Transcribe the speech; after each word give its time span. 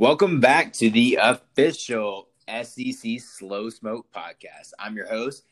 Welcome 0.00 0.38
back 0.38 0.72
to 0.74 0.90
the 0.90 1.18
official 1.20 2.28
SEC 2.46 3.18
Slow 3.18 3.68
Smoke 3.68 4.06
Podcast. 4.14 4.70
I'm 4.78 4.94
your 4.94 5.08
host, 5.08 5.42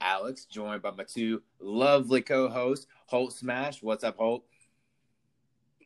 Alex, 0.00 0.44
joined 0.44 0.82
by 0.82 0.90
my 0.90 1.04
two 1.04 1.40
lovely 1.60 2.20
co-hosts, 2.20 2.88
Holt 3.06 3.32
Smash. 3.32 3.80
What's 3.80 4.02
up, 4.02 4.16
Holt? 4.16 4.42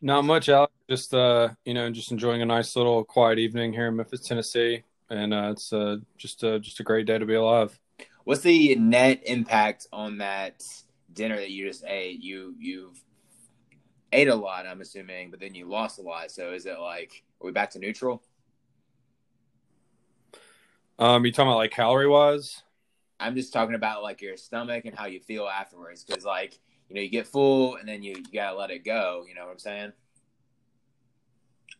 Not 0.00 0.24
much, 0.24 0.48
Alex. 0.48 0.72
Just 0.88 1.12
uh, 1.12 1.50
you 1.66 1.74
know, 1.74 1.90
just 1.90 2.10
enjoying 2.10 2.40
a 2.40 2.46
nice 2.46 2.74
little 2.74 3.04
quiet 3.04 3.38
evening 3.38 3.74
here 3.74 3.88
in 3.88 3.96
Memphis, 3.96 4.22
Tennessee, 4.26 4.82
and 5.10 5.34
uh, 5.34 5.50
it's 5.50 5.70
uh, 5.74 5.96
just 6.16 6.42
uh, 6.42 6.58
just 6.58 6.80
a 6.80 6.84
great 6.84 7.06
day 7.06 7.18
to 7.18 7.26
be 7.26 7.34
alive. 7.34 7.78
What's 8.24 8.40
the 8.40 8.76
net 8.76 9.20
impact 9.26 9.88
on 9.92 10.16
that 10.18 10.64
dinner 11.12 11.36
that 11.36 11.50
you 11.50 11.68
just 11.68 11.84
ate? 11.84 12.22
You 12.22 12.54
you've 12.58 12.98
ate 14.10 14.28
a 14.28 14.34
lot, 14.34 14.66
I'm 14.66 14.80
assuming, 14.80 15.30
but 15.30 15.38
then 15.38 15.54
you 15.54 15.68
lost 15.68 15.98
a 15.98 16.02
lot. 16.02 16.30
So 16.30 16.54
is 16.54 16.64
it 16.64 16.78
like 16.78 17.22
are 17.40 17.46
we 17.46 17.52
back 17.52 17.70
to 17.70 17.78
neutral? 17.78 18.22
Um, 20.98 21.24
you 21.26 21.32
talking 21.32 21.48
about 21.48 21.58
like 21.58 21.72
calorie 21.72 22.08
wise? 22.08 22.62
I'm 23.20 23.34
just 23.34 23.52
talking 23.52 23.74
about 23.74 24.02
like 24.02 24.20
your 24.22 24.36
stomach 24.36 24.84
and 24.84 24.96
how 24.96 25.06
you 25.06 25.20
feel 25.20 25.46
afterwards, 25.46 26.04
because 26.04 26.24
like 26.24 26.58
you 26.88 26.94
know 26.94 27.02
you 27.02 27.08
get 27.08 27.26
full 27.26 27.76
and 27.76 27.88
then 27.88 28.02
you, 28.02 28.16
you 28.16 28.32
gotta 28.32 28.56
let 28.56 28.70
it 28.70 28.84
go. 28.84 29.24
You 29.28 29.34
know 29.34 29.44
what 29.44 29.52
I'm 29.52 29.58
saying? 29.58 29.92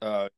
Uh, 0.03 0.29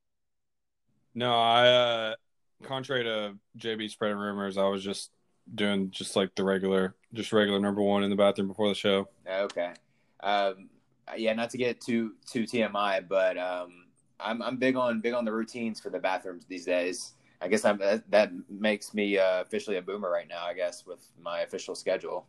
no, 1.14 1.34
I 1.34 1.68
uh, 1.68 2.14
contrary 2.62 3.04
to 3.04 3.34
JB 3.58 3.90
spreading 3.90 4.18
rumors, 4.18 4.56
I 4.58 4.64
was 4.64 4.84
just 4.84 5.10
doing 5.54 5.90
just 5.90 6.16
like 6.16 6.34
the 6.34 6.44
regular, 6.44 6.94
just 7.12 7.32
regular 7.32 7.58
number 7.58 7.82
one 7.82 8.02
in 8.02 8.10
the 8.10 8.16
bathroom 8.16 8.48
before 8.48 8.68
the 8.68 8.74
show. 8.74 9.08
Okay. 9.28 9.72
Um, 10.20 10.68
yeah, 11.16 11.32
not 11.32 11.50
to 11.50 11.58
get 11.58 11.80
too 11.80 12.12
too 12.30 12.44
TMI, 12.44 13.08
but 13.08 13.38
um, 13.38 13.86
I'm 14.20 14.42
I'm 14.42 14.56
big 14.56 14.76
on 14.76 15.00
big 15.00 15.14
on 15.14 15.24
the 15.24 15.32
routines 15.32 15.80
for 15.80 15.90
the 15.90 15.98
bathrooms 15.98 16.44
these 16.46 16.64
days. 16.64 17.12
I 17.40 17.48
guess 17.48 17.64
I'm 17.64 17.78
that, 17.78 18.10
that 18.10 18.32
makes 18.50 18.94
me 18.94 19.18
uh, 19.18 19.42
officially 19.42 19.76
a 19.76 19.82
boomer 19.82 20.10
right 20.10 20.28
now. 20.28 20.44
I 20.44 20.54
guess 20.54 20.84
with 20.86 21.06
my 21.20 21.40
official 21.40 21.74
schedule. 21.74 22.26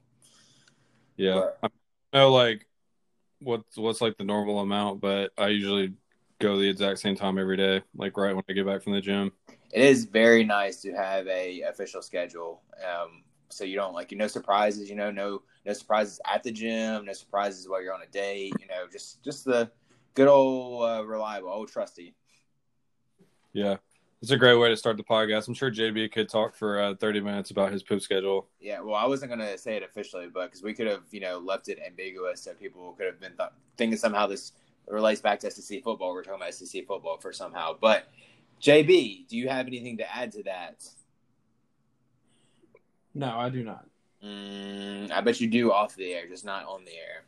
Yeah, 1.17 1.49
but, 1.61 1.71
I 2.13 2.17
know 2.17 2.31
like 2.31 2.67
what's 3.39 3.77
what's 3.77 4.01
like 4.01 4.17
the 4.17 4.23
normal 4.23 4.59
amount, 4.59 5.01
but 5.01 5.31
I 5.37 5.47
usually 5.47 5.93
go 6.39 6.57
the 6.57 6.69
exact 6.69 6.99
same 6.99 7.15
time 7.15 7.37
every 7.37 7.57
day, 7.57 7.81
like 7.95 8.15
right 8.17 8.35
when 8.35 8.43
I 8.49 8.53
get 8.53 8.65
back 8.65 8.81
from 8.81 8.93
the 8.93 9.01
gym. 9.01 9.31
It 9.71 9.83
is 9.83 10.05
very 10.05 10.43
nice 10.43 10.81
to 10.81 10.93
have 10.93 11.27
a 11.27 11.61
official 11.61 12.01
schedule, 12.01 12.61
um, 12.87 13.23
so 13.49 13.63
you 13.63 13.75
don't 13.75 13.93
like 13.93 14.11
you 14.11 14.17
no 14.17 14.27
surprises. 14.27 14.89
You 14.89 14.95
know, 14.95 15.11
no 15.11 15.41
no 15.65 15.73
surprises 15.73 16.19
at 16.31 16.43
the 16.43 16.51
gym, 16.51 17.05
no 17.05 17.13
surprises 17.13 17.67
while 17.67 17.81
you're 17.81 17.93
on 17.93 18.01
a 18.01 18.11
date. 18.11 18.53
You 18.59 18.67
know, 18.67 18.85
just 18.91 19.23
just 19.23 19.45
the 19.45 19.71
good 20.13 20.27
old 20.27 20.89
uh, 20.89 21.05
reliable, 21.05 21.49
old 21.49 21.69
trusty. 21.69 22.15
Yeah, 23.53 23.77
it's 24.21 24.31
a 24.31 24.37
great 24.37 24.55
way 24.55 24.69
to 24.69 24.77
start 24.77 24.97
the 24.97 25.03
podcast. 25.03 25.47
I'm 25.47 25.53
sure 25.53 25.71
JB 25.71 26.11
could 26.11 26.29
talk 26.29 26.55
for 26.55 26.79
uh, 26.79 26.95
30 26.95 27.21
minutes 27.21 27.51
about 27.51 27.71
his 27.71 27.83
poop 27.83 28.01
schedule. 28.01 28.47
Yeah, 28.59 28.81
well, 28.81 28.95
I 28.95 29.05
wasn't 29.05 29.31
going 29.31 29.47
to 29.47 29.57
say 29.57 29.77
it 29.77 29.83
officially, 29.83 30.27
but 30.31 30.45
because 30.47 30.61
we 30.61 30.73
could 30.73 30.87
have, 30.87 31.03
you 31.11 31.19
know, 31.19 31.39
left 31.39 31.69
it 31.69 31.79
ambiguous 31.85 32.41
so 32.41 32.53
people 32.53 32.93
could 32.93 33.05
have 33.05 33.19
been 33.19 33.37
th- 33.37 33.49
thinking 33.77 33.97
somehow 33.97 34.27
this 34.27 34.51
relates 34.87 35.21
back 35.21 35.39
to 35.39 35.51
SEC 35.51 35.83
football. 35.83 36.13
We're 36.13 36.23
talking 36.23 36.41
about 36.41 36.53
SEC 36.53 36.85
football 36.85 37.17
for 37.17 37.31
somehow. 37.31 37.75
But 37.79 38.07
JB, 38.61 39.27
do 39.27 39.37
you 39.37 39.47
have 39.47 39.67
anything 39.67 39.97
to 39.97 40.15
add 40.15 40.31
to 40.33 40.43
that? 40.43 40.83
No, 43.13 43.37
I 43.37 43.49
do 43.49 43.63
not. 43.63 43.85
Mm, 44.23 45.11
I 45.11 45.21
bet 45.21 45.39
you 45.39 45.47
do 45.47 45.71
off 45.71 45.95
the 45.95 46.13
air, 46.13 46.27
just 46.27 46.43
not 46.43 46.65
on 46.65 46.83
the 46.83 46.91
air. 46.91 47.23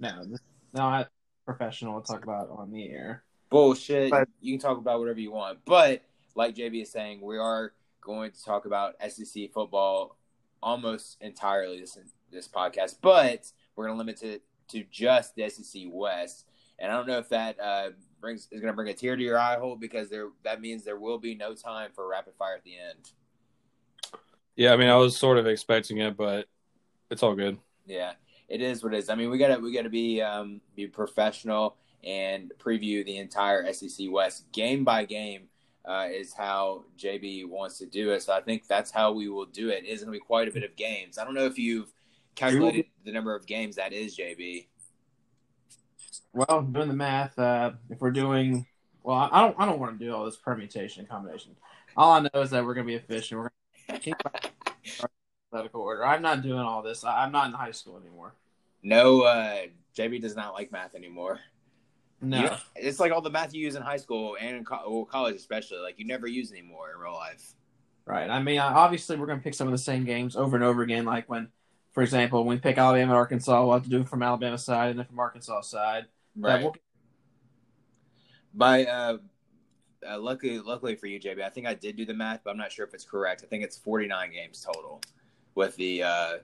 No, 0.00 0.38
no, 0.74 0.82
I 0.82 1.06
professional 1.46 2.00
to 2.00 2.12
talk 2.12 2.24
about 2.24 2.50
on 2.50 2.70
the 2.70 2.90
air. 2.90 3.22
Bullshit. 3.48 4.10
But, 4.10 4.28
you 4.40 4.52
can 4.52 4.60
talk 4.60 4.76
about 4.76 4.98
whatever 4.98 5.20
you 5.20 5.32
want, 5.32 5.60
but 5.64 6.02
like 6.34 6.54
JB 6.54 6.82
is 6.82 6.90
saying, 6.90 7.20
we 7.22 7.38
are 7.38 7.72
going 8.02 8.32
to 8.32 8.44
talk 8.44 8.66
about 8.66 8.94
SEC 9.08 9.52
football 9.52 10.18
almost 10.62 11.16
entirely 11.20 11.80
this 11.80 11.98
this 12.30 12.48
podcast, 12.48 12.96
but 13.00 13.50
we're 13.74 13.86
going 13.86 13.94
to 13.94 13.98
limit 13.98 14.22
it 14.22 14.42
to 14.68 14.84
just 14.90 15.34
the 15.36 15.48
SEC 15.48 15.82
West. 15.86 16.44
And 16.78 16.92
I 16.92 16.96
don't 16.96 17.06
know 17.06 17.18
if 17.18 17.28
that 17.30 17.58
uh, 17.60 17.90
brings 18.20 18.48
is 18.50 18.60
going 18.60 18.72
to 18.72 18.76
bring 18.76 18.88
a 18.88 18.94
tear 18.94 19.16
to 19.16 19.22
your 19.22 19.38
eye 19.38 19.56
hole 19.56 19.76
because 19.76 20.10
there 20.10 20.28
that 20.44 20.60
means 20.60 20.84
there 20.84 20.98
will 20.98 21.18
be 21.18 21.34
no 21.34 21.54
time 21.54 21.90
for 21.94 22.08
rapid 22.08 22.34
fire 22.38 22.56
at 22.56 22.64
the 22.64 22.76
end. 22.76 23.12
Yeah, 24.56 24.72
I 24.72 24.76
mean, 24.76 24.88
I 24.88 24.96
was 24.96 25.16
sort 25.16 25.38
of 25.38 25.46
expecting 25.46 25.98
it, 25.98 26.16
but 26.16 26.46
it's 27.10 27.22
all 27.22 27.34
good. 27.34 27.58
Yeah, 27.86 28.12
it 28.48 28.60
is 28.60 28.82
what 28.82 28.94
it 28.94 28.98
is. 28.98 29.10
I 29.10 29.14
mean, 29.14 29.30
we 29.30 29.38
gotta 29.38 29.58
we 29.58 29.72
gotta 29.72 29.88
be 29.88 30.22
um, 30.22 30.60
be 30.74 30.86
professional 30.86 31.76
and 32.04 32.52
preview 32.58 33.04
the 33.04 33.18
entire 33.18 33.72
SEC 33.72 34.06
West 34.10 34.50
game 34.52 34.84
by 34.84 35.04
game. 35.04 35.48
Uh, 35.84 36.08
is 36.10 36.34
how 36.34 36.82
JB 36.98 37.48
wants 37.48 37.78
to 37.78 37.86
do 37.86 38.10
it. 38.10 38.20
So 38.20 38.32
I 38.32 38.40
think 38.40 38.66
that's 38.66 38.90
how 38.90 39.12
we 39.12 39.28
will 39.28 39.46
do 39.46 39.68
it. 39.68 39.84
It's 39.86 40.02
going 40.02 40.12
to 40.12 40.18
be 40.18 40.24
quite 40.24 40.48
a 40.48 40.50
bit 40.50 40.64
of 40.64 40.74
games. 40.74 41.16
I 41.16 41.22
don't 41.22 41.34
know 41.34 41.46
if 41.46 41.60
you've 41.60 41.92
calculated 42.34 42.86
the 43.04 43.12
number 43.12 43.36
of 43.36 43.46
games 43.46 43.76
that 43.76 43.92
is, 43.92 44.18
JB. 44.18 44.66
Well, 46.32 46.62
doing 46.62 46.88
the 46.88 46.94
math, 46.94 47.38
uh, 47.38 47.70
if 47.88 48.00
we're 48.00 48.10
doing 48.10 48.66
well, 49.04 49.28
I 49.30 49.40
don't 49.42 49.54
I 49.58 49.64
don't 49.64 49.78
want 49.78 49.96
to 49.96 50.04
do 50.04 50.12
all 50.12 50.24
this 50.24 50.36
permutation 50.36 51.00
and 51.00 51.08
combination. 51.08 51.54
All 51.96 52.12
I 52.12 52.20
know 52.20 52.42
is 52.42 52.50
that 52.50 52.64
we're 52.64 52.74
going 52.74 52.86
to 52.86 52.90
be 52.90 52.96
efficient. 52.96 53.40
We're 53.40 53.50
alphabetical 55.52 55.82
order. 55.82 56.04
I'm 56.04 56.22
not 56.22 56.42
doing 56.42 56.60
all 56.60 56.82
this. 56.82 57.04
I'm 57.04 57.32
not 57.32 57.46
in 57.46 57.52
high 57.52 57.70
school 57.70 57.98
anymore. 57.98 58.34
No, 58.82 59.22
uh, 59.22 59.62
JB 59.96 60.20
does 60.20 60.36
not 60.36 60.54
like 60.54 60.72
math 60.72 60.94
anymore. 60.94 61.40
No, 62.20 62.42
you, 62.42 62.50
it's 62.76 62.98
like 62.98 63.12
all 63.12 63.20
the 63.20 63.30
math 63.30 63.54
you 63.54 63.62
use 63.62 63.74
in 63.74 63.82
high 63.82 63.96
school 63.96 64.36
and 64.40 64.56
in 64.56 64.64
co- 64.64 64.82
well, 64.88 65.04
college, 65.04 65.36
especially. 65.36 65.78
Like 65.78 65.98
you 65.98 66.06
never 66.06 66.26
use 66.26 66.50
anymore 66.50 66.90
in 66.94 67.00
real 67.00 67.12
life. 67.12 67.54
Right. 68.04 68.30
I 68.30 68.40
mean, 68.40 68.58
obviously, 68.58 69.16
we're 69.16 69.26
going 69.26 69.38
to 69.38 69.44
pick 69.44 69.54
some 69.54 69.66
of 69.66 69.72
the 69.72 69.78
same 69.78 70.04
games 70.04 70.36
over 70.36 70.56
and 70.56 70.64
over 70.64 70.82
again. 70.82 71.04
Like 71.04 71.28
when, 71.28 71.48
for 71.92 72.02
example, 72.02 72.44
when 72.44 72.56
we 72.56 72.60
pick 72.60 72.78
Alabama 72.78 73.12
and 73.12 73.18
Arkansas, 73.18 73.64
we'll 73.64 73.74
have 73.74 73.82
to 73.82 73.88
do 73.88 74.00
it 74.00 74.08
from 74.08 74.22
Alabama 74.22 74.56
side 74.58 74.90
and 74.90 74.98
then 74.98 75.06
from 75.06 75.18
Arkansas 75.18 75.62
side. 75.62 76.06
Right. 76.36 76.62
We'll... 76.62 76.74
By 78.54 78.84
uh, 78.84 79.18
uh, 80.08 80.18
luckily, 80.18 80.60
luckily 80.60 80.94
for 80.94 81.06
you, 81.06 81.18
JB, 81.18 81.42
I 81.42 81.50
think 81.50 81.66
I 81.66 81.74
did 81.74 81.96
do 81.96 82.06
the 82.06 82.14
math, 82.14 82.42
but 82.44 82.50
I'm 82.50 82.56
not 82.56 82.70
sure 82.72 82.86
if 82.86 82.94
it's 82.94 83.04
correct. 83.04 83.42
I 83.44 83.48
think 83.48 83.64
it's 83.64 83.76
49 83.76 84.32
games 84.32 84.64
total 84.64 85.02
with 85.56 85.74
the 85.76 86.04
uh, 86.04 86.36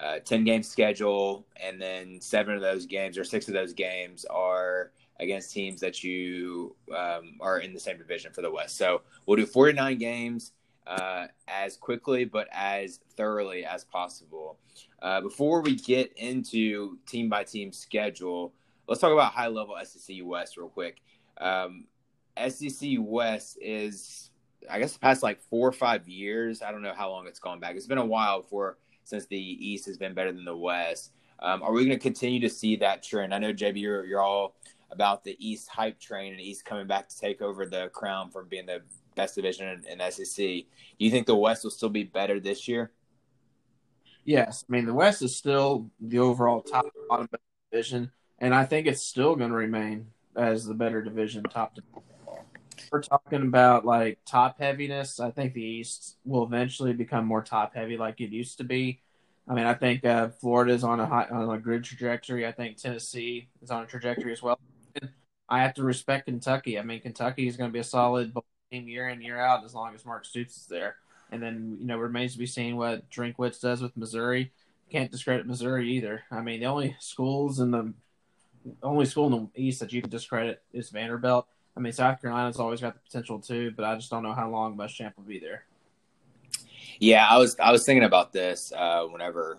uh, 0.00 0.18
10 0.24 0.44
game 0.44 0.62
schedule, 0.62 1.44
and 1.56 1.82
then 1.82 2.20
seven 2.20 2.54
of 2.54 2.60
those 2.60 2.86
games 2.86 3.18
or 3.18 3.24
six 3.24 3.48
of 3.48 3.54
those 3.54 3.72
games 3.72 4.24
are 4.26 4.92
against 5.18 5.52
teams 5.52 5.80
that 5.80 6.02
you 6.04 6.74
um, 6.96 7.34
are 7.40 7.58
in 7.58 7.72
the 7.72 7.80
same 7.80 7.98
division 7.98 8.32
for 8.32 8.42
the 8.42 8.50
West. 8.50 8.76
So 8.76 9.02
we'll 9.26 9.36
do 9.36 9.46
49 9.46 9.98
games 9.98 10.52
uh, 10.86 11.26
as 11.46 11.76
quickly 11.76 12.24
but 12.24 12.48
as 12.52 13.00
thoroughly 13.16 13.64
as 13.64 13.84
possible. 13.84 14.58
Uh, 15.00 15.20
before 15.20 15.60
we 15.62 15.76
get 15.76 16.12
into 16.16 16.98
team 17.06 17.28
by 17.28 17.44
team 17.44 17.72
schedule, 17.72 18.52
let's 18.88 19.00
talk 19.00 19.12
about 19.12 19.32
high 19.32 19.48
level 19.48 19.76
SEC 19.84 20.16
West 20.22 20.56
real 20.56 20.68
quick. 20.68 21.00
Um, 21.40 21.86
SEC 22.48 22.90
West 22.98 23.58
is, 23.60 24.30
I 24.70 24.78
guess, 24.78 24.92
the 24.92 24.98
past 24.98 25.22
like 25.22 25.40
four 25.40 25.68
or 25.68 25.72
five 25.72 26.08
years. 26.08 26.62
I 26.62 26.70
don't 26.70 26.82
know 26.82 26.94
how 26.94 27.10
long 27.10 27.26
it's 27.26 27.38
gone 27.38 27.60
back. 27.60 27.76
It's 27.76 27.86
been 27.86 27.98
a 27.98 28.04
while 28.04 28.42
for 28.42 28.78
since 29.04 29.26
the 29.26 29.36
East 29.36 29.86
has 29.86 29.98
been 29.98 30.14
better 30.14 30.32
than 30.32 30.44
the 30.44 30.56
West. 30.56 31.12
Um, 31.40 31.62
are 31.62 31.72
we 31.72 31.84
going 31.84 31.96
to 31.96 32.02
continue 32.02 32.40
to 32.40 32.48
see 32.48 32.76
that 32.76 33.02
trend? 33.02 33.34
I 33.34 33.38
know 33.38 33.52
JB, 33.52 33.80
you're, 33.80 34.04
you're 34.04 34.20
all 34.20 34.54
about 34.92 35.24
the 35.24 35.36
East 35.44 35.68
hype 35.68 35.98
train 35.98 36.32
and 36.32 36.40
East 36.40 36.64
coming 36.64 36.86
back 36.86 37.08
to 37.08 37.18
take 37.18 37.42
over 37.42 37.66
the 37.66 37.88
crown 37.88 38.30
from 38.30 38.48
being 38.48 38.66
the 38.66 38.82
best 39.16 39.34
division 39.34 39.68
in, 39.68 40.00
in 40.00 40.12
SEC. 40.12 40.36
Do 40.36 40.64
you 40.98 41.10
think 41.10 41.26
the 41.26 41.34
West 41.34 41.64
will 41.64 41.70
still 41.70 41.88
be 41.88 42.04
better 42.04 42.38
this 42.38 42.68
year? 42.68 42.92
Yes, 44.24 44.64
I 44.68 44.72
mean 44.72 44.86
the 44.86 44.94
West 44.94 45.22
is 45.22 45.34
still 45.34 45.90
the 46.00 46.20
overall 46.20 46.60
top 46.60 46.86
bottom 47.08 47.28
division, 47.72 48.12
and 48.38 48.54
I 48.54 48.64
think 48.64 48.86
it's 48.86 49.02
still 49.02 49.34
going 49.34 49.50
to 49.50 49.56
remain 49.56 50.06
as 50.36 50.64
the 50.64 50.74
better 50.74 51.02
division, 51.02 51.42
top. 51.42 51.74
Division. 51.74 52.11
We're 52.92 53.00
talking 53.00 53.40
about 53.40 53.86
like 53.86 54.18
top 54.26 54.58
heaviness. 54.58 55.18
I 55.18 55.30
think 55.30 55.54
the 55.54 55.64
East 55.64 56.18
will 56.26 56.44
eventually 56.44 56.92
become 56.92 57.24
more 57.24 57.42
top 57.42 57.74
heavy, 57.74 57.96
like 57.96 58.20
it 58.20 58.28
used 58.28 58.58
to 58.58 58.64
be. 58.64 59.00
I 59.48 59.54
mean, 59.54 59.64
I 59.64 59.72
think 59.72 60.04
uh, 60.04 60.28
Florida 60.28 60.74
is 60.74 60.84
on 60.84 61.00
a 61.00 61.06
high, 61.06 61.26
on 61.30 61.48
a 61.48 61.58
good 61.58 61.84
trajectory. 61.84 62.46
I 62.46 62.52
think 62.52 62.76
Tennessee 62.76 63.48
is 63.62 63.70
on 63.70 63.82
a 63.82 63.86
trajectory 63.86 64.30
as 64.30 64.42
well. 64.42 64.60
And 65.00 65.10
I 65.48 65.62
have 65.62 65.72
to 65.74 65.82
respect 65.82 66.26
Kentucky. 66.26 66.78
I 66.78 66.82
mean, 66.82 67.00
Kentucky 67.00 67.48
is 67.48 67.56
going 67.56 67.70
to 67.70 67.72
be 67.72 67.78
a 67.78 67.84
solid 67.84 68.34
team 68.70 68.86
year 68.86 69.08
in 69.08 69.22
year 69.22 69.38
out 69.38 69.64
as 69.64 69.74
long 69.74 69.94
as 69.94 70.04
Mark 70.04 70.26
Stoops 70.26 70.58
is 70.58 70.66
there. 70.66 70.96
And 71.30 71.42
then 71.42 71.78
you 71.80 71.86
know 71.86 71.96
remains 71.96 72.34
to 72.34 72.38
be 72.38 72.46
seen 72.46 72.76
what 72.76 73.08
Drinkwitz 73.08 73.58
does 73.58 73.80
with 73.80 73.96
Missouri. 73.96 74.52
Can't 74.90 75.10
discredit 75.10 75.46
Missouri 75.46 75.90
either. 75.92 76.24
I 76.30 76.42
mean, 76.42 76.60
the 76.60 76.66
only 76.66 76.94
schools 77.00 77.58
in 77.58 77.70
the 77.70 77.94
only 78.82 79.06
school 79.06 79.34
in 79.34 79.50
the 79.54 79.62
East 79.62 79.80
that 79.80 79.94
you 79.94 80.02
can 80.02 80.10
discredit 80.10 80.62
is 80.74 80.90
Vanderbilt. 80.90 81.48
I 81.76 81.80
mean, 81.80 81.92
South 81.92 82.20
Carolina's 82.20 82.58
always 82.58 82.80
got 82.80 82.94
the 82.94 83.00
potential 83.00 83.38
too, 83.38 83.72
but 83.74 83.84
I 83.84 83.94
just 83.94 84.10
don't 84.10 84.22
know 84.22 84.34
how 84.34 84.50
long 84.50 84.76
Muschamp 84.76 85.16
will 85.16 85.24
be 85.24 85.38
there. 85.38 85.64
Yeah, 86.98 87.26
I 87.28 87.38
was 87.38 87.56
I 87.58 87.72
was 87.72 87.84
thinking 87.84 88.04
about 88.04 88.32
this 88.32 88.72
uh, 88.76 89.04
whenever 89.04 89.58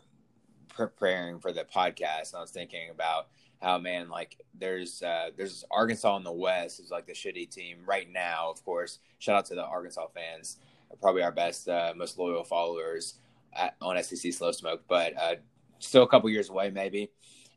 preparing 0.70 1.40
for 1.40 1.52
the 1.52 1.64
podcast. 1.64 2.36
I 2.36 2.42
was 2.42 2.52
thinking 2.52 2.90
about 2.90 3.28
how 3.62 3.78
man, 3.80 4.10
like 4.10 4.38
there's 4.58 5.02
uh, 5.02 5.32
there's 5.36 5.66
Arkansas 5.72 6.18
in 6.18 6.24
the 6.24 6.32
West 6.32 6.80
is 6.80 6.92
like 6.92 7.08
the 7.08 7.14
shitty 7.14 7.50
team 7.50 7.80
right 7.86 8.10
now. 8.12 8.50
Of 8.50 8.64
course, 8.64 9.00
shout 9.20 9.36
out 9.36 9.46
to 9.48 9.56
the 9.56 9.66
Arkansas 9.66 10.08
fans 10.14 10.58
probably 11.02 11.24
our 11.24 11.32
best, 11.32 11.68
uh, 11.68 11.94
most 11.96 12.18
loyal 12.18 12.44
followers 12.44 13.16
at, 13.54 13.76
on 13.82 14.02
SEC 14.04 14.34
Slow 14.34 14.52
Smoke, 14.52 14.84
but 14.88 15.14
uh, 15.18 15.36
still 15.80 16.04
a 16.04 16.08
couple 16.08 16.30
years 16.30 16.50
away, 16.50 16.70
maybe. 16.70 17.12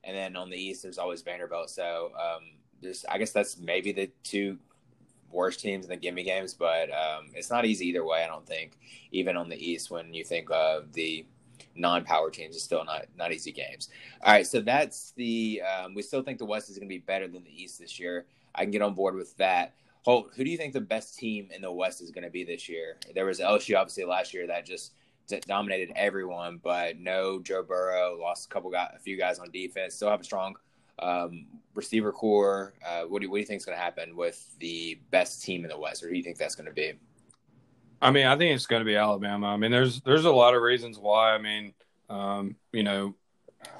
And 0.05 0.17
then 0.17 0.37
on 0.37 0.50
the 0.50 0.56
East, 0.56 0.82
there's 0.82 0.99
always 0.99 1.23
Vanderbilt. 1.23 1.70
So 1.70 2.12
um, 2.14 2.43
there's, 2.81 3.05
I 3.08 3.19
guess 3.19 3.32
that's 3.32 3.58
maybe 3.58 3.93
the 3.93 4.11
two 4.23 4.58
worst 5.31 5.61
teams 5.61 5.84
in 5.84 5.90
the 5.90 5.96
gimme 5.96 6.23
games, 6.23 6.55
but 6.55 6.90
um, 6.90 7.31
it's 7.34 7.50
not 7.50 7.64
easy 7.64 7.88
either 7.88 8.05
way. 8.05 8.23
I 8.25 8.26
don't 8.26 8.46
think, 8.46 8.78
even 9.12 9.37
on 9.37 9.49
the 9.49 9.56
East, 9.56 9.90
when 9.90 10.12
you 10.14 10.25
think 10.25 10.49
of 10.50 10.93
the 10.93 11.26
non-power 11.75 12.31
teams, 12.31 12.56
it's 12.56 12.64
still 12.64 12.84
not 12.84 13.06
not 13.17 13.32
easy 13.32 13.52
games. 13.52 13.90
All 14.23 14.32
right, 14.32 14.46
so 14.46 14.61
that's 14.61 15.12
the. 15.17 15.62
Um, 15.62 15.94
we 15.94 16.02
still 16.02 16.23
think 16.23 16.38
the 16.38 16.44
West 16.44 16.70
is 16.70 16.78
going 16.78 16.88
to 16.88 16.94
be 16.94 16.99
better 16.99 17.28
than 17.28 17.44
the 17.44 17.62
East 17.62 17.78
this 17.78 17.99
year. 17.99 18.26
I 18.55 18.62
can 18.62 18.70
get 18.70 18.82
on 18.82 18.94
board 18.94 19.14
with 19.14 19.37
that. 19.37 19.75
Holt, 20.02 20.31
who 20.37 20.44
do 20.44 20.50
you 20.50 20.56
think 20.56 20.72
the 20.72 20.81
best 20.81 21.19
team 21.19 21.49
in 21.55 21.62
the 21.62 21.72
West 21.72 22.00
is 22.00 22.11
going 22.11 22.25
to 22.25 22.31
be 22.31 22.44
this 22.44 22.69
year? 22.69 22.96
There 23.14 23.26
was 23.26 23.40
LSU 23.40 23.76
obviously 23.76 24.05
last 24.05 24.32
year 24.32 24.46
that 24.46 24.64
just 24.64 24.93
dominated 25.46 25.93
everyone, 25.96 26.61
but 26.62 26.99
no 26.99 27.40
Joe 27.40 27.64
Burrow 27.64 28.17
lost 28.19 28.46
a 28.46 28.49
couple 28.49 28.70
guys, 28.70 28.93
a 28.94 29.00
few 29.00 29.19
guys 29.19 29.40
on 29.40 29.50
defense. 29.50 29.94
Still 29.96 30.11
have 30.11 30.20
a 30.20 30.25
strong 30.25 30.55
um, 30.98 31.46
receiver 31.75 32.12
core. 32.12 32.75
Uh, 32.87 33.02
what 33.02 33.20
do 33.20 33.26
you, 33.26 33.31
what 33.31 33.37
do 33.37 33.40
you 33.40 33.46
think 33.46 33.60
is 33.60 33.66
going 33.66 33.76
to 33.76 33.82
happen 33.82 34.16
with 34.16 34.56
the 34.58 34.98
best 35.10 35.43
team 35.43 35.64
in 35.64 35.70
the 35.70 35.78
West, 35.78 36.02
or 36.02 36.08
do 36.08 36.16
you 36.16 36.22
think 36.22 36.38
that's 36.38 36.54
going 36.54 36.66
to 36.66 36.72
be? 36.72 36.93
I 38.00 38.10
mean, 38.10 38.26
I 38.26 38.37
think 38.37 38.54
it's 38.54 38.66
going 38.66 38.81
to 38.81 38.87
be 38.87 38.96
Alabama. 38.96 39.48
I 39.48 39.56
mean, 39.56 39.70
there's 39.70 40.00
there's 40.02 40.25
a 40.25 40.31
lot 40.31 40.54
of 40.54 40.62
reasons 40.62 40.98
why. 40.98 41.32
I 41.32 41.38
mean, 41.38 41.72
um, 42.10 42.56
you 42.72 42.82
know, 42.82 43.14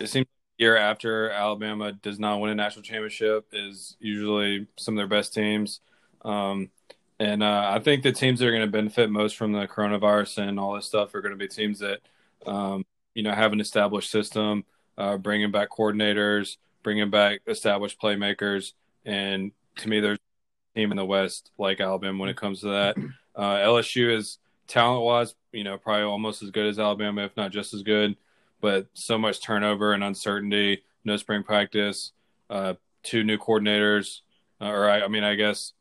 it 0.01 0.09
seems 0.09 0.27
year 0.59 0.77
after 0.77 1.31
Alabama 1.31 1.93
does 1.93 2.19
not 2.19 2.41
win 2.41 2.51
a 2.51 2.55
national 2.55 2.83
championship 2.83 3.47
is 3.53 3.97
usually 4.01 4.67
some 4.77 4.95
of 4.95 4.97
their 4.97 5.07
best 5.07 5.35
teams. 5.35 5.81
Um, 6.23 6.71
and 7.19 7.43
uh, 7.43 7.71
I 7.75 7.79
think 7.79 8.03
the 8.03 8.13
teams 8.13 8.41
that 8.41 8.47
are 8.47 8.53
going 8.53 8.63
to 8.63 8.67
benefit 8.67 9.11
most 9.11 9.37
from 9.37 9.53
the 9.53 9.67
coronavirus 9.67 10.49
and 10.49 10.61
all 10.61 10.75
this 10.75 10.87
stuff 10.87 11.15
are 11.15 11.21
going 11.21 11.33
to 11.33 11.39
be 11.39 11.49
teams 11.49 11.81
that, 11.81 12.01
um, 12.47 12.85
you 13.15 13.23
know, 13.23 13.33
have 13.33 13.53
an 13.53 13.61
established 13.61 14.11
system, 14.11 14.65
uh, 14.99 15.17
bringing 15.17 15.51
back 15.51 15.71
coordinators, 15.71 16.57
bringing 16.87 17.11
back 17.11 17.41
established 17.49 18.01
playmakers. 18.01 18.71
And 19.05 19.51
to 19.79 19.89
me, 19.89 19.99
there's 19.99 20.19
a 20.19 20.79
team 20.79 20.93
in 20.93 20.97
the 20.97 21.05
West 21.05 21.51
like 21.59 21.81
Alabama 21.81 22.17
when 22.17 22.29
it 22.29 22.37
comes 22.37 22.61
to 22.61 22.69
that. 22.69 22.97
Uh, 23.37 23.57
LSU 23.57 24.17
is 24.17 24.39
talent 24.67 25.03
wise, 25.03 25.35
you 25.53 25.63
know, 25.63 25.77
probably 25.77 26.05
almost 26.05 26.43
as 26.43 26.51
good 26.51 26.65
as 26.65 26.79
Alabama, 26.79 27.23
if 27.23 27.37
not 27.37 27.53
just 27.53 27.75
as 27.75 27.83
good. 27.83 28.17
But 28.63 28.87
so 28.95 29.19
much 29.19 29.43
turnover 29.43 29.93
and 29.93 30.03
uncertainty, 30.03 30.85
no 31.05 31.19
spring 31.19 31.43
practice, 31.43 32.13
uh, 32.49 32.77
two 33.03 33.25
new 33.25 33.37
coordinators, 33.37 34.21
uh, 34.59 34.69
or 34.69 34.89
I, 34.89 35.03
I 35.03 35.09
mean, 35.09 35.23
I 35.23 35.35
guess 35.35 35.75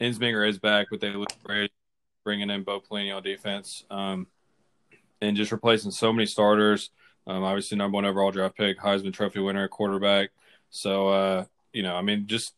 Ensminger 0.00 0.48
is 0.48 0.58
back, 0.58 0.88
but 0.90 1.00
they 1.00 1.10
look 1.10 1.28
great 1.44 1.70
bringing 2.24 2.50
in 2.50 2.64
Bo 2.64 2.80
Pelini 2.80 3.14
on 3.14 3.22
defense 3.22 3.84
um, 3.88 4.26
and 5.20 5.36
just 5.36 5.52
replacing 5.52 5.92
so 5.92 6.12
many 6.12 6.26
starters. 6.26 6.90
Um, 7.28 7.44
obviously, 7.44 7.78
number 7.78 7.94
one 7.94 8.04
overall 8.04 8.32
draft 8.32 8.56
pick, 8.56 8.80
Heisman 8.80 9.12
Trophy 9.12 9.38
winner, 9.38 9.68
quarterback. 9.68 10.30
So, 10.70 11.08
uh, 11.08 11.44
you 11.72 11.82
know, 11.82 11.94
I 11.94 12.02
mean, 12.02 12.26
just 12.26 12.54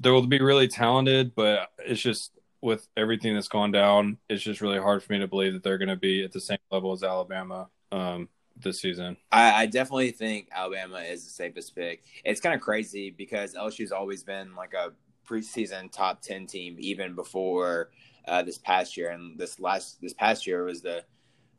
they 0.00 0.10
will 0.10 0.26
be 0.26 0.40
really 0.40 0.68
talented, 0.68 1.34
but 1.34 1.70
it's 1.78 2.00
just 2.00 2.32
with 2.60 2.88
everything 2.96 3.34
that's 3.34 3.48
gone 3.48 3.70
down, 3.70 4.18
it's 4.28 4.42
just 4.42 4.60
really 4.60 4.78
hard 4.78 5.02
for 5.02 5.12
me 5.12 5.20
to 5.20 5.28
believe 5.28 5.52
that 5.52 5.62
they're 5.62 5.78
going 5.78 5.88
to 5.88 5.96
be 5.96 6.24
at 6.24 6.32
the 6.32 6.40
same 6.40 6.58
level 6.70 6.92
as 6.92 7.02
Alabama 7.02 7.68
um, 7.92 8.28
this 8.56 8.80
season. 8.80 9.16
I, 9.30 9.62
I, 9.62 9.66
definitely 9.66 10.10
think 10.10 10.48
Alabama 10.52 10.98
is 10.98 11.24
the 11.24 11.30
safest 11.30 11.74
pick. 11.74 12.02
It's 12.24 12.40
kind 12.40 12.54
of 12.54 12.60
crazy 12.60 13.10
because 13.10 13.54
LSU's 13.54 13.92
always 13.92 14.24
been 14.24 14.54
like 14.54 14.74
a 14.74 14.92
preseason 15.28 15.90
top 15.92 16.20
10 16.22 16.46
team 16.46 16.76
even 16.78 17.14
before 17.14 17.90
uh, 18.26 18.42
this 18.42 18.58
past 18.58 18.96
year 18.96 19.10
and 19.10 19.38
this 19.38 19.60
last 19.60 20.00
this 20.00 20.12
past 20.12 20.46
year 20.46 20.64
was 20.64 20.82
the 20.82 21.04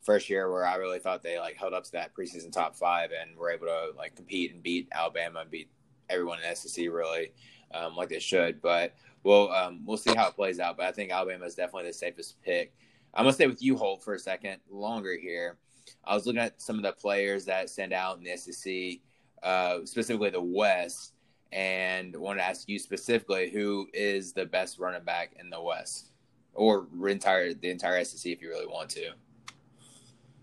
first 0.02 0.30
year 0.30 0.50
where 0.50 0.66
I 0.66 0.76
really 0.76 0.98
thought 0.98 1.22
they 1.22 1.38
like 1.38 1.56
held 1.56 1.74
up 1.74 1.84
to 1.84 1.92
that 1.92 2.14
preseason 2.14 2.52
top 2.52 2.74
five 2.74 3.10
and 3.18 3.36
were 3.36 3.50
able 3.50 3.66
to 3.66 3.90
like 3.96 4.16
compete 4.16 4.52
and 4.52 4.62
beat 4.62 4.88
Alabama 4.92 5.40
and 5.40 5.50
beat 5.50 5.70
everyone 6.08 6.38
in 6.40 6.56
SEC 6.56 6.86
really 6.86 7.32
um, 7.74 7.96
like 7.96 8.08
they 8.08 8.18
should. 8.18 8.60
But 8.60 8.94
we'll 9.22 9.50
um, 9.52 9.82
we'll 9.84 9.96
see 9.96 10.14
how 10.14 10.28
it 10.28 10.36
plays 10.36 10.60
out. 10.60 10.76
But 10.76 10.86
I 10.86 10.92
think 10.92 11.10
Alabama 11.10 11.44
is 11.44 11.54
definitely 11.54 11.88
the 11.88 11.94
safest 11.94 12.40
pick. 12.42 12.72
I'm 13.14 13.24
gonna 13.24 13.32
stay 13.32 13.46
with 13.46 13.62
you, 13.62 13.76
Holt, 13.76 14.02
for 14.02 14.14
a 14.14 14.18
second 14.18 14.58
longer 14.70 15.16
here. 15.18 15.58
I 16.04 16.14
was 16.14 16.26
looking 16.26 16.40
at 16.40 16.60
some 16.62 16.76
of 16.76 16.82
the 16.82 16.92
players 16.92 17.44
that 17.46 17.68
stand 17.68 17.92
out 17.92 18.18
in 18.18 18.24
the 18.24 18.36
SEC, 18.36 19.00
uh, 19.42 19.84
specifically 19.84 20.30
the 20.30 20.40
West 20.40 21.14
and 21.52 22.14
want 22.14 22.38
to 22.38 22.44
ask 22.44 22.68
you 22.68 22.78
specifically 22.78 23.50
who 23.50 23.88
is 23.92 24.32
the 24.32 24.46
best 24.46 24.78
running 24.78 25.02
back 25.02 25.34
in 25.40 25.50
the 25.50 25.60
West 25.60 26.12
or 26.54 26.86
entire 27.08 27.54
the 27.54 27.70
entire 27.70 28.02
SEC 28.04 28.32
if 28.32 28.40
you 28.40 28.48
really 28.48 28.66
want 28.66 28.88
to. 28.90 29.10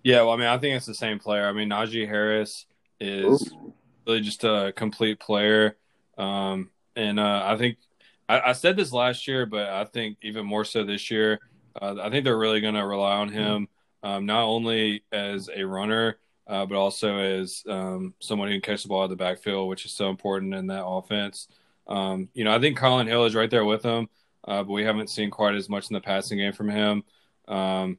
Yeah, 0.03 0.21
well, 0.21 0.31
I 0.31 0.37
mean, 0.37 0.47
I 0.47 0.57
think 0.57 0.75
it's 0.75 0.85
the 0.85 0.93
same 0.93 1.19
player. 1.19 1.47
I 1.47 1.51
mean, 1.51 1.69
Najee 1.69 2.07
Harris 2.07 2.65
is 2.99 3.51
Ooh. 3.51 3.73
really 4.05 4.21
just 4.21 4.43
a 4.43 4.73
complete 4.75 5.19
player, 5.19 5.77
um, 6.17 6.69
and 6.95 7.19
uh, 7.19 7.43
I 7.45 7.57
think 7.57 7.77
I, 8.29 8.39
I, 8.39 8.51
said 8.53 8.75
this 8.77 8.91
last 8.91 9.27
year, 9.27 9.45
but 9.45 9.69
I 9.69 9.85
think 9.85 10.17
even 10.21 10.45
more 10.45 10.65
so 10.65 10.83
this 10.83 11.11
year. 11.11 11.39
Uh, 11.79 11.95
I 12.01 12.09
think 12.09 12.23
they're 12.23 12.37
really 12.37 12.59
going 12.59 12.73
to 12.73 12.85
rely 12.85 13.17
on 13.17 13.29
him 13.29 13.67
um, 14.01 14.25
not 14.25 14.43
only 14.45 15.03
as 15.11 15.47
a 15.55 15.63
runner 15.63 16.17
uh, 16.47 16.65
but 16.65 16.75
also 16.75 17.17
as 17.17 17.63
um, 17.67 18.13
someone 18.19 18.47
who 18.47 18.53
can 18.55 18.61
catch 18.61 18.83
the 18.83 18.89
ball 18.89 19.03
at 19.03 19.09
the 19.09 19.15
backfield, 19.15 19.67
which 19.67 19.85
is 19.85 19.91
so 19.91 20.09
important 20.09 20.53
in 20.53 20.67
that 20.67 20.85
offense. 20.85 21.47
Um, 21.87 22.29
you 22.33 22.43
know, 22.43 22.55
I 22.55 22.59
think 22.59 22.77
Kylin 22.77 23.07
Hill 23.07 23.25
is 23.25 23.35
right 23.35 23.49
there 23.49 23.65
with 23.65 23.83
him, 23.83 24.07
uh, 24.47 24.63
but 24.63 24.71
we 24.71 24.83
haven't 24.83 25.09
seen 25.09 25.29
quite 25.29 25.55
as 25.55 25.69
much 25.69 25.89
in 25.89 25.93
the 25.93 26.01
passing 26.01 26.37
game 26.37 26.53
from 26.53 26.69
him. 26.69 27.03
Um, 27.47 27.97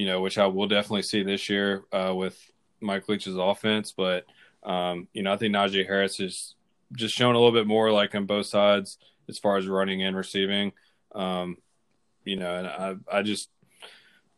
you 0.00 0.06
know, 0.06 0.22
which 0.22 0.38
I 0.38 0.46
will 0.46 0.66
definitely 0.66 1.02
see 1.02 1.22
this 1.22 1.50
year 1.50 1.84
uh, 1.92 2.14
with 2.16 2.34
Mike 2.80 3.06
Leach's 3.06 3.36
offense. 3.36 3.92
But 3.94 4.24
um, 4.62 5.08
you 5.12 5.22
know, 5.22 5.30
I 5.30 5.36
think 5.36 5.54
Najee 5.54 5.86
Harris 5.86 6.20
is 6.20 6.54
just 6.94 7.14
shown 7.14 7.34
a 7.34 7.38
little 7.38 7.52
bit 7.52 7.66
more 7.66 7.92
like 7.92 8.14
on 8.14 8.24
both 8.24 8.46
sides 8.46 8.96
as 9.28 9.38
far 9.38 9.58
as 9.58 9.66
running 9.66 10.02
and 10.02 10.16
receiving. 10.16 10.72
Um, 11.14 11.58
you 12.24 12.36
know, 12.36 12.56
and 12.56 12.66
I, 12.66 13.18
I 13.18 13.22
just 13.22 13.50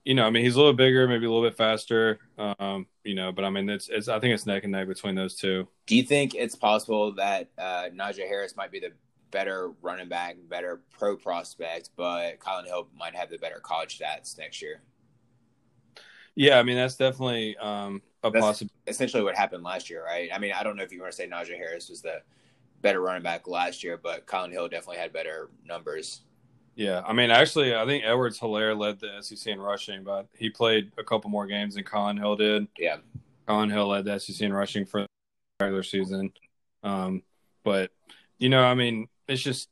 you 0.04 0.14
know, 0.14 0.24
I 0.24 0.30
mean, 0.30 0.42
he's 0.42 0.56
a 0.56 0.58
little 0.58 0.72
bigger, 0.72 1.06
maybe 1.06 1.26
a 1.26 1.30
little 1.30 1.48
bit 1.48 1.56
faster, 1.56 2.18
um, 2.36 2.88
you 3.04 3.14
know, 3.14 3.30
but 3.30 3.44
I 3.44 3.50
mean, 3.50 3.70
it's, 3.70 3.88
it's, 3.88 4.08
I 4.08 4.18
think 4.18 4.34
it's 4.34 4.46
neck 4.46 4.64
and 4.64 4.72
neck 4.72 4.88
between 4.88 5.14
those 5.14 5.36
two. 5.36 5.68
Do 5.86 5.94
you 5.94 6.02
think 6.02 6.34
it's 6.34 6.56
possible 6.56 7.12
that 7.12 7.50
uh, 7.56 7.84
Najee 7.94 8.26
Harris 8.26 8.56
might 8.56 8.72
be 8.72 8.80
the 8.80 8.90
better 9.30 9.70
running 9.80 10.08
back, 10.08 10.38
better 10.48 10.82
pro 10.90 11.16
prospect, 11.16 11.90
but 11.94 12.40
Kylin 12.40 12.66
Hill 12.66 12.88
might 12.98 13.14
have 13.14 13.30
the 13.30 13.38
better 13.38 13.60
college 13.60 14.00
stats 14.00 14.36
next 14.36 14.60
year? 14.60 14.82
Yeah, 16.34 16.58
I 16.58 16.62
mean, 16.62 16.76
that's 16.76 16.96
definitely 16.96 17.56
um, 17.58 18.02
a 18.22 18.30
possibility. 18.30 18.74
Essentially, 18.86 19.22
what 19.22 19.36
happened 19.36 19.62
last 19.62 19.90
year, 19.90 20.04
right? 20.04 20.30
I 20.32 20.38
mean, 20.38 20.52
I 20.52 20.62
don't 20.62 20.76
know 20.76 20.82
if 20.82 20.92
you 20.92 21.00
want 21.00 21.12
to 21.12 21.16
say 21.16 21.28
Najee 21.28 21.56
Harris 21.56 21.88
was 21.88 22.00
the 22.00 22.22
better 22.80 23.00
running 23.00 23.22
back 23.22 23.46
last 23.46 23.84
year, 23.84 23.96
but 23.96 24.26
Kylin 24.26 24.50
Hill 24.50 24.68
definitely 24.68 24.96
had 24.96 25.12
better 25.12 25.50
numbers. 25.64 26.22
Yeah, 26.74 27.02
I 27.06 27.12
mean, 27.12 27.30
actually, 27.30 27.74
I 27.74 27.84
think 27.84 28.04
Edwards 28.04 28.40
Helaire 28.40 28.76
led 28.76 28.98
the 28.98 29.20
SEC 29.20 29.52
in 29.52 29.60
rushing, 29.60 30.04
but 30.04 30.26
he 30.34 30.48
played 30.48 30.90
a 30.96 31.04
couple 31.04 31.28
more 31.28 31.46
games 31.46 31.74
than 31.74 31.84
Kylin 31.84 32.18
Hill 32.18 32.36
did. 32.36 32.66
Yeah, 32.78 32.96
Kylin 33.46 33.70
Hill 33.70 33.88
led 33.88 34.06
the 34.06 34.18
SEC 34.18 34.40
in 34.40 34.52
rushing 34.52 34.86
for 34.86 35.02
the 35.02 35.06
regular 35.60 35.82
season. 35.82 36.32
Um, 36.82 37.22
but 37.62 37.90
you 38.38 38.48
know, 38.48 38.64
I 38.64 38.74
mean, 38.74 39.08
it's 39.28 39.42
just 39.42 39.68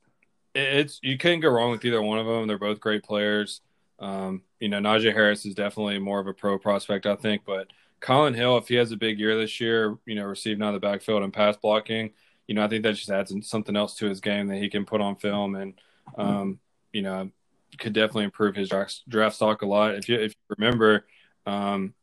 it's 0.54 1.00
you 1.02 1.16
couldn't 1.16 1.40
go 1.40 1.48
wrong 1.48 1.70
with 1.70 1.84
either 1.84 2.02
one 2.02 2.18
of 2.18 2.26
them. 2.26 2.46
They're 2.46 2.58
both 2.58 2.80
great 2.80 3.02
players. 3.02 3.62
Um, 4.00 4.42
you 4.58 4.68
know, 4.68 4.78
Najee 4.78 5.12
Harris 5.12 5.44
is 5.46 5.54
definitely 5.54 5.98
more 5.98 6.20
of 6.20 6.26
a 6.26 6.34
pro 6.34 6.58
prospect, 6.58 7.06
I 7.06 7.16
think. 7.16 7.42
But 7.44 7.68
Kylin 8.00 8.34
Hill, 8.34 8.56
if 8.58 8.68
he 8.68 8.76
has 8.76 8.92
a 8.92 8.96
big 8.96 9.18
year 9.18 9.38
this 9.38 9.60
year, 9.60 9.98
you 10.06 10.14
know, 10.14 10.24
receiving 10.24 10.62
out 10.62 10.74
of 10.74 10.80
the 10.80 10.86
backfield 10.86 11.22
and 11.22 11.32
pass 11.32 11.56
blocking, 11.56 12.10
you 12.46 12.54
know, 12.54 12.64
I 12.64 12.68
think 12.68 12.82
that 12.82 12.94
just 12.94 13.10
adds 13.10 13.32
something 13.48 13.76
else 13.76 13.94
to 13.96 14.06
his 14.06 14.20
game 14.20 14.48
that 14.48 14.58
he 14.58 14.68
can 14.68 14.84
put 14.84 15.00
on 15.00 15.16
film 15.16 15.54
and, 15.54 15.74
um, 16.16 16.58
you 16.92 17.02
know, 17.02 17.30
could 17.78 17.92
definitely 17.92 18.24
improve 18.24 18.56
his 18.56 18.68
draft, 18.68 19.34
stock 19.34 19.62
a 19.62 19.66
lot. 19.66 19.94
If 19.94 20.08
you 20.08 20.16
if 20.16 20.32
you 20.32 20.56
remember, 20.56 21.06
um, 21.46 21.94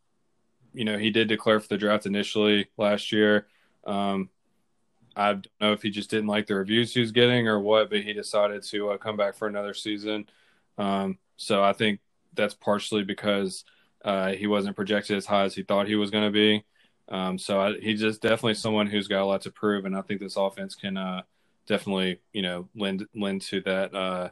you 0.72 0.84
know, 0.84 0.98
he 0.98 1.10
did 1.10 1.28
declare 1.28 1.60
for 1.60 1.68
the 1.68 1.76
draft 1.76 2.06
initially 2.06 2.68
last 2.76 3.12
year. 3.12 3.46
Um, 3.86 4.30
I 5.16 5.32
don't 5.32 5.48
know 5.60 5.72
if 5.72 5.82
he 5.82 5.90
just 5.90 6.10
didn't 6.10 6.28
like 6.28 6.46
the 6.46 6.54
reviews 6.54 6.94
he 6.94 7.00
was 7.00 7.12
getting 7.12 7.48
or 7.48 7.58
what, 7.58 7.90
but 7.90 8.02
he 8.02 8.12
decided 8.12 8.62
to 8.64 8.90
uh, 8.90 8.98
come 8.98 9.16
back 9.16 9.34
for 9.34 9.48
another 9.48 9.74
season. 9.74 10.28
Um, 10.78 11.18
so 11.38 11.62
I 11.62 11.72
think 11.72 12.00
that's 12.34 12.52
partially 12.52 13.04
because 13.04 13.64
uh, 14.04 14.32
he 14.32 14.46
wasn't 14.46 14.76
projected 14.76 15.16
as 15.16 15.24
high 15.24 15.44
as 15.44 15.54
he 15.54 15.62
thought 15.62 15.88
he 15.88 15.96
was 15.96 16.10
going 16.10 16.24
to 16.24 16.30
be. 16.30 16.64
Um, 17.08 17.38
so 17.38 17.60
I, 17.60 17.78
he's 17.78 18.00
just 18.00 18.20
definitely 18.20 18.54
someone 18.54 18.86
who's 18.86 19.08
got 19.08 19.22
a 19.22 19.24
lot 19.24 19.42
to 19.42 19.50
prove, 19.50 19.86
and 19.86 19.96
I 19.96 20.02
think 20.02 20.20
this 20.20 20.36
offense 20.36 20.74
can 20.74 20.98
uh, 20.98 21.22
definitely, 21.66 22.20
you 22.32 22.42
know, 22.42 22.68
lend 22.76 23.06
lend 23.14 23.42
to 23.42 23.62
that. 23.62 23.94
Uh, 23.94 24.28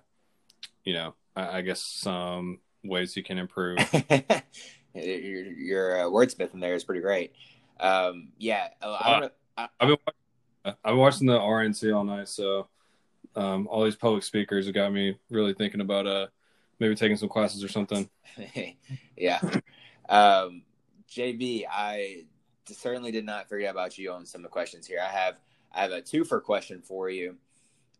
you 0.84 0.92
know, 0.92 1.14
I, 1.34 1.58
I, 1.58 1.60
guess 1.62 1.80
some 1.80 2.58
ways 2.84 3.14
he 3.14 3.22
can 3.22 3.38
improve. 3.38 3.78
your 4.94 5.46
your 5.46 6.00
uh, 6.00 6.10
wordsmith 6.10 6.52
in 6.52 6.60
there 6.60 6.74
is 6.74 6.84
pretty 6.84 7.00
great. 7.00 7.32
Um, 7.80 8.28
yeah, 8.36 8.68
I 8.82 9.10
don't 9.10 9.20
know. 9.22 9.30
I, 9.56 9.68
I've 9.80 9.88
been 9.88 9.96
I've 10.64 10.74
been 10.84 10.96
watching 10.98 11.26
the 11.28 11.38
RNC 11.38 11.96
all 11.96 12.04
night, 12.04 12.28
so 12.28 12.68
um, 13.36 13.68
all 13.68 13.84
these 13.84 13.96
public 13.96 14.22
speakers 14.22 14.66
have 14.66 14.74
got 14.74 14.92
me 14.92 15.18
really 15.30 15.54
thinking 15.54 15.80
about 15.80 16.06
uh 16.06 16.26
maybe 16.78 16.94
taking 16.94 17.16
some 17.16 17.28
classes 17.28 17.62
or 17.64 17.68
something. 17.68 18.08
yeah, 19.16 19.40
um, 20.08 20.62
JB, 21.10 21.64
I 21.70 22.24
certainly 22.66 23.10
did 23.10 23.24
not 23.24 23.48
forget 23.48 23.70
about 23.70 23.96
you 23.98 24.12
on 24.12 24.26
some 24.26 24.40
of 24.40 24.44
the 24.44 24.48
questions 24.48 24.86
here. 24.86 25.00
I 25.00 25.10
have 25.10 25.36
I 25.72 25.82
have 25.82 25.92
a 25.92 26.00
two 26.00 26.24
for 26.24 26.40
question 26.40 26.80
for 26.82 27.10
you. 27.10 27.36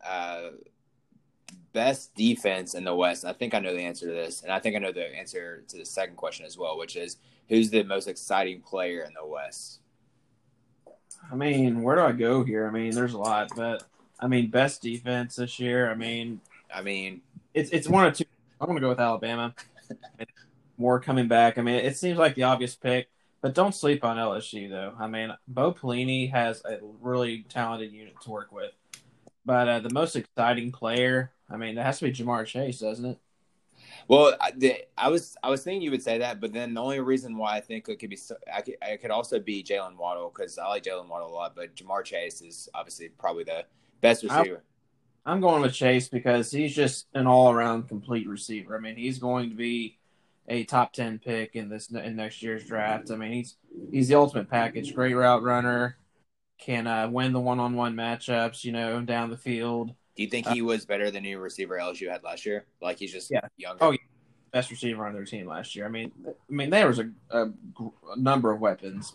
Uh, 0.04 0.50
best 1.72 2.14
defense 2.14 2.74
in 2.74 2.84
the 2.84 2.94
West. 2.94 3.24
I 3.24 3.32
think 3.32 3.54
I 3.54 3.58
know 3.58 3.74
the 3.74 3.82
answer 3.82 4.06
to 4.06 4.12
this, 4.12 4.42
and 4.42 4.52
I 4.52 4.58
think 4.58 4.76
I 4.76 4.78
know 4.78 4.92
the 4.92 5.14
answer 5.16 5.62
to 5.68 5.76
the 5.76 5.84
second 5.84 6.16
question 6.16 6.46
as 6.46 6.56
well, 6.56 6.78
which 6.78 6.96
is 6.96 7.18
who's 7.48 7.70
the 7.70 7.82
most 7.82 8.08
exciting 8.08 8.60
player 8.60 9.02
in 9.02 9.12
the 9.14 9.26
West. 9.26 9.80
I 11.30 11.34
mean, 11.34 11.82
where 11.82 11.96
do 11.96 12.02
I 12.02 12.12
go 12.12 12.44
here? 12.44 12.66
I 12.66 12.70
mean, 12.70 12.94
there's 12.94 13.14
a 13.14 13.18
lot, 13.18 13.50
but 13.56 13.84
I 14.18 14.26
mean, 14.26 14.50
best 14.50 14.82
defense 14.82 15.36
this 15.36 15.58
year. 15.58 15.90
I 15.90 15.94
mean, 15.94 16.40
I 16.74 16.82
mean, 16.82 17.20
it's 17.54 17.70
it's 17.70 17.88
one 17.88 18.06
or 18.06 18.10
two. 18.10 18.24
I'm 18.60 18.66
going 18.66 18.76
to 18.76 18.80
go 18.80 18.88
with 18.88 19.00
Alabama. 19.00 19.54
More 20.78 21.00
coming 21.00 21.28
back. 21.28 21.58
I 21.58 21.62
mean, 21.62 21.76
it 21.76 21.96
seems 21.96 22.18
like 22.18 22.34
the 22.34 22.44
obvious 22.44 22.74
pick, 22.74 23.08
but 23.40 23.54
don't 23.54 23.74
sleep 23.74 24.04
on 24.04 24.16
LSU 24.16 24.68
though. 24.68 24.94
I 24.98 25.06
mean, 25.06 25.32
Bo 25.48 25.72
Pelini 25.72 26.30
has 26.30 26.62
a 26.64 26.78
really 27.00 27.44
talented 27.48 27.92
unit 27.92 28.14
to 28.22 28.30
work 28.30 28.52
with, 28.52 28.72
but 29.44 29.68
uh, 29.68 29.80
the 29.80 29.92
most 29.92 30.16
exciting 30.16 30.72
player. 30.72 31.32
I 31.48 31.56
mean, 31.56 31.78
it 31.78 31.82
has 31.82 31.98
to 32.00 32.04
be 32.04 32.12
Ja'Marr 32.12 32.44
Chase, 32.46 32.80
doesn't 32.80 33.04
it? 33.04 33.18
Well, 34.08 34.34
I, 34.40 34.52
I, 34.96 35.08
was 35.08 35.36
I 35.42 35.50
was 35.50 35.62
thinking 35.62 35.82
you 35.82 35.90
would 35.90 36.02
say 36.02 36.18
that, 36.18 36.40
but 36.40 36.52
then 36.52 36.74
the 36.74 36.82
only 36.82 37.00
reason 37.00 37.36
why 37.36 37.56
I 37.56 37.60
think 37.60 37.88
it 37.88 37.98
could 37.98 38.10
be 38.10 38.18
I 38.52 38.60
could, 38.60 38.76
I 38.82 38.96
could 38.96 39.10
also 39.10 39.38
be 39.38 39.62
Jaylen 39.62 39.96
Waddle 39.96 40.32
because 40.34 40.58
I 40.58 40.68
like 40.68 40.84
Jaylen 40.84 41.08
Waddle 41.08 41.28
a 41.28 41.34
lot, 41.34 41.56
but 41.56 41.74
Ja'Marr 41.74 42.04
Chase 42.04 42.40
is 42.40 42.68
obviously 42.74 43.08
probably 43.08 43.44
the 43.44 43.64
best 44.00 44.22
receiver. 44.22 44.62
I, 44.62 44.75
I'm 45.26 45.40
going 45.40 45.60
with 45.60 45.74
Chase 45.74 46.08
because 46.08 46.52
he's 46.52 46.74
just 46.74 47.08
an 47.12 47.26
all 47.26 47.50
around 47.50 47.88
complete 47.88 48.28
receiver. 48.28 48.76
I 48.76 48.80
mean, 48.80 48.94
he's 48.94 49.18
going 49.18 49.50
to 49.50 49.56
be 49.56 49.98
a 50.46 50.62
top 50.62 50.92
ten 50.92 51.18
pick 51.18 51.56
in 51.56 51.68
this 51.68 51.90
in 51.90 52.14
next 52.14 52.42
year's 52.42 52.64
draft. 52.64 53.10
I 53.10 53.16
mean, 53.16 53.32
he's 53.32 53.56
he's 53.90 54.08
the 54.08 54.14
ultimate 54.14 54.48
package. 54.48 54.94
Great 54.94 55.14
route 55.14 55.42
runner, 55.42 55.96
can 56.58 56.86
uh, 56.86 57.08
win 57.08 57.32
the 57.32 57.40
one 57.40 57.58
on 57.58 57.74
one 57.74 57.96
matchups. 57.96 58.62
You 58.62 58.70
know, 58.70 59.00
down 59.00 59.30
the 59.30 59.36
field. 59.36 59.92
Do 60.14 60.22
you 60.22 60.28
think 60.28 60.46
he 60.46 60.62
was 60.62 60.86
better 60.86 61.10
than 61.10 61.26
any 61.26 61.34
receiver 61.34 61.76
LSU 61.76 62.08
had 62.08 62.22
last 62.22 62.46
year? 62.46 62.64
Like 62.80 62.98
he's 62.98 63.12
just 63.12 63.30
yeah. 63.30 63.40
younger. 63.58 63.84
Oh, 63.84 63.90
yeah. 63.90 63.98
best 64.50 64.70
receiver 64.70 65.04
on 65.04 65.12
their 65.12 65.24
team 65.24 65.46
last 65.46 65.76
year. 65.76 65.84
I 65.84 65.88
mean, 65.88 66.12
I 66.26 66.32
mean 66.48 66.70
there 66.70 66.86
was 66.86 67.00
a, 67.00 67.10
a, 67.30 67.42
a, 67.42 68.16
number 68.16 68.50
of 68.50 68.60
weapons. 68.60 69.14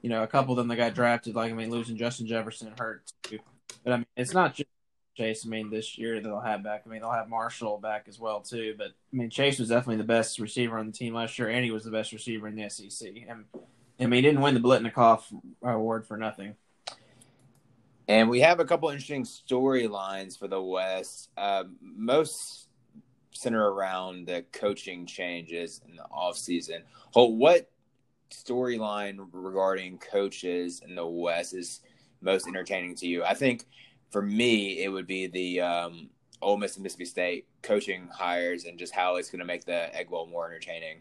You 0.00 0.08
know, 0.08 0.22
a 0.22 0.26
couple 0.26 0.52
of 0.52 0.56
them 0.56 0.68
that 0.68 0.76
got 0.76 0.94
drafted. 0.94 1.34
Like 1.34 1.50
I 1.50 1.54
mean, 1.54 1.70
losing 1.70 1.96
Justin 1.96 2.28
Jefferson 2.28 2.72
hurt 2.78 3.12
too. 3.24 3.40
But 3.84 3.92
I 3.92 3.96
mean, 3.96 4.06
it's 4.16 4.32
not 4.32 4.54
just 4.54 4.70
Chase. 5.18 5.44
I 5.44 5.48
mean, 5.48 5.68
this 5.68 5.98
year 5.98 6.20
they'll 6.20 6.40
have 6.40 6.62
back. 6.62 6.84
I 6.86 6.88
mean, 6.88 7.00
they'll 7.00 7.10
have 7.10 7.28
Marshall 7.28 7.78
back 7.78 8.06
as 8.08 8.20
well 8.20 8.40
too. 8.40 8.74
But 8.78 8.88
I 8.88 9.16
mean, 9.16 9.30
Chase 9.30 9.58
was 9.58 9.68
definitely 9.68 9.96
the 9.96 10.04
best 10.04 10.38
receiver 10.38 10.78
on 10.78 10.86
the 10.86 10.92
team 10.92 11.14
last 11.14 11.38
year, 11.38 11.48
and 11.48 11.64
he 11.64 11.72
was 11.72 11.84
the 11.84 11.90
best 11.90 12.12
receiver 12.12 12.46
in 12.46 12.54
the 12.54 12.68
SEC. 12.68 13.08
And 13.28 13.44
I 14.00 14.06
mean, 14.06 14.12
he 14.12 14.22
didn't 14.22 14.40
win 14.40 14.54
the 14.54 14.60
Biletnikoff 14.60 15.22
award 15.62 16.06
for 16.06 16.16
nothing. 16.16 16.54
And 18.06 18.30
we 18.30 18.40
have 18.40 18.60
a 18.60 18.64
couple 18.64 18.88
interesting 18.88 19.24
storylines 19.24 20.38
for 20.38 20.48
the 20.48 20.62
West. 20.62 21.30
Uh, 21.36 21.64
most 21.82 22.68
center 23.32 23.70
around 23.70 24.26
the 24.26 24.44
coaching 24.52 25.04
changes 25.04 25.80
in 25.86 25.96
the 25.96 26.04
offseason. 26.12 26.82
Holt, 27.10 27.34
what 27.34 27.70
storyline 28.30 29.18
regarding 29.32 29.98
coaches 29.98 30.80
in 30.86 30.94
the 30.94 31.06
West 31.06 31.54
is 31.54 31.80
most 32.20 32.46
entertaining 32.46 32.94
to 32.94 33.06
you? 33.06 33.24
I 33.24 33.34
think 33.34 33.66
for 34.10 34.22
me, 34.22 34.82
it 34.82 34.88
would 34.88 35.06
be 35.06 35.26
the 35.26 35.60
um, 35.60 36.10
Ole 36.40 36.56
Miss 36.56 36.76
and 36.76 36.82
Mississippi 36.82 37.04
State 37.04 37.46
coaching 37.62 38.08
hires 38.12 38.64
and 38.64 38.78
just 38.78 38.94
how 38.94 39.16
it's 39.16 39.30
going 39.30 39.40
to 39.40 39.44
make 39.44 39.64
the 39.64 39.94
Egg 39.94 40.10
Bowl 40.10 40.26
more 40.26 40.46
entertaining. 40.46 40.98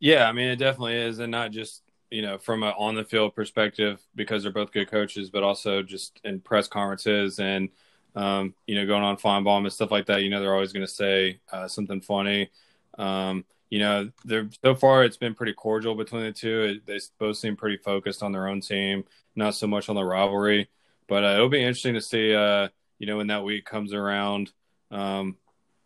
Yeah, 0.00 0.28
I 0.28 0.32
mean, 0.32 0.48
it 0.48 0.56
definitely 0.56 0.96
is. 0.96 1.18
And 1.18 1.30
not 1.30 1.50
just 1.50 1.84
you 2.14 2.22
know, 2.22 2.38
from 2.38 2.62
an 2.62 2.72
on 2.78 2.94
the 2.94 3.02
field 3.02 3.34
perspective, 3.34 4.00
because 4.14 4.44
they're 4.44 4.52
both 4.52 4.70
good 4.70 4.88
coaches, 4.88 5.30
but 5.30 5.42
also 5.42 5.82
just 5.82 6.20
in 6.22 6.38
press 6.38 6.68
conferences 6.68 7.40
and, 7.40 7.70
um, 8.14 8.54
you 8.68 8.76
know, 8.76 8.86
going 8.86 9.02
on 9.02 9.16
Finebaum 9.16 9.62
and 9.62 9.72
stuff 9.72 9.90
like 9.90 10.06
that, 10.06 10.22
you 10.22 10.30
know, 10.30 10.40
they're 10.40 10.54
always 10.54 10.72
going 10.72 10.86
to 10.86 10.92
say 10.92 11.40
uh, 11.50 11.66
something 11.66 12.00
funny. 12.00 12.50
Um, 12.98 13.44
you 13.68 13.80
know, 13.80 14.12
they're 14.24 14.48
so 14.62 14.76
far 14.76 15.02
it's 15.02 15.16
been 15.16 15.34
pretty 15.34 15.54
cordial 15.54 15.96
between 15.96 16.22
the 16.22 16.30
two. 16.30 16.76
It, 16.76 16.86
they 16.86 17.00
both 17.18 17.36
seem 17.36 17.56
pretty 17.56 17.78
focused 17.78 18.22
on 18.22 18.30
their 18.30 18.46
own 18.46 18.60
team, 18.60 19.04
not 19.34 19.56
so 19.56 19.66
much 19.66 19.88
on 19.88 19.96
the 19.96 20.04
rivalry. 20.04 20.68
But 21.08 21.24
uh, 21.24 21.34
it'll 21.34 21.48
be 21.48 21.62
interesting 21.62 21.94
to 21.94 22.00
see, 22.00 22.34
uh, 22.34 22.68
you 22.98 23.06
know, 23.06 23.18
when 23.18 23.26
that 23.28 23.44
week 23.44 23.64
comes 23.64 23.92
around, 23.92 24.52
um, 24.90 25.36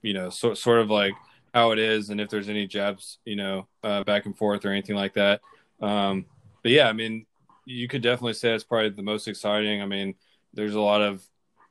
you 0.02 0.14
know, 0.14 0.30
so, 0.30 0.54
sort 0.54 0.80
of 0.80 0.90
like 0.90 1.14
how 1.52 1.72
it 1.72 1.78
is 1.78 2.10
and 2.10 2.20
if 2.20 2.28
there's 2.28 2.48
any 2.48 2.66
jabs, 2.66 3.18
you 3.24 3.36
know, 3.36 3.66
uh, 3.82 4.04
back 4.04 4.26
and 4.26 4.36
forth 4.36 4.64
or 4.64 4.70
anything 4.70 4.96
like 4.96 5.14
that. 5.14 5.40
Um, 5.80 6.26
but 6.62 6.72
yeah, 6.72 6.88
I 6.88 6.92
mean, 6.92 7.26
you 7.64 7.88
could 7.88 8.02
definitely 8.02 8.34
say 8.34 8.54
it's 8.54 8.64
probably 8.64 8.90
the 8.90 9.02
most 9.02 9.28
exciting. 9.28 9.82
I 9.82 9.86
mean, 9.86 10.14
there's 10.54 10.74
a 10.74 10.80
lot 10.80 11.02
of 11.02 11.22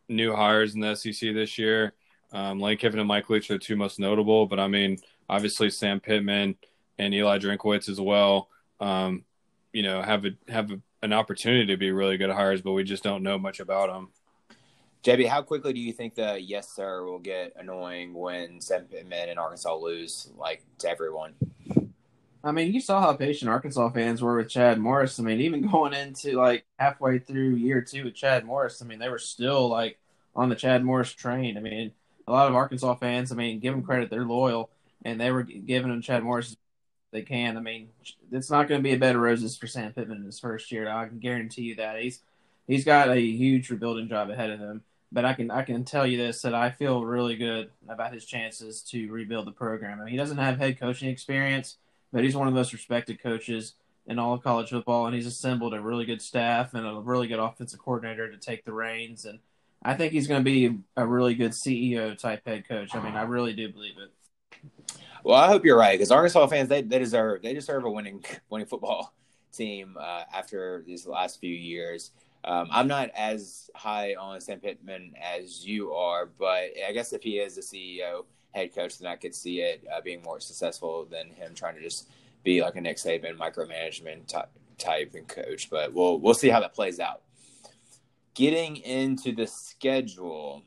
new 0.10 0.36
hires 0.36 0.75
in 0.75 0.82
the 0.82 0.96
SEC 0.96 1.34
this 1.34 1.58
year. 1.58 1.94
Um, 2.32 2.60
Lane 2.60 2.77
Kiffin 2.77 3.00
and 3.00 3.08
Mike 3.08 3.30
Leach 3.30 3.50
are 3.50 3.54
the 3.56 3.60
two 3.60 3.75
most 3.75 4.00
notable, 4.00 4.46
but 4.46 4.60
I 4.60 4.68
mean, 4.68 4.98
obviously 5.30 5.70
Sam 5.70 6.00
Pittman 6.00 6.56
and 6.98 7.13
Eli 7.13 7.39
Drinkwitz 7.39 7.89
as 7.89 8.01
well. 8.01 8.50
Um, 8.80 9.24
you 9.74 9.84
know, 9.84 10.01
have 10.01 10.25
a 10.25 10.32
have 10.50 10.72
a, 10.72 10.80
an 11.01 11.13
opportunity 11.13 11.68
to 11.68 11.77
be 11.77 11.92
really 11.92 12.18
good 12.18 12.32
hires, 12.32 12.62
but 12.62 12.74
we 12.74 12.84
just 12.84 13.04
don't 13.04 13.24
know 13.24 13.38
much 13.38 13.60
about 13.60 13.89
them. 13.89 14.10
JB, 15.04 15.27
how 15.27 15.42
quickly 15.42 15.74
do 15.74 15.80
you 15.80 15.94
think 15.94 16.16
the 16.16 16.42
yes 16.42 16.70
sir 16.75 17.04
will 17.04 17.20
get 17.20 17.54
annoying 17.56 18.13
when 18.13 18.60
Sam 18.60 18.86
Pittman 18.86 19.30
and 19.30 19.39
Arkansas 19.39 19.75
lose 19.75 20.30
like 20.38 20.63
to 20.80 20.89
everyone? 20.89 21.36
I 22.44 22.51
mean, 22.51 22.74
you 22.74 22.82
saw 22.82 23.01
how 23.01 23.13
patient 23.13 23.50
Arkansas 23.50 23.89
fans 23.89 24.22
were 24.22 24.38
with 24.38 24.50
Chad 24.50 24.80
Morris. 24.80 25.20
I 25.20 25.24
mean, 25.24 25.42
even 25.42 25.70
going 25.72 25.94
into 25.94 26.34
like 26.34 26.66
halfway 26.77 27.20
through 27.20 27.56
year 27.56 27.82
two 27.82 28.06
with 28.06 28.16
Chad 28.16 28.46
Morris, 28.46 28.82
I 28.82 28.86
mean, 28.86 29.00
they 29.00 29.10
were 29.10 29.20
still 29.20 29.70
like 29.70 30.00
on 30.36 30.50
the 30.50 30.56
Chad 30.56 30.84
Morris 30.84 31.13
train. 31.13 31.58
I 31.58 31.62
mean, 31.62 31.92
a 32.27 32.32
lot 32.32 32.48
of 32.48 32.56
Arkansas 32.56 32.96
fans, 32.96 33.32
I 33.32 33.36
mean, 33.36 33.60
give 33.60 33.74
them 33.74 33.84
credit, 33.84 34.10
they're 34.10 34.25
loyal, 34.25 34.70
and 35.06 35.20
they 35.20 35.32
were 35.32 35.44
giving 35.44 35.89
them 35.89 36.01
Chad 36.01 36.24
Morris 36.24 36.58
they 37.17 37.24
can. 37.24 37.57
I 37.57 37.62
mean, 37.62 37.89
it's 38.31 38.51
not 38.51 38.67
going 38.67 38.79
to 38.79 38.83
be 38.83 38.93
a 38.93 39.00
bed 39.00 39.15
of 39.15 39.21
roses 39.21 39.57
for 39.57 39.67
Sam 39.67 39.93
Pittman 39.93 40.17
in 40.17 40.25
his 40.25 40.39
first 40.39 40.71
year. 40.71 40.89
I 40.89 41.07
can 41.07 41.19
guarantee 41.19 41.63
you 41.63 41.75
that 41.75 42.00
he's 42.00 42.21
he's 42.67 42.86
got 42.86 43.09
a 43.09 43.19
huge 43.19 43.69
rebuilding 43.69 44.09
job 44.09 44.29
ahead 44.29 44.50
of 44.50 44.59
him. 44.59 44.83
But 45.12 45.25
I 45.25 45.33
can 45.33 45.51
I 45.51 45.63
can 45.63 45.83
tell 45.86 46.05
you 46.05 46.17
this 46.17 46.41
that 46.41 46.53
I 46.53 46.71
feel 46.71 47.05
really 47.05 47.36
good 47.36 47.69
about 47.88 48.13
his 48.13 48.25
chances 48.25 48.81
to 48.91 49.09
rebuild 49.09 49.47
the 49.47 49.51
program. 49.51 50.00
I 50.00 50.03
mean, 50.03 50.12
he 50.12 50.17
doesn't 50.17 50.38
have 50.38 50.57
head 50.57 50.79
coaching 50.79 51.09
experience 51.09 51.77
but 52.12 52.24
he's 52.24 52.36
one 52.36 52.47
of 52.47 52.53
the 52.53 52.59
most 52.59 52.74
respected 52.74 53.21
coaches 53.21 53.74
in 54.05 54.19
all 54.19 54.33
of 54.33 54.43
college 54.43 54.69
football, 54.69 55.05
and 55.05 55.15
he's 55.15 55.25
assembled 55.25 55.74
a 55.74 55.81
really 55.81 56.05
good 56.05 56.21
staff 56.21 56.74
and 56.74 56.88
a 56.88 56.93
really 56.93 57.27
good 57.27 57.39
offensive 57.39 57.79
coordinator 57.79 58.31
to 58.31 58.38
take 58.38 58.63
the 58.63 58.71
reins. 58.71 59.25
And 59.25 59.39
I 59.83 59.95
think 59.95 60.13
he's 60.13 60.27
going 60.27 60.39
to 60.39 60.45
be 60.45 60.77
a 60.95 61.05
really 61.05 61.36
good 61.36 61.51
CEO 61.51 62.17
type 62.17 62.45
head 62.45 62.67
coach. 62.67 62.95
I 62.95 63.03
mean, 63.03 63.15
I 63.15 63.24
really 63.24 63.53
do 63.53 63.69
believe 63.69 63.95
it. 63.97 64.97
Well, 65.27 65.36
I 65.36 65.48
hope 65.48 65.65
you're 65.65 65.77
right 65.77 65.91
because 65.91 66.10
Arkansas 66.10 66.48
fans 66.48 66.69
they, 66.69 66.81
they 66.81 67.00
deserve 67.00 67.41
they 67.41 67.53
deserve 67.53 67.84
a 67.84 67.91
winning 67.91 68.24
winning 68.50 68.65
football 68.65 69.13
team 69.51 69.98
uh, 70.00 70.24
after 70.34 70.86
these 70.88 71.05
last 71.05 71.41
few 71.41 71.53
years. 71.53 72.12
Um, 72.46 72.69
I'm 72.72 72.88
not 72.88 73.10
as 73.13 73.69
high 73.75 74.15
on 74.15 74.39
Sam 74.39 74.62
Pittman 74.62 75.15
as 75.22 75.67
you 75.67 75.91
are, 75.91 76.27
but 76.27 76.69
I 76.88 76.93
guess 76.93 77.12
if 77.12 77.24
he 77.24 77.39
is 77.39 77.55
the 77.55 77.62
CEO 77.62 78.24
head 78.53 78.74
coach, 78.74 79.00
then 79.00 79.12
I 79.12 79.17
could 79.17 79.36
see 79.36 79.60
it 79.60 79.84
uh, 79.93 80.00
being 80.00 80.22
more 80.22 80.39
successful 80.39 81.03
than 81.03 81.31
him 81.31 81.53
trying 81.53 81.75
to 81.75 81.81
just 81.81 82.07
be 82.46 82.62
like 82.62 82.77
a 82.77 82.81
Nick 82.81 82.96
Saban 82.96 83.38
micromanagement 83.38 84.27
type, 84.27 84.50
type 84.77 85.13
and 85.13 85.27
coach. 85.27 85.69
But 85.69 85.93
we'll 85.93 86.22
we'll 86.22 86.36
see 86.36 86.48
how 86.48 86.62
that 86.62 86.74
plays 86.74 87.01
out. 87.01 87.24
Getting 88.34 88.77
into 88.77 89.36
the 89.36 89.46
schedule, 89.46 90.63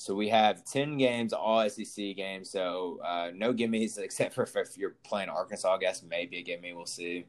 so 0.00 0.14
we 0.14 0.28
have 0.28 0.64
ten 0.64 0.96
games, 0.96 1.32
all 1.32 1.68
SEC 1.68 2.16
games. 2.16 2.50
So 2.50 3.00
uh, 3.04 3.30
no 3.34 3.52
gimmies 3.52 3.98
except 4.02 4.34
for 4.34 4.42
if 4.42 4.76
you're 4.76 4.96
playing 5.04 5.28
Arkansas. 5.28 5.74
I 5.74 5.78
guess 5.78 6.02
maybe 6.02 6.38
a 6.38 6.42
gimme. 6.42 6.72
We'll 6.72 6.86
see. 6.86 7.26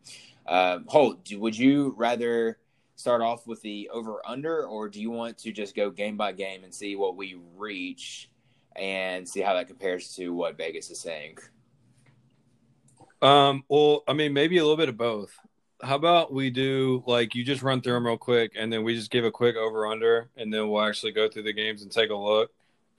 Um, 0.47 0.85
Holt, 0.87 1.31
would 1.33 1.57
you 1.57 1.93
rather? 1.97 2.57
start 3.01 3.21
off 3.23 3.47
with 3.47 3.59
the 3.63 3.89
over 3.91 4.21
under, 4.27 4.67
or 4.67 4.87
do 4.87 5.01
you 5.01 5.09
want 5.09 5.35
to 5.35 5.51
just 5.51 5.75
go 5.75 5.89
game 5.89 6.15
by 6.15 6.31
game 6.31 6.63
and 6.63 6.71
see 6.71 6.95
what 6.95 7.17
we 7.17 7.35
reach 7.57 8.29
and 8.75 9.27
see 9.27 9.41
how 9.41 9.55
that 9.55 9.67
compares 9.67 10.13
to 10.15 10.33
what 10.33 10.55
Vegas 10.55 10.91
is 10.91 10.99
saying? 10.99 11.37
Um, 13.21 13.63
well, 13.67 14.03
I 14.07 14.13
mean, 14.13 14.33
maybe 14.33 14.57
a 14.57 14.63
little 14.63 14.77
bit 14.77 14.89
of 14.89 14.97
both. 14.97 15.35
How 15.83 15.95
about 15.95 16.31
we 16.31 16.51
do 16.51 17.03
like 17.07 17.33
you 17.33 17.43
just 17.43 17.63
run 17.63 17.81
through 17.81 17.93
them 17.93 18.05
real 18.05 18.17
quick, 18.17 18.51
and 18.55 18.71
then 18.71 18.83
we 18.83 18.95
just 18.95 19.09
give 19.09 19.25
a 19.25 19.31
quick 19.31 19.55
over 19.55 19.87
under, 19.87 20.29
and 20.37 20.53
then 20.53 20.69
we'll 20.69 20.83
actually 20.83 21.11
go 21.11 21.27
through 21.27 21.43
the 21.43 21.53
games 21.53 21.81
and 21.81 21.91
take 21.91 22.11
a 22.11 22.15
look, 22.15 22.51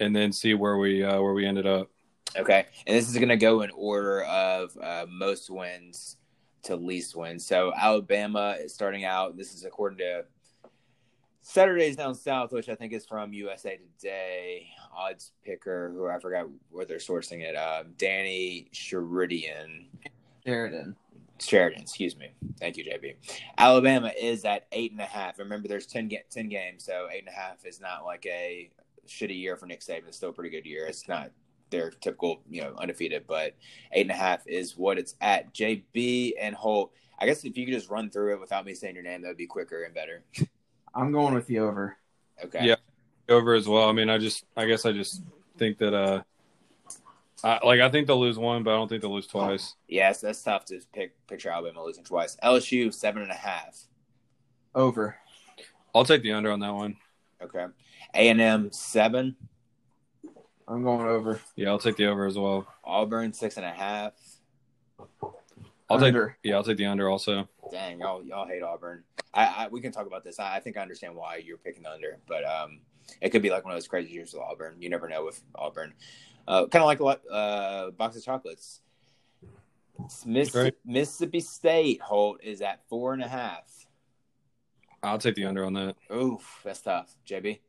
and 0.02 0.14
then 0.14 0.32
see 0.32 0.54
where 0.54 0.76
we 0.76 1.02
uh, 1.02 1.20
where 1.20 1.32
we 1.32 1.46
ended 1.46 1.66
up. 1.66 1.88
Okay, 2.36 2.66
and 2.86 2.96
this 2.96 3.08
is 3.08 3.16
going 3.16 3.28
to 3.28 3.36
go 3.36 3.62
in 3.62 3.70
order 3.70 4.22
of 4.24 4.76
uh, 4.82 5.06
most 5.08 5.50
wins 5.50 6.16
to 6.64 6.76
least 6.76 7.16
wins. 7.16 7.44
So 7.46 7.72
Alabama 7.76 8.56
is 8.60 8.72
starting 8.72 9.04
out. 9.04 9.36
This 9.36 9.54
is 9.54 9.64
according 9.64 9.98
to 9.98 10.24
Saturdays 11.42 11.96
Down 11.96 12.14
South, 12.14 12.52
which 12.52 12.68
I 12.68 12.74
think 12.74 12.92
is 12.92 13.04
from 13.04 13.32
USA 13.32 13.78
Today. 13.98 14.68
Odds 14.96 15.32
picker, 15.44 15.92
who 15.94 16.08
I 16.08 16.18
forgot 16.18 16.46
where 16.70 16.84
they're 16.84 16.98
sourcing 16.98 17.40
it. 17.40 17.56
Uh, 17.56 17.84
Danny 17.98 18.68
Sheridan. 18.72 19.86
Sheridan. 20.46 20.96
Sheridan, 21.40 21.82
excuse 21.82 22.16
me. 22.16 22.28
Thank 22.60 22.76
you, 22.76 22.84
JB. 22.84 23.16
Alabama 23.58 24.12
is 24.18 24.44
at 24.44 24.66
eight 24.70 24.92
and 24.92 25.00
a 25.00 25.06
half. 25.06 25.38
Remember, 25.38 25.66
there's 25.66 25.86
10, 25.86 26.10
10 26.30 26.48
games, 26.48 26.84
so 26.84 27.08
eight 27.12 27.20
and 27.20 27.28
a 27.28 27.32
half 27.32 27.64
is 27.66 27.80
not 27.80 28.04
like 28.04 28.24
a 28.26 28.70
shitty 29.12 29.38
year 29.38 29.56
for 29.56 29.66
Nick 29.66 29.80
Saban. 29.80 30.08
It's 30.08 30.16
still 30.16 30.30
a 30.30 30.32
pretty 30.32 30.50
good 30.50 30.66
year. 30.66 30.86
It's 30.86 31.08
not 31.08 31.30
their 31.70 31.90
typical, 31.90 32.42
you 32.48 32.62
know, 32.62 32.74
undefeated, 32.78 33.24
but 33.26 33.54
eight 33.92 34.02
and 34.02 34.10
a 34.10 34.14
half 34.14 34.46
is 34.46 34.76
what 34.76 34.98
it's 34.98 35.14
at. 35.20 35.52
JB 35.54 36.32
and 36.40 36.54
Holt. 36.54 36.92
I 37.18 37.26
guess 37.26 37.44
if 37.44 37.56
you 37.56 37.64
could 37.64 37.74
just 37.74 37.90
run 37.90 38.10
through 38.10 38.34
it 38.34 38.40
without 38.40 38.64
me 38.64 38.74
saying 38.74 38.94
your 38.94 39.04
name, 39.04 39.22
that 39.22 39.28
would 39.28 39.36
be 39.36 39.46
quicker 39.46 39.84
and 39.84 39.94
better. 39.94 40.24
I'm 40.94 41.12
going 41.12 41.34
with 41.34 41.46
the 41.46 41.60
over. 41.60 41.96
Okay. 42.44 42.66
Yeah, 42.66 42.76
over 43.28 43.54
as 43.54 43.68
well. 43.68 43.88
I 43.88 43.92
mean, 43.92 44.10
I 44.10 44.18
just, 44.18 44.44
I 44.56 44.66
guess, 44.66 44.84
I 44.84 44.92
just 44.92 45.22
think 45.56 45.78
that, 45.78 45.94
uh, 45.94 46.22
I, 47.44 47.58
like 47.64 47.80
I 47.80 47.90
think 47.90 48.06
they'll 48.06 48.20
lose 48.20 48.38
one, 48.38 48.62
but 48.62 48.72
I 48.72 48.76
don't 48.76 48.88
think 48.88 49.02
they'll 49.02 49.12
lose 49.12 49.26
twice. 49.26 49.74
Yes, 49.88 50.20
that's 50.20 50.42
tough 50.42 50.64
to 50.66 50.80
pick 50.94 51.14
picture 51.26 51.50
Alabama 51.50 51.82
losing 51.82 52.04
twice. 52.04 52.36
LSU 52.42 52.92
seven 52.94 53.22
and 53.22 53.32
a 53.32 53.36
half. 53.36 53.84
Over. 54.74 55.16
I'll 55.94 56.04
take 56.04 56.22
the 56.22 56.32
under 56.32 56.52
on 56.52 56.60
that 56.60 56.74
one. 56.74 56.96
Okay. 57.42 57.66
A 58.14 58.28
and 58.28 58.40
M 58.40 58.72
seven. 58.72 59.36
I'm 60.68 60.82
going 60.82 61.06
over. 61.06 61.40
Yeah, 61.56 61.68
I'll 61.68 61.78
take 61.78 61.96
the 61.96 62.06
over 62.06 62.26
as 62.26 62.38
well. 62.38 62.66
Auburn 62.84 63.32
six 63.32 63.56
and 63.56 63.66
a 63.66 63.70
half. 63.70 64.12
I'll 65.90 66.02
Under. 66.02 66.28
take 66.28 66.36
yeah, 66.50 66.56
I'll 66.56 66.64
take 66.64 66.78
the 66.78 66.86
under 66.86 67.08
also. 67.10 67.48
Dang, 67.70 68.00
y'all 68.00 68.22
y'all 68.24 68.46
hate 68.46 68.62
Auburn. 68.62 69.02
I, 69.34 69.44
I 69.44 69.68
we 69.68 69.80
can 69.80 69.92
talk 69.92 70.06
about 70.06 70.24
this. 70.24 70.38
I, 70.38 70.56
I 70.56 70.60
think 70.60 70.76
I 70.76 70.80
understand 70.80 71.14
why 71.14 71.36
you're 71.36 71.58
picking 71.58 71.82
the 71.82 71.90
under, 71.90 72.18
but 72.26 72.44
um, 72.44 72.80
it 73.20 73.30
could 73.30 73.42
be 73.42 73.50
like 73.50 73.64
one 73.64 73.72
of 73.72 73.76
those 73.76 73.88
crazy 73.88 74.12
years 74.12 74.32
with 74.32 74.42
Auburn. 74.42 74.76
You 74.80 74.88
never 74.88 75.08
know 75.08 75.24
with 75.24 75.42
Auburn. 75.54 75.94
Uh, 76.46 76.66
kind 76.66 76.82
of 76.82 76.86
like 76.86 77.00
a 77.00 77.04
lot, 77.04 77.20
uh, 77.30 77.90
box 77.92 78.16
of 78.16 78.24
chocolates. 78.24 78.80
Miss, 80.26 80.56
Mississippi 80.84 81.40
State 81.40 82.00
Holt 82.00 82.40
is 82.42 82.62
at 82.62 82.80
four 82.88 83.12
and 83.12 83.22
a 83.22 83.28
half. 83.28 83.86
I'll 85.02 85.18
take 85.18 85.34
the 85.34 85.44
under 85.44 85.64
on 85.64 85.72
that. 85.74 85.96
Oof, 86.12 86.60
that's 86.64 86.80
tough. 86.80 87.14
JB, 87.28 87.60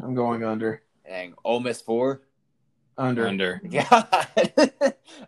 I'm 0.00 0.14
going 0.14 0.44
under. 0.44 0.82
dang, 1.06 1.34
Ole 1.44 1.60
Miss 1.60 1.80
four. 1.80 2.22
Under. 2.98 3.26
Under. 3.26 3.60
Yeah. 3.68 3.86
All 3.90 4.02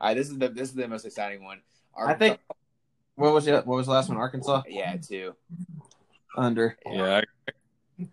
right, 0.01 0.15
this 0.15 0.29
is 0.29 0.39
the 0.39 0.49
this 0.49 0.69
is 0.69 0.75
the 0.75 0.87
most 0.89 1.05
exciting 1.05 1.43
one. 1.45 1.61
I 1.97 2.15
think. 2.15 2.39
What 3.17 3.33
was 3.33 3.47
it? 3.47 3.67
What 3.67 3.77
was 3.77 3.87
the 3.87 3.93
last 3.93 4.09
one? 4.09 4.19
Arkansas. 4.19 4.63
yeah, 4.69 4.97
two. 4.97 5.35
Under. 6.37 6.77
Yeah. 6.85 7.23
I, 7.23 7.53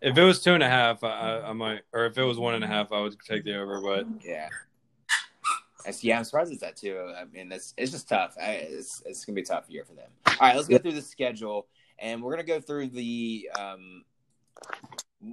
if 0.02 0.16
it 0.18 0.24
was 0.24 0.42
two 0.44 0.54
and 0.54 0.62
a 0.62 0.70
half, 0.70 1.04
I, 1.04 1.10
I, 1.10 1.50
I 1.50 1.54
might, 1.54 1.82
or 1.92 2.06
if 2.06 2.18
it 2.18 2.24
was 2.24 2.38
one 2.38 2.54
and 2.54 2.64
a 2.64 2.68
half, 2.68 2.92
I 2.92 3.02
would 3.02 3.16
take 3.28 3.44
the 3.44 3.60
over. 3.60 3.82
But 3.82 4.06
Yeah. 4.24 4.48
That's, 5.84 6.04
yeah, 6.04 6.20
I'm 6.20 6.24
surprised 6.24 6.52
it's 6.52 6.62
that 6.62 6.76
too. 6.76 7.12
I 7.18 7.26
mean, 7.26 7.52
it's 7.52 7.74
it's 7.76 7.92
just 7.92 8.08
tough. 8.08 8.36
I, 8.40 8.52
it's 8.52 9.02
it's 9.08 9.26
gonna 9.26 9.36
be 9.36 9.42
a 9.42 9.46
tough 9.46 9.66
year 9.68 9.84
for 9.84 9.94
them. 9.96 10.12
All 10.28 10.34
right, 10.40 10.56
let's 10.56 10.68
go 10.68 10.78
through 10.78 10.94
the 10.94 11.02
schedule, 11.02 11.66
and 11.98 12.22
we're 12.22 12.30
gonna 12.32 12.44
go 12.44 12.62
through 12.62 12.90
the 12.90 13.50
um, 13.60 14.04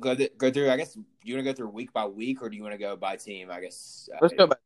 go 0.01 0.15
th- 0.15 0.37
go 0.39 0.51
through. 0.51 0.71
I 0.71 0.77
guess 0.77 0.97
you 1.23 1.35
want 1.35 1.47
to 1.47 1.53
go 1.53 1.57
through 1.57 1.69
week 1.69 1.93
by 1.93 2.07
week, 2.07 2.43
or 2.43 2.49
do 2.49 2.57
you 2.57 2.63
want 2.63 2.75
to 2.75 2.79
go 2.79 2.97
by 2.97 3.17
team? 3.17 3.51
I 3.51 3.61
guess. 3.61 4.09
uh, 4.13 4.19
Let's 4.21 4.35
go 4.35 4.47
by. 4.47 4.57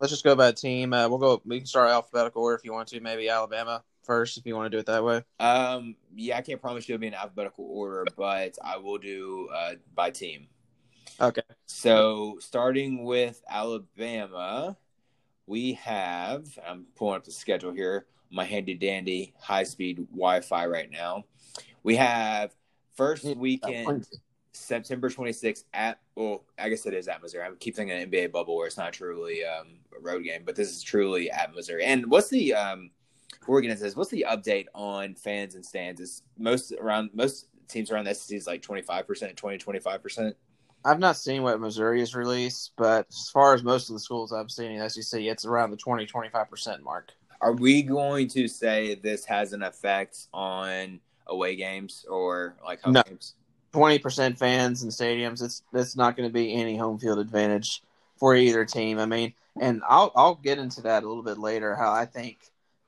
Let's 0.00 0.10
just 0.10 0.24
go 0.24 0.34
by 0.34 0.52
team. 0.52 0.94
Uh, 0.94 1.08
we'll 1.08 1.18
go. 1.18 1.42
We 1.44 1.58
can 1.58 1.66
start 1.66 1.90
alphabetical 1.90 2.42
order 2.42 2.56
if 2.56 2.64
you 2.64 2.72
want 2.72 2.88
to. 2.88 3.00
Maybe 3.00 3.28
Alabama 3.28 3.84
first 4.02 4.38
if 4.38 4.46
you 4.46 4.56
want 4.56 4.66
to 4.66 4.76
do 4.76 4.78
it 4.80 4.86
that 4.86 5.04
way. 5.04 5.22
Um, 5.38 5.94
yeah, 6.16 6.38
I 6.38 6.40
can't 6.40 6.60
promise 6.60 6.88
you 6.88 6.94
it'll 6.94 7.02
be 7.02 7.06
in 7.08 7.14
alphabetical 7.14 7.66
order, 7.68 8.06
but 8.16 8.58
I 8.64 8.78
will 8.78 8.98
do 8.98 9.48
uh, 9.54 9.74
by 9.94 10.10
team. 10.10 10.48
Okay. 11.20 11.42
So 11.66 12.38
starting 12.40 13.04
with 13.04 13.42
Alabama, 13.48 14.76
we 15.46 15.74
have. 15.74 16.58
I'm 16.66 16.86
pulling 16.96 17.16
up 17.16 17.24
the 17.24 17.32
schedule 17.32 17.72
here. 17.72 18.06
My 18.30 18.44
handy 18.44 18.74
dandy 18.74 19.34
high 19.38 19.64
speed 19.64 20.06
Wi 20.12 20.40
Fi 20.40 20.66
right 20.66 20.90
now. 20.90 21.24
We 21.82 21.96
have 21.96 22.54
first 22.94 23.24
weekend 23.36 24.06
September 24.52 25.08
26th 25.08 25.64
at. 25.74 26.00
Well, 26.14 26.44
I 26.58 26.68
guess 26.68 26.86
it 26.86 26.94
is 26.94 27.08
at 27.08 27.22
Missouri. 27.22 27.44
I 27.46 27.50
keep 27.58 27.76
thinking 27.76 27.96
an 27.96 28.10
NBA 28.10 28.32
bubble 28.32 28.56
where 28.56 28.66
it's 28.66 28.76
not 28.76 28.92
truly 28.92 29.44
um, 29.44 29.78
a 29.96 30.00
road 30.00 30.24
game, 30.24 30.42
but 30.44 30.56
this 30.56 30.70
is 30.70 30.82
truly 30.82 31.30
at 31.30 31.54
Missouri. 31.54 31.84
And 31.84 32.06
what's 32.06 32.28
the 32.28 32.54
um, 32.54 32.90
before 33.38 33.56
we 33.56 33.62
get 33.62 33.70
into 33.70 33.82
this, 33.82 33.96
what's 33.96 34.10
the 34.10 34.26
update 34.28 34.66
on 34.74 35.14
fans 35.14 35.54
and 35.54 35.64
stands? 35.64 36.00
Is 36.00 36.22
most 36.38 36.72
around 36.80 37.10
most 37.14 37.46
teams 37.68 37.90
around 37.90 38.04
the 38.04 38.14
SEC 38.14 38.36
is 38.36 38.46
like 38.46 38.62
25 38.62 39.06
percent, 39.06 39.36
20, 39.36 39.58
25 39.58 40.02
percent. 40.02 40.36
I've 40.84 40.98
not 40.98 41.16
seen 41.16 41.42
what 41.42 41.60
Missouri 41.60 42.00
has 42.00 42.14
released, 42.14 42.72
but 42.76 43.06
as 43.10 43.28
far 43.28 43.52
as 43.54 43.62
most 43.62 43.90
of 43.90 43.94
the 43.94 44.00
schools 44.00 44.32
I've 44.32 44.50
seen 44.50 44.70
in 44.72 44.88
SEC, 44.88 45.20
it's 45.20 45.44
around 45.44 45.70
the 45.72 45.76
20 45.76 46.06
25% 46.06 46.80
mark. 46.80 47.12
Are 47.42 47.52
we 47.52 47.82
going 47.82 48.28
to 48.28 48.48
say 48.48 48.94
this 48.94 49.24
has 49.26 49.52
an 49.52 49.62
effect 49.62 50.28
on 50.32 51.00
away 51.26 51.54
games 51.56 52.06
or 52.08 52.56
like 52.64 52.80
home 52.80 52.94
No. 52.94 53.02
games? 53.02 53.34
20% 53.72 54.38
fans 54.38 54.82
in 54.82 54.88
stadiums, 54.88 55.42
it's 55.42 55.62
that's 55.72 55.96
not 55.96 56.16
going 56.16 56.28
to 56.28 56.32
be 56.32 56.54
any 56.54 56.76
home 56.76 56.98
field 56.98 57.18
advantage 57.18 57.82
for 58.16 58.34
either 58.34 58.64
team. 58.64 58.98
I 58.98 59.06
mean, 59.06 59.32
and 59.60 59.82
I'll 59.88 60.12
I'll 60.14 60.34
get 60.34 60.58
into 60.58 60.82
that 60.82 61.02
a 61.02 61.08
little 61.08 61.22
bit 61.22 61.38
later 61.38 61.74
how 61.74 61.92
I 61.92 62.06
think 62.06 62.38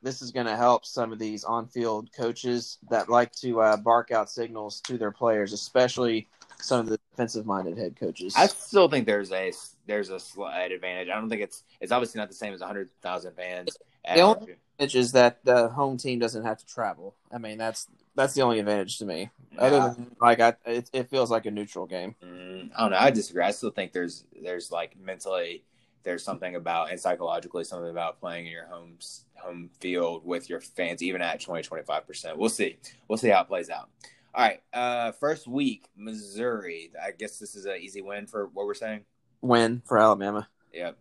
this 0.03 0.21
is 0.21 0.33
going 0.33 0.47
to 0.47 0.57
help 0.57 0.85
some 0.85 1.13
of 1.13 1.19
these 1.19 1.45
on-field 1.45 2.11
coaches 2.13 2.79
that 2.91 3.09
like 3.09 3.33
to 3.37 3.61
uh, 3.61 3.77
bark 3.77 4.11
out 4.11 4.29
signals 4.29 4.81
to 4.81 4.99
their 4.99 5.13
players, 5.13 5.53
especially 5.53 6.29
some 6.59 6.81
of 6.81 6.89
the 6.89 6.99
defensive-minded 7.13 7.79
head 7.79 7.95
coaches. 7.99 8.35
I 8.37 8.47
still 8.47 8.89
think 8.89 9.07
there's 9.07 9.33
a 9.33 9.53
there's 9.87 10.11
a 10.11 10.19
slight 10.19 10.73
advantage. 10.73 11.09
I 11.09 11.15
don't 11.15 11.29
think 11.29 11.43
it's 11.43 11.63
it's 11.81 11.93
obviously 11.93 12.19
not 12.19 12.29
the 12.29 12.35
same 12.35 12.53
as 12.53 12.61
100,000 12.61 13.33
fans. 13.35 13.77
The 14.05 14.21
only- 14.21 14.53
advantage 14.79 14.97
is 14.97 15.13
that 15.13 15.45
the 15.45 15.69
home 15.69 15.97
team 15.97 16.19
doesn't 16.19 16.45
have 16.45 16.59
to 16.59 16.67
travel. 16.67 17.15
I 17.33 17.39
mean, 17.39 17.59
that's 17.59 17.87
that's 18.15 18.35
the 18.35 18.43
only 18.43 18.59
advantage 18.59 18.99
to 18.99 19.07
me. 19.07 19.31
Other 19.59 19.81
than 19.81 20.17
like, 20.21 20.41
I 20.41 20.55
it, 20.65 20.91
it 20.93 21.11
feels 21.11 21.31
like 21.31 21.47
a 21.47 21.51
neutral 21.51 21.87
game. 21.87 22.15
Mm, 22.25 22.71
I 22.77 22.81
don't 22.83 22.91
know. 22.93 22.97
I 22.99 23.11
disagree. 23.11 23.43
I 23.43 23.51
still 23.51 23.71
think 23.71 23.93
there's 23.93 24.25
there's 24.43 24.71
like 24.71 24.99
mentally 24.99 25.65
there's 26.05 26.25
something 26.25 26.57
about 26.57 26.91
and 26.91 26.99
psychologically 26.99 27.65
something 27.65 27.91
about 27.91 28.19
playing 28.19 28.47
in 28.47 28.53
your 28.53 28.67
home 28.67 28.99
home 29.35 29.71
field 29.81 30.25
with 30.25 30.49
your 30.49 30.61
fans 30.61 31.03
even 31.03 31.23
at 31.23 31.41
20 31.41 31.63
25%. 31.69 32.37
We'll 32.37 32.49
see. 32.49 32.79
We'll 33.09 33.19
see 33.19 33.29
how 33.29 33.43
it 33.43 33.49
plays 33.49 33.71
out. 33.71 33.89
All 34.35 34.45
right. 34.45 34.63
Uh 34.73 35.13
first 35.13 35.47
week, 35.47 35.87
Missouri. 35.97 36.91
I 37.03 37.13
guess 37.13 37.39
this 37.39 37.55
is 37.55 37.67
an 37.67 37.77
easy 37.81 38.03
win 38.03 38.27
for 38.27 38.49
what 38.53 38.67
we're 38.67 38.75
saying. 38.75 39.05
Win 39.41 39.83
for 39.85 39.99
Alabama. 39.99 40.49
Yep. 40.73 40.99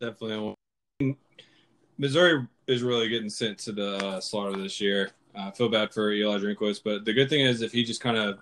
Definitely. 0.00 0.54
Missouri 1.98 2.46
is 2.68 2.82
really 2.82 3.08
getting 3.08 3.30
sent 3.30 3.58
to 3.58 3.72
the 3.72 3.96
uh, 4.06 4.20
slaughter 4.20 4.56
this 4.56 4.80
year. 4.80 5.10
I 5.34 5.50
feel 5.50 5.68
bad 5.68 5.92
for 5.92 6.10
Eli 6.12 6.38
Drinkwitz, 6.38 6.80
but 6.82 7.04
the 7.04 7.12
good 7.12 7.28
thing 7.28 7.40
is 7.40 7.62
if 7.62 7.72
he 7.72 7.84
just 7.84 8.00
kind 8.00 8.16
of 8.16 8.38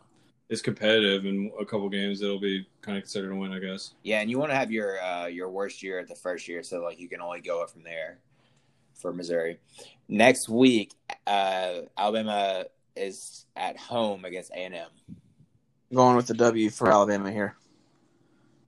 is 0.49 0.63
competitive 0.63 1.27
in 1.27 1.51
a 1.61 1.65
couple 1.65 1.89
games, 1.89 2.23
it'll 2.23 2.41
be 2.41 2.67
kind 2.81 2.97
of 2.97 3.05
considered 3.05 3.33
a 3.33 3.37
win, 3.37 3.53
I 3.53 3.59
guess. 3.59 3.95
Yeah, 4.03 4.21
and 4.21 4.31
you 4.31 4.39
want 4.39 4.51
to 4.51 4.57
have 4.57 4.71
your 4.71 5.01
uh 5.03 5.27
your 5.27 5.51
worst 5.51 5.83
year 5.83 5.99
at 5.99 6.09
the 6.09 6.15
first 6.15 6.47
year 6.49 6.63
so 6.63 6.83
like 6.83 7.01
you 7.01 7.09
can 7.09 7.21
only 7.21 7.41
go 7.41 7.63
up 7.63 7.71
from 7.71 7.83
there 7.83 8.19
for 8.95 9.13
Missouri. 9.13 9.59
Next 10.09 10.49
week, 10.49 10.93
uh 11.27 11.81
Alabama 11.97 12.65
is 12.95 13.45
at 13.57 13.77
home 13.77 14.25
against 14.25 14.51
A&M. 14.53 14.89
Going 15.93 16.17
with 16.17 16.27
the 16.27 16.35
W 16.35 16.71
for 16.71 16.91
Alabama 16.91 17.31
here. 17.31 17.57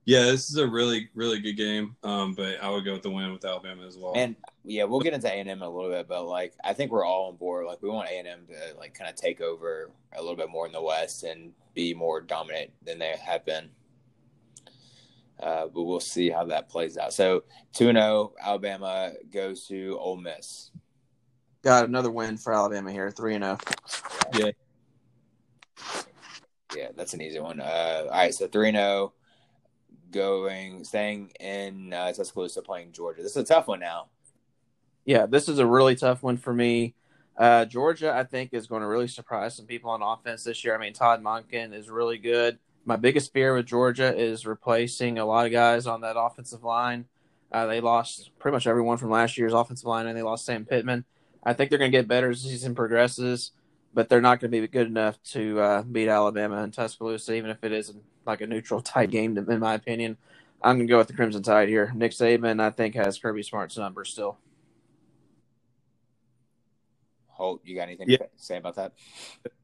Yeah, 0.08 0.20
this 0.20 0.48
is 0.48 0.56
a 0.56 0.66
really, 0.66 1.10
really 1.14 1.38
good 1.38 1.58
game. 1.58 1.94
Um, 2.02 2.32
but 2.32 2.62
I 2.62 2.70
would 2.70 2.86
go 2.86 2.94
with 2.94 3.02
the 3.02 3.10
win 3.10 3.30
with 3.30 3.44
Alabama 3.44 3.86
as 3.86 3.98
well. 3.98 4.14
And 4.16 4.36
yeah, 4.64 4.84
we'll 4.84 5.00
get 5.00 5.12
into 5.12 5.28
A 5.28 5.32
and 5.32 5.50
M 5.50 5.58
in 5.58 5.62
a 5.62 5.68
little 5.68 5.90
bit, 5.90 6.08
but 6.08 6.24
like 6.24 6.54
I 6.64 6.72
think 6.72 6.90
we're 6.90 7.04
all 7.04 7.28
on 7.28 7.36
board. 7.36 7.66
Like 7.66 7.82
we 7.82 7.90
want 7.90 8.08
A 8.08 8.18
and 8.18 8.26
M 8.26 8.46
to 8.48 8.78
like 8.78 8.94
kind 8.94 9.10
of 9.10 9.16
take 9.16 9.42
over 9.42 9.90
a 10.16 10.22
little 10.22 10.34
bit 10.34 10.48
more 10.48 10.64
in 10.64 10.72
the 10.72 10.80
West 10.80 11.24
and 11.24 11.52
be 11.74 11.92
more 11.92 12.22
dominant 12.22 12.70
than 12.82 12.98
they 12.98 13.16
have 13.22 13.44
been. 13.44 13.68
Uh, 15.42 15.66
but 15.66 15.82
we'll 15.82 16.00
see 16.00 16.30
how 16.30 16.46
that 16.46 16.70
plays 16.70 16.96
out. 16.96 17.12
So 17.12 17.44
two 17.74 17.90
and 17.90 17.98
zero, 17.98 18.32
Alabama 18.42 19.12
goes 19.30 19.66
to 19.66 19.98
Ole 20.00 20.16
Miss. 20.16 20.70
Got 21.62 21.86
another 21.86 22.10
win 22.10 22.38
for 22.38 22.54
Alabama 22.54 22.90
here, 22.90 23.10
three 23.10 23.34
and 23.34 23.44
oh. 23.44 23.58
zero. 24.34 24.52
yeah, 25.76 26.00
Yeah, 26.74 26.88
that's 26.96 27.12
an 27.12 27.20
easy 27.20 27.40
one. 27.40 27.60
Uh, 27.60 28.04
all 28.06 28.10
right, 28.10 28.34
so 28.34 28.48
three 28.48 28.68
and 28.68 28.78
zero, 28.78 29.12
going 30.10 30.84
staying 30.84 31.30
in 31.40 31.92
uh, 31.92 32.12
Tuscaloosa, 32.12 32.62
playing 32.62 32.92
Georgia. 32.92 33.22
This 33.22 33.32
is 33.32 33.38
a 33.38 33.44
tough 33.44 33.68
one 33.68 33.80
now. 33.80 34.08
Yeah, 35.04 35.26
this 35.26 35.48
is 35.48 35.58
a 35.58 35.66
really 35.66 35.96
tough 35.96 36.22
one 36.22 36.36
for 36.36 36.52
me. 36.52 36.94
Uh, 37.36 37.64
Georgia, 37.64 38.12
I 38.12 38.24
think, 38.24 38.52
is 38.52 38.66
going 38.66 38.82
to 38.82 38.88
really 38.88 39.06
surprise 39.06 39.56
some 39.56 39.66
people 39.66 39.90
on 39.90 40.02
offense 40.02 40.44
this 40.44 40.64
year. 40.64 40.74
I 40.74 40.78
mean, 40.78 40.92
Todd 40.92 41.22
Monken 41.22 41.72
is 41.72 41.88
really 41.88 42.18
good. 42.18 42.58
My 42.84 42.96
biggest 42.96 43.32
fear 43.32 43.54
with 43.54 43.66
Georgia 43.66 44.14
is 44.16 44.44
replacing 44.44 45.18
a 45.18 45.24
lot 45.24 45.46
of 45.46 45.52
guys 45.52 45.86
on 45.86 46.00
that 46.00 46.18
offensive 46.18 46.64
line. 46.64 47.06
Uh, 47.52 47.66
they 47.66 47.80
lost 47.80 48.30
pretty 48.38 48.54
much 48.54 48.66
everyone 48.66 48.98
from 48.98 49.10
last 49.10 49.38
year's 49.38 49.52
offensive 49.52 49.86
line, 49.86 50.06
and 50.06 50.16
they 50.16 50.22
lost 50.22 50.44
Sam 50.44 50.64
Pittman. 50.64 51.04
I 51.44 51.52
think 51.52 51.70
they're 51.70 51.78
going 51.78 51.92
to 51.92 51.96
get 51.96 52.08
better 52.08 52.30
as 52.30 52.42
the 52.42 52.48
season 52.48 52.74
progresses, 52.74 53.52
but 53.98 54.08
they're 54.08 54.20
not 54.20 54.38
going 54.38 54.52
to 54.52 54.60
be 54.60 54.68
good 54.68 54.86
enough 54.86 55.20
to 55.24 55.58
uh, 55.58 55.82
beat 55.82 56.06
Alabama 56.08 56.62
and 56.62 56.72
Tuscaloosa, 56.72 57.34
even 57.34 57.50
if 57.50 57.64
it 57.64 57.72
is 57.72 57.92
like 58.24 58.40
a 58.40 58.46
neutral 58.46 58.80
tight 58.80 59.10
game, 59.10 59.36
in 59.36 59.58
my 59.58 59.74
opinion. 59.74 60.16
I'm 60.62 60.76
going 60.76 60.86
to 60.86 60.90
go 60.92 60.98
with 60.98 61.08
the 61.08 61.14
Crimson 61.14 61.42
Tide 61.42 61.68
here. 61.68 61.90
Nick 61.96 62.12
Saban, 62.12 62.60
I 62.60 62.70
think, 62.70 62.94
has 62.94 63.18
Kirby 63.18 63.42
Smart's 63.42 63.76
number 63.76 64.04
still. 64.04 64.38
Holt, 67.26 67.60
you 67.64 67.74
got 67.74 67.88
anything 67.88 68.08
Yeah. 68.08 68.18
to 68.18 68.28
say 68.36 68.58
about 68.58 68.76
that? 68.76 68.92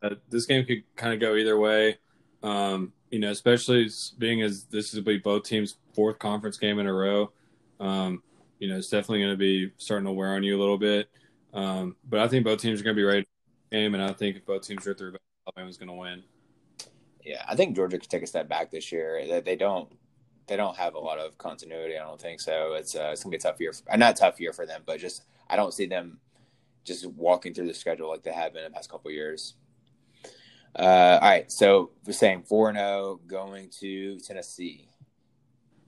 uh, 0.02 0.16
this 0.30 0.46
game 0.46 0.64
could 0.64 0.82
kind 0.96 1.14
of 1.14 1.20
go 1.20 1.36
either 1.36 1.56
way. 1.56 1.98
Um, 2.42 2.92
you 3.12 3.20
know, 3.20 3.30
especially 3.30 3.88
being 4.18 4.42
as 4.42 4.64
this 4.64 4.92
will 4.94 5.02
be 5.02 5.18
both 5.18 5.44
teams' 5.44 5.76
fourth 5.94 6.18
conference 6.18 6.56
game 6.58 6.80
in 6.80 6.88
a 6.88 6.92
row. 6.92 7.30
Um, 7.78 8.20
you 8.58 8.66
know, 8.66 8.78
it's 8.78 8.88
definitely 8.88 9.20
going 9.20 9.34
to 9.34 9.36
be 9.36 9.70
starting 9.78 10.06
to 10.06 10.12
wear 10.12 10.34
on 10.34 10.42
you 10.42 10.56
a 10.56 10.60
little 10.60 10.76
bit. 10.76 11.08
Um, 11.52 11.94
but 12.10 12.18
I 12.18 12.26
think 12.26 12.44
both 12.44 12.60
teams 12.60 12.80
are 12.80 12.82
going 12.82 12.96
to 12.96 13.00
be 13.00 13.04
ready 13.04 13.20
for 13.22 13.26
the 13.28 13.33
game, 13.74 13.94
and 13.94 14.02
I 14.02 14.12
think 14.12 14.36
if 14.36 14.46
both 14.46 14.62
teams 14.62 14.86
are 14.86 14.94
through, 14.94 15.14
Alabama's 15.46 15.76
going 15.76 15.88
to 15.88 15.94
win. 15.94 16.22
Yeah, 17.24 17.44
I 17.48 17.56
think 17.56 17.74
Georgia 17.74 17.98
could 17.98 18.08
take 18.08 18.22
a 18.22 18.26
step 18.26 18.48
back 18.48 18.70
this 18.70 18.92
year. 18.92 19.24
They, 19.26 19.40
they 19.40 19.56
don't 19.56 19.88
they 20.46 20.56
don't 20.56 20.76
have 20.76 20.94
a 20.94 20.98
lot 20.98 21.18
of 21.18 21.38
continuity. 21.38 21.96
I 21.96 22.02
don't 22.02 22.20
think 22.20 22.40
so. 22.40 22.74
It's 22.74 22.94
uh, 22.94 23.10
it's 23.12 23.22
gonna 23.22 23.30
be 23.30 23.38
a 23.38 23.40
tough 23.40 23.60
year. 23.60 23.72
Uh, 23.90 23.96
not 23.96 24.12
a 24.12 24.16
tough 24.16 24.38
year 24.38 24.52
for 24.52 24.66
them, 24.66 24.82
but 24.84 25.00
just 25.00 25.22
I 25.48 25.56
don't 25.56 25.72
see 25.72 25.86
them 25.86 26.18
just 26.84 27.06
walking 27.06 27.54
through 27.54 27.66
the 27.66 27.74
schedule 27.74 28.10
like 28.10 28.22
they 28.22 28.32
have 28.32 28.52
been 28.52 28.64
in 28.64 28.70
the 28.70 28.74
past 28.74 28.90
couple 28.90 29.10
years. 29.10 29.54
Uh, 30.78 31.18
all 31.22 31.28
right, 31.30 31.50
so 31.50 31.92
we're 32.04 32.12
saying 32.12 32.42
four 32.42 32.68
and 32.68 32.76
zero 32.76 33.20
going 33.26 33.70
to 33.80 34.18
Tennessee. 34.20 34.88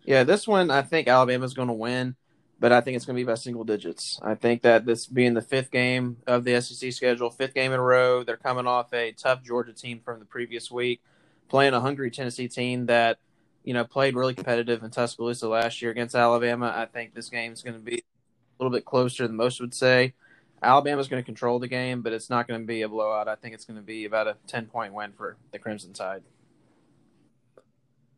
Yeah, 0.04 0.24
this 0.24 0.46
one 0.46 0.70
I 0.70 0.82
think 0.82 1.06
Alabama's 1.06 1.52
going 1.52 1.68
to 1.68 1.74
win, 1.74 2.16
but 2.58 2.72
I 2.72 2.80
think 2.80 2.96
it's 2.96 3.04
going 3.04 3.16
to 3.16 3.20
be 3.20 3.26
by 3.26 3.34
single 3.34 3.64
digits. 3.64 4.18
I 4.22 4.34
think 4.34 4.62
that 4.62 4.86
this 4.86 5.06
being 5.06 5.34
the 5.34 5.42
fifth 5.42 5.70
game 5.70 6.16
of 6.26 6.44
the 6.44 6.60
SEC 6.60 6.92
schedule, 6.92 7.30
fifth 7.30 7.54
game 7.54 7.72
in 7.72 7.78
a 7.78 7.82
row, 7.82 8.24
they're 8.24 8.36
coming 8.36 8.66
off 8.66 8.92
a 8.92 9.12
tough 9.12 9.42
Georgia 9.42 9.72
team 9.72 10.00
from 10.04 10.18
the 10.18 10.24
previous 10.24 10.70
week, 10.70 11.02
playing 11.48 11.74
a 11.74 11.80
hungry 11.80 12.10
Tennessee 12.10 12.48
team 12.48 12.86
that 12.86 13.18
you 13.62 13.74
know 13.74 13.84
played 13.84 14.14
really 14.14 14.34
competitive 14.34 14.82
in 14.82 14.90
Tuscaloosa 14.90 15.48
last 15.48 15.82
year 15.82 15.90
against 15.90 16.14
Alabama. 16.14 16.72
I 16.74 16.86
think 16.86 17.14
this 17.14 17.28
game 17.28 17.52
is 17.52 17.62
going 17.62 17.74
to 17.74 17.80
be 17.80 17.98
a 17.98 18.62
little 18.62 18.76
bit 18.76 18.84
closer 18.84 19.26
than 19.26 19.36
most 19.36 19.60
would 19.60 19.74
say. 19.74 20.14
Alabama's 20.62 21.08
going 21.08 21.22
to 21.22 21.26
control 21.26 21.58
the 21.58 21.68
game, 21.68 22.00
but 22.00 22.14
it's 22.14 22.30
not 22.30 22.48
going 22.48 22.60
to 22.60 22.66
be 22.66 22.82
a 22.82 22.88
blowout. 22.88 23.28
I 23.28 23.34
think 23.34 23.54
it's 23.54 23.66
going 23.66 23.76
to 23.76 23.82
be 23.82 24.06
about 24.06 24.26
a 24.26 24.36
ten 24.46 24.66
point 24.66 24.94
win 24.94 25.12
for 25.12 25.36
the 25.52 25.58
Crimson 25.58 25.92
Tide. 25.92 26.22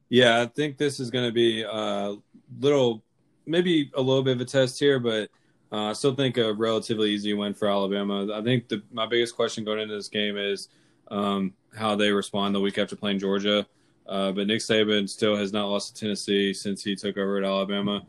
Yeah, 0.08 0.40
I 0.40 0.46
think 0.46 0.78
this 0.78 1.00
is 1.00 1.10
going 1.10 1.26
to 1.26 1.32
be 1.32 1.62
a 1.62 2.16
little, 2.60 3.02
maybe 3.48 3.90
a 3.94 4.00
little 4.00 4.22
bit 4.22 4.36
of 4.36 4.40
a 4.40 4.44
test 4.44 4.78
here, 4.78 5.00
but 5.00 5.30
uh, 5.72 5.90
I 5.90 5.92
still 5.92 6.14
think 6.14 6.36
a 6.36 6.52
relatively 6.54 7.10
easy 7.10 7.34
win 7.34 7.54
for 7.54 7.68
Alabama. 7.68 8.28
I 8.32 8.42
think 8.42 8.68
the, 8.68 8.82
my 8.92 9.06
biggest 9.06 9.34
question 9.34 9.64
going 9.64 9.80
into 9.80 9.94
this 9.94 10.08
game 10.08 10.36
is 10.36 10.68
um, 11.10 11.52
how 11.74 11.94
they 11.94 12.10
respond 12.10 12.54
the 12.54 12.60
week 12.60 12.78
after 12.78 12.96
playing 12.96 13.18
Georgia. 13.18 13.66
Uh, 14.06 14.32
but 14.32 14.46
Nick 14.46 14.60
Saban 14.60 15.08
still 15.08 15.36
has 15.36 15.52
not 15.52 15.68
lost 15.68 15.94
to 15.94 16.00
Tennessee 16.00 16.54
since 16.54 16.82
he 16.82 16.96
took 16.96 17.18
over 17.18 17.36
at 17.36 17.44
Alabama, 17.44 18.02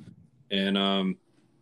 and 0.49 0.77
um, 0.77 1.17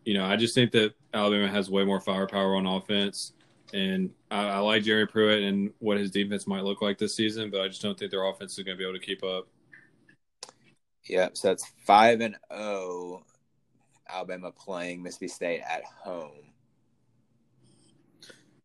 you 0.06 0.13
know 0.13 0.26
I 0.26 0.36
just 0.36 0.54
think 0.54 0.72
that 0.74 0.94
Alabama 1.12 1.48
has 1.48 1.72
way 1.72 1.84
more 1.84 2.00
firepower 2.00 2.56
on 2.56 2.68
offense, 2.68 3.34
and 3.74 4.12
I, 4.30 4.50
I 4.50 4.58
like 4.60 4.84
Jerry 4.84 5.08
Pruitt 5.08 5.42
and 5.42 5.72
what 5.80 5.98
his 5.98 6.12
defense 6.12 6.46
might 6.46 6.63
look 6.63 6.84
like 6.84 7.00
this 7.00 7.16
season, 7.16 7.50
but 7.50 7.62
I 7.62 7.68
just 7.68 7.82
don't 7.82 7.98
think 7.98 8.12
their 8.12 8.26
offense 8.26 8.60
is 8.60 8.63
going 8.63 8.78
to 8.78 8.80
be 8.80 8.88
able 8.88 9.00
to 9.00 9.04
keep 9.04 9.24
up. 9.24 9.48
Yep, 11.06 11.36
so 11.36 11.48
that's 11.48 11.66
five 11.86 12.22
and 12.22 12.36
zero. 12.54 13.24
Alabama 14.10 14.52
playing 14.52 15.04
Mississippi 15.04 15.28
State 15.28 15.62
at 15.62 15.84
home. 15.84 16.54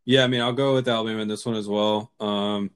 Yeah, 0.05 0.25
I 0.25 0.27
mean, 0.27 0.41
I'll 0.41 0.53
go 0.53 0.75
with 0.75 0.89
Alabama 0.89 1.21
in 1.21 1.29
this 1.29 1.47
one 1.47 1.55
as 1.55 1.69
well. 1.69 2.11
Um, 2.19 2.71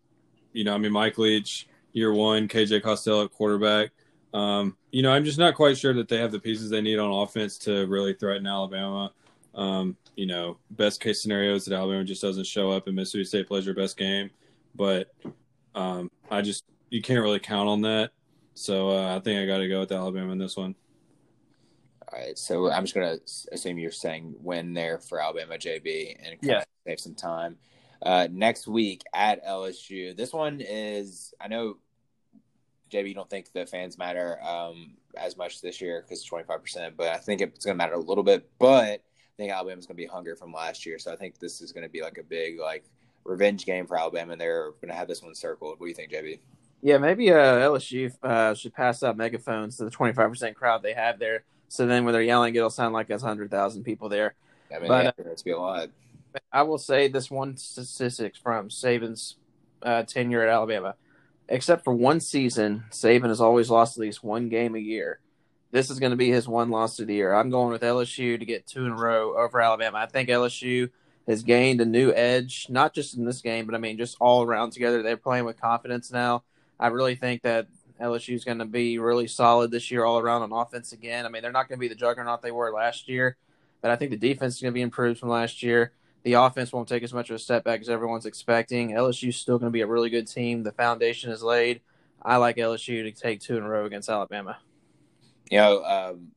you 0.52 0.64
know, 0.64 0.74
I 0.74 0.78
mean, 0.78 0.92
Mike 0.92 1.18
Leach, 1.18 1.66
year 1.92 2.12
one, 2.12 2.46
KJ 2.46 2.82
Costello 2.82 3.24
at 3.24 3.32
quarterback. 3.32 3.90
Um, 4.32 4.76
you 4.90 5.02
know, 5.02 5.10
I'm 5.10 5.24
just 5.24 5.38
not 5.38 5.54
quite 5.54 5.76
sure 5.76 5.94
that 5.94 6.08
they 6.08 6.18
have 6.18 6.30
the 6.30 6.38
pieces 6.38 6.70
they 6.70 6.80
need 6.80 6.98
on 6.98 7.10
offense 7.10 7.58
to 7.58 7.86
really 7.86 8.14
threaten 8.14 8.46
Alabama. 8.46 9.12
Um, 9.54 9.96
you 10.14 10.26
know, 10.26 10.58
best 10.70 11.00
case 11.00 11.22
scenario 11.22 11.54
is 11.54 11.64
that 11.64 11.74
Alabama 11.74 12.04
just 12.04 12.22
doesn't 12.22 12.46
show 12.46 12.70
up 12.70 12.86
and 12.86 12.94
Mississippi 12.94 13.24
State 13.24 13.48
plays 13.48 13.64
their 13.64 13.74
best 13.74 13.96
game. 13.96 14.30
But 14.74 15.12
um, 15.74 16.10
I 16.30 16.42
just, 16.42 16.64
you 16.90 17.02
can't 17.02 17.22
really 17.22 17.38
count 17.38 17.68
on 17.68 17.82
that. 17.82 18.10
So 18.54 18.90
uh, 18.90 19.16
I 19.16 19.20
think 19.20 19.40
I 19.40 19.46
got 19.46 19.58
to 19.58 19.68
go 19.68 19.80
with 19.80 19.92
Alabama 19.92 20.32
in 20.32 20.38
this 20.38 20.56
one. 20.56 20.74
All 22.12 22.18
right, 22.20 22.38
so 22.38 22.70
I'm 22.70 22.84
just 22.84 22.94
gonna 22.94 23.18
assume 23.52 23.78
you're 23.78 23.90
saying 23.90 24.36
win 24.40 24.74
there 24.74 24.98
for 24.98 25.20
Alabama, 25.20 25.58
JB, 25.58 26.16
and 26.22 26.36
Yeah. 26.40 26.62
save 26.86 27.00
some 27.00 27.14
time. 27.14 27.58
Uh, 28.02 28.28
next 28.30 28.68
week 28.68 29.02
at 29.12 29.44
LSU. 29.44 30.14
This 30.14 30.32
one 30.32 30.60
is 30.60 31.34
I 31.40 31.48
know, 31.48 31.78
JB, 32.90 33.08
you 33.08 33.14
don't 33.14 33.28
think 33.28 33.50
the 33.52 33.66
fans 33.66 33.98
matter 33.98 34.40
um, 34.44 34.96
as 35.16 35.36
much 35.36 35.60
this 35.60 35.80
year 35.80 36.02
because 36.02 36.22
25 36.22 36.60
percent, 36.62 36.96
but 36.96 37.08
I 37.08 37.16
think 37.16 37.40
it's 37.40 37.64
gonna 37.64 37.76
matter 37.76 37.94
a 37.94 37.98
little 37.98 38.22
bit. 38.22 38.48
But 38.60 39.00
I 39.00 39.36
think 39.36 39.50
Alabama's 39.52 39.86
gonna 39.86 39.96
be 39.96 40.06
hungry 40.06 40.36
from 40.36 40.52
last 40.52 40.86
year, 40.86 41.00
so 41.00 41.12
I 41.12 41.16
think 41.16 41.40
this 41.40 41.60
is 41.60 41.72
gonna 41.72 41.88
be 41.88 42.02
like 42.02 42.18
a 42.18 42.22
big 42.22 42.60
like 42.60 42.84
revenge 43.24 43.66
game 43.66 43.86
for 43.88 43.98
Alabama, 43.98 44.32
and 44.32 44.40
they're 44.40 44.70
gonna 44.80 44.94
have 44.94 45.08
this 45.08 45.22
one 45.22 45.34
circled. 45.34 45.80
What 45.80 45.86
do 45.86 45.88
you 45.88 45.94
think, 45.94 46.12
JB? 46.12 46.38
Yeah, 46.82 46.98
maybe 46.98 47.32
uh, 47.32 47.58
LSU 47.58 48.14
uh, 48.22 48.54
should 48.54 48.74
pass 48.74 49.02
out 49.02 49.16
megaphones 49.16 49.78
to 49.78 49.84
the 49.84 49.90
25% 49.90 50.54
crowd 50.54 50.82
they 50.82 50.92
have 50.92 51.18
there. 51.18 51.42
So 51.68 51.86
then 51.86 52.04
when 52.04 52.12
they're 52.12 52.22
yelling, 52.22 52.54
it'll 52.54 52.70
sound 52.70 52.94
like 52.94 53.08
there's 53.08 53.22
100,000 53.22 53.84
people 53.84 54.08
there. 54.08 54.34
I 54.74 54.78
mean, 54.78 54.88
But, 54.88 55.14
yeah, 55.18 55.24
it's 55.30 55.42
be 55.42 55.50
a 55.52 55.58
lot. 55.58 55.90
I 56.52 56.62
will 56.62 56.78
say 56.78 57.08
this 57.08 57.30
one 57.30 57.56
statistics 57.56 58.38
from 58.38 58.68
Saban's 58.68 59.36
uh, 59.82 60.02
tenure 60.02 60.42
at 60.42 60.48
Alabama. 60.48 60.94
Except 61.48 61.84
for 61.84 61.94
one 61.94 62.20
season, 62.20 62.84
Saban 62.90 63.28
has 63.28 63.40
always 63.40 63.70
lost 63.70 63.96
at 63.96 64.02
least 64.02 64.24
one 64.24 64.48
game 64.48 64.74
a 64.74 64.80
year. 64.80 65.20
This 65.70 65.90
is 65.90 66.00
going 66.00 66.10
to 66.10 66.16
be 66.16 66.30
his 66.30 66.48
one 66.48 66.70
loss 66.70 66.98
of 66.98 67.06
the 67.06 67.14
year. 67.14 67.32
I'm 67.32 67.50
going 67.50 67.70
with 67.70 67.82
LSU 67.82 68.38
to 68.38 68.44
get 68.44 68.66
two 68.66 68.84
in 68.84 68.92
a 68.92 68.96
row 68.96 69.36
over 69.36 69.60
Alabama. 69.60 69.98
I 69.98 70.06
think 70.06 70.28
LSU 70.28 70.90
has 71.26 71.42
gained 71.42 71.80
a 71.80 71.84
new 71.84 72.12
edge, 72.12 72.66
not 72.68 72.94
just 72.94 73.16
in 73.16 73.24
this 73.24 73.40
game, 73.40 73.66
but 73.66 73.74
I 73.74 73.78
mean 73.78 73.98
just 73.98 74.16
all 74.20 74.42
around 74.42 74.72
together. 74.72 75.02
They're 75.02 75.16
playing 75.16 75.44
with 75.44 75.60
confidence 75.60 76.10
now. 76.10 76.44
I 76.78 76.88
really 76.88 77.14
think 77.14 77.42
that 77.42 77.66
LSU 78.00 78.34
is 78.34 78.44
going 78.44 78.58
to 78.58 78.64
be 78.64 78.98
really 78.98 79.26
solid 79.26 79.70
this 79.70 79.90
year 79.90 80.04
all 80.04 80.18
around 80.18 80.42
on 80.42 80.52
offense 80.52 80.92
again. 80.92 81.24
I 81.24 81.28
mean, 81.28 81.42
they're 81.42 81.52
not 81.52 81.68
going 81.68 81.78
to 81.78 81.80
be 81.80 81.88
the 81.88 81.94
juggernaut 81.94 82.42
they 82.42 82.50
were 82.50 82.72
last 82.72 83.08
year, 83.08 83.36
but 83.80 83.90
I 83.90 83.96
think 83.96 84.10
the 84.10 84.16
defense 84.16 84.56
is 84.56 84.62
going 84.62 84.72
to 84.72 84.74
be 84.74 84.82
improved 84.82 85.20
from 85.20 85.30
last 85.30 85.62
year. 85.62 85.92
The 86.24 86.34
offense 86.34 86.72
won't 86.72 86.88
take 86.88 87.02
as 87.02 87.14
much 87.14 87.30
of 87.30 87.36
a 87.36 87.38
step 87.38 87.64
back 87.64 87.80
as 87.80 87.88
everyone's 87.88 88.26
expecting. 88.26 88.90
LSU 88.90 89.28
is 89.28 89.36
still 89.36 89.58
going 89.58 89.70
to 89.70 89.74
be 89.74 89.82
a 89.82 89.86
really 89.86 90.10
good 90.10 90.26
team. 90.26 90.62
The 90.62 90.72
foundation 90.72 91.30
is 91.30 91.42
laid. 91.42 91.80
I 92.20 92.36
like 92.36 92.56
LSU 92.56 93.04
to 93.04 93.12
take 93.12 93.40
two 93.40 93.56
in 93.56 93.62
a 93.62 93.68
row 93.68 93.86
against 93.86 94.08
Alabama. 94.08 94.58
You 95.50 95.58
know, 95.58 95.84
um, 95.84 96.32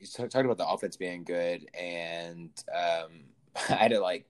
you 0.00 0.06
talked 0.06 0.34
about 0.34 0.56
the 0.56 0.66
offense 0.66 0.96
being 0.96 1.24
good, 1.24 1.68
and 1.78 2.50
um, 2.74 3.10
I 3.68 3.74
had 3.74 3.90
to 3.90 4.00
like 4.00 4.26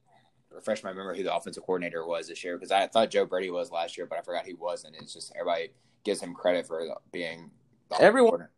refresh 0.51 0.83
my 0.83 0.93
memory 0.93 1.17
who 1.17 1.23
the 1.23 1.35
offensive 1.35 1.63
coordinator 1.63 2.07
was 2.07 2.29
this 2.29 2.43
year 2.43 2.57
because 2.57 2.73
I 2.73 2.87
thought 2.87 3.11
Joe 3.11 3.27
Brady 3.27 3.51
was 3.51 3.71
last 3.71 3.97
year, 3.97 4.07
but 4.07 4.19
I 4.19 4.23
forgot 4.23 4.47
he 4.47 4.55
wasn't. 4.55 4.97
It's 4.97 5.13
just 5.13 5.33
everybody 5.37 5.71
gives 6.07 6.23
him 6.23 6.33
credit 6.33 6.67
for 6.67 6.97
being 7.13 7.51
the 7.91 8.01
Everyone- 8.01 8.49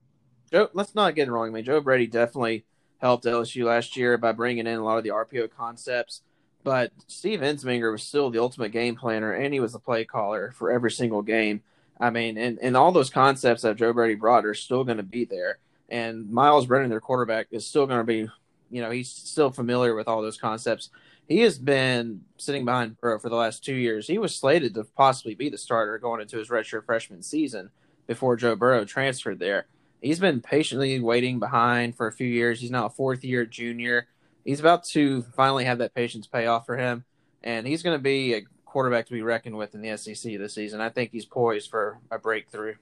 Joe, 0.53 0.69
let's 0.73 0.95
not 0.95 1.15
get 1.15 1.29
it 1.29 1.33
wrong. 1.33 1.49
I 1.49 1.51
mean, 1.51 1.65
Joe 1.65 1.81
Brady 1.81 2.07
definitely 2.07 2.65
helped 2.99 3.25
LSU 3.25 3.65
last 3.65 3.97
year 3.97 4.17
by 4.17 4.33
bringing 4.33 4.67
in 4.67 4.79
a 4.79 4.85
lot 4.85 4.99
of 4.99 5.05
the 5.05 5.11
RPO 5.11 5.49
concepts. 5.49 6.23
But 6.65 6.93
Steve 7.07 7.41
Ensminger 7.41 7.91
was 7.93 8.03
still 8.03 8.31
the 8.31 8.41
ultimate 8.41 8.73
game 8.73 8.97
planner, 8.97 9.33
and 9.33 9.53
he 9.53 9.61
was 9.61 9.73
the 9.73 9.79
play 9.79 10.05
caller 10.05 10.53
for 10.53 10.71
every 10.71 10.91
single 10.91 11.23
game. 11.23 11.63
I 12.01 12.11
mean, 12.11 12.37
and, 12.39 12.59
and 12.61 12.77
all 12.77 12.93
those 12.93 13.11
concepts 13.11 13.63
that 13.63 13.77
Joe 13.77 13.93
Brady 13.93 14.15
brought 14.15 14.47
are 14.47 14.55
still 14.55 14.85
going 14.85 14.99
to 14.99 15.03
be 15.03 15.25
there. 15.25 15.59
And 15.89 16.31
Myles 16.31 16.67
Brennan, 16.67 16.91
their 16.91 17.01
quarterback, 17.01 17.49
is 17.51 17.67
still 17.67 17.87
going 17.87 18.01
to 18.01 18.05
be, 18.05 18.29
you 18.71 18.83
know, 18.83 18.91
he's 18.91 19.11
still 19.11 19.51
familiar 19.51 19.95
with 19.95 20.09
all 20.09 20.23
those 20.23 20.39
concepts. 20.39 20.91
He 21.29 21.41
has 21.41 21.59
been 21.59 22.23
sitting 22.39 22.65
behind 22.65 22.99
Burrow 23.01 23.19
for 23.19 23.29
the 23.29 23.37
last 23.37 23.63
two 23.63 23.75
years. 23.75 24.07
He 24.07 24.17
was 24.17 24.35
slated 24.35 24.75
to 24.75 24.85
possibly 24.85 25.35
be 25.35 25.51
the 25.51 25.59
starter 25.59 25.99
going 25.99 26.23
into 26.23 26.39
his 26.39 26.49
redshirt 26.49 26.87
freshman 26.87 27.23
season 27.23 27.71
before 28.07 28.37
Joe 28.37 28.57
Burrow 28.57 28.87
transferred 28.87 29.39
there. 29.39 29.67
He's 30.01 30.19
been 30.19 30.41
patiently 30.41 30.99
waiting 31.01 31.39
behind 31.39 31.97
for 31.97 32.07
a 32.07 32.13
few 32.13 32.27
years. 32.27 32.61
He's 32.61 32.71
now 32.71 32.87
a 32.87 32.91
fourth 32.91 33.25
year 33.25 33.45
junior. 33.45 34.07
He's 34.45 34.61
about 34.61 34.85
to 34.85 35.23
finally 35.37 35.67
have 35.67 35.79
that 35.79 35.95
patience 35.95 36.27
pay 36.27 36.47
off 36.47 36.65
for 36.65 36.79
him, 36.79 37.05
and 37.43 37.67
he's 37.67 37.83
going 37.83 37.99
to 37.99 38.03
be 38.03 38.35
a 38.35 38.43
quarterback 38.65 39.07
to 39.07 39.13
be 39.13 39.21
reckoned 39.21 39.57
with 39.57 39.75
in 39.75 39.83
the 39.83 39.97
SEC 39.99 40.39
this 40.39 40.55
season. 40.55 40.81
I 40.81 40.89
think 40.89 41.11
he's 41.13 41.27
poised 41.27 41.69
for 41.69 41.99
a 42.11 42.19
breakthrough. 42.19 42.77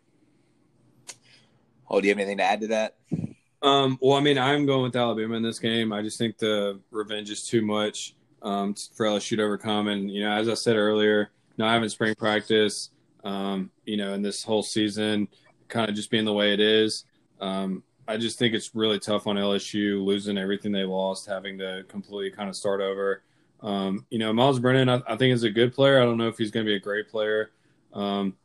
Oh, 1.88 2.00
do 2.00 2.06
you 2.06 2.12
have 2.12 2.18
anything 2.18 2.38
to 2.38 2.44
add 2.44 2.61
to 2.61 2.66
that? 2.68 2.96
Um, 3.62 3.98
well, 4.00 4.16
I 4.16 4.20
mean, 4.20 4.38
I'm 4.38 4.66
going 4.66 4.82
with 4.82 4.94
Alabama 4.94 5.35
in 5.35 5.42
this 5.42 5.59
game. 5.59 5.92
I 5.92 6.02
just 6.02 6.18
think 6.18 6.38
the 6.38 6.78
revenge 6.92 7.30
is 7.30 7.44
too 7.44 7.62
much 7.62 8.15
um, 8.42 8.75
for 8.94 9.07
LSU 9.07 9.37
to 9.37 9.42
overcome. 9.42 9.88
And, 9.88 10.11
you 10.11 10.22
know, 10.22 10.33
as 10.33 10.49
I 10.49 10.55
said 10.55 10.77
earlier, 10.77 11.31
not 11.57 11.72
having 11.72 11.88
spring 11.88 12.14
practice, 12.14 12.90
um, 13.25 13.70
you 13.85 13.96
know, 13.96 14.14
in 14.14 14.22
this 14.22 14.42
whole 14.42 14.62
season, 14.62 15.29
kind 15.68 15.88
of 15.88 15.96
just 15.96 16.11
being 16.11 16.25
the 16.25 16.33
way 16.33 16.53
it 16.53 16.61
is. 16.61 17.05
Um, 17.40 17.83
I 18.09 18.16
just 18.16 18.38
think 18.38 18.55
it's 18.55 18.75
really 18.75 18.99
tough 18.99 19.27
on 19.27 19.37
LSU 19.37 20.05
losing 20.05 20.38
everything 20.38 20.72
they 20.72 20.85
lost, 20.85 21.27
having 21.27 21.59
to 21.59 21.85
completely 21.88 22.31
kind 22.31 22.49
of 22.49 22.57
start 22.57 22.81
over. 22.81 23.22
Um, 23.61 24.07
you 24.11 24.18
know, 24.18 24.33
Myles 24.33 24.61
Brennan, 24.61 24.88
I, 24.88 25.03
I, 25.09 25.16
think 25.16 25.33
is 25.33 25.42
a 25.42 25.51
good 25.51 25.75
player. 25.75 26.01
I 26.01 26.05
don't 26.05 26.18
know 26.18 26.29
if 26.29 26.38
he's 26.38 26.51
going 26.51 26.64
to 26.64 26.70
be 26.70 26.77
a 26.77 26.81
great 26.81 27.09
player. 27.09 27.51
Um, 27.92 28.37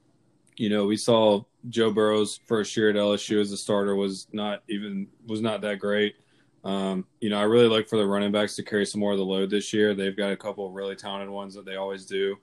you 0.57 0.69
know, 0.69 0.85
we 0.85 0.97
saw 0.97 1.43
Joe 1.69 1.91
Burrow's 1.91 2.39
first 2.47 2.75
year 2.75 2.89
at 2.89 2.95
LSU 2.95 3.39
as 3.39 3.51
a 3.51 3.57
starter 3.57 3.95
was 3.95 4.27
not 4.31 4.63
even 4.67 5.07
was 5.27 5.41
not 5.41 5.61
that 5.61 5.79
great. 5.79 6.15
Um, 6.63 7.05
you 7.19 7.29
know, 7.29 7.39
I 7.39 7.43
really 7.43 7.67
like 7.67 7.87
for 7.87 7.97
the 7.97 8.05
running 8.05 8.31
backs 8.31 8.55
to 8.55 8.63
carry 8.63 8.85
some 8.85 9.01
more 9.01 9.11
of 9.11 9.17
the 9.17 9.25
load 9.25 9.49
this 9.49 9.73
year. 9.73 9.93
They've 9.93 10.15
got 10.15 10.31
a 10.31 10.37
couple 10.37 10.69
really 10.71 10.95
talented 10.95 11.29
ones 11.29 11.55
that 11.55 11.65
they 11.65 11.75
always 11.75 12.05
do. 12.05 12.37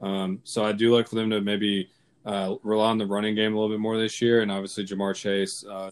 Um, 0.00 0.40
so 0.44 0.64
I 0.64 0.72
do 0.72 0.94
like 0.94 1.08
for 1.08 1.14
them 1.14 1.30
to 1.30 1.40
maybe 1.40 1.90
uh, 2.26 2.56
rely 2.62 2.90
on 2.90 2.98
the 2.98 3.06
running 3.06 3.34
game 3.34 3.54
a 3.54 3.58
little 3.58 3.74
bit 3.74 3.80
more 3.80 3.96
this 3.96 4.20
year. 4.20 4.42
And 4.42 4.52
obviously, 4.52 4.84
Ja'Marr 4.84 5.14
Chase, 5.14 5.64
uh, 5.64 5.90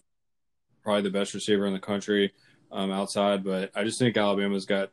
probably 0.83 1.03
the 1.03 1.09
best 1.09 1.33
receiver 1.33 1.65
in 1.65 1.73
the 1.73 1.79
country 1.79 2.33
um, 2.71 2.91
outside. 2.91 3.43
But 3.43 3.71
I 3.75 3.83
just 3.83 3.99
think 3.99 4.17
Alabama's 4.17 4.65
got 4.65 4.91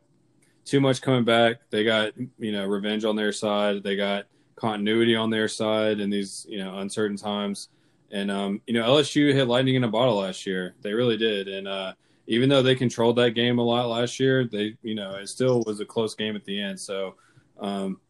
too 0.64 0.80
much 0.80 1.02
coming 1.02 1.24
back. 1.24 1.56
They 1.70 1.84
got 1.84 2.12
you 2.38 2.52
know 2.52 2.66
revenge 2.66 3.04
on 3.04 3.16
their 3.16 3.32
side. 3.32 3.82
They 3.82 3.96
got 3.96 4.26
continuity 4.56 5.14
on 5.14 5.30
their 5.30 5.48
side 5.48 6.00
in 6.00 6.10
these 6.10 6.46
you 6.48 6.58
know 6.58 6.78
uncertain 6.78 7.16
times. 7.16 7.68
And 8.10 8.30
um, 8.30 8.62
you 8.66 8.74
know 8.74 8.88
LSU 8.88 9.32
hit 9.34 9.48
lightning 9.48 9.74
in 9.74 9.84
a 9.84 9.88
bottle 9.88 10.16
last 10.16 10.46
year. 10.46 10.74
They 10.82 10.92
really 10.92 11.16
did. 11.16 11.48
And 11.48 11.68
uh, 11.68 11.92
even 12.28 12.50
though 12.50 12.62
they 12.62 12.74
controlled 12.74 13.16
that 13.16 13.30
game 13.30 13.58
a 13.58 13.62
lot 13.62 13.88
last 13.88 14.20
year, 14.20 14.44
they 14.44 14.76
you 14.82 14.94
know 14.94 15.14
it 15.14 15.28
still 15.28 15.64
was 15.66 15.80
a 15.80 15.84
close 15.84 16.14
game 16.14 16.36
at 16.36 16.44
the 16.44 16.60
end. 16.60 16.78
So 16.78 17.16
um, 17.58 18.00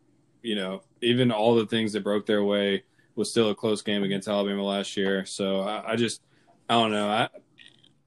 you 0.42 0.57
know 0.57 0.83
even 1.00 1.31
all 1.31 1.54
the 1.54 1.66
things 1.66 1.92
that 1.92 2.04
broke 2.04 2.26
their 2.26 2.44
way 2.44 2.83
was 3.14 3.31
still 3.31 3.50
a 3.50 3.54
close 3.54 3.81
game 3.81 4.02
against 4.02 4.28
Alabama 4.28 4.62
last 4.64 4.96
year. 4.96 5.24
So 5.24 5.61
I, 5.61 5.92
I 5.92 5.96
just 5.96 6.20
I 6.68 6.74
don't 6.74 6.90
know. 6.90 7.09
I 7.09 7.28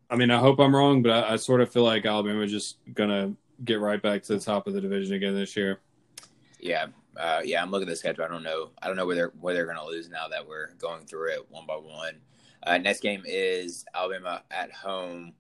I 0.10 0.18
mean 0.18 0.30
I 0.30 0.38
hope 0.38 0.60
I'm 0.60 0.76
wrong, 0.76 1.02
but 1.02 1.12
I, 1.12 1.34
I 1.34 1.36
sort 1.38 1.62
of 1.62 1.72
feel 1.72 1.84
like 1.84 2.06
Alabama 2.06 2.42
is 2.42 2.52
just 2.52 2.78
gonna 2.94 3.34
get 3.64 3.80
right 3.80 4.02
back 4.02 4.22
to 4.24 4.34
the 4.34 4.40
top 4.40 4.68
of 4.68 4.74
the 4.74 4.82
division 4.82 5.16
again 5.16 5.34
this 5.34 5.56
year. 5.56 5.80
Yeah, 6.60 6.88
uh, 7.16 7.42
yeah. 7.44 7.62
I'm 7.62 7.72
looking 7.72 7.88
at 7.88 7.92
the 7.92 7.96
schedule. 7.96 8.26
I 8.26 8.28
don't 8.28 8.44
know. 8.44 8.72
I 8.82 8.88
don't 8.88 8.98
know 8.98 9.06
where 9.06 9.16
they're 9.16 9.34
where 9.40 9.54
they're 9.54 9.66
going 9.66 9.78
to 9.78 9.86
lose 9.86 10.10
now 10.10 10.28
that 10.28 10.48
we're 10.48 10.74
going 10.74 11.06
through 11.06 11.32
it 11.32 11.50
one 11.50 11.66
by 11.66 11.76
one. 11.76 12.18
Uh, 12.64 12.78
next 12.78 13.00
game 13.00 13.24
is 13.26 13.84
Alabama 13.96 14.44
at 14.52 14.72
home 14.72 15.34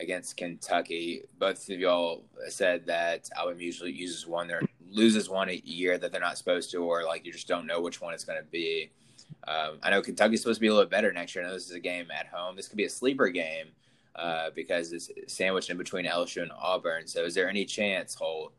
against 0.00 0.36
Kentucky. 0.36 1.22
Both 1.38 1.68
of 1.68 1.78
y'all 1.78 2.24
said 2.48 2.86
that 2.86 3.28
Alabama 3.36 3.62
usually 3.62 3.92
uses 3.92 4.26
one 4.26 4.50
or 4.50 4.62
loses 4.90 5.28
one 5.28 5.48
a 5.48 5.60
year 5.64 5.98
that 5.98 6.12
they're 6.12 6.20
not 6.20 6.38
supposed 6.38 6.70
to, 6.70 6.78
or 6.78 7.04
like 7.04 7.24
you 7.24 7.32
just 7.32 7.48
don't 7.48 7.66
know 7.66 7.80
which 7.80 8.00
one 8.00 8.14
it's 8.14 8.24
going 8.24 8.38
to 8.38 8.50
be. 8.50 8.90
Um, 9.46 9.78
I 9.82 9.90
know 9.90 10.02
Kentucky's 10.02 10.40
supposed 10.40 10.58
to 10.58 10.60
be 10.60 10.68
a 10.68 10.74
little 10.74 10.88
better 10.88 11.12
next 11.12 11.34
year. 11.34 11.44
I 11.44 11.48
know 11.48 11.54
this 11.54 11.66
is 11.66 11.72
a 11.72 11.80
game 11.80 12.08
at 12.10 12.26
home. 12.26 12.56
This 12.56 12.68
could 12.68 12.76
be 12.76 12.84
a 12.84 12.90
sleeper 12.90 13.28
game 13.28 13.66
uh, 14.14 14.50
because 14.54 14.92
it's 14.92 15.10
sandwiched 15.26 15.70
in 15.70 15.76
between 15.76 16.06
LSU 16.06 16.42
and 16.42 16.52
Auburn. 16.58 17.06
So, 17.06 17.24
is 17.24 17.34
there 17.34 17.48
any 17.48 17.64
chance, 17.64 18.14
Holt, 18.14 18.52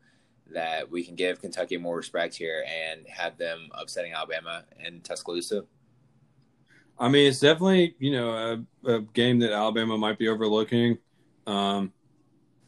that 0.52 0.90
we 0.90 1.04
can 1.04 1.14
give 1.14 1.40
Kentucky 1.40 1.76
more 1.76 1.96
respect 1.96 2.34
here 2.34 2.64
and 2.66 3.06
have 3.08 3.36
them 3.38 3.68
upsetting 3.72 4.12
Alabama 4.12 4.64
in 4.84 5.00
Tuscaloosa? 5.00 5.64
I 6.98 7.08
mean, 7.08 7.26
it's 7.28 7.40
definitely 7.40 7.94
you 7.98 8.12
know 8.12 8.64
a, 8.84 8.92
a 8.92 9.00
game 9.00 9.38
that 9.40 9.52
Alabama 9.52 9.96
might 9.96 10.18
be 10.18 10.28
overlooking. 10.28 10.98
Um, 11.50 11.92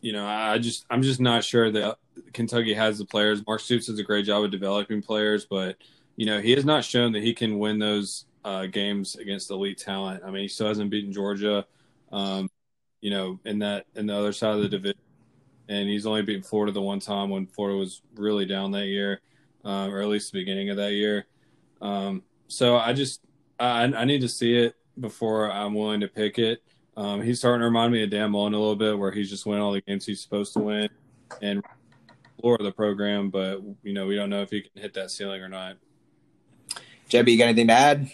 you 0.01 0.13
know, 0.13 0.27
I 0.27 0.59
just 0.59 0.85
I'm 0.91 1.03
just 1.03 1.21
not 1.21 1.45
sure 1.45 1.71
that 1.71 1.97
Kentucky 2.33 2.75
has 2.75 2.99
the 2.99 3.05
players. 3.05 3.47
Mark 3.47 3.61
Stoops 3.61 3.87
does 3.87 3.99
a 3.99 4.03
great 4.03 4.27
job 4.27 4.45
of 4.45 4.51
developing 4.51 5.01
players, 5.01 5.47
but 5.47 5.77
you 6.17 6.27
know 6.27 6.41
he 6.41 6.51
has 6.53 6.65
not 6.65 6.85
shown 6.85 7.13
that 7.13 7.23
he 7.23 7.33
can 7.33 7.59
win 7.59 7.79
those 7.79 8.27
uh, 8.45 8.67
games 8.67 9.15
against 9.15 9.51
elite 9.51 9.79
talent. 9.79 10.23
I 10.27 10.31
mean, 10.31 10.43
he 10.43 10.49
still 10.49 10.67
hasn't 10.67 10.91
beaten 10.91 11.13
Georgia. 11.13 11.65
Um, 12.11 12.51
you 13.01 13.11
know, 13.11 13.39
in 13.45 13.61
that 13.61 13.87
in 13.95 14.07
the 14.07 14.17
other 14.17 14.33
side 14.33 14.57
of 14.57 14.63
the 14.63 14.69
division, 14.69 14.99
and 15.69 15.89
he's 15.89 16.05
only 16.05 16.23
beaten 16.23 16.43
Florida 16.43 16.73
the 16.73 16.83
one 16.83 17.01
time 17.01 17.31
when 17.31 17.47
Florida 17.47 17.79
was 17.79 18.03
really 18.17 18.45
down 18.45 18.73
that 18.73 18.87
year, 18.87 19.21
um, 19.65 19.95
or 19.95 20.03
at 20.03 20.09
least 20.09 20.33
the 20.33 20.41
beginning 20.41 20.71
of 20.71 20.77
that 20.79 20.93
year. 20.93 21.27
Um, 21.81 22.25
so 22.49 22.77
I 22.77 22.93
just 22.93 23.21
I, 23.61 23.85
I 23.85 24.05
need 24.05 24.23
to 24.23 24.29
see 24.29 24.57
it 24.57 24.75
before 24.99 25.51
I'm 25.51 25.75
willing 25.75 26.01
to 26.01 26.09
pick 26.09 26.39
it. 26.41 26.63
Um, 26.97 27.23
he's 27.23 27.39
starting 27.39 27.61
to 27.61 27.67
remind 27.67 27.93
me 27.93 28.03
of 28.03 28.11
Dan 28.11 28.31
Mullen 28.31 28.55
a 28.55 28.59
little 28.59 28.77
bit, 28.77 28.99
where 28.99 29.13
he's 29.13 29.31
just 29.31 29.47
winning 29.47 29.63
all 29.63 29.73
the 29.73 29.81
games 29.81 30.05
he's 30.05 30.21
supposed 30.21 30.53
to 30.55 30.59
win 30.61 30.89
and 31.41 31.63
floor 32.41 32.57
of 32.59 32.65
the 32.65 32.73
program, 32.73 33.31
but 33.31 33.63
you 33.83 33.95
know 33.95 34.07
we 34.07 34.17
don't 34.17 34.29
know 34.29 34.43
if 34.43 34.51
he 34.51 34.63
can 34.63 34.83
hit 34.83 34.95
that 34.95 35.11
ceiling 35.11 35.41
or 35.41 35.49
not. 35.49 35.77
JB, 37.09 37.33
you 37.33 37.39
got 37.39 37.45
anything 37.45 37.69
to 37.69 37.73
add? 37.73 38.11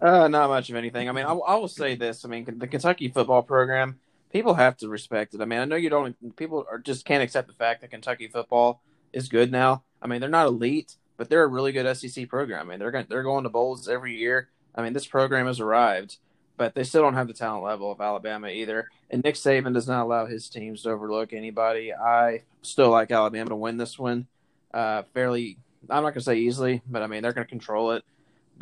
Uh, 0.00 0.26
not 0.26 0.48
much 0.48 0.68
of 0.68 0.76
anything. 0.76 1.08
I 1.08 1.12
mean, 1.12 1.24
I, 1.24 1.32
I 1.32 1.54
will 1.54 1.68
say 1.68 1.94
this. 1.94 2.24
I 2.24 2.28
mean, 2.28 2.44
the 2.58 2.66
Kentucky 2.66 3.08
football 3.08 3.42
program, 3.42 4.00
people 4.32 4.54
have 4.54 4.76
to 4.78 4.88
respect 4.88 5.34
it. 5.34 5.40
I 5.40 5.44
mean, 5.44 5.60
I 5.60 5.64
know 5.64 5.76
you 5.76 5.90
don't. 5.90 6.36
People 6.36 6.66
are 6.70 6.78
just 6.78 7.04
can't 7.04 7.22
accept 7.22 7.46
the 7.46 7.54
fact 7.54 7.80
that 7.82 7.90
Kentucky 7.90 8.28
football 8.28 8.82
is 9.12 9.28
good 9.28 9.52
now. 9.52 9.84
I 10.00 10.08
mean, 10.08 10.20
they're 10.20 10.28
not 10.28 10.48
elite, 10.48 10.96
but 11.16 11.30
they're 11.30 11.44
a 11.44 11.48
really 11.48 11.70
good 11.70 11.96
SEC 11.96 12.28
program. 12.28 12.66
I 12.66 12.70
mean, 12.70 12.78
they're 12.80 12.90
going 12.90 13.06
they're 13.08 13.22
going 13.22 13.44
to 13.44 13.50
bowls 13.50 13.88
every 13.88 14.16
year. 14.16 14.48
I 14.74 14.82
mean, 14.82 14.94
this 14.94 15.06
program 15.06 15.46
has 15.46 15.60
arrived, 15.60 16.16
but 16.56 16.74
they 16.74 16.84
still 16.84 17.02
don't 17.02 17.14
have 17.14 17.28
the 17.28 17.34
talent 17.34 17.64
level 17.64 17.90
of 17.90 18.00
Alabama 18.00 18.48
either. 18.48 18.88
And 19.10 19.22
Nick 19.22 19.34
Saban 19.34 19.74
does 19.74 19.88
not 19.88 20.04
allow 20.04 20.26
his 20.26 20.48
teams 20.48 20.82
to 20.82 20.90
overlook 20.90 21.32
anybody. 21.32 21.92
I 21.92 22.42
still 22.62 22.90
like 22.90 23.10
Alabama 23.10 23.50
to 23.50 23.56
win 23.56 23.76
this 23.76 23.98
one, 23.98 24.26
uh, 24.72 25.02
fairly. 25.14 25.58
I'm 25.90 26.02
not 26.02 26.10
going 26.10 26.14
to 26.14 26.20
say 26.22 26.38
easily, 26.38 26.82
but 26.88 27.02
I 27.02 27.06
mean 27.06 27.22
they're 27.22 27.32
going 27.32 27.46
to 27.46 27.50
control 27.50 27.92
it 27.92 28.04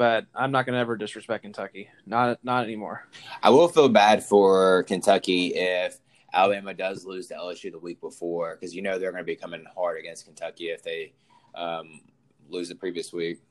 but 0.00 0.24
I'm 0.34 0.50
not 0.50 0.64
going 0.64 0.72
to 0.74 0.80
ever 0.80 0.96
disrespect 0.96 1.42
Kentucky. 1.42 1.90
Not 2.06 2.42
not 2.42 2.64
anymore. 2.64 3.06
I 3.42 3.50
will 3.50 3.68
feel 3.68 3.90
bad 3.90 4.24
for 4.24 4.84
Kentucky 4.84 5.48
if 5.48 5.98
Alabama 6.32 6.72
does 6.72 7.04
lose 7.04 7.26
to 7.26 7.34
LSU 7.34 7.70
the 7.70 7.78
week 7.78 8.00
before 8.00 8.56
because 8.56 8.74
you 8.74 8.80
know 8.80 8.98
they're 8.98 9.12
going 9.12 9.22
to 9.22 9.26
be 9.26 9.36
coming 9.36 9.64
hard 9.76 9.98
against 9.98 10.24
Kentucky 10.24 10.70
if 10.70 10.82
they 10.82 11.12
um, 11.54 12.00
lose 12.48 12.70
the 12.70 12.74
previous 12.74 13.12
week. 13.12 13.42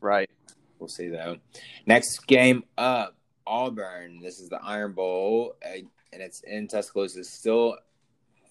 Right. 0.00 0.28
We'll 0.80 0.88
see 0.88 1.08
though. 1.08 1.36
Next 1.86 2.26
game 2.26 2.64
up, 2.76 3.14
Auburn. 3.46 4.20
This 4.20 4.40
is 4.40 4.48
the 4.48 4.60
Iron 4.62 4.92
Bowl, 4.92 5.56
and 5.62 5.88
it's 6.12 6.40
in 6.40 6.68
Tuscaloosa. 6.68 7.24
Still 7.24 7.76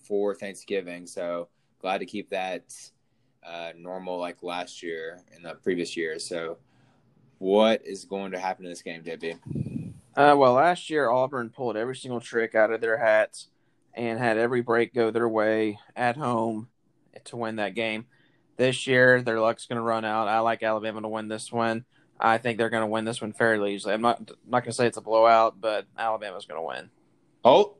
for 0.04 0.34
Thanksgiving, 0.36 1.06
so 1.06 1.48
glad 1.80 2.00
to 2.00 2.06
keep 2.06 2.30
that 2.30 2.64
uh, 3.46 3.72
normal 3.78 4.20
like 4.20 4.44
last 4.44 4.84
year 4.84 5.20
in 5.36 5.44
the 5.44 5.56
previous 5.56 5.96
year. 5.96 6.20
So 6.20 6.58
what 7.38 7.86
is 7.86 8.06
going 8.06 8.32
to 8.32 8.40
happen 8.40 8.66
in 8.66 8.72
this 8.72 8.82
game, 8.82 9.04
JB? 9.04 9.40
Uh, 10.16 10.36
well, 10.38 10.54
last 10.54 10.90
year 10.90 11.10
Auburn 11.10 11.50
pulled 11.50 11.78
every 11.78 11.96
single 11.96 12.20
trick 12.20 12.54
out 12.54 12.72
of 12.72 12.82
their 12.82 12.98
hats 12.98 13.48
and 13.94 14.20
had 14.20 14.38
every 14.38 14.62
break 14.62 14.94
go 14.94 15.12
their 15.12 15.30
way 15.30 15.80
at 15.96 16.18
home 16.18 16.68
to 17.26 17.38
win 17.38 17.58
that 17.58 17.76
game. 17.76 18.06
This 18.58 18.86
year, 18.86 19.22
their 19.22 19.40
luck's 19.40 19.66
going 19.66 19.78
to 19.78 19.82
run 19.82 20.06
out. 20.06 20.28
I 20.28 20.40
like 20.40 20.62
Alabama 20.62 21.02
to 21.02 21.08
win 21.08 21.28
this 21.28 21.52
one. 21.52 21.86
I 22.22 22.38
think 22.38 22.58
they're 22.58 22.70
going 22.70 22.82
to 22.82 22.88
win 22.88 23.06
this 23.06 23.22
one 23.22 23.34
fairly 23.34 23.74
easily. 23.74 23.94
I'm 23.94 24.02
not 24.02 24.20
not 24.48 24.64
going 24.64 24.72
to 24.72 24.74
say 24.74 24.88
it's 24.88 24.98
a 24.98 25.02
blowout, 25.02 25.60
but 25.60 25.86
Alabama's 25.98 26.46
going 26.46 26.62
to 26.62 26.68
win. 26.68 26.90
Oh, 27.44 27.76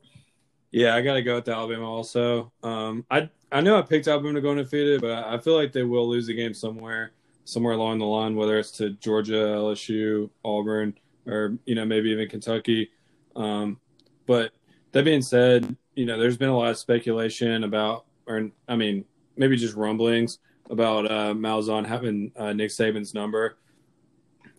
yeah, 0.72 0.96
I 0.96 1.02
got 1.02 1.14
to 1.14 1.22
go 1.22 1.36
with 1.36 1.48
Alabama 1.48 1.90
also. 1.90 2.52
Um, 2.64 3.06
I 3.12 3.30
I 3.52 3.62
know 3.62 3.78
I 3.78 3.82
picked 3.82 4.08
Alabama 4.08 4.34
to 4.36 4.42
go 4.42 4.52
undefeated, 4.52 5.02
but 5.02 5.26
I 5.26 5.38
feel 5.38 5.56
like 5.56 5.72
they 5.72 5.84
will 5.84 6.10
lose 6.10 6.28
the 6.28 6.34
game 6.34 6.54
somewhere 6.54 7.12
somewhere 7.46 7.74
along 7.74 8.00
the 8.00 8.06
line, 8.06 8.36
whether 8.36 8.58
it's 8.58 8.72
to 8.72 8.92
Georgia, 8.92 9.34
LSU, 9.34 10.30
Auburn, 10.44 10.94
or 11.28 11.58
you 11.66 11.76
know 11.76 11.86
maybe 11.86 12.10
even 12.10 12.28
Kentucky. 12.28 12.90
Um, 13.36 13.80
but 14.26 14.52
that 14.92 15.06
being 15.06 15.22
said, 15.22 15.76
you 15.96 16.06
know 16.06 16.18
there's 16.18 16.38
been 16.38 16.50
a 16.50 16.58
lot 16.58 16.72
of 16.72 16.78
speculation 16.78 17.64
about, 17.64 18.06
or 18.26 18.50
I 18.68 18.76
mean 18.76 19.06
maybe 19.36 19.58
just 19.58 19.76
rumblings 19.76 20.40
about 20.70 21.06
uh, 21.12 21.34
Malzahn 21.34 21.86
having 21.86 22.32
uh, 22.36 22.54
Nick 22.54 22.70
Saban's 22.70 23.14
number. 23.14 23.58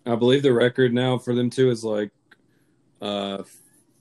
I 0.06 0.14
believe 0.16 0.42
the 0.42 0.52
record 0.52 0.92
now 0.92 1.18
for 1.18 1.34
them 1.34 1.50
two 1.50 1.70
is 1.70 1.84
like 1.84 2.10
uh 3.00 3.42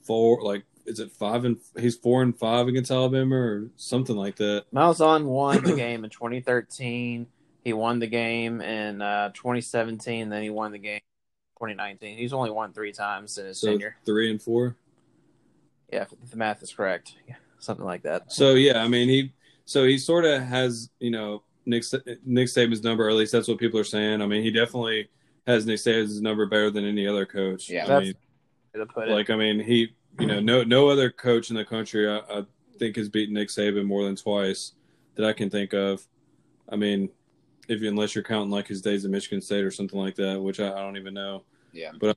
four 0.02 0.42
like 0.42 0.64
is 0.86 0.98
it 1.00 1.12
five 1.12 1.44
and 1.44 1.58
he's 1.78 1.96
four 1.96 2.22
and 2.22 2.36
five 2.36 2.66
against 2.66 2.90
Alabama 2.90 3.36
or 3.36 3.70
something 3.76 4.16
like 4.16 4.36
that. 4.36 4.64
Malzahn 4.74 5.24
won 5.24 5.62
the 5.62 5.76
game 5.76 6.04
in 6.04 6.10
2013. 6.10 7.26
He 7.62 7.72
won 7.72 8.00
the 8.00 8.08
game 8.08 8.60
in 8.60 9.00
uh, 9.00 9.28
2017. 9.28 10.28
Then 10.28 10.42
he 10.42 10.50
won 10.50 10.72
the 10.72 10.78
game 10.78 11.00
2019. 11.60 12.18
He's 12.18 12.32
only 12.32 12.50
won 12.50 12.72
three 12.72 12.90
times 12.92 13.38
in 13.38 13.46
his 13.46 13.60
So 13.60 13.68
tenure. 13.68 13.96
three 14.04 14.28
and 14.28 14.42
four. 14.42 14.74
Yeah, 15.92 16.06
if 16.20 16.30
the 16.30 16.36
math 16.36 16.62
is 16.64 16.72
correct. 16.72 17.14
Yeah, 17.28 17.36
something 17.60 17.84
like 17.86 18.02
that. 18.02 18.32
So 18.32 18.54
yeah, 18.54 18.82
I 18.82 18.88
mean 18.88 19.08
he 19.08 19.32
so 19.64 19.84
he 19.84 19.98
sort 19.98 20.24
of 20.24 20.42
has 20.42 20.90
you 20.98 21.12
know 21.12 21.44
Nick 21.64 21.84
Nick 22.24 22.48
Saban's 22.48 22.82
number, 22.82 23.06
or 23.06 23.10
at 23.10 23.14
least 23.16 23.30
that's 23.30 23.46
what 23.46 23.58
people 23.58 23.78
are 23.78 23.84
saying. 23.84 24.20
I 24.20 24.26
mean 24.26 24.42
he 24.42 24.50
definitely 24.50 25.08
has 25.46 25.66
Nick 25.66 25.78
Saban's 25.78 26.20
number 26.20 26.46
better 26.46 26.70
than 26.70 26.84
any 26.84 27.06
other 27.06 27.26
coach. 27.26 27.68
Yeah. 27.68 27.84
I 27.84 27.88
That's- 27.88 28.04
mean, 28.06 28.14
To 28.74 28.86
put 28.86 29.08
it. 29.08 29.12
like 29.12 29.28
I 29.30 29.36
mean 29.36 29.60
he 29.60 29.94
you 30.18 30.26
know 30.26 30.40
no 30.40 30.62
no 30.62 30.88
other 30.88 31.10
coach 31.10 31.50
in 31.50 31.56
the 31.56 31.64
country 31.64 32.08
I, 32.08 32.18
I 32.18 32.44
think 32.78 32.96
has 32.96 33.08
beaten 33.08 33.34
Nick 33.34 33.48
Saban 33.48 33.84
more 33.84 34.04
than 34.04 34.16
twice 34.16 34.72
that 35.14 35.26
I 35.26 35.32
can 35.32 35.50
think 35.50 35.72
of. 35.74 36.06
I 36.68 36.76
mean, 36.76 37.10
if 37.68 37.82
you, 37.82 37.88
unless 37.88 38.14
you're 38.14 38.24
counting 38.24 38.50
like 38.50 38.66
his 38.66 38.80
days 38.80 39.04
at 39.04 39.10
Michigan 39.10 39.40
State 39.42 39.62
or 39.64 39.70
something 39.70 39.98
like 39.98 40.14
that, 40.16 40.40
which 40.40 40.58
I, 40.58 40.68
I 40.72 40.78
don't 40.80 40.96
even 40.96 41.12
know. 41.14 41.42
Yeah. 41.72 41.92
But 42.00 42.16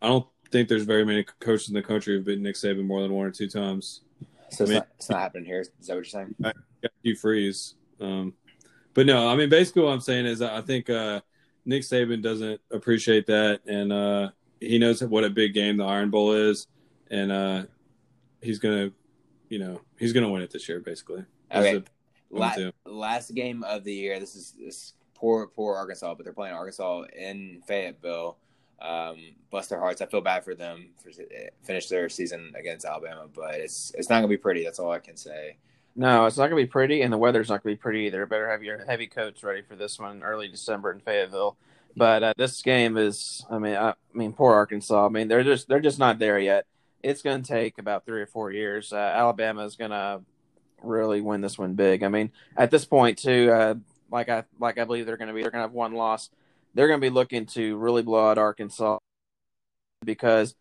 I 0.00 0.06
don't 0.08 0.26
think 0.52 0.68
there's 0.68 0.84
very 0.84 1.04
many 1.04 1.24
coaches 1.40 1.68
in 1.68 1.74
the 1.74 1.82
country 1.82 2.14
who've 2.14 2.24
beaten 2.24 2.44
Nick 2.44 2.54
Saban 2.54 2.84
more 2.86 3.02
than 3.02 3.12
one 3.12 3.26
or 3.26 3.30
two 3.32 3.48
times. 3.48 4.02
So 4.50 4.62
it's, 4.62 4.70
mean- 4.70 4.78
not, 4.78 4.88
it's 4.96 5.10
not 5.10 5.20
happening 5.20 5.44
here. 5.44 5.60
Is 5.62 5.70
that 5.88 5.94
what 5.94 5.96
you're 5.96 6.04
saying? 6.04 6.34
got 6.40 6.54
Hugh 7.02 7.16
Freeze. 7.16 7.74
Um, 8.00 8.32
but 8.94 9.06
no, 9.06 9.28
I 9.28 9.34
mean, 9.34 9.48
basically 9.48 9.82
what 9.82 9.90
I'm 9.92 10.00
saying 10.00 10.26
is 10.26 10.40
I 10.40 10.60
think 10.60 10.88
uh, 10.88 11.20
Nick 11.66 11.82
Saban 11.82 12.22
doesn't 12.22 12.60
appreciate 12.70 13.26
that, 13.26 13.60
and 13.66 13.92
uh, 13.92 14.30
he 14.60 14.78
knows 14.78 15.02
what 15.02 15.24
a 15.24 15.30
big 15.30 15.52
game 15.52 15.76
the 15.76 15.84
Iron 15.84 16.10
Bowl 16.10 16.32
is, 16.32 16.68
and 17.10 17.30
uh, 17.32 17.64
he's 18.40 18.58
gonna, 18.58 18.90
you 19.48 19.58
know, 19.58 19.80
he's 19.98 20.12
gonna 20.12 20.30
win 20.30 20.42
it 20.42 20.50
this 20.50 20.68
year, 20.68 20.80
basically. 20.80 21.24
Okay. 21.52 21.74
the- 21.74 21.84
La- 22.28 22.54
last 22.84 23.34
game 23.34 23.62
of 23.62 23.84
the 23.84 23.92
year. 23.94 24.18
This 24.18 24.34
is 24.34 24.54
this 24.58 24.94
poor 25.14 25.46
poor 25.46 25.76
Arkansas, 25.76 26.14
but 26.14 26.24
they're 26.24 26.32
playing 26.32 26.54
Arkansas 26.54 27.02
in 27.16 27.62
Fayetteville. 27.66 28.36
Um, 28.80 29.16
bless 29.50 29.68
their 29.68 29.78
hearts. 29.78 30.02
I 30.02 30.06
feel 30.06 30.20
bad 30.20 30.44
for 30.44 30.54
them 30.56 30.88
for 31.02 31.10
finish 31.62 31.88
their 31.88 32.08
season 32.08 32.52
against 32.58 32.84
Alabama, 32.84 33.26
but 33.32 33.54
it's 33.54 33.92
it's 33.96 34.08
not 34.10 34.16
gonna 34.16 34.28
be 34.28 34.36
pretty. 34.36 34.64
That's 34.64 34.78
all 34.80 34.90
I 34.90 34.98
can 34.98 35.16
say. 35.16 35.56
No, 35.98 36.26
it's 36.26 36.36
not 36.36 36.50
going 36.50 36.62
to 36.62 36.66
be 36.66 36.70
pretty, 36.70 37.00
and 37.00 37.10
the 37.10 37.16
weather's 37.18 37.48
not 37.48 37.62
going 37.62 37.74
to 37.74 37.78
be 37.78 37.82
pretty 37.82 38.00
either. 38.00 38.26
Better 38.26 38.50
have 38.50 38.62
your 38.62 38.84
heavy 38.84 39.06
coats 39.06 39.42
ready 39.42 39.62
for 39.62 39.76
this 39.76 39.98
one 39.98 40.22
early 40.22 40.46
December 40.46 40.92
in 40.92 41.00
Fayetteville. 41.00 41.56
But 41.96 42.22
uh, 42.22 42.34
this 42.36 42.60
game 42.60 42.98
is, 42.98 43.46
I 43.50 43.58
mean, 43.58 43.74
I, 43.74 43.90
I 43.90 43.94
mean, 44.12 44.34
poor 44.34 44.52
Arkansas. 44.52 45.06
I 45.06 45.08
mean, 45.08 45.28
they're 45.28 45.42
just 45.42 45.68
they're 45.68 45.80
just 45.80 45.98
not 45.98 46.18
there 46.18 46.38
yet. 46.38 46.66
It's 47.02 47.22
going 47.22 47.42
to 47.42 47.48
take 47.48 47.78
about 47.78 48.04
three 48.04 48.20
or 48.20 48.26
four 48.26 48.52
years. 48.52 48.92
Uh, 48.92 48.96
Alabama 48.96 49.64
is 49.64 49.76
going 49.76 49.92
to 49.92 50.20
really 50.82 51.22
win 51.22 51.40
this 51.40 51.56
one 51.56 51.72
big. 51.72 52.02
I 52.02 52.08
mean, 52.08 52.30
at 52.58 52.70
this 52.70 52.84
point, 52.84 53.16
too, 53.16 53.50
uh, 53.50 53.74
like 54.10 54.28
I 54.28 54.44
like 54.60 54.76
I 54.76 54.84
believe 54.84 55.06
they're 55.06 55.16
going 55.16 55.28
to 55.28 55.34
be 55.34 55.40
they're 55.40 55.50
going 55.50 55.62
to 55.62 55.68
have 55.68 55.72
one 55.72 55.94
loss. 55.94 56.28
They're 56.74 56.88
going 56.88 57.00
to 57.00 57.04
be 57.06 57.14
looking 57.14 57.46
to 57.46 57.76
really 57.78 58.02
blow 58.02 58.28
out 58.28 58.36
Arkansas 58.36 58.98
because 60.04 60.54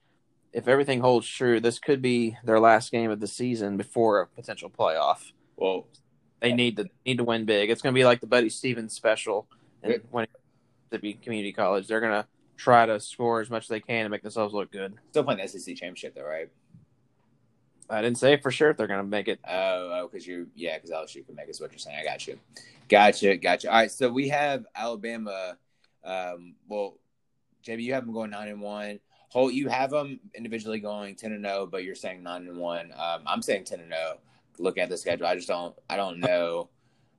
if 0.55 0.69
everything 0.69 1.01
holds 1.01 1.27
true, 1.27 1.59
this 1.59 1.79
could 1.79 2.01
be 2.01 2.37
their 2.45 2.61
last 2.61 2.89
game 2.89 3.11
of 3.11 3.19
the 3.19 3.27
season 3.27 3.75
before 3.75 4.21
a 4.21 4.27
potential 4.27 4.69
playoff. 4.69 5.33
Well, 5.57 5.85
They 6.39 6.53
need 6.53 6.77
to 6.77 6.85
need 7.05 7.17
to 7.17 7.25
win 7.25 7.43
big. 7.45 7.69
It's 7.69 7.81
going 7.81 7.93
to 7.93 7.99
be 7.99 8.05
like 8.05 8.21
the 8.21 8.27
Buddy 8.27 8.49
Stephens 8.49 8.93
special, 8.93 9.47
and 9.83 10.01
Good. 10.11 10.27
to 10.91 10.99
be 10.99 11.13
Community 11.13 11.51
College, 11.51 11.87
they're 11.87 11.99
going 11.99 12.13
to 12.13 12.25
try 12.55 12.85
to 12.85 13.01
score 13.01 13.41
as 13.41 13.49
much 13.49 13.63
as 13.63 13.67
they 13.67 13.81
can 13.81 14.05
to 14.05 14.09
make 14.09 14.21
themselves 14.21 14.53
look 14.53 14.71
good. 14.71 14.93
still 15.09 15.25
playing 15.25 15.41
the 15.41 15.47
SEC 15.47 15.75
championship 15.75 16.15
though, 16.15 16.23
right? 16.23 16.49
I 17.89 18.01
didn't 18.01 18.17
say 18.17 18.37
for 18.37 18.49
sure 18.49 18.69
if 18.71 18.77
they're 18.77 18.87
going 18.87 19.01
to 19.01 19.05
make 19.07 19.27
it. 19.27 19.39
Oh, 19.47 20.07
because 20.09 20.25
you, 20.25 20.47
yeah, 20.55 20.77
because 20.77 20.89
LSU 20.89 21.25
can 21.25 21.35
make 21.35 21.49
is 21.49 21.59
what 21.59 21.71
you're 21.71 21.79
saying. 21.79 21.97
I 21.99 22.03
got 22.05 22.25
you, 22.27 22.39
gotcha, 22.87 23.35
gotcha. 23.37 23.69
All 23.69 23.75
right, 23.75 23.91
so 23.91 24.09
we 24.09 24.29
have 24.29 24.65
Alabama. 24.73 25.57
Um, 26.03 26.55
well, 26.69 26.97
JB, 27.67 27.83
you 27.83 27.93
have 27.93 28.05
them 28.05 28.13
going 28.13 28.31
nine 28.31 28.47
and 28.47 28.61
one. 28.61 28.99
Holt, 29.29 29.53
you 29.53 29.67
have 29.67 29.89
them 29.89 30.19
individually 30.33 30.79
going 30.79 31.15
ten 31.15 31.33
and 31.33 31.45
zero, 31.45 31.65
but 31.65 31.83
you're 31.83 31.95
saying 31.95 32.23
nine 32.23 32.47
and 32.47 32.57
one. 32.57 32.91
Um, 32.93 33.21
I'm 33.25 33.41
saying 33.41 33.65
ten 33.65 33.79
and 33.79 33.91
zero. 33.91 34.19
Looking 34.57 34.83
at 34.83 34.89
the 34.89 34.97
schedule, 34.97 35.27
I 35.27 35.35
just 35.35 35.47
don't, 35.47 35.75
I 35.89 35.97
don't 35.97 36.19
know. 36.19 36.69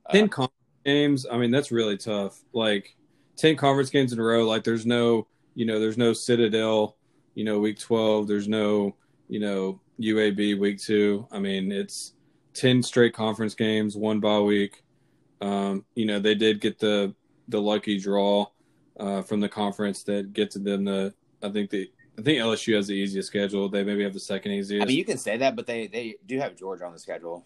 Uh, 0.05 0.13
ten 0.13 0.29
conference 0.29 0.53
games. 0.85 1.25
I 1.31 1.37
mean, 1.37 1.51
that's 1.51 1.71
really 1.71 1.97
tough. 1.97 2.41
Like 2.53 2.95
ten 3.35 3.55
conference 3.55 3.89
games 3.89 4.13
in 4.13 4.19
a 4.19 4.23
row. 4.23 4.47
Like 4.47 4.63
there's 4.63 4.85
no, 4.85 5.27
you 5.53 5.65
know, 5.65 5.79
there's 5.79 5.97
no 5.97 6.13
Citadel. 6.13 6.97
You 7.35 7.43
know, 7.43 7.59
week 7.59 7.79
twelve. 7.79 8.27
There's 8.27 8.47
no, 8.47 8.95
you 9.27 9.39
know, 9.39 9.79
UAB 9.99 10.59
week 10.59 10.79
two. 10.81 11.27
I 11.31 11.39
mean, 11.39 11.71
it's 11.71 12.13
ten 12.53 12.81
straight 12.81 13.13
conference 13.13 13.53
games, 13.53 13.95
one 13.95 14.19
bye 14.19 14.39
week. 14.39 14.83
Um, 15.41 15.85
you 15.93 16.05
know, 16.05 16.19
they 16.19 16.35
did 16.35 16.61
get 16.61 16.79
the 16.79 17.13
the 17.47 17.61
lucky 17.61 17.99
draw 17.99 18.47
uh, 18.99 19.21
from 19.21 19.39
the 19.39 19.49
conference 19.49 20.03
that 20.03 20.33
gets 20.33 20.55
them 20.55 20.85
the. 20.85 21.13
I 21.43 21.49
think 21.49 21.69
the 21.69 21.91
I 22.17 22.21
think 22.23 22.39
LSU 22.39 22.75
has 22.75 22.87
the 22.87 22.93
easiest 22.93 23.27
schedule. 23.27 23.69
They 23.69 23.83
maybe 23.83 24.03
have 24.03 24.13
the 24.13 24.19
second 24.19 24.51
easiest. 24.53 24.83
I 24.83 24.87
mean, 24.87 24.97
you 24.97 25.05
can 25.05 25.17
say 25.17 25.37
that, 25.37 25.55
but 25.55 25.67
they 25.67 25.87
they 25.87 26.15
do 26.25 26.39
have 26.39 26.55
Georgia 26.55 26.85
on 26.85 26.93
the 26.93 26.99
schedule. 26.99 27.45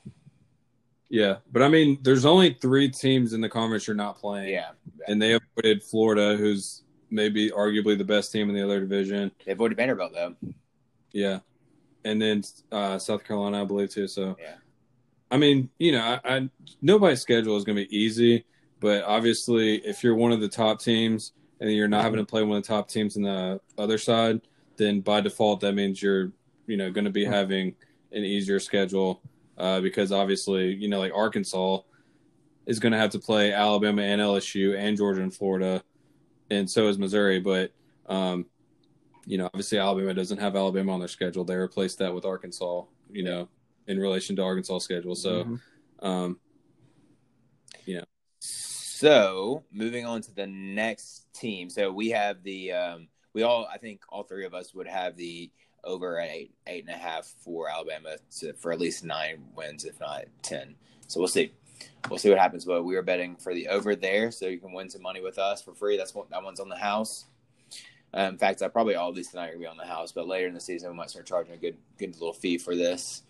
yeah, 1.10 1.38
but 1.52 1.62
I 1.62 1.68
mean, 1.68 1.98
there's 2.02 2.26
only 2.26 2.54
three 2.62 2.90
teams 2.90 3.34
in 3.34 3.42
the 3.42 3.50
conference 3.50 3.86
you're 3.88 3.96
not 3.96 4.18
playing. 4.18 4.50
Yeah, 4.50 4.70
and 5.08 5.22
they 5.22 5.34
avoided 5.34 5.84
Florida, 5.84 6.38
who's 6.38 6.84
maybe 7.10 7.50
arguably 7.52 7.98
the 7.98 8.06
best 8.06 8.32
team 8.32 8.50
in 8.50 8.56
the 8.56 8.64
other 8.64 8.80
division. 8.80 9.32
they 9.46 9.52
avoided 9.52 9.76
Vanderbilt 9.76 10.14
though. 10.14 10.36
Yeah, 11.12 11.40
and 12.06 12.22
then 12.22 12.44
uh, 12.72 12.98
South 12.98 13.26
Carolina, 13.26 13.62
I 13.62 13.66
believe 13.66 13.90
too. 13.90 14.08
So, 14.08 14.38
Yeah. 14.40 14.56
I 15.30 15.38
mean, 15.38 15.70
you 15.80 15.92
know, 15.94 16.00
I, 16.02 16.38
I 16.38 16.50
nobody's 16.82 17.22
schedule 17.22 17.58
is 17.58 17.64
going 17.66 17.78
to 17.78 17.86
be 17.86 17.98
easy, 17.98 18.46
but 18.80 19.04
obviously, 19.04 19.78
if 19.86 20.04
you're 20.04 20.16
one 20.16 20.32
of 20.32 20.40
the 20.40 20.48
top 20.48 20.82
teams 20.82 21.34
and 21.60 21.72
you're 21.72 21.88
not 21.90 22.04
having 22.04 22.20
to 22.20 22.26
play 22.26 22.44
one 22.44 22.58
of 22.58 22.64
the 22.64 22.68
top 22.68 22.88
teams 22.90 23.18
in 23.18 23.24
the 23.24 23.60
other 23.78 23.98
side, 23.98 24.42
then 24.78 25.02
by 25.02 25.22
default 25.22 25.60
that 25.62 25.74
means 25.74 26.02
you're, 26.02 26.32
you 26.68 26.78
know, 26.78 26.92
going 26.92 27.06
to 27.06 27.12
be 27.12 27.26
having 27.26 27.76
an 28.12 28.24
easier 28.24 28.60
schedule 28.60 29.22
uh, 29.58 29.80
because 29.82 30.12
obviously, 30.12 30.74
you 30.74 30.88
know, 30.88 31.00
like 31.00 31.14
Arkansas 31.14 31.80
is 32.66 32.80
going 32.80 32.92
to 32.92 32.98
have 32.98 33.12
to 33.12 33.20
play 33.20 33.54
Alabama 33.54 34.02
and 34.02 34.22
LSU 34.22 34.78
and 34.78 34.98
Georgia 34.98 35.22
and 35.22 35.34
Florida, 35.34 35.84
and 36.50 36.70
so 36.70 36.88
is 36.88 36.98
Missouri. 36.98 37.40
But 37.40 37.72
um, 38.08 38.46
you 39.26 39.38
know, 39.38 39.46
obviously 39.46 39.78
Alabama 39.78 40.14
doesn't 40.14 40.40
have 40.40 40.56
Alabama 40.56 40.94
on 40.94 41.00
their 41.00 41.08
schedule. 41.08 41.44
They 41.44 41.56
replaced 41.56 42.00
that 42.00 42.14
with 42.14 42.26
Arkansas. 42.26 42.84
You 43.12 43.24
know, 43.24 43.50
in 43.88 44.00
relation 44.00 44.36
to 44.38 44.44
Arkansas' 44.44 44.80
schedule. 44.80 45.16
So, 45.16 45.44
Mhm. 45.44 45.60
um, 46.00 46.40
So 49.02 49.64
moving 49.72 50.06
on 50.06 50.22
to 50.22 50.32
the 50.32 50.46
next 50.46 51.26
team. 51.34 51.72
So 51.72 51.92
we 51.92 52.10
have 52.10 52.44
the 52.44 52.72
um, 52.72 53.08
we 53.34 53.44
all 53.44 53.68
I 53.72 53.78
think 53.78 54.02
all 54.10 54.24
three 54.24 54.46
of 54.46 54.54
us 54.54 54.74
would 54.74 54.88
have 54.88 55.16
the 55.16 55.50
over 55.84 56.20
at 56.20 56.30
eight 56.30 56.54
eight 56.68 56.86
and 56.86 56.94
a 56.94 56.98
half 56.98 57.26
for 57.26 57.70
Alabama 57.70 58.18
to, 58.40 58.54
for 58.54 58.72
at 58.72 58.80
least 58.80 59.04
nine 59.04 59.44
wins, 59.56 59.86
if 59.86 60.00
not 60.00 60.26
ten. 60.42 60.76
So 61.08 61.20
we'll 61.20 61.28
see. 61.30 61.52
We'll 62.10 62.20
see 62.20 62.30
what 62.30 62.38
happens. 62.38 62.66
But 62.66 62.84
we 62.84 62.96
are 62.96 63.02
betting 63.02 63.36
for 63.36 63.54
the 63.54 63.68
over 63.68 63.96
there, 63.96 64.32
so 64.32 64.48
you 64.48 64.60
can 64.60 64.72
win 64.74 64.90
some 64.90 65.02
money 65.02 65.22
with 65.22 65.40
us 65.40 65.62
for 65.62 65.74
free. 65.74 65.98
That's 65.98 66.14
what 66.14 66.30
that 66.30 66.44
one's 66.44 66.60
on 66.60 66.70
the 66.70 66.78
house. 66.78 67.26
Uh, 68.16 68.22
in 68.24 68.38
fact, 68.38 68.62
I 68.62 68.68
probably 68.68 68.96
all 68.96 69.10
of 69.10 69.16
these 69.16 69.30
tonight 69.30 69.48
are 69.48 69.54
gonna 69.54 69.60
be 69.60 69.68
on 69.68 69.78
the 69.78 69.86
house, 69.86 70.12
but 70.12 70.28
later 70.28 70.48
in 70.48 70.54
the 70.54 70.60
season 70.60 70.92
we 70.92 70.98
might 70.98 71.10
start 71.10 71.26
charging 71.26 71.54
a 71.54 71.58
good 71.58 71.78
good 71.98 72.14
little 72.14 72.34
fee 72.34 72.58
for 72.58 72.76
this. 72.76 73.24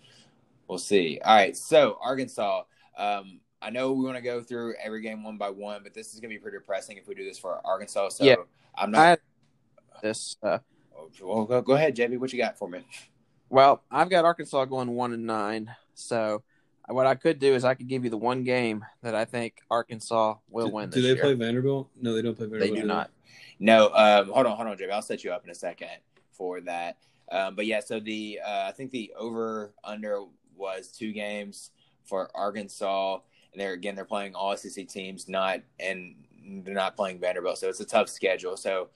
We'll 0.68 0.78
see. 0.78 1.20
All 1.24 1.34
right, 1.34 1.56
so 1.56 1.98
Arkansas. 2.02 2.62
Um, 2.96 3.40
I 3.62 3.70
know 3.70 3.92
we 3.92 4.04
want 4.04 4.16
to 4.16 4.22
go 4.22 4.42
through 4.42 4.74
every 4.82 5.00
game 5.02 5.22
one 5.22 5.38
by 5.38 5.50
one, 5.50 5.82
but 5.84 5.94
this 5.94 6.12
is 6.12 6.20
gonna 6.20 6.34
be 6.34 6.38
pretty 6.38 6.58
depressing 6.58 6.96
if 6.96 7.06
we 7.06 7.14
do 7.14 7.24
this 7.24 7.38
for 7.38 7.60
Arkansas. 7.64 8.10
So 8.10 8.24
Yeah. 8.24 8.36
I'm 8.74 8.90
not. 8.90 8.98
had 9.00 9.20
this. 10.02 10.36
Uh, 10.42 10.58
well, 11.22 11.44
go, 11.44 11.62
go 11.62 11.72
ahead, 11.74 11.96
JB. 11.96 12.18
What 12.18 12.32
you 12.32 12.38
got 12.38 12.58
for 12.58 12.68
me? 12.68 12.80
well, 13.48 13.82
I've 13.90 14.10
got 14.10 14.24
Arkansas 14.24 14.64
going 14.66 14.90
one 14.90 15.12
and 15.12 15.26
nine. 15.26 15.74
So 15.94 16.42
what 16.88 17.06
I 17.06 17.14
could 17.14 17.38
do 17.38 17.54
is 17.54 17.64
I 17.64 17.74
could 17.74 17.88
give 17.88 18.04
you 18.04 18.10
the 18.10 18.18
one 18.18 18.44
game 18.44 18.84
that 19.02 19.14
I 19.14 19.24
think 19.24 19.54
Arkansas 19.70 20.36
will 20.50 20.68
do, 20.68 20.72
win 20.74 20.90
do 20.90 21.00
they 21.02 21.08
year. 21.08 21.16
play 21.16 21.34
Vanderbilt? 21.34 21.90
No, 22.00 22.14
they 22.14 22.22
don't 22.22 22.36
play 22.36 22.46
they 22.46 22.58
Vanderbilt. 22.58 22.80
do 22.82 22.86
not. 22.86 23.10
No, 23.58 23.90
um, 23.94 24.28
hold 24.30 24.46
on, 24.46 24.56
hold 24.56 24.68
on, 24.68 24.76
JB. 24.76 24.90
I'll 24.90 25.02
set 25.02 25.22
you 25.22 25.32
up 25.32 25.44
in 25.44 25.50
a 25.50 25.54
second 25.54 25.88
for 26.32 26.60
that. 26.62 26.96
Um, 27.30 27.54
but 27.54 27.66
yeah, 27.66 27.80
so 27.80 28.00
the 28.00 28.40
uh, 28.44 28.64
I 28.68 28.72
think 28.72 28.90
the 28.90 29.12
over 29.16 29.72
under 29.84 30.24
was 30.56 30.88
two 30.88 31.12
games 31.12 31.70
for 32.04 32.30
Arkansas, 32.34 33.18
and 33.52 33.60
they're 33.60 33.72
again 33.74 33.94
they're 33.94 34.04
playing 34.04 34.34
all 34.34 34.56
SEC 34.56 34.88
teams, 34.88 35.28
not 35.28 35.60
and 35.78 36.14
they're 36.64 36.74
not 36.74 36.96
playing 36.96 37.20
Vanderbilt, 37.20 37.58
so 37.58 37.68
it's 37.68 37.80
a 37.80 37.84
tough 37.84 38.08
schedule. 38.08 38.56
So 38.56 38.88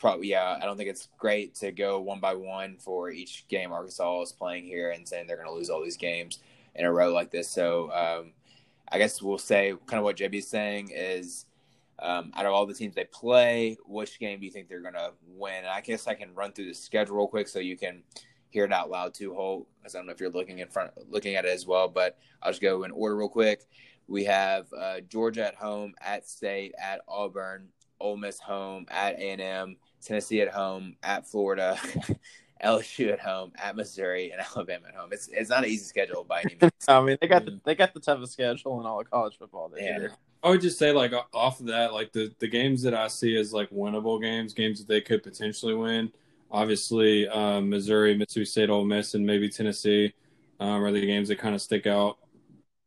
probably 0.00 0.28
yeah, 0.28 0.58
I 0.60 0.64
don't 0.64 0.76
think 0.76 0.90
it's 0.90 1.08
great 1.18 1.54
to 1.56 1.70
go 1.72 2.00
one 2.00 2.20
by 2.20 2.34
one 2.34 2.76
for 2.78 3.10
each 3.10 3.46
game 3.48 3.70
Arkansas 3.72 4.22
is 4.22 4.32
playing 4.32 4.64
here 4.64 4.90
and 4.90 5.06
saying 5.06 5.26
they're 5.26 5.36
going 5.36 5.48
to 5.48 5.54
lose 5.54 5.70
all 5.70 5.84
these 5.84 5.96
games 5.98 6.40
in 6.74 6.86
a 6.86 6.92
row 6.92 7.12
like 7.12 7.30
this. 7.30 7.48
So 7.48 7.92
um, 7.92 8.32
I 8.90 8.98
guess 8.98 9.22
we'll 9.22 9.38
say 9.38 9.74
kind 9.86 9.98
of 9.98 10.04
what 10.04 10.16
JB's 10.16 10.48
saying 10.48 10.90
is 10.92 11.46
Um, 12.02 12.32
out 12.34 12.46
of 12.46 12.52
all 12.54 12.64
the 12.66 12.72
teams 12.74 12.94
they 12.94 13.04
play, 13.04 13.76
which 13.86 14.18
game 14.18 14.40
do 14.40 14.46
you 14.46 14.50
think 14.52 14.68
they're 14.68 14.80
going 14.80 14.94
to 14.94 15.12
win? 15.36 15.58
And 15.58 15.66
I 15.68 15.82
guess 15.82 16.06
I 16.08 16.14
can 16.14 16.34
run 16.34 16.52
through 16.52 16.68
the 16.68 16.74
schedule 16.74 17.16
real 17.16 17.28
quick 17.28 17.46
so 17.46 17.58
you 17.58 17.76
can 17.76 18.02
hear 18.48 18.64
it 18.64 18.72
out 18.72 18.88
loud 18.88 19.12
too, 19.12 19.34
Holt, 19.34 19.68
because 19.78 19.94
I 19.94 19.98
don't 19.98 20.06
know 20.06 20.14
if 20.14 20.20
you're 20.20 20.30
looking 20.30 20.60
in 20.60 20.68
front, 20.68 20.92
looking 21.10 21.34
at 21.36 21.44
it 21.44 21.52
as 21.52 21.66
well. 21.66 21.88
But 21.88 22.16
I'll 22.42 22.52
just 22.52 22.62
go 22.62 22.84
in 22.84 22.90
order 22.90 23.16
real 23.16 23.28
quick. 23.28 23.66
We 24.08 24.24
have 24.24 24.66
uh, 24.72 25.00
Georgia 25.10 25.46
at 25.46 25.56
home, 25.56 25.92
at 26.00 26.26
State, 26.26 26.72
at 26.78 27.02
Auburn, 27.06 27.68
Ole 28.00 28.16
Miss 28.16 28.40
home, 28.40 28.86
at 28.88 29.20
A&M, 29.20 29.76
Tennessee 30.04 30.40
at 30.40 30.48
home, 30.48 30.96
at 31.02 31.26
Florida, 31.26 31.78
LSU 32.64 33.12
at 33.12 33.20
home, 33.20 33.52
at 33.56 33.76
Missouri, 33.76 34.30
and 34.32 34.40
Alabama 34.56 34.88
at 34.88 34.94
home. 34.94 35.10
It's 35.12 35.28
it's 35.28 35.50
not 35.50 35.64
an 35.64 35.70
easy 35.70 35.84
schedule 35.84 36.24
by 36.24 36.42
any 36.42 36.56
means. 36.60 36.72
I 36.88 37.00
mean, 37.00 37.16
they 37.20 37.28
got 37.28 37.44
the 37.44 37.60
they 37.64 37.74
got 37.74 37.94
the 37.94 38.00
toughest 38.00 38.32
schedule 38.32 38.80
in 38.80 38.86
all 38.86 39.00
of 39.00 39.10
college 39.10 39.36
football 39.38 39.68
this 39.68 39.82
Yeah. 39.82 39.98
year. 39.98 40.12
I 40.42 40.48
would 40.48 40.62
just 40.62 40.78
say 40.78 40.90
like 40.90 41.12
off 41.34 41.60
of 41.60 41.66
that, 41.66 41.92
like 41.92 42.12
the 42.12 42.32
the 42.38 42.48
games 42.48 42.82
that 42.82 42.94
I 42.94 43.08
see 43.08 43.36
as 43.36 43.52
like 43.52 43.70
winnable 43.70 44.20
games, 44.20 44.54
games 44.54 44.78
that 44.78 44.88
they 44.88 45.00
could 45.00 45.22
potentially 45.22 45.74
win. 45.74 46.10
Obviously, 46.50 47.28
um, 47.28 47.70
Missouri, 47.70 48.16
Mississippi 48.16 48.44
State, 48.44 48.70
Ole 48.70 48.84
Miss, 48.84 49.14
and 49.14 49.24
maybe 49.24 49.48
Tennessee 49.48 50.12
um, 50.58 50.82
are 50.82 50.90
the 50.90 51.04
games 51.06 51.28
that 51.28 51.38
kind 51.38 51.54
of 51.54 51.62
stick 51.62 51.86
out 51.86 52.18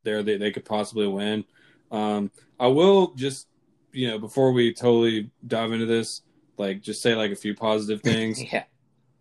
there 0.03 0.21
that 0.21 0.39
they 0.39 0.51
could 0.51 0.65
possibly 0.65 1.07
win. 1.07 1.45
Um, 1.91 2.29
I 2.59 2.67
will 2.67 3.13
just 3.13 3.47
you 3.91 4.07
know 4.07 4.17
before 4.19 4.51
we 4.51 4.73
totally 4.73 5.29
dive 5.47 5.71
into 5.71 5.85
this, 5.85 6.21
like 6.57 6.81
just 6.81 7.01
say 7.01 7.15
like 7.15 7.31
a 7.31 7.35
few 7.35 7.55
positive 7.55 8.01
things. 8.01 8.41
yeah, 8.53 8.63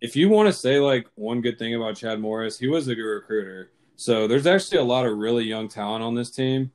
if 0.03 0.17
you 0.17 0.27
want 0.27 0.47
to 0.47 0.53
say 0.53 0.79
like 0.79 1.07
one 1.15 1.39
good 1.41 1.57
thing 1.57 1.75
about 1.75 1.95
Chad 1.95 2.19
Morris, 2.19 2.59
he 2.59 2.67
was 2.67 2.87
a 2.89 2.95
good 2.95 3.03
recruiter. 3.03 3.71
So 3.95 4.27
there's 4.27 4.45
actually 4.45 4.79
a 4.79 4.83
lot 4.83 5.05
of 5.05 5.17
really 5.17 5.45
young 5.45 5.69
talent 5.69 6.03
on 6.03 6.13
this 6.13 6.29
team. 6.29 6.71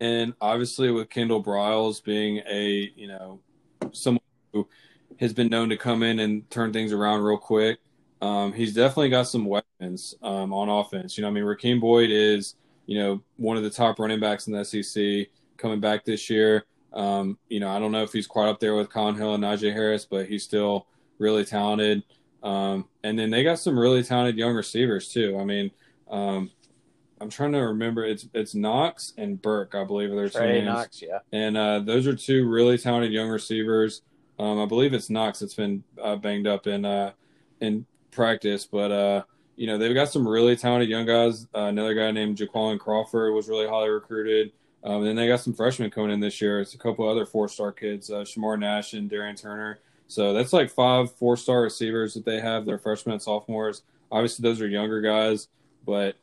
And 0.00 0.34
obviously 0.40 0.90
with 0.90 1.08
Kendall 1.08 1.42
Briles 1.42 2.02
being 2.02 2.42
a, 2.48 2.92
you 2.96 3.06
know, 3.06 3.40
someone 3.92 4.22
who 4.52 4.66
has 5.20 5.32
been 5.32 5.48
known 5.48 5.68
to 5.68 5.76
come 5.76 6.02
in 6.02 6.18
and 6.18 6.50
turn 6.50 6.72
things 6.72 6.92
around 6.92 7.22
real 7.22 7.38
quick. 7.38 7.78
Um, 8.20 8.52
he's 8.52 8.74
definitely 8.74 9.10
got 9.10 9.28
some 9.28 9.44
weapons 9.44 10.14
um, 10.22 10.52
on 10.52 10.68
offense. 10.68 11.16
You 11.16 11.22
know, 11.22 11.28
I 11.28 11.30
mean, 11.30 11.44
Rakeem 11.44 11.80
Boyd 11.80 12.10
is, 12.10 12.56
you 12.86 12.98
know, 12.98 13.22
one 13.36 13.56
of 13.56 13.62
the 13.62 13.70
top 13.70 14.00
running 14.00 14.20
backs 14.20 14.48
in 14.48 14.52
the 14.52 14.64
SEC 14.64 15.28
coming 15.56 15.78
back 15.78 16.04
this 16.04 16.28
year. 16.28 16.64
Um, 16.92 17.38
you 17.48 17.60
know, 17.60 17.68
I 17.68 17.78
don't 17.78 17.92
know 17.92 18.02
if 18.02 18.12
he's 18.12 18.26
quite 18.26 18.48
up 18.48 18.60
there 18.60 18.74
with 18.74 18.90
Kylin 18.90 19.16
Hill 19.16 19.34
and 19.34 19.44
Najee 19.44 19.72
Harris, 19.72 20.04
but 20.04 20.26
he's 20.26 20.42
still 20.42 20.86
really 21.18 21.44
talented. 21.44 22.02
Um, 22.42 22.88
and 23.04 23.18
then 23.18 23.30
they 23.30 23.44
got 23.44 23.58
some 23.58 23.78
really 23.78 24.02
talented 24.02 24.36
young 24.36 24.54
receivers 24.54 25.12
too. 25.12 25.38
I 25.38 25.44
mean, 25.44 25.70
um, 26.10 26.50
I'm 27.20 27.28
trying 27.28 27.52
to 27.52 27.58
remember. 27.58 28.04
It's 28.04 28.26
it's 28.32 28.54
Knox 28.54 29.12
and 29.18 29.40
Burke, 29.40 29.74
I 29.74 29.84
believe, 29.84 30.10
are 30.10 30.16
their 30.16 30.28
two 30.30 30.38
Trey 30.38 30.52
names. 30.54 30.66
Knox, 30.66 31.02
yeah. 31.02 31.18
And 31.32 31.56
uh, 31.56 31.80
those 31.80 32.06
are 32.06 32.16
two 32.16 32.48
really 32.48 32.78
talented 32.78 33.12
young 33.12 33.28
receivers. 33.28 34.02
Um, 34.38 34.58
I 34.58 34.64
believe 34.64 34.94
it's 34.94 35.10
Knox 35.10 35.40
that's 35.40 35.54
been 35.54 35.84
uh, 36.02 36.16
banged 36.16 36.46
up 36.46 36.66
in 36.66 36.86
uh, 36.86 37.12
in 37.60 37.84
practice, 38.10 38.64
but 38.64 38.90
uh, 38.90 39.22
you 39.56 39.66
know 39.66 39.76
they've 39.76 39.94
got 39.94 40.08
some 40.08 40.26
really 40.26 40.56
talented 40.56 40.88
young 40.88 41.04
guys. 41.04 41.46
Uh, 41.54 41.64
another 41.64 41.94
guy 41.94 42.10
named 42.10 42.38
Jaquan 42.38 42.78
Crawford 42.78 43.34
was 43.34 43.48
really 43.48 43.68
highly 43.68 43.90
recruited. 43.90 44.52
Um, 44.82 44.96
and 44.96 45.06
then 45.06 45.16
they 45.16 45.28
got 45.28 45.40
some 45.40 45.52
freshmen 45.52 45.90
coming 45.90 46.10
in 46.10 46.20
this 46.20 46.40
year. 46.40 46.60
It's 46.60 46.74
a 46.74 46.78
couple 46.78 47.08
other 47.08 47.26
four 47.26 47.48
star 47.48 47.72
kids, 47.72 48.10
uh, 48.10 48.24
Shamar 48.24 48.58
Nash 48.58 48.94
and 48.94 49.10
Darian 49.10 49.36
Turner. 49.36 49.80
So 50.08 50.32
that's 50.32 50.52
like 50.52 50.70
five 50.70 51.12
four 51.12 51.36
star 51.36 51.62
receivers 51.62 52.14
that 52.14 52.24
they 52.24 52.40
have. 52.40 52.66
They're 52.66 52.78
freshmen 52.78 53.12
and 53.14 53.22
sophomores. 53.22 53.82
Obviously, 54.10 54.42
those 54.42 54.60
are 54.60 54.66
younger 54.66 55.00
guys, 55.00 55.48
but 55.86 56.16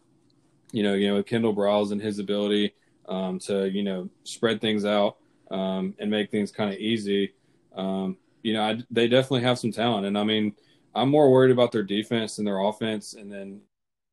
you 0.72 0.84
know, 0.84 0.94
you 0.94 1.08
know, 1.08 1.24
Kendall 1.24 1.56
Briles 1.56 1.92
and 1.92 2.02
his 2.02 2.20
ability 2.20 2.74
um, 3.08 3.40
to 3.40 3.70
you 3.70 3.84
know 3.84 4.10
spread 4.24 4.60
things 4.60 4.86
out 4.86 5.18
um, 5.52 5.94
and 6.00 6.12
make 6.12 6.32
things 6.32 6.52
kind 6.52 6.74
of 6.74 6.80
easy. 6.80 7.34
Um, 7.76 8.18
you 8.44 8.54
know, 8.54 8.64
I, 8.64 8.80
they 8.92 9.08
definitely 9.08 9.44
have 9.44 9.60
some 9.60 9.72
talent, 9.72 10.06
and 10.06 10.18
I 10.18 10.24
mean, 10.24 10.54
I'm 10.96 11.10
more 11.10 11.32
worried 11.32 11.52
about 11.52 11.72
their 11.72 11.84
defense 11.84 12.36
than 12.36 12.46
their 12.46 12.60
offense, 12.60 13.14
and 13.14 13.32
then 13.32 13.62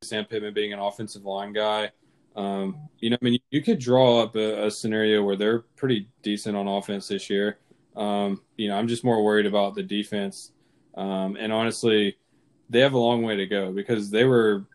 Sam 0.02 0.24
Pittman 0.24 0.54
being 0.54 0.72
an 0.72 0.78
offensive 0.78 1.24
line 1.24 1.52
guy. 1.52 1.90
Um, 2.36 2.88
you 2.98 3.10
know, 3.10 3.16
I 3.20 3.24
mean, 3.24 3.38
you 3.50 3.62
could 3.62 3.78
draw 3.78 4.22
up 4.22 4.36
a, 4.36 4.66
a 4.66 4.70
scenario 4.70 5.22
where 5.22 5.36
they're 5.36 5.60
pretty 5.76 6.08
decent 6.22 6.56
on 6.56 6.66
offense 6.66 7.08
this 7.08 7.30
year. 7.30 7.58
Um, 7.96 8.42
you 8.56 8.68
know, 8.68 8.76
I'm 8.76 8.88
just 8.88 9.04
more 9.04 9.22
worried 9.24 9.46
about 9.46 9.74
the 9.74 9.82
defense. 9.82 10.52
Um, 10.96 11.36
and 11.38 11.52
honestly, 11.52 12.16
they 12.70 12.80
have 12.80 12.94
a 12.94 12.98
long 12.98 13.22
way 13.22 13.36
to 13.36 13.46
go 13.46 13.72
because 13.72 14.10
they 14.10 14.24
were, 14.24 14.66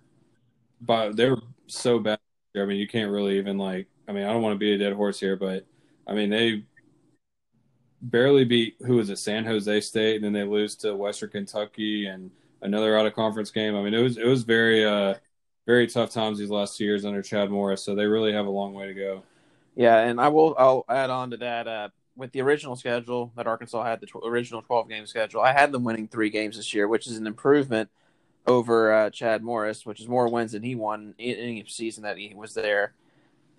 but 0.82 1.16
they 1.16 1.30
were 1.30 1.42
so 1.68 2.00
bad. 2.00 2.20
I 2.58 2.66
mean, 2.66 2.78
you 2.80 2.88
can't 2.88 3.12
really 3.12 3.38
even 3.38 3.58
like. 3.58 3.88
I 4.08 4.12
mean, 4.12 4.26
I 4.26 4.34
don't 4.34 4.42
want 4.42 4.56
to 4.56 4.60
be 4.60 4.74
a 4.74 4.78
dead 4.78 4.94
horse 4.94 5.20
here, 5.20 5.36
but 5.36 5.66
I 6.08 6.14
mean, 6.14 6.30
they 6.30 6.64
barely 8.02 8.46
beat 8.46 8.76
who 8.86 8.96
was 8.96 9.10
it, 9.10 9.18
San 9.18 9.46
Jose 9.46 9.82
State, 9.82 10.16
and 10.16 10.24
then 10.24 10.34
they 10.34 10.44
lose 10.44 10.76
to 10.78 10.96
Western 10.96 11.30
Kentucky 11.30 12.08
and 12.08 12.32
another 12.62 12.98
out 12.98 13.06
of 13.06 13.14
conference 13.14 13.52
game. 13.52 13.76
I 13.76 13.82
mean, 13.82 13.94
it 13.94 14.02
was 14.02 14.18
it 14.18 14.26
was 14.26 14.44
very 14.44 14.86
uh 14.86 15.16
very 15.70 15.86
tough 15.86 16.10
times 16.10 16.40
these 16.40 16.50
last 16.50 16.78
two 16.78 16.84
years 16.84 17.06
under 17.06 17.22
Chad 17.22 17.52
Morris. 17.52 17.84
So 17.84 17.94
they 17.94 18.08
really 18.08 18.34
have 18.34 18.48
a 18.48 18.50
long 18.50 18.74
way 18.74 18.88
to 18.88 18.94
go. 18.96 19.22
Yeah, 19.76 20.00
and 20.00 20.20
I 20.20 20.30
will. 20.30 20.56
I'll 20.58 20.84
add 20.90 21.12
on 21.12 21.30
to 21.30 21.38
that. 21.38 21.68
Uh, 21.68 21.90
with 22.16 22.32
the 22.32 22.42
original 22.42 22.76
schedule 22.76 23.32
that 23.36 23.46
Arkansas 23.46 23.84
had, 23.84 24.02
the 24.02 24.08
tw- 24.08 24.26
original 24.26 24.64
twelve 24.64 24.90
game 24.90 25.06
schedule, 25.06 25.42
I 25.42 25.54
had 25.54 25.72
them 25.72 25.84
winning 25.84 26.08
three 26.08 26.32
games 26.32 26.58
this 26.58 26.74
year, 26.74 26.88
which 26.88 27.06
is 27.06 27.18
an 27.18 27.28
improvement 27.28 27.92
over 28.48 28.92
uh, 28.92 29.10
Chad 29.12 29.44
Morris, 29.44 29.86
which 29.86 30.02
is 30.02 30.08
more 30.08 30.28
wins 30.28 30.54
than 30.54 30.64
he 30.64 30.74
won 30.74 31.14
in 31.20 31.36
any 31.36 31.64
season 31.68 32.02
that 32.02 32.18
he 32.18 32.34
was 32.34 32.56
there. 32.56 32.94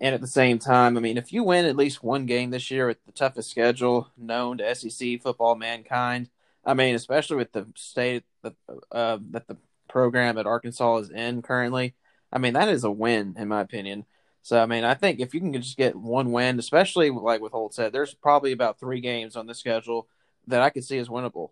And 0.01 0.13
at 0.13 0.19
the 0.19 0.27
same 0.27 0.59
time, 0.59 0.97
I 0.97 0.99
mean, 0.99 1.17
if 1.17 1.31
you 1.31 1.43
win 1.45 1.63
at 1.63 1.77
least 1.77 2.03
one 2.03 2.25
game 2.25 2.49
this 2.49 2.69
year 2.69 2.87
with 2.87 2.97
the 3.05 3.13
toughest 3.13 3.49
schedule 3.49 4.09
known 4.17 4.57
to 4.57 4.75
SEC 4.75 5.21
football 5.21 5.55
mankind, 5.55 6.29
I 6.65 6.73
mean, 6.73 6.93
especially 6.93 7.37
with 7.37 7.53
the 7.53 7.67
state 7.75 8.25
that 8.43 8.55
uh, 8.91 9.17
that 9.29 9.47
the 9.47 9.55
program 9.87 10.37
at 10.37 10.45
Arkansas 10.45 10.97
is 10.97 11.09
in 11.09 11.41
currently, 11.41 11.93
I 12.31 12.39
mean, 12.39 12.53
that 12.53 12.69
is 12.69 12.83
a 12.83 12.91
win 12.91 13.35
in 13.37 13.47
my 13.47 13.61
opinion. 13.61 14.05
So 14.43 14.61
I 14.61 14.65
mean, 14.65 14.83
I 14.83 14.93
think 14.93 15.19
if 15.19 15.33
you 15.33 15.39
can 15.39 15.53
just 15.53 15.77
get 15.77 15.95
one 15.95 16.31
win, 16.31 16.57
especially 16.59 17.09
like 17.09 17.41
with 17.41 17.51
Holt 17.51 17.73
said, 17.73 17.93
there's 17.93 18.13
probably 18.13 18.51
about 18.51 18.79
three 18.79 19.01
games 19.01 19.35
on 19.35 19.45
the 19.45 19.53
schedule 19.53 20.07
that 20.47 20.61
I 20.61 20.69
could 20.69 20.83
see 20.83 20.97
as 20.97 21.09
winnable. 21.09 21.51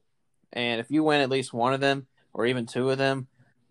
And 0.52 0.80
if 0.80 0.90
you 0.90 1.04
win 1.04 1.22
at 1.22 1.30
least 1.30 1.54
one 1.54 1.74
of 1.74 1.80
them 1.80 2.08
or 2.34 2.46
even 2.46 2.66
two 2.66 2.90
of 2.90 2.98
them, 2.98 3.28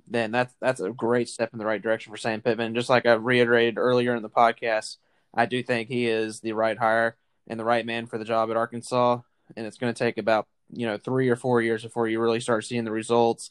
then 0.07 0.31
that's 0.31 0.55
that's 0.61 0.81
a 0.81 0.91
great 0.91 1.29
step 1.29 1.51
in 1.53 1.59
the 1.59 1.67
right 1.67 1.83
direction 1.83 2.13
for 2.13 2.17
Sam 2.17 2.41
Pittman. 2.41 2.75
Just 2.75 2.89
like 2.89 3.07
I 3.07 3.15
reiterated 3.15 3.79
earlier 3.79 4.15
in 4.15 4.23
the 4.23 4.31
podcast, 4.31 4.97
I 5.35 5.47
do 5.47 5.63
think 5.63 5.89
he 5.89 6.07
is 6.07 6.41
the 6.41 6.53
right 6.53 6.79
hire 6.79 7.17
and 7.47 7.59
the 7.59 7.65
right 7.65 7.85
man 7.85 8.07
for 8.07 8.19
the 8.19 8.25
job 8.25 8.51
at 8.51 8.57
Arkansas. 8.57 9.21
And 9.57 9.67
it's 9.67 9.79
going 9.79 9.93
to 9.93 9.99
take 9.99 10.19
about 10.19 10.47
you 10.73 10.87
know 10.87 10.97
three 10.97 11.29
or 11.29 11.37
four 11.37 11.61
years 11.61 11.83
before 11.83 12.09
you 12.09 12.21
really 12.21 12.41
start 12.41 12.65
seeing 12.65 12.85
the 12.85 12.93
results. 12.93 13.51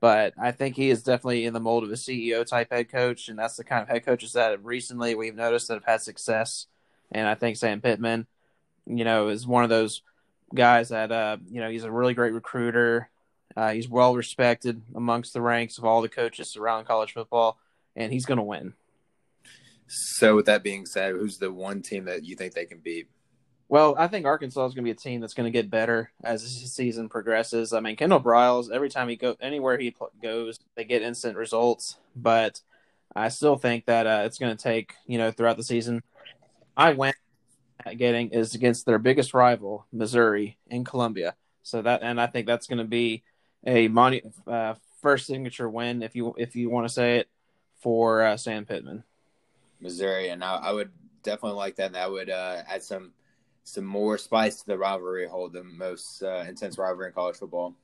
But 0.00 0.32
I 0.40 0.50
think 0.52 0.76
he 0.76 0.90
is 0.90 1.02
definitely 1.02 1.44
in 1.44 1.52
the 1.52 1.60
mold 1.60 1.84
of 1.84 1.90
a 1.90 1.94
CEO 1.94 2.46
type 2.46 2.72
head 2.72 2.90
coach, 2.90 3.28
and 3.28 3.38
that's 3.38 3.56
the 3.56 3.64
kind 3.64 3.82
of 3.82 3.88
head 3.88 4.04
coaches 4.04 4.32
that 4.32 4.64
recently 4.64 5.14
we've 5.14 5.34
noticed 5.34 5.68
that 5.68 5.74
have 5.74 5.84
had 5.84 6.00
success. 6.00 6.66
And 7.12 7.28
I 7.28 7.34
think 7.34 7.56
Sam 7.56 7.80
Pittman, 7.80 8.26
you 8.86 9.04
know, 9.04 9.28
is 9.28 9.46
one 9.46 9.62
of 9.62 9.70
those 9.70 10.02
guys 10.54 10.88
that 10.88 11.12
uh, 11.12 11.36
you 11.50 11.60
know 11.60 11.70
he's 11.70 11.84
a 11.84 11.90
really 11.90 12.14
great 12.14 12.32
recruiter. 12.32 13.10
Uh, 13.56 13.72
he's 13.72 13.88
well 13.88 14.14
respected 14.14 14.80
amongst 14.94 15.32
the 15.32 15.40
ranks 15.40 15.76
of 15.76 15.84
all 15.84 16.02
the 16.02 16.08
coaches 16.08 16.56
around 16.56 16.86
college 16.86 17.12
football, 17.12 17.58
and 17.94 18.12
he's 18.12 18.24
going 18.24 18.38
to 18.38 18.42
win. 18.42 18.74
So 19.86 20.36
with 20.36 20.46
that 20.46 20.62
being 20.62 20.86
said, 20.86 21.14
who's 21.14 21.38
the 21.38 21.52
one 21.52 21.82
team 21.82 22.04
that 22.04 22.24
you 22.24 22.36
think 22.36 22.54
they 22.54 22.64
can 22.64 22.78
beat? 22.78 23.08
Well, 23.70 23.94
I 23.96 24.08
think 24.08 24.26
Arkansas 24.26 24.66
is 24.66 24.74
going 24.74 24.84
to 24.84 24.88
be 24.88 24.90
a 24.90 24.96
team 24.96 25.20
that's 25.20 25.32
going 25.32 25.44
to 25.44 25.56
get 25.56 25.70
better 25.70 26.10
as 26.24 26.42
the 26.42 26.66
season 26.66 27.08
progresses. 27.08 27.72
I 27.72 27.78
mean, 27.78 27.94
Kendall 27.94 28.20
Briles, 28.20 28.68
every 28.68 28.88
time 28.88 29.08
he 29.08 29.14
go 29.14 29.36
anywhere 29.40 29.78
he 29.78 29.94
goes, 30.20 30.58
they 30.74 30.82
get 30.82 31.02
instant 31.02 31.36
results. 31.36 31.96
But 32.16 32.62
I 33.14 33.28
still 33.28 33.54
think 33.54 33.86
that 33.86 34.08
uh, 34.08 34.22
it's 34.24 34.38
going 34.38 34.56
to 34.56 34.60
take 34.60 34.94
you 35.06 35.18
know 35.18 35.30
throughout 35.30 35.56
the 35.56 35.62
season. 35.62 36.02
I 36.76 36.94
went 36.94 37.14
at 37.86 37.96
getting 37.96 38.30
is 38.30 38.56
against 38.56 38.86
their 38.86 38.98
biggest 38.98 39.34
rival, 39.34 39.86
Missouri, 39.92 40.58
in 40.66 40.82
Columbia. 40.82 41.36
So 41.62 41.80
that 41.80 42.02
and 42.02 42.20
I 42.20 42.26
think 42.26 42.48
that's 42.48 42.66
going 42.66 42.78
to 42.78 42.84
be 42.84 43.22
a 43.64 43.86
money 43.86 44.22
uh, 44.48 44.74
first 45.00 45.28
signature 45.28 45.70
win 45.70 46.02
if 46.02 46.16
you 46.16 46.34
if 46.36 46.56
you 46.56 46.70
want 46.70 46.88
to 46.88 46.92
say 46.92 47.18
it 47.18 47.28
for 47.78 48.22
uh, 48.22 48.36
Sam 48.36 48.66
Pittman. 48.66 49.04
Missouri, 49.80 50.30
and 50.30 50.42
I, 50.42 50.56
I 50.56 50.72
would 50.72 50.90
definitely 51.22 51.56
like 51.56 51.76
that. 51.76 51.92
That 51.92 52.10
would 52.10 52.30
uh, 52.30 52.62
add 52.68 52.82
some 52.82 53.12
some 53.64 53.84
more 53.84 54.18
spice 54.18 54.56
to 54.60 54.66
the 54.66 54.78
rivalry, 54.78 55.26
hold 55.26 55.52
the 55.52 55.64
most 55.64 56.22
uh, 56.22 56.44
intense 56.48 56.78
rivalry 56.78 57.08
in 57.08 57.12
college 57.12 57.36
football. 57.36 57.74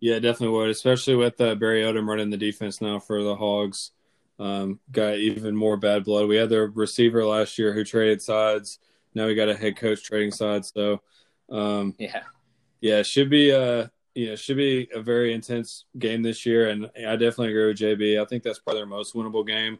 Yeah, 0.00 0.18
definitely 0.18 0.56
would, 0.56 0.70
especially 0.70 1.14
with 1.14 1.40
uh, 1.40 1.54
Barry 1.54 1.82
Odom 1.82 2.08
running 2.08 2.30
the 2.30 2.36
defense 2.36 2.80
now 2.80 2.98
for 2.98 3.22
the 3.22 3.36
Hogs. 3.36 3.90
Um, 4.38 4.80
got 4.90 5.18
even 5.18 5.54
more 5.54 5.76
bad 5.76 6.04
blood. 6.04 6.26
We 6.26 6.36
had 6.36 6.48
the 6.48 6.68
receiver 6.68 7.24
last 7.24 7.58
year 7.58 7.74
who 7.74 7.84
traded 7.84 8.22
sides. 8.22 8.78
Now 9.14 9.26
we 9.26 9.34
got 9.34 9.50
a 9.50 9.54
head 9.54 9.76
coach 9.76 10.02
trading 10.02 10.30
sides. 10.30 10.72
So, 10.74 11.02
um, 11.50 11.94
Yeah, 11.98 12.22
yeah, 12.80 13.02
should 13.02 13.28
be 13.28 13.50
a 13.50 13.90
you 14.14 14.28
know 14.28 14.36
should 14.36 14.56
be 14.56 14.88
a 14.94 15.02
very 15.02 15.34
intense 15.34 15.84
game 15.98 16.22
this 16.22 16.46
year, 16.46 16.70
and 16.70 16.86
I 16.96 17.16
definitely 17.16 17.50
agree 17.50 17.66
with 17.66 17.78
JB. 17.78 18.20
I 18.20 18.24
think 18.24 18.42
that's 18.42 18.58
probably 18.58 18.80
their 18.80 18.86
most 18.86 19.14
winnable 19.14 19.46
game. 19.46 19.78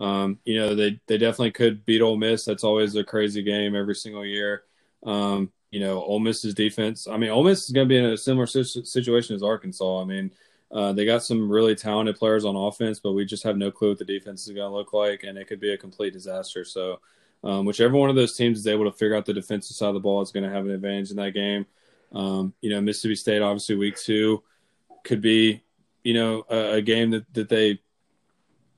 Um, 0.00 0.38
you 0.44 0.58
know, 0.58 0.74
they 0.74 1.00
they 1.06 1.18
definitely 1.18 1.52
could 1.52 1.84
beat 1.84 2.02
Ole 2.02 2.16
Miss. 2.16 2.44
That's 2.44 2.64
always 2.64 2.94
a 2.96 3.04
crazy 3.04 3.42
game 3.42 3.76
every 3.76 3.94
single 3.94 4.24
year. 4.24 4.64
Um, 5.04 5.52
you 5.70 5.80
know, 5.80 6.02
Ole 6.02 6.20
Miss's 6.20 6.54
defense. 6.54 7.08
I 7.08 7.16
mean, 7.16 7.30
Ole 7.30 7.44
Miss 7.44 7.64
is 7.64 7.70
going 7.70 7.88
to 7.88 7.92
be 7.92 7.98
in 7.98 8.04
a 8.04 8.16
similar 8.16 8.46
situation 8.46 9.34
as 9.34 9.42
Arkansas. 9.42 10.02
I 10.02 10.04
mean, 10.04 10.30
uh, 10.70 10.92
they 10.92 11.04
got 11.04 11.22
some 11.22 11.50
really 11.50 11.74
talented 11.74 12.16
players 12.16 12.44
on 12.44 12.56
offense, 12.56 12.98
but 12.98 13.12
we 13.12 13.24
just 13.24 13.42
have 13.42 13.56
no 13.56 13.70
clue 13.70 13.90
what 13.90 13.98
the 13.98 14.04
defense 14.04 14.46
is 14.46 14.54
going 14.54 14.70
to 14.70 14.74
look 14.74 14.92
like, 14.92 15.22
and 15.22 15.36
it 15.38 15.46
could 15.46 15.60
be 15.60 15.72
a 15.72 15.78
complete 15.78 16.12
disaster. 16.12 16.64
So, 16.64 17.00
um, 17.44 17.64
whichever 17.64 17.96
one 17.96 18.10
of 18.10 18.16
those 18.16 18.36
teams 18.36 18.58
is 18.58 18.66
able 18.66 18.84
to 18.84 18.96
figure 18.96 19.16
out 19.16 19.26
the 19.26 19.34
defensive 19.34 19.76
side 19.76 19.88
of 19.88 19.94
the 19.94 20.00
ball 20.00 20.22
is 20.22 20.30
going 20.30 20.44
to 20.44 20.50
have 20.50 20.64
an 20.64 20.70
advantage 20.70 21.10
in 21.10 21.16
that 21.16 21.32
game. 21.32 21.66
Um, 22.12 22.54
you 22.60 22.70
know, 22.70 22.80
Mississippi 22.80 23.16
State, 23.16 23.42
obviously, 23.42 23.74
week 23.74 23.96
two 23.96 24.42
could 25.04 25.20
be, 25.20 25.62
you 26.04 26.14
know, 26.14 26.44
a, 26.50 26.74
a 26.74 26.82
game 26.82 27.10
that, 27.10 27.32
that 27.34 27.48
they 27.48 27.80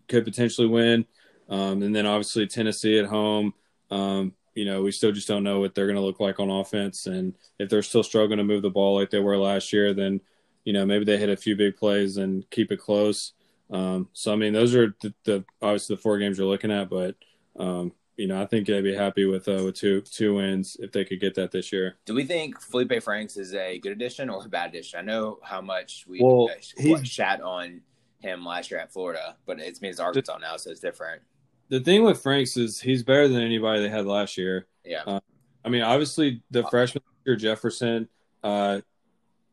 could 0.09 0.25
potentially 0.25 0.67
win. 0.67 1.07
Um, 1.49 1.83
and 1.83 1.95
then 1.95 2.07
obviously 2.07 2.47
Tennessee 2.47 2.99
at 2.99 3.07
home. 3.07 3.55
Um, 3.91 4.33
you 4.55 4.65
know, 4.65 4.83
we 4.83 4.93
still 4.93 5.13
just 5.13 5.29
don't 5.29 5.43
know 5.43 5.61
what 5.61 5.75
they're 5.75 5.87
going 5.87 5.97
to 5.97 6.03
look 6.03 6.21
like 6.21 6.39
on 6.41 6.51
offense. 6.51 7.07
And 7.07 7.35
if 7.59 7.69
they're 7.69 7.83
still 7.83 8.03
struggling 8.03 8.39
to 8.39 8.45
move 8.45 8.63
the 8.63 8.71
ball 8.71 8.99
like 8.99 9.11
they 9.11 9.19
were 9.19 9.37
last 9.37 9.73
year, 9.73 9.93
then, 9.93 10.21
you 10.65 10.73
know, 10.73 10.87
maybe 10.87 11.05
they 11.05 11.19
hit 11.19 11.29
a 11.29 11.37
few 11.37 11.57
big 11.57 11.77
plays 11.77 12.17
and 12.17 12.49
keep 12.51 12.71
it 12.71 12.79
close. 12.79 13.33
Um, 13.71 14.09
so, 14.13 14.33
I 14.33 14.37
mean, 14.37 14.53
those 14.53 14.75
are 14.75 14.95
the, 15.03 15.13
the, 15.25 15.45
obviously 15.61 15.97
the 15.97 16.03
four 16.03 16.19
games 16.19 16.39
you're 16.39 16.47
looking 16.47 16.71
at, 16.71 16.89
but, 16.89 17.17
um, 17.59 17.93
you 18.17 18.29
know, 18.29 18.41
I 18.41 18.47
think 18.47 18.67
they'd 18.67 18.81
be 18.81 18.95
happy 18.95 19.25
with 19.25 19.49
uh, 19.49 19.63
with 19.65 19.75
two 19.75 20.01
two 20.01 20.37
wins 20.37 20.77
if 20.79 20.93
they 20.93 21.05
could 21.05 21.21
get 21.21 21.35
that 21.35 21.51
this 21.51 21.73
year. 21.73 21.97
Do 22.07 22.15
we 22.15 22.25
think 22.25 22.61
Felipe 22.61 23.03
Franks 23.03 23.37
is 23.37 23.55
a 23.55 23.79
good 23.79 23.93
addition 23.93 24.31
or 24.31 24.45
a 24.45 24.49
bad 24.49 24.71
addition? 24.71 25.01
I 25.01 25.03
know 25.03 25.41
how 25.43 25.61
much 25.61 26.05
we 26.09 26.21
well, 26.23 26.49
uh, 26.49 27.03
shat 27.03 27.41
on 27.41 27.81
him 28.25 28.45
last 28.45 28.71
year 28.71 28.81
at 28.81 28.93
Florida, 28.93 29.37
but 29.47 29.61
it's 29.61 29.81
me 29.81 29.89
as 29.89 30.01
Arkansas 30.01 30.39
now, 30.39 30.57
so 30.57 30.71
it's 30.71 30.81
different 30.81 31.23
the 31.69 31.81
thing 31.81 32.05
with 32.05 32.23
Franks 32.23 32.57
is 32.57 32.81
he's 32.81 33.03
better 33.03 33.29
than 33.29 33.43
anybody 33.43 33.83
they 33.83 33.89
had 33.89 34.07
last 34.07 34.37
year. 34.37 34.67
Yeah. 34.85 35.03
Uh, 35.07 35.21
I 35.65 35.69
mean, 35.69 35.83
obviously 35.83 36.43
the 36.51 36.65
uh, 36.65 36.69
freshman 36.69 37.03
year 37.25 37.37
Jefferson 37.37 38.09
uh, 38.43 38.81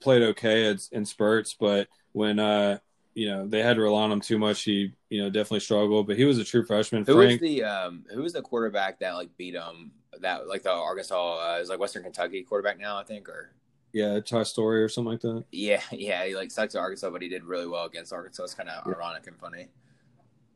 played 0.02 0.22
okay 0.24 0.76
in 0.92 1.06
spurts, 1.06 1.56
but 1.58 1.88
when 2.12 2.40
uh, 2.40 2.80
you 3.14 3.28
know 3.28 3.48
they 3.48 3.62
had 3.62 3.78
to 3.78 3.82
rely 3.82 4.04
on 4.04 4.12
him 4.12 4.22
too 4.22 4.38
much, 4.38 4.64
he 4.64 4.94
you 5.10 5.22
know 5.24 5.30
definitely 5.30 5.62
struggled. 5.62 6.08
But 6.08 6.18
he 6.18 6.26
was 6.26 6.38
a 6.38 6.44
true 6.44 6.66
freshman. 6.66 7.06
Who 7.06 7.16
Frank, 7.16 7.42
was 7.42 7.50
the 7.50 7.64
um, 7.64 8.04
who 8.14 8.22
was 8.22 8.34
the 8.34 8.42
quarterback 8.42 9.00
that 9.00 9.14
like 9.14 9.36
beat 9.38 9.56
him? 9.56 9.92
That 10.20 10.48
like 10.48 10.64
the 10.64 10.72
Arkansas 10.72 11.56
uh, 11.56 11.60
is 11.60 11.70
like 11.70 11.80
Western 11.80 12.04
Kentucky 12.04 12.44
quarterback 12.44 12.78
now, 12.78 12.98
I 12.98 13.04
think, 13.04 13.30
or 13.30 13.52
yeah, 13.94 14.20
Ty 14.20 14.44
Storey 14.44 14.82
or 14.82 14.90
something 14.90 15.12
like 15.12 15.22
that. 15.22 15.44
Yeah, 15.52 15.82
yeah, 15.92 16.26
he 16.26 16.36
like 16.36 16.52
sucked 16.52 16.74
to 16.74 16.80
Arkansas, 16.80 17.10
but 17.10 17.22
he 17.22 17.30
did 17.30 17.44
really 17.44 17.68
well 17.68 17.86
against 17.86 18.14
Arkansas. 18.14 18.44
It's 18.44 18.54
kind 18.54 18.70
of 18.70 18.86
yeah. 18.86 18.94
ironic 18.94 19.28
and 19.28 19.38
funny. 19.38 19.68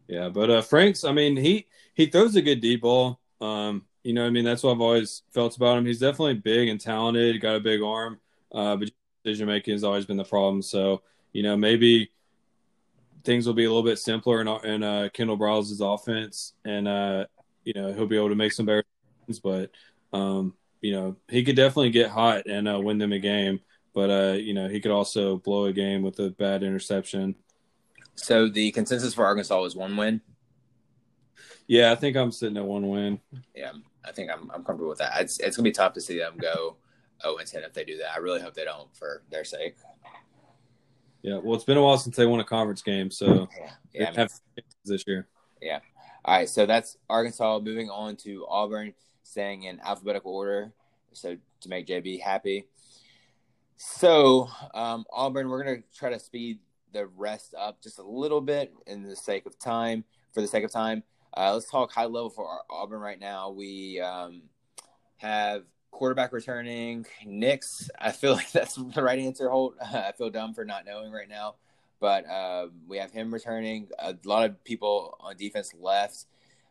Yeah, 0.07 0.29
but 0.29 0.49
uh, 0.49 0.61
Franks, 0.61 1.03
I 1.03 1.11
mean, 1.11 1.35
he 1.35 1.67
he 1.93 2.05
throws 2.07 2.35
a 2.35 2.41
good 2.41 2.61
deep 2.61 2.81
ball. 2.81 3.19
Um, 3.41 3.85
you 4.03 4.13
know, 4.13 4.25
I 4.25 4.29
mean, 4.29 4.45
that's 4.45 4.63
what 4.63 4.71
I've 4.71 4.81
always 4.81 5.23
felt 5.31 5.55
about 5.55 5.77
him. 5.77 5.85
He's 5.85 5.99
definitely 5.99 6.35
big 6.35 6.69
and 6.69 6.79
talented. 6.79 7.41
Got 7.41 7.55
a 7.55 7.59
big 7.59 7.81
arm, 7.81 8.19
uh, 8.51 8.75
but 8.75 8.91
decision 9.23 9.47
making 9.47 9.73
has 9.73 9.83
always 9.83 10.05
been 10.05 10.17
the 10.17 10.23
problem. 10.23 10.61
So, 10.61 11.01
you 11.33 11.41
know, 11.41 11.57
maybe 11.57 12.11
things 13.23 13.47
will 13.47 13.55
be 13.55 13.65
a 13.65 13.69
little 13.69 13.83
bit 13.83 13.97
simpler 13.97 14.41
in, 14.41 14.47
in 14.47 14.83
uh, 14.83 15.09
Kendall 15.11 15.37
Briles' 15.37 15.81
offense, 15.81 16.53
and 16.63 16.87
uh, 16.87 17.25
you 17.63 17.73
know, 17.73 17.91
he'll 17.91 18.05
be 18.05 18.15
able 18.15 18.29
to 18.29 18.35
make 18.35 18.53
some 18.53 18.67
better 18.67 18.83
decisions. 19.25 19.39
But 19.39 19.71
um, 20.17 20.53
you 20.85 20.91
know, 20.91 21.15
he 21.27 21.43
could 21.43 21.55
definitely 21.55 21.89
get 21.89 22.11
hot 22.11 22.45
and 22.45 22.69
uh, 22.69 22.79
win 22.79 22.99
them 22.99 23.11
a 23.11 23.17
game. 23.17 23.59
But 23.95 24.09
uh, 24.11 24.33
you 24.33 24.53
know, 24.53 24.67
he 24.67 24.79
could 24.79 24.91
also 24.91 25.37
blow 25.37 25.65
a 25.65 25.73
game 25.73 26.03
with 26.03 26.19
a 26.19 26.29
bad 26.29 26.61
interception. 26.61 27.33
So 28.13 28.47
the 28.47 28.71
consensus 28.71 29.15
for 29.15 29.25
Arkansas 29.25 29.59
was 29.59 29.75
one 29.75 29.97
win. 29.97 30.21
Yeah, 31.67 31.91
I 31.91 31.95
think 31.95 32.15
I'm 32.15 32.31
sitting 32.31 32.57
at 32.57 32.65
one 32.65 32.87
win. 32.87 33.19
Yeah, 33.55 33.71
I 34.05 34.11
think 34.11 34.29
I'm 34.29 34.51
I'm 34.51 34.63
comfortable 34.63 34.89
with 34.89 34.99
that. 34.99 35.19
It's 35.21 35.39
it's 35.39 35.57
gonna 35.57 35.63
be 35.63 35.71
tough 35.71 35.93
to 35.93 36.01
see 36.01 36.19
them 36.19 36.37
go 36.37 36.77
0 37.23 37.37
and 37.37 37.47
10 37.47 37.63
if 37.63 37.73
they 37.73 37.83
do 37.83 37.97
that. 37.97 38.13
I 38.13 38.17
really 38.17 38.41
hope 38.41 38.53
they 38.53 38.65
don't 38.65 38.95
for 38.95 39.23
their 39.31 39.43
sake. 39.43 39.77
Yeah, 41.23 41.39
well, 41.43 41.55
it's 41.55 41.63
been 41.63 41.77
a 41.77 41.81
while 41.81 41.97
since 41.97 42.15
they 42.15 42.27
won 42.27 42.41
a 42.41 42.43
conference 42.43 42.83
game, 42.83 43.09
so 43.09 43.47
yeah, 43.59 43.71
yeah 43.93 44.11
have 44.15 44.31
this 44.85 45.03
year. 45.07 45.27
Yeah. 45.59 45.79
All 46.23 46.37
right, 46.37 46.49
so 46.49 46.67
that's 46.67 46.97
Arkansas. 47.09 47.59
Moving 47.63 47.89
on 47.89 48.17
to 48.17 48.45
Auburn, 48.47 48.93
staying 49.25 49.63
in 49.63 49.79
alphabetical 49.81 50.33
order, 50.33 50.71
so 51.11 51.35
to 51.61 51.69
make 51.69 51.87
JB 51.87 52.21
happy. 52.21 52.67
So 53.75 54.49
um, 54.73 55.05
Auburn, 55.11 55.49
we're 55.49 55.63
gonna 55.63 55.83
try 55.93 56.11
to 56.11 56.19
speed 56.19 56.59
the 56.93 57.07
rest 57.07 57.53
up 57.57 57.81
just 57.81 57.99
a 57.99 58.03
little 58.03 58.39
bit 58.39 58.73
in 58.87 59.03
the 59.03 59.15
sake 59.15 59.45
of 59.45 59.59
time. 59.59 60.05
For 60.33 60.41
the 60.41 60.47
sake 60.47 60.63
of 60.63 60.71
time, 60.71 61.03
uh, 61.35 61.53
let's 61.53 61.69
talk 61.69 61.91
high 61.91 62.05
level 62.05 62.29
for 62.29 62.47
Auburn 62.69 62.99
right 62.99 63.19
now. 63.19 63.49
We 63.49 63.99
um, 64.01 64.43
have 65.17 65.63
quarterback 65.91 66.33
returning. 66.33 67.05
Nix, 67.25 67.89
I 67.99 68.11
feel 68.11 68.33
like 68.39 68.51
that's 68.51 68.75
the 68.75 69.01
right 69.01 69.19
answer. 69.19 69.49
Holt, 69.49 69.75
I 69.81 70.11
feel 70.17 70.29
dumb 70.29 70.53
for 70.53 70.65
not 70.65 70.85
knowing 70.85 71.11
right 71.11 71.29
now, 71.29 71.55
but 71.99 72.29
uh, 72.29 72.67
we 72.87 72.97
have 72.97 73.11
him 73.11 73.33
returning. 73.33 73.87
A 73.97 74.15
lot 74.23 74.45
of 74.45 74.63
people 74.63 75.17
on 75.19 75.35
defense 75.37 75.73
left 75.79 76.25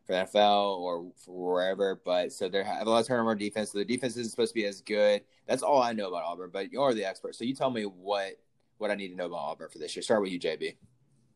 for 0.06 0.12
NFL 0.12 0.78
or 0.78 1.10
for 1.16 1.54
wherever, 1.54 2.00
but 2.04 2.32
so 2.32 2.48
they 2.48 2.62
have 2.62 2.86
a 2.86 2.90
lot 2.90 3.00
of 3.00 3.06
turnover 3.06 3.34
defense. 3.34 3.72
So 3.72 3.78
the 3.78 3.84
defense 3.84 4.16
isn't 4.16 4.30
supposed 4.30 4.50
to 4.50 4.54
be 4.54 4.66
as 4.66 4.80
good. 4.80 5.22
That's 5.46 5.62
all 5.62 5.82
I 5.82 5.92
know 5.92 6.08
about 6.08 6.24
Auburn. 6.24 6.50
But 6.52 6.70
you're 6.72 6.94
the 6.94 7.04
expert, 7.04 7.34
so 7.34 7.44
you 7.44 7.54
tell 7.54 7.70
me 7.70 7.84
what 7.84 8.38
what 8.78 8.90
I 8.90 8.94
need 8.94 9.08
to 9.08 9.16
know 9.16 9.26
about 9.26 9.38
Auburn 9.38 9.68
for 9.70 9.78
this 9.78 9.96
year. 9.96 10.02
Start 10.02 10.22
with 10.22 10.32
you, 10.32 10.40
JB. 10.40 10.76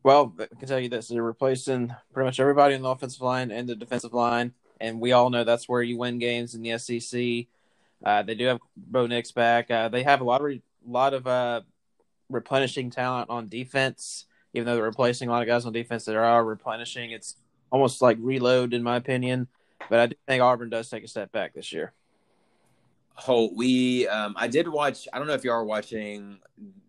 Well, 0.03 0.33
I 0.39 0.45
can 0.45 0.67
tell 0.67 0.79
you 0.79 0.89
this: 0.89 1.07
they're 1.07 1.23
replacing 1.23 1.93
pretty 2.13 2.25
much 2.25 2.39
everybody 2.39 2.75
in 2.75 2.81
the 2.81 2.89
offensive 2.89 3.21
line 3.21 3.51
and 3.51 3.67
the 3.67 3.75
defensive 3.75 4.13
line, 4.13 4.53
and 4.79 4.99
we 4.99 5.11
all 5.11 5.29
know 5.29 5.43
that's 5.43 5.67
where 5.67 5.81
you 5.81 5.97
win 5.97 6.19
games 6.19 6.55
in 6.55 6.61
the 6.61 6.77
SEC. 6.77 7.47
Uh, 8.03 8.23
they 8.23 8.35
do 8.35 8.45
have 8.45 8.59
Bo 8.77 9.07
Nix 9.07 9.31
back. 9.31 9.69
Uh, 9.71 9.89
they 9.89 10.03
have 10.03 10.21
a 10.21 10.23
lot 10.23 10.41
of 10.41 10.45
re- 10.45 10.61
lot 10.85 11.13
of 11.13 11.27
uh, 11.27 11.61
replenishing 12.29 12.89
talent 12.89 13.29
on 13.29 13.49
defense. 13.49 14.25
Even 14.53 14.65
though 14.65 14.75
they're 14.75 14.83
replacing 14.83 15.29
a 15.29 15.31
lot 15.31 15.43
of 15.43 15.47
guys 15.47 15.65
on 15.65 15.73
defense, 15.73 16.05
they 16.05 16.15
are 16.15 16.43
replenishing. 16.43 17.11
It's 17.11 17.35
almost 17.71 18.01
like 18.01 18.17
reload, 18.19 18.73
in 18.73 18.83
my 18.83 18.95
opinion. 18.95 19.47
But 19.89 19.99
I 19.99 20.05
do 20.07 20.15
think 20.27 20.41
Auburn 20.41 20.69
does 20.69 20.89
take 20.89 21.03
a 21.03 21.07
step 21.07 21.31
back 21.31 21.53
this 21.53 21.71
year. 21.71 21.93
Holt, 23.13 23.53
we 23.53 24.07
um, 24.07 24.33
I 24.37 24.47
did 24.47 24.67
watch. 24.67 25.07
I 25.11 25.17
don't 25.17 25.27
know 25.27 25.33
if 25.33 25.43
you 25.43 25.51
are 25.51 25.65
watching 25.65 26.39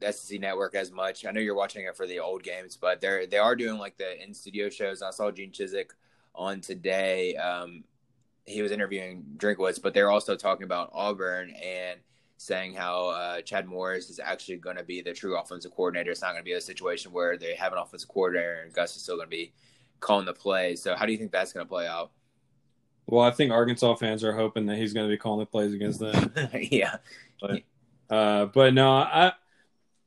SEC 0.09 0.41
Network 0.41 0.75
as 0.75 0.93
much. 0.93 1.27
I 1.27 1.33
know 1.33 1.41
you're 1.41 1.57
watching 1.57 1.85
it 1.87 1.97
for 1.97 2.07
the 2.07 2.21
old 2.21 2.43
games, 2.43 2.77
but 2.77 3.01
they're 3.01 3.27
they 3.27 3.39
are 3.39 3.57
doing 3.57 3.79
like 3.79 3.97
the 3.97 4.23
in 4.23 4.33
studio 4.33 4.69
shows. 4.69 5.03
I 5.03 5.11
saw 5.11 5.31
Gene 5.31 5.51
Chizik 5.51 5.91
on 6.35 6.61
today. 6.61 7.35
Um, 7.37 7.85
he 8.45 8.63
was 8.63 8.71
interviewing 8.71 9.25
Drinkwitz, 9.37 9.83
but 9.83 9.93
they're 9.93 10.11
also 10.11 10.37
talking 10.37 10.65
about 10.65 10.91
Auburn 10.93 11.51
and 11.51 11.99
saying 12.37 12.75
how 12.75 13.09
uh, 13.09 13.41
Chad 13.43 13.67
Morris 13.67 14.09
is 14.09 14.19
actually 14.19 14.57
going 14.57 14.77
to 14.77 14.83
be 14.83 15.03
the 15.03 15.13
true 15.13 15.37
offensive 15.37 15.73
coordinator. 15.73 16.11
It's 16.11 16.23
not 16.23 16.31
going 16.33 16.41
to 16.41 16.45
be 16.45 16.53
a 16.53 16.61
situation 16.61 17.13
where 17.13 17.37
they 17.37 17.55
have 17.55 17.73
an 17.73 17.79
offensive 17.79 18.09
coordinator 18.09 18.63
and 18.63 18.73
Gus 18.73 18.97
is 18.97 19.03
still 19.03 19.17
going 19.17 19.27
to 19.27 19.37
be 19.37 19.53
calling 20.01 20.27
the 20.27 20.33
play. 20.33 20.77
So, 20.77 20.97
how 20.97 21.07
do 21.07 21.13
you 21.13 21.19
think 21.19 21.33
that's 21.33 21.53
going 21.53 21.65
to 21.65 21.69
play 21.69 21.87
out? 21.87 22.11
Well, 23.07 23.25
I 23.25 23.31
think 23.31 23.51
Arkansas 23.51 23.97
fans 23.97 24.23
are 24.23 24.33
hoping 24.33 24.67
that 24.67 24.77
he's 24.77 24.93
going 24.93 25.09
to 25.09 25.13
be 25.13 25.19
calling 25.19 25.41
the 25.41 25.47
plays 25.47 25.75
against 25.75 26.01
them. 26.01 26.33
yeah, 26.55 26.97
but 27.41 27.63
uh, 28.09 28.47
but 28.47 28.73
no, 28.73 28.91
I 28.93 29.33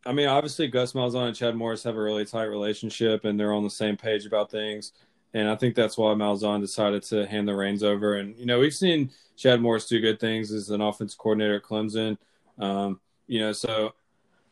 I 0.05 0.13
mean 0.13 0.27
obviously 0.27 0.67
Gus 0.67 0.93
Malzahn 0.93 1.27
and 1.27 1.35
Chad 1.35 1.55
Morris 1.55 1.83
have 1.83 1.95
a 1.95 2.01
really 2.01 2.25
tight 2.25 2.43
relationship 2.43 3.25
and 3.25 3.39
they're 3.39 3.53
on 3.53 3.63
the 3.63 3.69
same 3.69 3.97
page 3.97 4.25
about 4.25 4.51
things. 4.51 4.93
And 5.33 5.49
I 5.49 5.55
think 5.55 5.75
that's 5.75 5.97
why 5.97 6.13
Malzahn 6.13 6.61
decided 6.61 7.03
to 7.03 7.25
hand 7.25 7.47
the 7.47 7.55
reins 7.55 7.83
over. 7.83 8.15
And 8.15 8.37
you 8.37 8.45
know 8.45 8.59
we've 8.59 8.73
seen 8.73 9.11
Chad 9.35 9.61
Morris 9.61 9.87
do 9.87 9.99
good 9.99 10.19
things 10.19 10.51
as 10.51 10.69
an 10.69 10.79
offense 10.79 11.15
coordinator 11.15 11.55
at 11.55 11.63
Clemson. 11.63 12.17
Um, 12.57 12.99
you 13.27 13.39
know, 13.39 13.51
so 13.51 13.95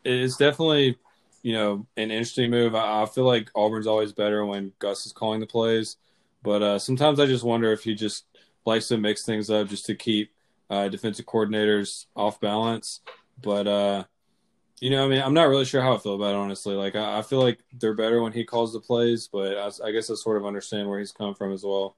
it's 0.04 0.38
definitely 0.38 0.98
you 1.42 1.54
know 1.54 1.88
an 1.98 2.12
interesting 2.12 2.52
move. 2.52 2.76
I, 2.76 3.04
I 3.04 3.06
feel 3.06 3.26
like 3.26 3.50
Auburn's 3.56 3.88
always 3.88 4.14
better 4.14 4.46
when 4.46 4.74
Gus 4.80 5.06
is 5.06 5.14
calling 5.14 5.40
the 5.40 5.48
plays. 5.48 5.98
But 6.44 6.62
uh, 6.62 6.80
sometimes 6.80 7.20
I 7.20 7.26
just 7.26 7.44
wonder 7.44 7.72
if 7.72 7.84
he 7.84 7.94
just 7.94 8.26
likes 8.66 8.88
to 8.88 8.98
mix 8.98 9.24
things 9.24 9.50
up 9.50 9.68
just 9.68 9.86
to 9.88 9.96
keep 9.96 10.32
uh, 10.70 10.88
defensive 10.88 11.26
coordinators 11.26 12.06
off 12.16 12.40
balance. 12.40 13.02
But 13.42 13.68
uh, 13.68 14.04
you 14.80 14.90
know, 14.90 15.06
I 15.06 15.08
mean, 15.08 15.22
I'm 15.22 15.34
not 15.34 15.50
really 15.50 15.66
sure 15.66 15.82
how 15.82 15.94
I 15.94 15.98
feel 15.98 16.16
about 16.16 16.34
it 16.34 16.38
honestly. 16.38 16.76
Like, 16.76 16.96
I, 16.96 17.20
I 17.20 17.22
feel 17.22 17.42
like 17.42 17.60
they're 17.80 17.94
better 17.94 18.22
when 18.22 18.34
he 18.34 18.44
calls 18.44 18.74
the 18.74 18.80
plays, 18.80 19.28
but 19.28 19.58
I, 19.58 19.88
I, 19.88 19.92
guess 19.92 20.10
I 20.10 20.16
sort 20.16 20.38
of 20.38 20.46
understand 20.46 20.90
where 20.90 21.00
he's 21.00 21.12
come 21.12 21.36
from 21.36 21.54
as 21.54 21.64
well. 21.64 21.96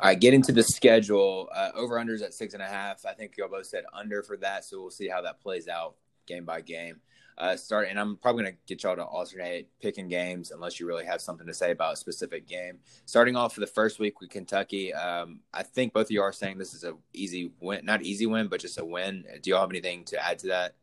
All 0.00 0.08
right, 0.08 0.18
get 0.18 0.34
into 0.34 0.50
the 0.50 0.62
schedule. 0.62 1.48
Uh, 1.54 1.70
over 1.74 1.96
unders 1.96 2.22
at 2.22 2.34
six 2.34 2.54
and 2.54 2.62
a 2.62 2.66
half. 2.66 3.04
I 3.06 3.12
think 3.12 3.36
y'all 3.36 3.48
both 3.48 3.66
said 3.66 3.84
under 3.92 4.22
for 4.22 4.36
that, 4.38 4.64
so 4.64 4.80
we'll 4.80 4.90
see 4.90 5.08
how 5.08 5.20
that 5.22 5.40
plays 5.40 5.68
out 5.68 5.94
game 6.26 6.44
by 6.44 6.62
game 6.62 7.00
uh, 7.38 7.56
start. 7.56 7.88
And 7.88 7.98
I'm 7.98 8.16
probably 8.16 8.44
going 8.44 8.54
to 8.54 8.58
get 8.66 8.82
y'all 8.82 8.96
to 8.96 9.04
alternate 9.04 9.68
picking 9.80 10.08
games 10.08 10.50
unless 10.50 10.78
you 10.78 10.86
really 10.86 11.04
have 11.04 11.20
something 11.20 11.46
to 11.46 11.54
say 11.54 11.70
about 11.70 11.94
a 11.94 11.96
specific 11.96 12.46
game. 12.46 12.78
Starting 13.06 13.36
off 13.36 13.54
for 13.54 13.60
the 13.60 13.66
first 13.66 13.98
week 13.98 14.20
with 14.20 14.30
Kentucky, 14.30 14.92
um, 14.94 15.40
I 15.52 15.62
think 15.62 15.92
both 15.92 16.06
of 16.06 16.10
you 16.10 16.22
are 16.22 16.32
saying 16.32 16.58
this 16.58 16.74
is 16.74 16.84
a 16.84 16.94
easy 17.12 17.52
win, 17.60 17.84
not 17.84 18.02
easy 18.02 18.26
win, 18.26 18.48
but 18.48 18.60
just 18.60 18.78
a 18.78 18.84
win. 18.84 19.24
Do 19.42 19.50
y'all 19.50 19.60
have 19.60 19.70
anything 19.70 20.04
to 20.06 20.24
add 20.24 20.38
to 20.40 20.46
that? 20.48 20.74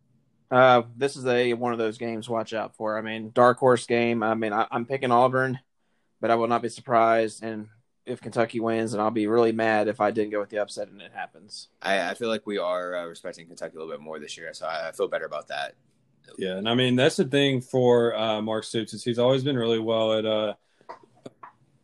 Uh, 0.50 0.84
this 0.98 1.16
is 1.16 1.26
a 1.26 1.54
one 1.54 1.72
of 1.72 1.80
those 1.80 1.98
games. 1.98 2.28
Watch 2.28 2.54
out 2.54 2.76
for. 2.76 2.98
I 2.98 3.02
mean, 3.02 3.32
dark 3.34 3.58
horse 3.58 3.86
game. 3.86 4.22
I 4.22 4.36
mean, 4.36 4.52
I, 4.52 4.68
I'm 4.70 4.86
picking 4.86 5.12
Auburn, 5.12 5.60
but 6.20 6.30
I 6.30 6.36
will 6.36 6.50
not 6.50 6.62
be 6.62 6.68
surprised. 6.68 7.42
And 7.42 7.70
if 8.06 8.20
Kentucky 8.20 8.60
wins, 8.60 8.94
and 8.94 9.02
I'll 9.02 9.12
be 9.12 9.28
really 9.28 9.52
mad 9.52 9.88
if 9.88 10.02
I 10.02 10.12
didn't 10.12 10.32
go 10.32 10.40
with 10.40 10.50
the 10.50 10.58
upset 10.58 10.90
and 10.90 11.02
it 11.02 11.12
happens. 11.14 11.70
I, 11.82 12.10
I 12.10 12.14
feel 12.16 12.30
like 12.30 12.46
we 12.46 12.58
are 12.58 12.96
uh, 12.96 13.06
respecting 13.06 13.48
Kentucky 13.48 13.78
a 13.78 13.80
little 13.80 13.94
bit 13.94 14.02
more 14.02 14.20
this 14.20 14.38
year, 14.38 14.54
so 14.54 14.66
I, 14.66 14.90
I 14.90 14.92
feel 14.92 15.08
better 15.08 15.26
about 15.26 15.48
that. 15.50 15.76
Yeah, 16.38 16.58
and 16.58 16.68
I 16.68 16.76
mean 16.76 16.96
that's 16.96 17.18
the 17.18 17.26
thing 17.26 17.62
for 17.62 18.16
uh, 18.16 18.42
Mark 18.42 18.64
Stoops 18.64 18.94
is 18.94 19.04
he's 19.04 19.20
always 19.20 19.44
been 19.44 19.58
really 19.58 19.80
well 19.80 20.14
at 20.14 20.26
uh, 20.26 20.54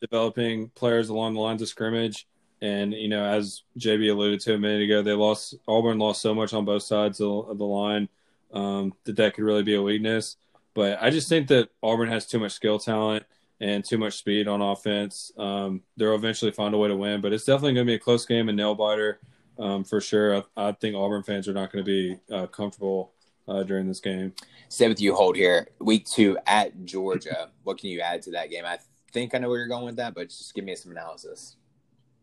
developing 0.02 0.70
players 0.70 1.10
along 1.10 1.34
the 1.34 1.40
lines 1.40 1.62
of 1.62 1.68
scrimmage. 1.68 2.28
And 2.62 2.94
you 2.94 3.08
know, 3.08 3.24
as 3.24 3.64
JB 3.78 4.12
alluded 4.12 4.40
to 4.42 4.56
a 4.56 4.58
minute 4.58 4.84
ago, 4.84 5.02
they 5.02 5.14
lost 5.14 5.56
Auburn 5.68 6.00
lost 6.00 6.22
so 6.22 6.34
much 6.34 6.54
on 6.54 6.66
both 6.66 6.84
sides 6.84 7.22
of, 7.22 7.58
the 7.58 7.66
line 7.66 8.10
um, 8.52 8.94
that 9.04 9.16
that 9.18 9.36
could 9.36 9.44
really 9.44 9.64
be 9.64 9.76
a 9.76 9.82
weakness. 9.82 10.38
But 10.74 10.98
I 11.02 11.10
just 11.10 11.30
think 11.30 11.48
that 11.50 11.70
Auburn 11.84 12.10
has 12.10 12.26
too 12.26 12.40
much 12.40 12.54
skill 12.54 12.80
talent 12.80 13.26
and 13.60 13.84
too 13.84 13.98
much 13.98 14.14
speed 14.18 14.48
on 14.48 14.62
offense. 14.62 15.32
Um, 15.38 15.82
they'll 15.98 16.16
eventually 16.16 16.52
find 16.52 16.74
a 16.74 16.78
way 16.78 16.88
to 16.88 16.96
win, 16.96 17.22
but 17.22 17.34
it's 17.34 17.46
definitely 17.46 17.74
going 17.74 17.88
to 17.88 17.92
be 17.92 17.96
a 17.96 18.00
close 18.00 18.26
game 18.26 18.50
and 18.50 18.58
nail 18.58 18.76
biter 18.76 19.20
um, 19.58 19.84
for 19.84 20.00
sure. 20.00 20.38
I, 20.38 20.68
I, 20.68 20.72
think 20.74 20.96
Auburn 20.96 21.24
fans 21.24 21.48
are 21.48 21.54
not 21.54 21.72
going 21.72 21.84
to 21.84 21.92
be 21.92 22.20
uh, 22.32 22.46
comfortable 22.48 23.14
uh, 23.48 23.64
during 23.64 23.88
this 23.88 24.00
game. 24.00 24.34
Stay 24.70 24.88
with 24.88 25.00
you, 25.00 25.16
Holt 25.16 25.36
here. 25.36 25.68
Week 25.80 26.06
two 26.06 26.38
at 26.46 26.86
Georgia. 26.86 27.50
what 27.64 27.78
can 27.78 27.90
you 27.90 28.02
add 28.02 28.22
to 28.24 28.32
that 28.32 28.50
game? 28.50 28.66
I 28.66 28.80
think 29.12 29.34
I 29.34 29.38
know 29.38 29.50
where 29.50 29.60
you're 29.60 29.68
going 29.68 29.86
with 29.86 29.96
that, 29.98 30.14
but 30.14 30.30
just 30.30 30.54
give 30.54 30.66
me 30.66 30.76
some 30.76 30.92
analysis. 30.92 31.56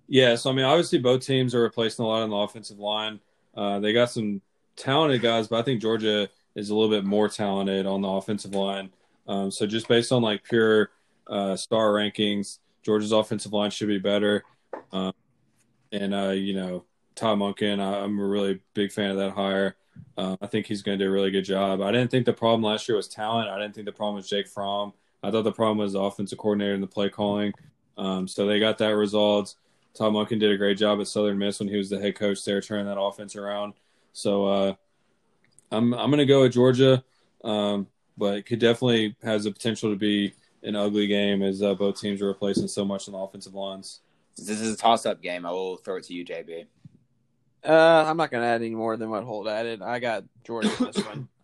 Yeah, 0.06 0.34
so 0.34 0.50
I 0.50 0.52
mean, 0.52 0.64
obviously 0.64 0.98
both 0.98 1.24
teams 1.24 1.54
are 1.54 1.62
replacing 1.62 2.04
a 2.04 2.08
lot 2.08 2.22
on 2.22 2.30
the 2.30 2.36
offensive 2.36 2.78
line. 2.78 3.20
Uh, 3.56 3.78
they 3.80 3.92
got 3.92 4.10
some 4.10 4.42
talented 4.76 5.22
guys, 5.22 5.48
but 5.48 5.58
I 5.58 5.62
think 5.62 5.80
Georgia 5.80 6.28
is 6.54 6.70
a 6.70 6.74
little 6.74 6.90
bit 6.90 7.04
more 7.04 7.28
talented 7.28 7.86
on 7.86 8.02
the 8.02 8.08
offensive 8.08 8.54
line. 8.54 8.90
Um, 9.26 9.50
so 9.50 9.66
just 9.66 9.88
based 9.88 10.12
on 10.12 10.22
like 10.22 10.44
pure 10.44 10.90
uh, 11.26 11.56
star 11.56 11.92
rankings, 11.92 12.58
Georgia's 12.82 13.12
offensive 13.12 13.52
line 13.52 13.70
should 13.70 13.88
be 13.88 13.98
better. 13.98 14.44
Um, 14.92 15.14
and 15.90 16.14
uh, 16.14 16.30
you 16.30 16.54
know, 16.54 16.84
Todd 17.14 17.38
Monken, 17.38 17.80
I, 17.80 18.04
am 18.04 18.18
a 18.18 18.26
really 18.26 18.60
big 18.74 18.92
fan 18.92 19.10
of 19.10 19.16
that 19.16 19.32
hire. 19.32 19.76
Uh, 20.16 20.36
I 20.40 20.46
think 20.46 20.66
he's 20.66 20.82
going 20.82 20.98
to 20.98 21.04
do 21.04 21.08
a 21.08 21.12
really 21.12 21.30
good 21.30 21.44
job. 21.44 21.80
I 21.80 21.90
didn't 21.90 22.10
think 22.10 22.26
the 22.26 22.32
problem 22.32 22.62
last 22.62 22.88
year 22.88 22.96
was 22.96 23.08
talent. 23.08 23.48
I 23.48 23.58
didn't 23.58 23.74
think 23.74 23.86
the 23.86 23.92
problem 23.92 24.16
was 24.16 24.28
Jake 24.28 24.48
Fromm. 24.48 24.92
I 25.22 25.30
thought 25.30 25.42
the 25.42 25.52
problem 25.52 25.78
was 25.78 25.94
the 25.94 26.00
offensive 26.00 26.38
coordinator 26.38 26.74
and 26.74 26.82
the 26.82 26.88
play 26.88 27.08
calling. 27.08 27.52
Um, 27.96 28.28
so 28.28 28.46
they 28.46 28.60
got 28.60 28.78
that 28.78 28.90
resolved. 28.90 29.54
Todd 29.94 30.12
Monken 30.12 30.40
did 30.40 30.50
a 30.50 30.56
great 30.56 30.76
job 30.76 31.00
at 31.00 31.08
Southern 31.08 31.38
Miss 31.38 31.60
when 31.60 31.68
he 31.68 31.76
was 31.76 31.88
the 31.88 32.00
head 32.00 32.16
coach 32.16 32.44
there, 32.44 32.60
turning 32.60 32.86
that 32.86 33.00
offense 33.00 33.36
around. 33.36 33.74
So 34.12 34.46
uh, 34.46 34.74
I'm 35.70 35.94
I'm 35.94 36.10
going 36.10 36.18
to 36.18 36.26
go 36.26 36.42
with 36.42 36.52
Georgia, 36.52 37.02
um, 37.42 37.86
but 38.18 38.36
it 38.36 38.46
could 38.46 38.58
definitely 38.58 39.16
has 39.22 39.44
the 39.44 39.52
potential 39.52 39.90
to 39.90 39.96
be 39.96 40.34
an 40.62 40.76
ugly 40.76 41.06
game 41.06 41.42
as 41.42 41.62
uh, 41.62 41.74
both 41.74 42.00
teams 42.00 42.20
are 42.22 42.26
replacing 42.26 42.68
so 42.68 42.84
much 42.84 43.08
on 43.08 43.12
the 43.12 43.18
offensive 43.18 43.54
lines. 43.54 44.00
This 44.36 44.60
is 44.60 44.74
a 44.74 44.76
toss-up 44.76 45.22
game. 45.22 45.46
I 45.46 45.52
will 45.52 45.76
throw 45.76 45.96
it 45.96 46.04
to 46.04 46.14
you, 46.14 46.24
JB. 46.24 46.66
Uh, 47.64 48.04
I'm 48.06 48.16
not 48.16 48.30
going 48.30 48.42
to 48.42 48.48
add 48.48 48.60
any 48.60 48.74
more 48.74 48.96
than 48.96 49.10
what 49.10 49.24
Holt 49.24 49.48
added. 49.48 49.80
I 49.80 49.98
got 49.98 50.24
Georgia 50.44 50.70
this 50.78 51.04
one. 51.04 51.28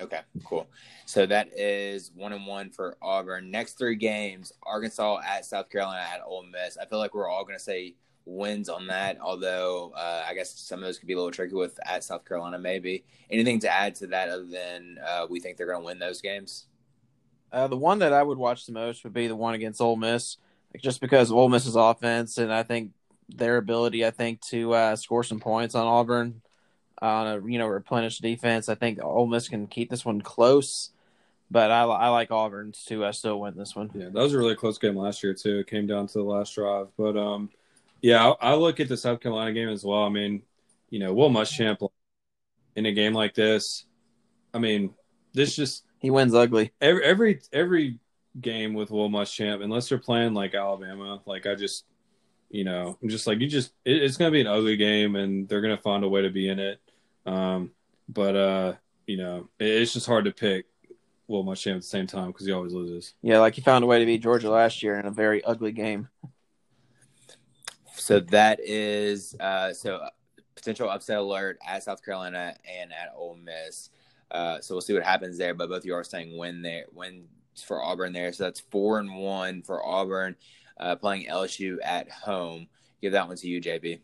Okay, 0.00 0.20
cool. 0.44 0.66
So 1.04 1.26
that 1.26 1.50
is 1.54 2.10
one 2.14 2.32
and 2.32 2.46
one 2.46 2.70
for 2.70 2.96
Auburn. 3.02 3.50
Next 3.50 3.76
three 3.76 3.96
games: 3.96 4.50
Arkansas 4.62 5.20
at 5.22 5.44
South 5.44 5.68
Carolina 5.68 6.00
at 6.00 6.22
Ole 6.24 6.44
Miss. 6.44 6.78
I 6.78 6.86
feel 6.86 6.98
like 6.98 7.12
we're 7.12 7.28
all 7.28 7.44
going 7.44 7.58
to 7.58 7.62
say 7.62 7.96
wins 8.24 8.70
on 8.70 8.86
that. 8.86 9.18
Although 9.20 9.92
uh, 9.94 10.24
I 10.26 10.32
guess 10.32 10.58
some 10.58 10.78
of 10.78 10.86
those 10.86 10.98
could 10.98 11.06
be 11.06 11.12
a 11.12 11.16
little 11.16 11.30
tricky 11.30 11.54
with 11.54 11.78
at 11.84 12.02
South 12.02 12.24
Carolina. 12.24 12.58
Maybe 12.58 13.04
anything 13.30 13.58
to 13.60 13.70
add 13.70 13.94
to 13.96 14.06
that 14.06 14.30
other 14.30 14.46
than 14.46 14.98
uh, 15.06 15.26
we 15.28 15.38
think 15.38 15.58
they're 15.58 15.66
going 15.66 15.80
to 15.80 15.84
win 15.84 15.98
those 15.98 16.22
games. 16.22 16.66
Uh, 17.52 17.66
the 17.66 17.76
one 17.76 17.98
that 17.98 18.14
I 18.14 18.22
would 18.22 18.38
watch 18.38 18.64
the 18.64 18.72
most 18.72 19.04
would 19.04 19.12
be 19.12 19.28
the 19.28 19.36
one 19.36 19.52
against 19.54 19.82
Ole 19.82 19.96
Miss, 19.96 20.38
just 20.80 21.02
because 21.02 21.30
Ole 21.30 21.50
Miss's 21.50 21.76
offense 21.76 22.38
and 22.38 22.50
I 22.50 22.62
think 22.62 22.92
their 23.36 23.56
ability, 23.56 24.04
I 24.04 24.10
think, 24.10 24.40
to 24.42 24.72
uh, 24.74 24.96
score 24.96 25.24
some 25.24 25.40
points 25.40 25.74
on 25.74 25.86
Auburn 25.86 26.42
on 27.00 27.26
a 27.26 27.48
you 27.48 27.58
know 27.58 27.66
replenished 27.66 28.22
defense. 28.22 28.68
I 28.68 28.74
think 28.74 29.02
Ole 29.02 29.26
Miss 29.26 29.48
can 29.48 29.66
keep 29.66 29.90
this 29.90 30.04
one 30.04 30.20
close, 30.20 30.90
but 31.50 31.70
I, 31.70 31.82
I 31.84 32.08
like 32.08 32.30
Auburn 32.30 32.72
to 32.86 33.04
uh, 33.04 33.12
still 33.12 33.40
win 33.40 33.56
this 33.56 33.74
one. 33.74 33.90
Yeah, 33.94 34.06
that 34.06 34.14
was 34.14 34.34
a 34.34 34.38
really 34.38 34.56
close 34.56 34.78
game 34.78 34.96
last 34.96 35.22
year 35.22 35.34
too. 35.34 35.58
It 35.60 35.66
came 35.66 35.86
down 35.86 36.06
to 36.08 36.18
the 36.18 36.24
last 36.24 36.54
drive, 36.54 36.88
but 36.96 37.16
um, 37.16 37.50
yeah, 38.02 38.32
I, 38.40 38.52
I 38.52 38.54
look 38.54 38.80
at 38.80 38.88
the 38.88 38.96
South 38.96 39.20
Carolina 39.20 39.52
game 39.52 39.68
as 39.68 39.84
well. 39.84 40.04
I 40.04 40.08
mean, 40.08 40.42
you 40.90 40.98
know, 40.98 41.14
Will 41.14 41.30
Muschamp 41.30 41.88
in 42.76 42.86
a 42.86 42.92
game 42.92 43.14
like 43.14 43.34
this. 43.34 43.84
I 44.52 44.58
mean, 44.58 44.94
this 45.32 45.56
just 45.56 45.84
he 45.98 46.10
wins 46.10 46.34
ugly 46.34 46.72
every 46.80 47.04
every 47.04 47.40
every 47.52 47.98
game 48.40 48.74
with 48.74 48.90
Will 48.90 49.08
Muschamp, 49.08 49.62
unless 49.62 49.88
they're 49.88 49.98
playing 49.98 50.34
like 50.34 50.54
Alabama. 50.54 51.20
Like 51.26 51.46
I 51.46 51.54
just, 51.54 51.84
you 52.50 52.64
know, 52.64 52.98
I'm 53.00 53.08
just 53.08 53.26
like 53.26 53.40
you 53.40 53.46
just 53.46 53.72
it, 53.84 54.02
it's 54.02 54.16
gonna 54.16 54.30
be 54.30 54.40
an 54.40 54.46
ugly 54.46 54.76
game, 54.76 55.16
and 55.16 55.48
they're 55.48 55.60
gonna 55.60 55.78
find 55.78 56.04
a 56.04 56.08
way 56.08 56.22
to 56.22 56.30
be 56.30 56.48
in 56.48 56.58
it. 56.58 56.80
Um, 57.26 57.70
but 58.08 58.36
uh, 58.36 58.72
you 59.06 59.16
know, 59.16 59.48
it, 59.58 59.68
it's 59.68 59.92
just 59.92 60.06
hard 60.06 60.24
to 60.24 60.32
pick 60.32 60.66
Will 61.28 61.44
Muschamp 61.44 61.76
at 61.76 61.82
the 61.82 61.86
same 61.86 62.06
time 62.06 62.28
because 62.28 62.46
he 62.46 62.52
always 62.52 62.72
loses. 62.72 63.14
Yeah, 63.22 63.38
like 63.38 63.54
he 63.54 63.60
found 63.60 63.84
a 63.84 63.86
way 63.86 64.00
to 64.00 64.06
beat 64.06 64.22
Georgia 64.22 64.50
last 64.50 64.82
year 64.82 64.98
in 64.98 65.06
a 65.06 65.10
very 65.10 65.42
ugly 65.44 65.72
game. 65.72 66.08
So 67.94 68.18
that 68.18 68.58
is 68.60 69.36
uh, 69.38 69.72
so 69.72 70.00
potential 70.56 70.90
upset 70.90 71.18
alert 71.18 71.58
at 71.66 71.84
South 71.84 72.04
Carolina 72.04 72.56
and 72.68 72.92
at 72.92 73.12
Ole 73.14 73.36
Miss. 73.36 73.90
Uh, 74.30 74.60
so 74.60 74.74
we'll 74.74 74.82
see 74.82 74.94
what 74.94 75.04
happens 75.04 75.38
there. 75.38 75.54
But 75.54 75.68
both 75.68 75.78
of 75.78 75.86
you 75.86 75.94
are 75.94 76.04
saying 76.04 76.36
when 76.36 76.62
there, 76.62 76.86
win 76.92 77.26
for 77.64 77.82
Auburn 77.82 78.12
there. 78.12 78.32
So 78.32 78.44
that's 78.44 78.60
four 78.60 78.98
and 78.98 79.14
one 79.16 79.62
for 79.62 79.84
Auburn, 79.84 80.36
uh, 80.80 80.96
playing 80.96 81.26
LSU 81.26 81.76
at 81.84 82.10
home. 82.10 82.66
Give 83.00 83.12
that 83.12 83.28
one 83.28 83.36
to 83.36 83.48
you, 83.48 83.60
JB. 83.60 84.00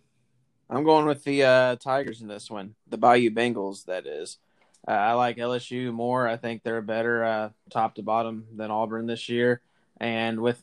I'm 0.68 0.84
going 0.84 1.06
with 1.06 1.24
the 1.24 1.44
uh, 1.44 1.76
Tigers 1.76 2.22
in 2.22 2.28
this 2.28 2.50
one, 2.50 2.74
the 2.88 2.98
Bayou 2.98 3.30
Bengals. 3.30 3.84
That 3.86 4.06
is, 4.06 4.38
uh, 4.86 4.92
I 4.92 5.12
like 5.12 5.36
LSU 5.36 5.92
more. 5.92 6.28
I 6.28 6.36
think 6.36 6.62
they're 6.62 6.82
better 6.82 7.24
uh, 7.24 7.50
top 7.70 7.94
to 7.96 8.02
bottom 8.02 8.46
than 8.54 8.70
Auburn 8.70 9.06
this 9.06 9.28
year. 9.28 9.60
And 9.98 10.40
with 10.40 10.62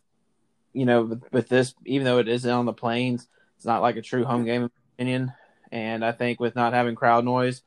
you 0.74 0.86
know 0.86 1.04
with, 1.04 1.24
with, 1.32 1.50
this, 1.50 1.74
even 1.86 2.06
though 2.06 2.20
it 2.20 2.28
is 2.28 2.46
on 2.46 2.66
the 2.66 2.74
plains, 2.74 3.28
it's 3.56 3.66
not 3.66 3.82
like 3.82 3.96
a 3.96 4.02
true 4.02 4.26
home 4.26 4.46
game, 4.46 4.64
in 4.64 4.72
opinion. 4.96 5.34
And 5.72 6.06
I 6.06 6.12
think 6.12 6.40
with 6.40 6.56
not 6.56 6.74
having 6.74 6.96
crowd 6.96 7.26
noise, 7.26 7.64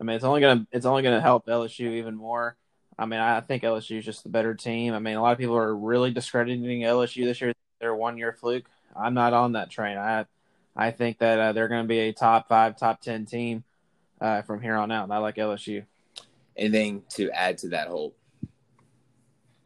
I 0.00 0.04
mean 0.04 0.16
it's 0.16 0.24
only 0.24 0.40
gonna 0.40 0.66
it's 0.72 0.86
only 0.86 1.02
gonna 1.02 1.20
help 1.20 1.46
LSU 1.46 1.92
even 1.92 2.16
more. 2.16 2.56
I 2.98 3.06
mean 3.06 3.20
I 3.20 3.40
think 3.40 3.62
LSU 3.62 3.98
is 3.98 4.04
just 4.04 4.24
the 4.24 4.28
better 4.28 4.54
team. 4.54 4.92
I 4.92 4.98
mean 4.98 5.16
a 5.16 5.22
lot 5.22 5.32
of 5.32 5.38
people 5.38 5.56
are 5.56 5.74
really 5.74 6.10
discrediting 6.10 6.80
LSU 6.80 7.24
this 7.24 7.40
year. 7.40 7.54
They're 7.86 7.94
one 7.94 8.18
year 8.18 8.32
fluke. 8.32 8.68
I'm 8.96 9.14
not 9.14 9.32
on 9.32 9.52
that 9.52 9.70
train. 9.70 9.96
I 9.96 10.26
I 10.74 10.90
think 10.90 11.18
that 11.18 11.38
uh, 11.38 11.52
they're 11.52 11.68
going 11.68 11.84
to 11.84 11.88
be 11.88 12.00
a 12.00 12.12
top 12.12 12.48
five, 12.48 12.76
top 12.76 13.00
ten 13.00 13.26
team 13.26 13.62
uh, 14.20 14.42
from 14.42 14.60
here 14.60 14.74
on 14.74 14.90
out. 14.90 15.04
And 15.04 15.12
I 15.12 15.18
like 15.18 15.36
LSU. 15.36 15.84
Anything 16.56 17.04
to 17.10 17.30
add 17.30 17.58
to 17.58 17.68
that 17.68 17.86
Holt? 17.86 18.16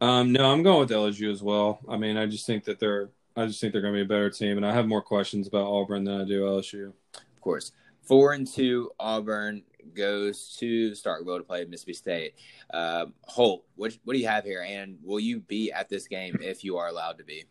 Um, 0.01 0.31
no, 0.31 0.51
I'm 0.51 0.61
going 0.61 0.81
with 0.81 0.91
LSU 0.91 1.31
as 1.31 1.41
well. 1.41 1.79
I 1.89 1.97
mean, 1.97 2.15
I 2.15 2.27
just 2.27 2.45
think 2.45 2.63
that 2.65 2.79
they're, 2.79 3.09
I 3.35 3.47
just 3.47 3.59
think 3.59 3.73
they're 3.73 3.81
going 3.81 3.95
to 3.95 3.97
be 3.97 4.05
a 4.05 4.07
better 4.07 4.29
team, 4.29 4.57
and 4.57 4.65
I 4.65 4.71
have 4.71 4.87
more 4.87 5.01
questions 5.01 5.47
about 5.47 5.65
Auburn 5.65 6.03
than 6.03 6.21
I 6.21 6.25
do 6.25 6.43
LSU. 6.43 6.93
Of 7.15 7.41
course, 7.41 7.71
four 8.03 8.33
and 8.33 8.45
two 8.45 8.91
Auburn 8.99 9.63
goes 9.95 10.55
to 10.59 10.91
Starkville 10.91 11.39
to 11.39 11.43
play 11.43 11.65
Mississippi 11.65 11.93
State. 11.93 12.35
Uh, 12.71 13.07
Holt, 13.23 13.63
what 13.77 13.97
what 14.03 14.13
do 14.13 14.19
you 14.19 14.27
have 14.27 14.43
here, 14.43 14.63
and 14.67 14.99
will 15.03 15.19
you 15.19 15.39
be 15.39 15.71
at 15.71 15.89
this 15.89 16.07
game 16.07 16.37
if 16.39 16.63
you 16.63 16.77
are 16.77 16.87
allowed 16.87 17.17
to 17.17 17.23
be? 17.23 17.45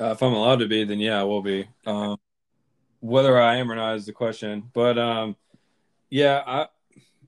Uh, 0.00 0.12
if 0.12 0.22
I'm 0.22 0.32
allowed 0.32 0.60
to 0.60 0.68
be, 0.68 0.84
then 0.84 1.00
yeah, 1.00 1.20
I 1.20 1.24
will 1.24 1.42
be. 1.42 1.68
Um, 1.86 2.18
whether 3.00 3.40
I 3.40 3.56
am 3.56 3.70
or 3.70 3.76
not 3.76 3.96
is 3.96 4.06
the 4.06 4.12
question. 4.12 4.70
But 4.72 4.98
um, 4.98 5.36
yeah, 6.10 6.42
I, 6.46 6.66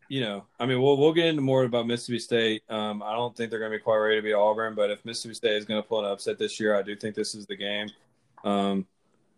you 0.08 0.20
know, 0.20 0.44
I 0.58 0.66
mean, 0.66 0.82
we'll 0.82 0.96
we'll 0.96 1.12
get 1.12 1.26
into 1.26 1.42
more 1.42 1.64
about 1.64 1.86
Mississippi 1.86 2.18
State. 2.18 2.62
Um, 2.68 3.02
I 3.02 3.12
don't 3.12 3.36
think 3.36 3.50
they're 3.50 3.60
going 3.60 3.72
to 3.72 3.78
be 3.78 3.82
quite 3.82 3.98
ready 3.98 4.16
to 4.16 4.22
beat 4.22 4.32
Auburn, 4.34 4.74
but 4.74 4.90
if 4.90 5.04
Mississippi 5.04 5.34
State 5.34 5.56
is 5.56 5.64
going 5.64 5.80
to 5.80 5.88
pull 5.88 6.04
an 6.04 6.10
upset 6.10 6.38
this 6.38 6.58
year, 6.58 6.76
I 6.76 6.82
do 6.82 6.96
think 6.96 7.14
this 7.14 7.34
is 7.34 7.46
the 7.46 7.56
game. 7.56 7.88
Um, 8.42 8.86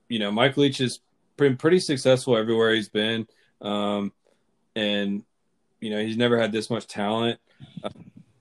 you 0.09 0.18
know, 0.18 0.30
Mike 0.30 0.57
Leach 0.57 0.78
has 0.78 1.01
been 1.37 1.57
pretty 1.57 1.78
successful 1.78 2.37
everywhere 2.37 2.74
he's 2.74 2.89
been, 2.89 3.26
um, 3.61 4.12
and 4.74 5.22
you 5.80 5.91
know, 5.91 6.03
he's 6.03 6.16
never 6.16 6.39
had 6.39 6.53
this 6.53 6.70
much 6.70 6.87
talent. 6.87 7.39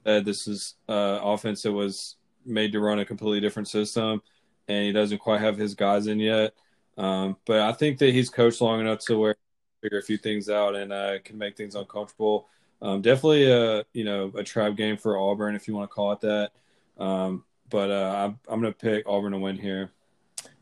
Uh, 0.05 0.19
this 0.21 0.47
is 0.47 0.75
uh, 0.87 1.19
offense 1.21 1.61
that 1.63 1.71
was 1.71 2.15
made 2.45 2.71
to 2.71 2.79
run 2.79 2.99
a 2.99 3.05
completely 3.05 3.39
different 3.39 3.67
system, 3.67 4.21
and 4.67 4.85
he 4.85 4.91
doesn't 4.91 5.19
quite 5.19 5.41
have 5.41 5.57
his 5.57 5.75
guys 5.75 6.07
in 6.07 6.19
yet. 6.19 6.53
Um, 6.97 7.37
but 7.45 7.61
I 7.61 7.71
think 7.71 7.99
that 7.99 8.13
he's 8.13 8.29
coached 8.29 8.61
long 8.61 8.79
enough 8.79 8.99
to 9.05 9.17
where 9.17 9.35
figure 9.81 9.97
a 9.97 10.03
few 10.03 10.17
things 10.17 10.49
out 10.49 10.75
and 10.75 10.93
uh, 10.93 11.19
can 11.23 11.37
make 11.37 11.57
things 11.57 11.75
uncomfortable. 11.75 12.47
Um, 12.81 13.01
definitely 13.01 13.51
a 13.51 13.85
you 13.93 14.03
know 14.03 14.31
a 14.35 14.43
trap 14.43 14.75
game 14.75 14.97
for 14.97 15.17
Auburn 15.17 15.55
if 15.55 15.67
you 15.67 15.75
want 15.75 15.89
to 15.89 15.93
call 15.93 16.11
it 16.13 16.21
that. 16.21 16.51
Um, 16.97 17.43
but 17.69 17.89
uh, 17.89 18.25
I'm, 18.27 18.39
I'm 18.47 18.61
going 18.61 18.73
to 18.73 18.77
pick 18.77 19.07
Auburn 19.07 19.31
to 19.31 19.39
win 19.39 19.57
here. 19.57 19.91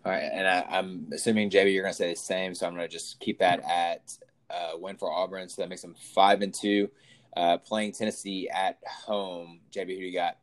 All 0.05 0.11
right, 0.11 0.29
and 0.31 0.47
I, 0.47 0.77
am 0.77 1.09
assuming 1.13 1.49
JB 1.49 1.73
you're 1.73 1.83
going 1.83 1.93
to 1.93 1.97
say 1.97 2.09
the 2.11 2.15
same, 2.15 2.53
so 2.55 2.65
I'm 2.65 2.75
going 2.75 2.87
to 2.87 2.91
just 2.91 3.19
keep 3.19 3.39
that 3.39 3.61
at 3.69 4.17
uh, 4.49 4.77
win 4.77 4.95
for 4.95 5.11
Auburn. 5.11 5.49
So 5.49 5.61
that 5.61 5.69
makes 5.69 5.81
them 5.81 5.95
five 6.13 6.41
and 6.41 6.53
two, 6.53 6.89
uh, 7.35 7.57
playing 7.57 7.93
Tennessee 7.93 8.49
at 8.49 8.77
home. 8.87 9.59
JB, 9.73 9.89
who 9.89 9.99
do 9.99 10.05
you 10.05 10.13
got? 10.13 10.37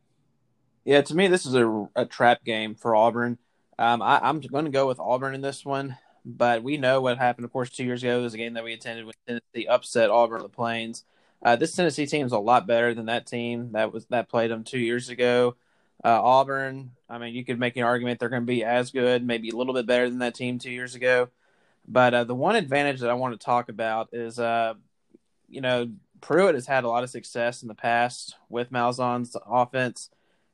Yeah, 0.85 1.01
to 1.01 1.15
me, 1.15 1.27
this 1.27 1.45
is 1.45 1.55
a, 1.55 1.89
a 1.95 2.05
trap 2.05 2.43
game 2.43 2.75
for 2.75 2.95
Auburn. 2.95 3.37
Um, 3.79 4.01
I, 4.01 4.19
I'm 4.21 4.39
going 4.39 4.65
to 4.65 4.71
go 4.71 4.87
with 4.87 4.99
Auburn 4.99 5.35
in 5.35 5.41
this 5.41 5.63
one, 5.63 5.97
but 6.25 6.63
we 6.63 6.77
know 6.77 7.01
what 7.01 7.17
happened. 7.17 7.45
Of 7.45 7.53
course, 7.53 7.69
two 7.69 7.83
years 7.83 8.03
ago, 8.03 8.19
it 8.19 8.23
was 8.23 8.33
a 8.33 8.37
game 8.37 8.53
that 8.53 8.63
we 8.63 8.73
attended 8.73 9.05
when 9.05 9.13
Tennessee 9.27 9.67
upset 9.67 10.09
Auburn 10.09 10.41
on 10.41 10.43
the 10.43 10.49
Plains. 10.49 11.03
Uh, 11.43 11.55
this 11.55 11.75
Tennessee 11.75 12.07
team 12.07 12.25
is 12.25 12.31
a 12.31 12.39
lot 12.39 12.65
better 12.65 12.93
than 12.93 13.05
that 13.05 13.27
team 13.27 13.73
that 13.73 13.93
was 13.93 14.05
that 14.07 14.29
played 14.29 14.49
them 14.49 14.63
two 14.63 14.79
years 14.79 15.09
ago. 15.09 15.55
Uh, 16.03 16.21
Auburn, 16.21 16.91
I 17.09 17.17
mean, 17.17 17.33
you 17.33 17.45
could 17.45 17.59
make 17.59 17.75
an 17.77 17.83
argument 17.83 18.19
they're 18.19 18.29
going 18.29 18.43
to 18.43 18.45
be 18.45 18.63
as 18.63 18.91
good, 18.91 19.23
maybe 19.23 19.49
a 19.49 19.55
little 19.55 19.73
bit 19.73 19.85
better 19.85 20.09
than 20.09 20.19
that 20.19 20.35
team 20.35 20.59
two 20.59 20.71
years 20.71 20.95
ago. 20.95 21.29
But 21.87 22.13
uh, 22.13 22.23
the 22.23 22.35
one 22.35 22.55
advantage 22.55 22.99
that 22.99 23.09
I 23.09 23.13
want 23.13 23.39
to 23.39 23.43
talk 23.43 23.69
about 23.69 24.09
is, 24.11 24.39
uh, 24.39 24.73
you 25.47 25.61
know, 25.61 25.89
Pruitt 26.21 26.55
has 26.55 26.67
had 26.67 26.83
a 26.83 26.89
lot 26.89 27.03
of 27.03 27.09
success 27.09 27.61
in 27.61 27.67
the 27.67 27.75
past 27.75 28.35
with 28.49 28.71
Malzahn's 28.71 29.35
offense, 29.45 30.09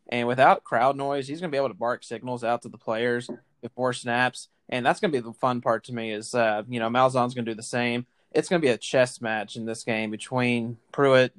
and 0.09 0.27
without 0.27 0.63
crowd 0.63 0.95
noise, 0.95 1.27
he's 1.27 1.39
going 1.39 1.49
to 1.49 1.55
be 1.55 1.57
able 1.57 1.69
to 1.69 1.73
bark 1.73 2.03
signals 2.03 2.43
out 2.43 2.61
to 2.63 2.69
the 2.69 2.77
players 2.77 3.29
before 3.61 3.93
snaps, 3.93 4.49
and 4.69 4.85
that's 4.85 4.99
going 4.99 5.11
to 5.11 5.17
be 5.17 5.23
the 5.23 5.33
fun 5.33 5.61
part 5.61 5.85
to 5.85 5.93
me. 5.93 6.11
Is 6.11 6.35
uh, 6.35 6.63
you 6.67 6.79
know 6.79 6.89
Malzahn's 6.89 7.33
going 7.33 7.45
to 7.45 7.51
do 7.51 7.55
the 7.55 7.63
same. 7.63 8.05
It's 8.31 8.49
going 8.49 8.61
to 8.61 8.65
be 8.65 8.71
a 8.71 8.77
chess 8.77 9.21
match 9.21 9.55
in 9.55 9.65
this 9.65 9.83
game 9.83 10.11
between 10.11 10.77
Pruitt 10.91 11.33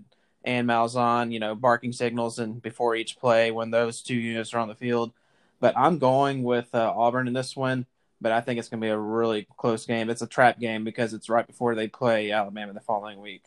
and 0.45 0.69
Malzahn. 0.69 1.33
You 1.33 1.41
know, 1.41 1.55
barking 1.55 1.93
signals 1.93 2.39
and 2.39 2.61
before 2.63 2.97
each 2.97 3.19
play 3.19 3.51
when 3.51 3.71
those 3.71 4.03
two 4.03 4.15
units 4.15 4.55
are 4.55 4.59
on 4.59 4.69
the 4.69 4.75
field. 4.75 5.13
But 5.61 5.77
I'm 5.79 5.99
going 5.99 6.43
with 6.43 6.75
uh, 6.75 6.93
Auburn 6.95 7.29
in 7.29 7.35
this 7.35 7.57
one 7.57 7.87
but 8.25 8.33
I 8.33 8.41
think 8.41 8.59
it's 8.59 8.71
going 8.71 8.81
to 8.81 8.87
be 8.87 8.91
a 8.91 8.99
really 8.99 9.47
close 9.59 9.85
game. 9.85 10.09
It's 10.09 10.23
a 10.23 10.27
trap 10.27 10.59
game 10.59 10.83
because 10.83 11.13
it's 11.13 11.29
right 11.29 11.47
before 11.47 11.75
they 11.75 11.89
play 11.89 12.31
Alabama 12.31 12.73
the 12.73 12.81
following 12.81 13.21
week. 13.21 13.45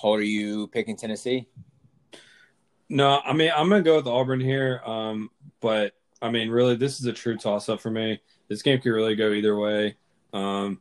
How 0.00 0.14
are 0.14 0.22
you 0.22 0.68
picking 0.68 0.96
Tennessee? 0.96 1.48
No, 2.90 3.20
I 3.24 3.32
mean 3.32 3.52
I'm 3.56 3.68
gonna 3.68 3.82
go 3.82 3.96
with 3.96 4.08
Auburn 4.08 4.40
here. 4.40 4.82
Um, 4.84 5.30
but 5.60 5.94
I 6.20 6.30
mean, 6.30 6.50
really, 6.50 6.76
this 6.76 7.00
is 7.00 7.06
a 7.06 7.12
true 7.12 7.36
toss-up 7.36 7.80
for 7.80 7.90
me. 7.90 8.20
This 8.48 8.62
game 8.62 8.80
could 8.80 8.90
really 8.90 9.14
go 9.14 9.30
either 9.30 9.56
way. 9.56 9.96
Um, 10.32 10.80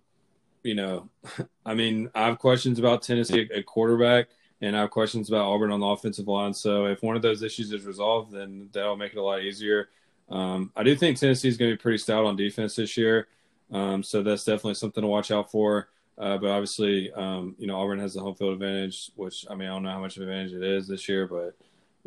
you 0.64 0.74
know, 0.74 1.08
I 1.66 1.76
mean, 1.76 2.10
I 2.16 2.26
have 2.26 2.40
questions 2.40 2.80
about 2.80 3.04
Tennessee 3.04 3.48
at 3.54 3.66
quarterback, 3.66 4.28
and 4.60 4.76
I 4.76 4.82
have 4.82 4.90
questions 4.90 5.30
about 5.30 5.46
Auburn 5.46 5.72
on 5.72 5.80
the 5.80 5.86
offensive 5.86 6.28
line. 6.28 6.54
So 6.54 6.88
if 6.88 7.04
one 7.04 7.16
of 7.16 7.22
those 7.22 7.44
issues 7.44 7.72
is 7.72 7.86
resolved, 7.86 8.32
then 8.32 8.70
that'll 8.74 8.98
make 8.98 9.14
it 9.14 9.20
a 9.20 9.24
lot 9.24 9.44
easier. 9.44 9.90
Um, 10.30 10.72
I 10.76 10.84
do 10.84 10.96
think 10.96 11.18
Tennessee 11.18 11.48
is 11.48 11.58
going 11.58 11.72
to 11.72 11.78
be 11.78 11.82
pretty 11.82 12.00
stout 12.00 12.26
on 12.26 12.36
defense 12.36 12.76
this 12.76 12.98
year, 12.98 13.28
um, 13.72 14.02
so 14.02 14.24
that's 14.24 14.44
definitely 14.44 14.76
something 14.76 15.02
to 15.02 15.08
watch 15.08 15.32
out 15.32 15.52
for. 15.52 15.90
Uh, 16.18 16.38
but 16.38 16.50
obviously, 16.50 17.12
um, 17.14 17.56
you 17.58 17.68
know, 17.68 17.80
Auburn 17.80 18.00
has 18.00 18.16
the 18.16 18.20
home 18.20 18.36
field 18.36 18.54
advantage, 18.54 19.12
which 19.16 19.46
I 19.50 19.56
mean, 19.56 19.70
I 19.70 19.74
don't 19.74 19.84
know 19.84 19.92
how 19.92 20.02
much 20.02 20.18
of 20.18 20.24
an 20.24 20.30
advantage 20.30 20.54
it 20.54 20.64
is 20.64 20.88
this 20.88 21.08
year, 21.08 21.28
but 21.28 21.56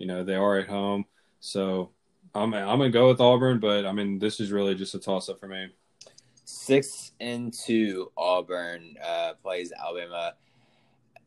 you 0.02 0.08
know, 0.08 0.24
they 0.24 0.34
are 0.34 0.58
at 0.58 0.68
home. 0.68 1.04
So 1.38 1.90
I'm 2.34 2.52
I'm 2.54 2.78
gonna 2.78 2.90
go 2.90 3.08
with 3.08 3.20
Auburn, 3.20 3.60
but 3.60 3.86
I 3.86 3.92
mean, 3.92 4.18
this 4.18 4.40
is 4.40 4.50
really 4.50 4.74
just 4.74 4.96
a 4.96 4.98
toss 4.98 5.28
up 5.28 5.38
for 5.38 5.46
me. 5.46 5.68
Six 6.44 7.12
and 7.20 7.54
two, 7.54 8.10
Auburn 8.16 8.96
uh, 9.02 9.34
plays 9.40 9.72
Alabama 9.72 10.34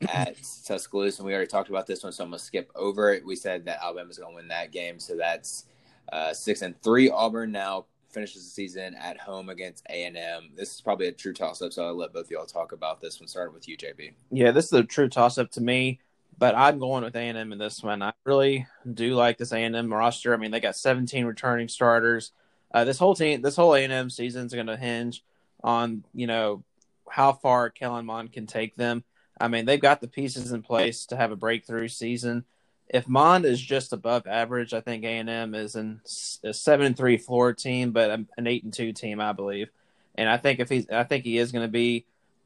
at 0.09 0.36
Tuscaloosa. 0.65 1.21
And 1.21 1.28
we 1.28 1.34
already 1.34 1.47
talked 1.47 1.69
about 1.69 1.88
this 1.88 2.03
one, 2.03 2.11
so 2.11 2.26
I'm 2.26 2.32
gonna 2.32 2.39
skip 2.39 2.69
over 2.76 3.13
it. 3.13 3.26
We 3.26 3.38
said 3.38 3.63
that 3.63 3.80
Alabama's 3.82 4.19
gonna 4.19 4.36
win 4.36 4.49
that 4.49 4.73
game, 4.73 4.99
so 4.99 5.15
that's 5.15 5.67
uh, 6.11 6.34
six 6.34 6.61
and 6.61 6.80
three. 6.82 7.09
Auburn 7.09 7.53
now 7.53 7.86
finishes 8.09 8.43
the 8.43 8.49
season 8.49 8.93
at 8.95 9.17
home 9.17 9.47
against 9.47 9.86
A 9.89 10.03
and 10.03 10.17
M. 10.17 10.49
This 10.53 10.76
is 10.76 10.82
probably 10.82 11.07
a 11.07 11.13
true 11.13 11.34
toss 11.34 11.61
up, 11.61 11.71
so 11.71 11.86
I'll 11.86 11.95
let 11.95 12.11
both 12.11 12.26
of 12.26 12.32
y'all 12.32 12.45
talk 12.45 12.73
about 12.73 12.99
this 12.99 13.21
one. 13.21 13.30
Starting 13.30 13.53
with 13.53 13.69
you, 13.69 13.78
JB. 13.78 14.11
Yeah, 14.32 14.51
this 14.51 14.65
is 14.65 14.73
a 14.73 14.84
true 14.84 15.07
toss 15.07 15.38
up 15.38 15.49
to 15.51 15.61
me, 15.61 16.01
but 16.38 16.56
I'm 16.56 16.80
going 16.80 17.04
with 17.04 17.16
A 17.16 17.20
and 17.20 17.38
M 17.38 17.52
in 17.52 17.60
this 17.60 17.82
one. 17.84 18.02
I 18.02 18.14
really 18.24 18.68
do 18.92 19.16
like 19.16 19.38
this 19.38 19.52
A 19.52 19.58
and 19.58 19.76
M 19.76 19.94
roster. 19.94 20.34
I 20.34 20.38
mean, 20.38 20.52
they 20.52 20.60
got 20.60 20.76
17 20.76 21.26
returning 21.26 21.68
starters. 21.68 22.32
Uh, 22.74 22.84
this 22.84 23.00
whole 23.00 23.16
team, 23.16 23.42
this 23.42 23.56
whole 23.56 23.76
A 23.76 23.84
and 23.84 23.94
M 23.94 24.10
season 24.10 24.46
is 24.46 24.54
going 24.54 24.68
to 24.68 24.78
hinge 24.78 25.24
on 25.64 26.04
you 26.14 26.28
know 26.28 26.64
how 27.10 27.34
far 27.34 27.70
Kellen 27.70 28.06
Mond 28.06 28.34
can 28.34 28.48
take 28.48 28.76
them. 28.76 29.04
I 29.40 29.48
mean, 29.48 29.66
they've 29.66 29.80
got 29.80 30.02
the 30.02 30.08
pieces 30.08 30.52
in 30.52 30.62
place 30.62 31.06
to 31.08 31.16
have 31.16 31.32
a 31.32 31.36
breakthrough 31.36 31.88
season 31.88 32.46
if 32.90 33.08
Mond 33.08 33.46
is 33.46 33.62
just 33.62 33.94
above 33.94 34.28
average, 34.28 34.74
I 34.74 34.82
think 34.82 35.04
A 35.04 35.18
and 35.18 35.30
M 35.30 35.56
is 35.56 35.76
in 35.76 36.02
a 36.44 36.54
seven 36.54 36.86
and 36.86 36.98
three 36.98 37.18
floor 37.18 37.54
team, 37.54 37.92
but 37.92 38.12
an 38.38 38.48
eight 38.48 38.64
and 38.64 38.74
two 38.74 38.94
team, 38.94 39.20
I 39.20 39.34
believe. 39.34 39.70
And 40.16 40.30
I 40.30 40.38
think 40.38 40.60
if 40.60 40.70
he's, 40.70 40.90
I 40.90 41.04
think 41.04 41.24
he 41.24 41.38
is 41.38 41.52
going 41.52 41.66
to 41.66 41.72
be 41.72 42.06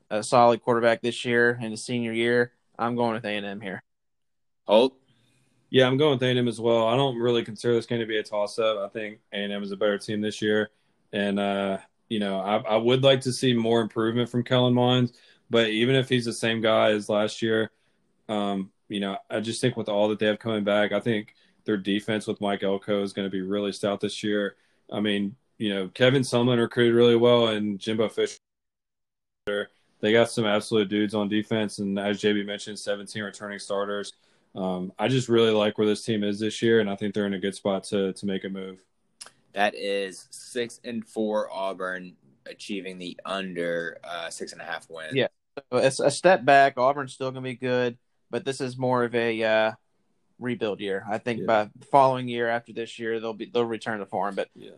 a 0.10 0.24
solid 0.24 0.64
quarterback 0.64 1.02
this 1.02 1.26
year 1.26 1.60
in 1.62 1.72
his 1.72 1.84
senior 1.84 2.14
year. 2.14 2.52
I'm 2.80 2.96
going 2.96 3.14
with 3.14 3.26
A 3.26 3.30
and 3.30 3.46
M 3.46 3.62
here. 3.62 3.84
Holt. 4.66 4.96
Yeah, 5.70 5.86
I'm 5.86 5.98
going 5.98 6.14
with 6.18 6.24
A&M 6.24 6.48
as 6.48 6.60
well. 6.60 6.88
I 6.88 6.96
don't 6.96 7.18
really 7.20 7.44
consider 7.44 7.76
this 7.76 7.86
game 7.86 8.00
to 8.00 8.06
be 8.06 8.18
a 8.18 8.24
toss-up. 8.24 8.78
I 8.80 8.88
think 8.88 9.20
A&M 9.32 9.62
is 9.62 9.72
a 9.72 9.78
better 9.78 10.00
team 10.00 10.20
this 10.20 10.42
year, 10.42 10.72
and 11.14 11.40
uh, 11.40 11.78
you 12.08 12.20
know, 12.20 12.40
I, 12.40 12.58
I, 12.58 12.76
would 12.78 13.04
like 13.04 13.22
to 13.22 13.32
see 13.32 13.54
more 13.54 13.82
improvement 13.82 14.30
from 14.30 14.44
Kellen 14.44 14.74
Mond. 14.74 15.12
But 15.52 15.70
even 15.70 15.96
if 15.96 16.10
he's 16.10 16.26
the 16.26 16.34
same 16.34 16.62
guy 16.62 16.92
as 16.92 17.08
last 17.08 17.42
year, 17.44 17.72
um, 18.28 18.72
you 18.88 19.00
know, 19.00 19.18
I 19.30 19.42
just 19.42 19.62
think 19.62 19.78
with 19.78 19.90
all 19.90 20.10
that 20.10 20.18
they 20.18 20.26
have 20.26 20.40
coming 20.40 20.64
back, 20.64 20.92
I 20.92 21.00
think 21.00 21.36
their 21.66 21.78
defense 21.78 22.26
with 22.26 22.42
Mike 22.42 22.64
Elko 22.64 23.04
is 23.04 23.14
going 23.14 23.28
to 23.28 23.32
be 23.32 23.42
really 23.42 23.72
stout 23.72 24.00
this 24.02 24.24
year. 24.24 24.56
I 24.92 25.00
mean, 25.02 25.36
you 25.60 25.74
know, 25.74 25.88
Kevin 25.90 26.24
Sumlin 26.24 26.60
recruited 26.60 26.96
really 26.96 27.16
well, 27.16 27.48
and 27.48 27.80
Jimbo 27.80 28.10
Fisher. 28.10 28.40
They 30.02 30.12
got 30.12 30.30
some 30.30 30.46
absolute 30.46 30.90
dudes 30.90 31.14
on 31.14 31.28
defense, 31.28 31.80
and 31.80 32.00
as 32.00 32.22
JB 32.22 32.46
mentioned, 32.46 32.80
17 32.80 33.22
returning 33.22 33.60
starters. 33.60 34.14
Um, 34.56 34.92
I 34.98 35.08
just 35.08 35.30
really 35.30 35.52
like 35.52 35.78
where 35.78 35.88
this 35.88 36.04
team 36.04 36.24
is 36.24 36.40
this 36.40 36.62
year, 36.62 36.80
and 36.80 36.90
I 36.90 36.96
think 36.96 37.14
they're 37.14 37.26
in 37.28 37.34
a 37.34 37.40
good 37.40 37.56
spot 37.56 37.84
to 37.86 38.14
to 38.14 38.26
make 38.26 38.46
a 38.46 38.50
move. 38.50 38.80
That 39.54 39.76
is 39.76 40.28
six 40.32 40.80
and 40.84 41.06
four 41.06 41.52
Auburn 41.52 42.16
achieving 42.46 42.98
the 42.98 43.20
under 43.26 44.00
uh, 44.04 44.30
six 44.30 44.54
and 44.54 44.62
a 44.62 44.66
half 44.66 44.90
win. 44.90 45.16
Yeah, 45.16 45.28
so 45.72 45.78
it's 45.78 46.00
a 46.00 46.10
step 46.10 46.46
back. 46.46 46.78
Auburn's 46.78 47.14
still 47.14 47.32
going 47.32 47.44
to 47.44 47.50
be 47.50 47.56
good 47.56 47.98
but 48.30 48.46
this 48.46 48.62
is 48.62 48.78
more 48.78 49.04
of 49.04 49.16
a 49.16 49.44
uh, 49.44 49.72
rebuild 50.40 50.80
year. 50.80 51.06
I 51.10 51.18
think 51.18 51.42
yeah. 51.42 51.46
by 51.46 51.64
the 51.76 51.86
following 51.86 52.28
year 52.28 52.48
after 52.50 52.74
this 52.74 53.00
year, 53.00 53.20
they'll 53.20 53.34
be 53.34 53.46
they'll 53.46 53.66
return 53.66 54.00
to 54.00 54.06
form. 54.06 54.36
But 54.36 54.50
yeah, 54.56 54.72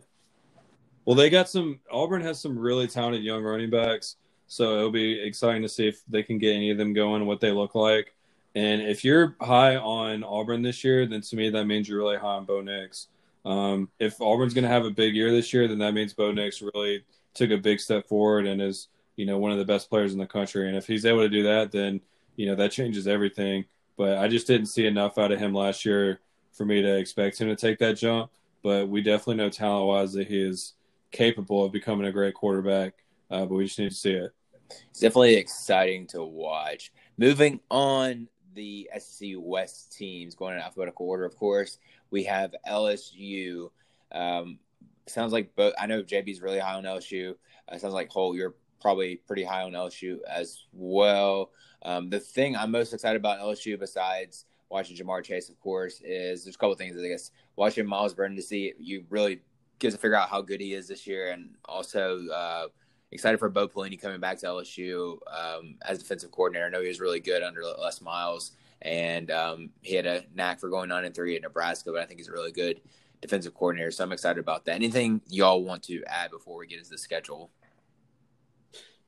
well, 1.04 1.16
they 1.16 1.30
got 1.30 1.48
some. 1.48 1.80
Auburn 1.90 2.22
has 2.22 2.40
some 2.40 2.58
really 2.58 2.86
talented 2.86 3.22
young 3.22 3.42
running 3.42 3.70
backs, 3.70 4.16
so 4.52 4.76
it'll 4.76 4.90
be 4.90 5.18
exciting 5.18 5.62
to 5.62 5.68
see 5.68 5.88
if 5.88 6.02
they 6.06 6.22
can 6.22 6.36
get 6.36 6.54
any 6.54 6.70
of 6.70 6.76
them 6.76 6.92
going, 6.92 7.24
what 7.24 7.40
they 7.40 7.50
look 7.50 7.74
like. 7.74 8.14
And 8.54 8.82
if 8.82 9.02
you're 9.02 9.34
high 9.40 9.76
on 9.76 10.22
Auburn 10.22 10.60
this 10.60 10.84
year, 10.84 11.06
then 11.06 11.22
to 11.22 11.36
me 11.36 11.48
that 11.48 11.64
means 11.64 11.88
you're 11.88 11.96
really 11.96 12.18
high 12.18 12.34
on 12.34 12.44
Bo 12.44 12.60
Nix. 12.60 13.08
Um, 13.46 13.88
if 13.98 14.20
Auburn's 14.20 14.52
going 14.52 14.64
to 14.64 14.68
have 14.68 14.84
a 14.84 14.90
big 14.90 15.14
year 15.14 15.32
this 15.32 15.54
year, 15.54 15.66
then 15.68 15.78
that 15.78 15.94
means 15.94 16.12
Bo 16.12 16.32
Nix 16.32 16.60
really 16.60 17.02
took 17.32 17.50
a 17.50 17.56
big 17.56 17.80
step 17.80 18.06
forward 18.06 18.46
and 18.46 18.60
is 18.60 18.88
you 19.16 19.24
know 19.24 19.38
one 19.38 19.52
of 19.52 19.58
the 19.58 19.64
best 19.64 19.88
players 19.88 20.12
in 20.12 20.18
the 20.18 20.26
country. 20.26 20.68
And 20.68 20.76
if 20.76 20.86
he's 20.86 21.06
able 21.06 21.20
to 21.20 21.30
do 21.30 21.44
that, 21.44 21.72
then 21.72 22.02
you 22.36 22.44
know, 22.44 22.54
that 22.56 22.72
changes 22.72 23.08
everything. 23.08 23.64
But 23.96 24.18
I 24.18 24.28
just 24.28 24.46
didn't 24.46 24.66
see 24.66 24.86
enough 24.86 25.16
out 25.16 25.32
of 25.32 25.38
him 25.38 25.54
last 25.54 25.86
year 25.86 26.20
for 26.52 26.66
me 26.66 26.82
to 26.82 26.98
expect 26.98 27.40
him 27.40 27.48
to 27.48 27.56
take 27.56 27.78
that 27.78 27.94
jump. 27.94 28.30
But 28.62 28.90
we 28.90 29.00
definitely 29.00 29.36
know 29.36 29.48
talent 29.48 29.86
wise 29.86 30.12
that 30.12 30.28
he 30.28 30.42
is 30.42 30.74
capable 31.10 31.64
of 31.64 31.72
becoming 31.72 32.06
a 32.06 32.12
great 32.12 32.34
quarterback. 32.34 32.94
Uh, 33.30 33.46
but 33.46 33.54
we 33.54 33.64
just 33.64 33.78
need 33.78 33.90
to 33.90 33.96
see 33.96 34.12
it. 34.12 34.34
It's 34.90 35.00
definitely 35.00 35.36
exciting 35.36 36.06
to 36.08 36.22
watch. 36.22 36.92
Moving 37.18 37.60
on, 37.70 38.28
the 38.54 38.88
SEC 38.98 39.30
West 39.36 39.96
teams 39.96 40.34
going 40.34 40.54
in 40.54 40.60
alphabetical 40.60 41.08
order, 41.08 41.24
of 41.24 41.36
course. 41.36 41.78
We 42.10 42.24
have 42.24 42.54
LSU. 42.68 43.70
Um, 44.10 44.58
sounds 45.06 45.32
like 45.32 45.54
both. 45.56 45.74
I 45.78 45.86
know 45.86 46.02
JB's 46.02 46.40
really 46.40 46.58
high 46.58 46.74
on 46.74 46.84
LSU. 46.84 47.34
Uh, 47.68 47.78
sounds 47.78 47.94
like 47.94 48.10
Holt, 48.10 48.36
you're 48.36 48.54
probably 48.80 49.16
pretty 49.26 49.44
high 49.44 49.62
on 49.62 49.72
LSU 49.72 50.18
as 50.28 50.66
well. 50.72 51.50
Um, 51.82 52.10
the 52.10 52.20
thing 52.20 52.56
I'm 52.56 52.70
most 52.70 52.92
excited 52.92 53.16
about 53.16 53.40
LSU, 53.40 53.78
besides 53.78 54.44
watching 54.68 54.96
Ja'Marr 54.96 55.24
Chase, 55.24 55.48
of 55.48 55.58
course, 55.60 56.00
is 56.04 56.44
there's 56.44 56.56
a 56.56 56.58
couple 56.58 56.74
things. 56.74 56.96
I 56.96 57.08
guess 57.08 57.30
watching 57.56 57.86
Myles 57.86 58.14
Brennan 58.14 58.36
to 58.36 58.42
see 58.42 58.72
you 58.78 59.04
really 59.10 59.40
gives 59.78 59.94
to 59.94 60.00
figure 60.00 60.16
out 60.16 60.28
how 60.28 60.40
good 60.40 60.60
he 60.60 60.74
is 60.74 60.88
this 60.88 61.06
year, 61.06 61.30
and 61.30 61.50
also 61.64 62.26
uh, 62.28 62.66
excited 63.12 63.38
for 63.38 63.48
Bo 63.48 63.68
Pelini 63.68 64.00
coming 64.00 64.20
back 64.20 64.38
to 64.38 64.46
LSU 64.46 65.18
um, 65.30 65.76
as 65.82 65.98
defensive 65.98 66.30
coordinator. 66.30 66.66
I 66.66 66.70
know 66.70 66.80
he 66.80 66.88
was 66.88 67.00
really 67.00 67.20
good 67.20 67.42
under 67.42 67.62
Les 67.62 68.00
Miles, 68.00 68.52
and 68.80 69.30
um, 69.30 69.70
he 69.82 69.94
had 69.94 70.06
a 70.06 70.24
knack 70.34 70.58
for 70.58 70.68
going 70.68 70.88
nine 70.88 71.04
and 71.04 71.14
three 71.14 71.36
at 71.36 71.42
Nebraska, 71.42 71.92
but 71.92 72.00
I 72.00 72.06
think 72.06 72.18
he's 72.20 72.28
a 72.28 72.32
really 72.32 72.52
good 72.52 72.80
defensive 73.20 73.54
coordinator. 73.54 73.90
So 73.90 74.02
I'm 74.02 74.12
excited 74.12 74.40
about 74.40 74.64
that. 74.64 74.74
Anything 74.74 75.20
y'all 75.28 75.62
want 75.62 75.82
to 75.84 76.02
add 76.06 76.30
before 76.30 76.58
we 76.58 76.66
get 76.66 76.78
into 76.78 76.90
the 76.90 76.98
schedule? 76.98 77.50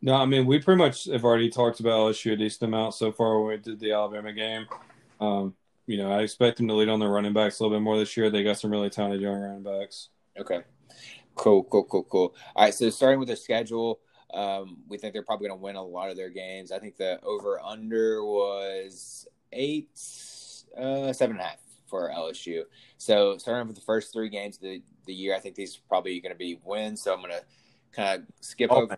No, 0.01 0.15
I 0.15 0.27
mean 0.27 0.45
we 0.45 0.59
pretty 0.59 0.79
much 0.79 1.07
have 1.07 1.25
already 1.25 1.49
talked 1.49 1.81
about 1.81 1.93
LSU 1.93 2.33
a 2.33 2.37
decent 2.37 2.69
amount 2.69 2.95
so 2.95 3.11
far 3.11 3.41
when 3.41 3.49
we 3.49 3.57
did 3.57 3.81
the 3.81 3.93
Alabama 3.93 4.33
game. 4.33 4.67
Um, 5.19 5.55
you 5.87 5.97
know, 5.99 6.13
I 6.13 6.21
expect 6.21 6.59
them 6.59 6.69
to 6.69 6.75
lead 6.75 6.89
on 6.89 7.01
their 7.01 7.09
running 7.09 7.33
backs 7.33 7.59
a 7.59 7.63
little 7.63 7.77
bit 7.77 7.83
more 7.83 7.99
this 7.99 8.17
year. 8.17 8.31
They 8.31 8.43
got 8.43 8.59
some 8.59 8.71
really 8.71 8.91
talented 8.91 9.21
young 9.21 9.41
running 9.41 9.63
backs. 9.63 10.09
Okay. 10.39 10.61
Cool, 11.35 11.64
cool, 11.64 11.85
cool, 11.85 12.05
cool. 12.05 12.35
All 12.55 12.64
right, 12.64 12.74
so 12.74 12.89
starting 12.91 13.18
with 13.18 13.28
their 13.28 13.37
schedule, 13.37 14.01
um, 14.32 14.78
we 14.89 14.99
think 14.99 15.12
they're 15.12 15.22
probably 15.22 15.49
going 15.49 15.59
to 15.59 15.62
win 15.62 15.76
a 15.76 15.82
lot 15.82 16.11
of 16.11 16.16
their 16.16 16.30
games. 16.30 16.72
I 16.72 16.78
think 16.78 16.97
the 16.97 17.20
over 17.22 17.61
under 17.61 18.24
was 18.24 19.26
eight, 19.53 19.91
uh, 20.78 21.12
seven 21.12 21.37
and 21.37 21.41
a 21.41 21.45
half 21.45 21.59
for 21.87 22.11
LSU. 22.11 22.62
So 22.99 23.37
starting 23.39 23.66
with 23.66 23.76
the 23.76 23.82
first 23.82 24.12
three 24.12 24.28
games 24.28 24.57
of 24.57 24.62
the, 24.62 24.82
the 25.07 25.14
year, 25.14 25.35
I 25.35 25.41
think 25.41 25.55
these 25.55 25.76
are 25.76 25.80
probably 25.89 26.20
going 26.20 26.32
to 26.32 26.39
be 26.39 26.59
wins. 26.64 27.03
So 27.03 27.12
I'm 27.12 27.20
going 27.20 27.32
to 27.32 27.43
kind 27.93 28.20
of 28.22 28.26
skip 28.41 28.70
Oh, 28.72 28.82
over 28.82 28.97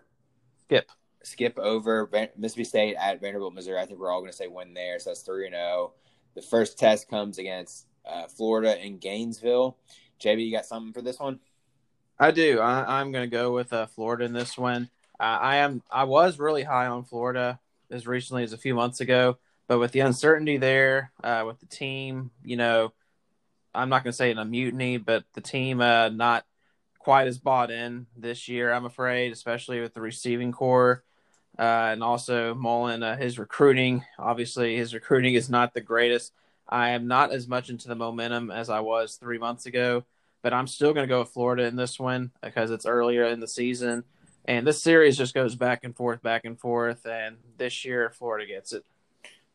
Skip. 0.65 0.89
skip 1.23 1.57
over 1.59 2.09
Mississippi 2.37 2.63
State 2.63 2.95
at 2.95 3.19
Vanderbilt, 3.21 3.53
Missouri. 3.53 3.79
I 3.79 3.85
think 3.85 3.99
we're 3.99 4.11
all 4.11 4.21
going 4.21 4.31
to 4.31 4.37
say 4.37 4.47
win 4.47 4.73
there. 4.73 4.99
So 4.99 5.09
that's 5.09 5.21
three 5.21 5.45
and 5.45 5.55
zero. 5.55 5.93
The 6.35 6.41
first 6.41 6.77
test 6.77 7.09
comes 7.09 7.37
against 7.39 7.87
uh, 8.05 8.27
Florida 8.27 8.83
in 8.83 8.97
Gainesville. 8.99 9.77
JB, 10.21 10.45
you 10.45 10.51
got 10.51 10.65
something 10.65 10.93
for 10.93 11.01
this 11.01 11.19
one? 11.19 11.39
I 12.19 12.31
do. 12.31 12.59
I, 12.59 12.99
I'm 12.99 13.11
going 13.11 13.29
to 13.29 13.35
go 13.35 13.53
with 13.53 13.71
uh, 13.73 13.85
Florida 13.87 14.25
in 14.25 14.33
this 14.33 14.57
one. 14.57 14.89
Uh, 15.19 15.23
I 15.23 15.57
am. 15.57 15.83
I 15.91 16.05
was 16.05 16.39
really 16.39 16.63
high 16.63 16.87
on 16.87 17.03
Florida 17.03 17.59
as 17.91 18.07
recently 18.07 18.43
as 18.43 18.53
a 18.53 18.57
few 18.57 18.73
months 18.73 19.01
ago, 19.01 19.37
but 19.67 19.79
with 19.79 19.91
the 19.91 20.01
uncertainty 20.01 20.57
there, 20.57 21.11
uh, 21.23 21.43
with 21.45 21.59
the 21.59 21.65
team, 21.65 22.31
you 22.43 22.57
know, 22.57 22.91
I'm 23.73 23.89
not 23.89 24.03
going 24.03 24.11
to 24.11 24.17
say 24.17 24.31
in 24.31 24.37
a 24.37 24.45
mutiny, 24.45 24.97
but 24.97 25.23
the 25.33 25.41
team 25.41 25.79
uh, 25.79 26.09
not 26.09 26.45
quite 26.99 27.27
as 27.27 27.37
bought 27.37 27.71
in 27.71 28.07
this 28.15 28.47
year. 28.47 28.71
I'm 28.71 28.85
afraid, 28.85 29.31
especially 29.31 29.79
with 29.79 29.93
the 29.93 30.01
receiving 30.01 30.51
corps. 30.51 31.03
Uh, 31.57 31.89
and 31.91 32.03
also 32.03 32.53
Mullen, 32.53 33.01
uh, 33.01 33.17
his 33.17 33.39
recruiting. 33.39 34.03
Obviously, 34.19 34.75
his 34.75 34.93
recruiting 34.93 35.33
is 35.33 35.49
not 35.49 35.73
the 35.73 35.81
greatest. 35.81 36.31
I 36.69 36.89
am 36.89 37.07
not 37.07 37.31
as 37.31 37.47
much 37.47 37.69
into 37.69 37.87
the 37.87 37.95
momentum 37.95 38.51
as 38.51 38.69
I 38.69 38.81
was 38.81 39.15
three 39.15 39.39
months 39.39 39.65
ago 39.65 40.03
but 40.47 40.53
I'm 40.53 40.67
still 40.67 40.93
going 40.93 41.03
to 41.03 41.13
go 41.13 41.19
with 41.19 41.31
Florida 41.31 41.65
in 41.65 41.75
this 41.75 41.99
one 41.99 42.31
because 42.41 42.71
it's 42.71 42.85
earlier 42.85 43.25
in 43.25 43.41
the 43.41 43.49
season. 43.49 44.05
And 44.45 44.65
this 44.65 44.81
series 44.81 45.17
just 45.17 45.33
goes 45.33 45.55
back 45.55 45.83
and 45.83 45.93
forth, 45.93 46.23
back 46.23 46.45
and 46.45 46.57
forth. 46.57 47.05
And 47.05 47.35
this 47.57 47.83
year, 47.83 48.11
Florida 48.11 48.45
gets 48.45 48.71
it. 48.71 48.85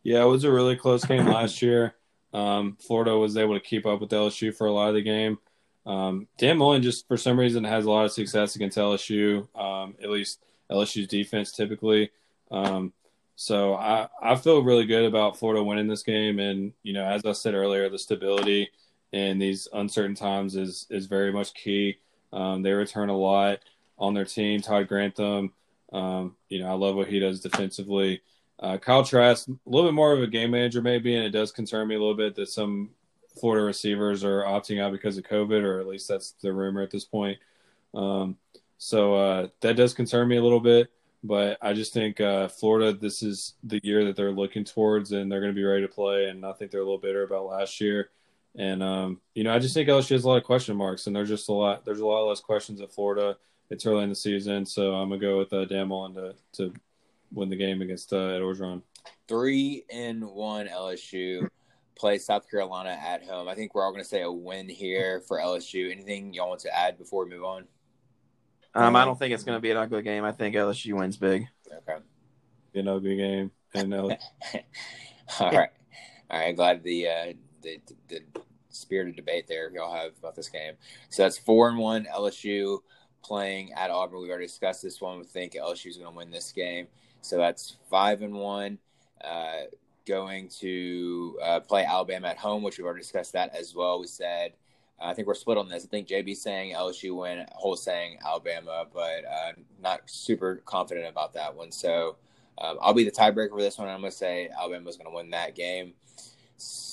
Yeah, 0.02 0.22
it 0.22 0.26
was 0.26 0.44
a 0.44 0.52
really 0.52 0.76
close 0.76 1.02
game 1.06 1.24
last 1.24 1.62
year. 1.62 1.94
Um, 2.34 2.76
Florida 2.78 3.16
was 3.16 3.38
able 3.38 3.54
to 3.54 3.64
keep 3.64 3.86
up 3.86 4.02
with 4.02 4.10
LSU 4.10 4.54
for 4.54 4.66
a 4.66 4.70
lot 4.70 4.90
of 4.90 4.94
the 4.94 5.00
game. 5.00 5.38
Um, 5.86 6.28
Dan 6.36 6.58
Mullen 6.58 6.82
just 6.82 7.08
for 7.08 7.16
some 7.16 7.40
reason 7.40 7.64
has 7.64 7.86
a 7.86 7.90
lot 7.90 8.04
of 8.04 8.12
success 8.12 8.54
against 8.54 8.76
LSU, 8.76 9.48
um, 9.58 9.94
at 10.02 10.10
least 10.10 10.40
LSU's 10.70 11.08
defense 11.08 11.52
typically. 11.52 12.10
Um, 12.50 12.92
so 13.34 13.76
I, 13.76 14.08
I 14.22 14.36
feel 14.36 14.62
really 14.62 14.84
good 14.84 15.06
about 15.06 15.38
Florida 15.38 15.64
winning 15.64 15.88
this 15.88 16.02
game. 16.02 16.38
And, 16.38 16.74
you 16.82 16.92
know, 16.92 17.06
as 17.06 17.24
I 17.24 17.32
said 17.32 17.54
earlier, 17.54 17.88
the 17.88 17.98
stability 17.98 18.68
in 19.12 19.38
these 19.38 19.68
uncertain 19.72 20.14
times 20.14 20.56
is, 20.56 20.86
is 20.90 21.06
very 21.06 21.32
much 21.32 21.54
key. 21.54 21.98
Um, 22.32 22.62
they 22.62 22.72
return 22.72 23.08
a 23.08 23.16
lot 23.16 23.60
on 23.98 24.14
their 24.14 24.24
team. 24.24 24.60
Todd 24.60 24.88
Grantham, 24.88 25.52
um, 25.92 26.36
you 26.48 26.60
know, 26.60 26.68
I 26.68 26.72
love 26.72 26.96
what 26.96 27.08
he 27.08 27.18
does 27.18 27.40
defensively. 27.40 28.22
Uh, 28.58 28.78
Kyle 28.78 29.04
Trask, 29.04 29.48
a 29.48 29.52
little 29.66 29.88
bit 29.88 29.94
more 29.94 30.12
of 30.12 30.22
a 30.22 30.26
game 30.26 30.52
manager, 30.52 30.80
maybe, 30.80 31.14
and 31.16 31.24
it 31.24 31.30
does 31.30 31.52
concern 31.52 31.88
me 31.88 31.96
a 31.96 31.98
little 31.98 32.16
bit 32.16 32.34
that 32.36 32.48
some 32.48 32.90
Florida 33.38 33.64
receivers 33.64 34.24
are 34.24 34.42
opting 34.42 34.80
out 34.80 34.92
because 34.92 35.18
of 35.18 35.24
COVID, 35.24 35.62
or 35.62 35.80
at 35.80 35.86
least 35.86 36.08
that's 36.08 36.32
the 36.42 36.52
rumor 36.52 36.82
at 36.82 36.90
this 36.90 37.04
point. 37.04 37.38
Um, 37.94 38.36
so 38.78 39.14
uh, 39.14 39.48
that 39.60 39.76
does 39.76 39.94
concern 39.94 40.28
me 40.28 40.36
a 40.36 40.42
little 40.42 40.60
bit, 40.60 40.90
but 41.22 41.58
I 41.60 41.72
just 41.72 41.92
think 41.92 42.20
uh, 42.20 42.48
Florida, 42.48 42.92
this 42.92 43.22
is 43.22 43.54
the 43.64 43.80
year 43.82 44.04
that 44.04 44.16
they're 44.16 44.32
looking 44.32 44.64
towards, 44.64 45.12
and 45.12 45.30
they're 45.30 45.40
going 45.40 45.52
to 45.52 45.58
be 45.58 45.64
ready 45.64 45.82
to 45.82 45.92
play. 45.92 46.26
And 46.26 46.44
I 46.44 46.52
think 46.52 46.70
they're 46.70 46.80
a 46.80 46.84
little 46.84 46.98
bitter 46.98 47.24
about 47.24 47.46
last 47.46 47.80
year. 47.80 48.10
And 48.56 48.82
um, 48.82 49.20
you 49.34 49.44
know, 49.44 49.54
I 49.54 49.58
just 49.58 49.74
think 49.74 49.88
LSU 49.88 50.10
has 50.10 50.24
a 50.24 50.28
lot 50.28 50.36
of 50.36 50.44
question 50.44 50.76
marks, 50.76 51.06
and 51.06 51.16
there's 51.16 51.28
just 51.28 51.48
a 51.48 51.52
lot. 51.52 51.84
There's 51.84 52.00
a 52.00 52.06
lot 52.06 52.28
less 52.28 52.40
questions 52.40 52.80
at 52.80 52.92
Florida. 52.92 53.36
It's 53.70 53.86
early 53.86 54.02
in 54.02 54.10
the 54.10 54.14
season, 54.14 54.66
so 54.66 54.94
I'm 54.94 55.08
gonna 55.08 55.20
go 55.20 55.38
with 55.38 55.52
uh, 55.52 55.64
Dan 55.64 55.88
Mullen 55.88 56.14
to 56.14 56.34
to 56.54 56.74
win 57.32 57.48
the 57.48 57.56
game 57.56 57.80
against 57.80 58.12
uh, 58.12 58.16
Ed 58.16 58.40
Orgeron. 58.40 58.82
Three 59.26 59.84
and 59.90 60.22
one 60.22 60.68
LSU 60.68 61.48
play 61.96 62.18
South 62.18 62.50
Carolina 62.50 62.90
at 62.90 63.24
home. 63.24 63.48
I 63.48 63.54
think 63.54 63.74
we're 63.74 63.84
all 63.84 63.92
going 63.92 64.02
to 64.02 64.08
say 64.08 64.22
a 64.22 64.30
win 64.30 64.68
here 64.68 65.22
for 65.26 65.38
LSU. 65.38 65.90
Anything 65.90 66.34
y'all 66.34 66.48
want 66.48 66.60
to 66.60 66.76
add 66.76 66.98
before 66.98 67.24
we 67.24 67.30
move 67.30 67.44
on? 67.44 67.64
Um, 68.74 68.96
I 68.96 69.04
don't 69.04 69.18
think 69.18 69.34
it's 69.34 69.44
going 69.44 69.56
to 69.56 69.60
be 69.60 69.70
an 69.70 69.76
ugly 69.76 70.02
game. 70.02 70.24
I 70.24 70.32
think 70.32 70.54
LSU 70.54 70.94
wins 70.94 71.16
big. 71.16 71.46
Okay. 71.70 72.02
Be 72.72 72.80
an 72.80 72.88
ugly 72.88 73.16
game, 73.16 73.50
and 73.74 73.94
all 73.94 74.08
right. 75.40 75.68
All 76.30 76.40
right. 76.40 76.56
Glad 76.56 76.82
the, 76.82 77.08
uh, 77.08 77.32
the 77.62 77.80
the 78.08 78.20
spirited 78.70 79.16
debate 79.16 79.46
there 79.46 79.70
y'all 79.70 79.94
have 79.94 80.12
about 80.18 80.34
this 80.34 80.48
game. 80.48 80.74
So 81.10 81.22
that's 81.22 81.38
four 81.38 81.68
and 81.68 81.78
one 81.78 82.06
LSU 82.12 82.78
playing 83.22 83.72
at 83.74 83.90
Auburn. 83.90 84.20
We've 84.20 84.30
already 84.30 84.46
discussed 84.46 84.82
this 84.82 85.00
one. 85.00 85.18
We 85.18 85.24
think 85.24 85.54
LSU 85.54 85.86
is 85.86 85.96
going 85.96 86.10
to 86.10 86.16
win 86.16 86.30
this 86.30 86.52
game. 86.52 86.88
So 87.20 87.36
that's 87.36 87.76
five 87.90 88.22
and 88.22 88.34
one. 88.34 88.78
Uh, 89.22 89.64
going 90.04 90.48
to 90.48 91.38
uh, 91.42 91.60
play 91.60 91.84
Alabama 91.84 92.28
at 92.28 92.38
home, 92.38 92.62
which 92.62 92.76
we've 92.78 92.84
already 92.84 93.02
discussed 93.02 93.34
that 93.34 93.54
as 93.54 93.74
well. 93.74 94.00
We 94.00 94.08
said 94.08 94.54
uh, 95.00 95.06
I 95.06 95.14
think 95.14 95.28
we're 95.28 95.34
split 95.34 95.58
on 95.58 95.68
this. 95.68 95.84
I 95.84 95.88
think 95.88 96.08
JB 96.08 96.36
saying 96.36 96.74
LSU 96.74 97.16
win, 97.16 97.46
Holt 97.52 97.78
saying 97.78 98.18
Alabama, 98.24 98.86
but 98.92 99.24
uh, 99.24 99.52
not 99.80 100.02
super 100.06 100.56
confident 100.64 101.08
about 101.08 101.34
that 101.34 101.54
one. 101.54 101.72
So 101.72 102.16
um, 102.58 102.78
I'll 102.80 102.94
be 102.94 103.04
the 103.04 103.10
tiebreaker 103.10 103.50
for 103.50 103.62
this 103.62 103.78
one. 103.78 103.88
I'm 103.88 104.00
going 104.00 104.10
to 104.10 104.16
say 104.16 104.48
Alabama's 104.56 104.96
going 104.96 105.10
to 105.10 105.14
win 105.14 105.30
that 105.30 105.54
game. 105.54 105.94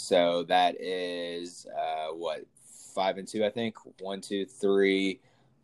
So 0.09 0.41
that 0.47 0.81
is 0.81 1.67
uh, 1.67 2.07
what 2.07 2.39
five 2.95 3.19
and 3.19 3.27
two, 3.27 3.45
I 3.45 3.51
think. 3.51 3.75
One, 3.99 4.21
two, 4.21 4.43
three, 4.43 5.19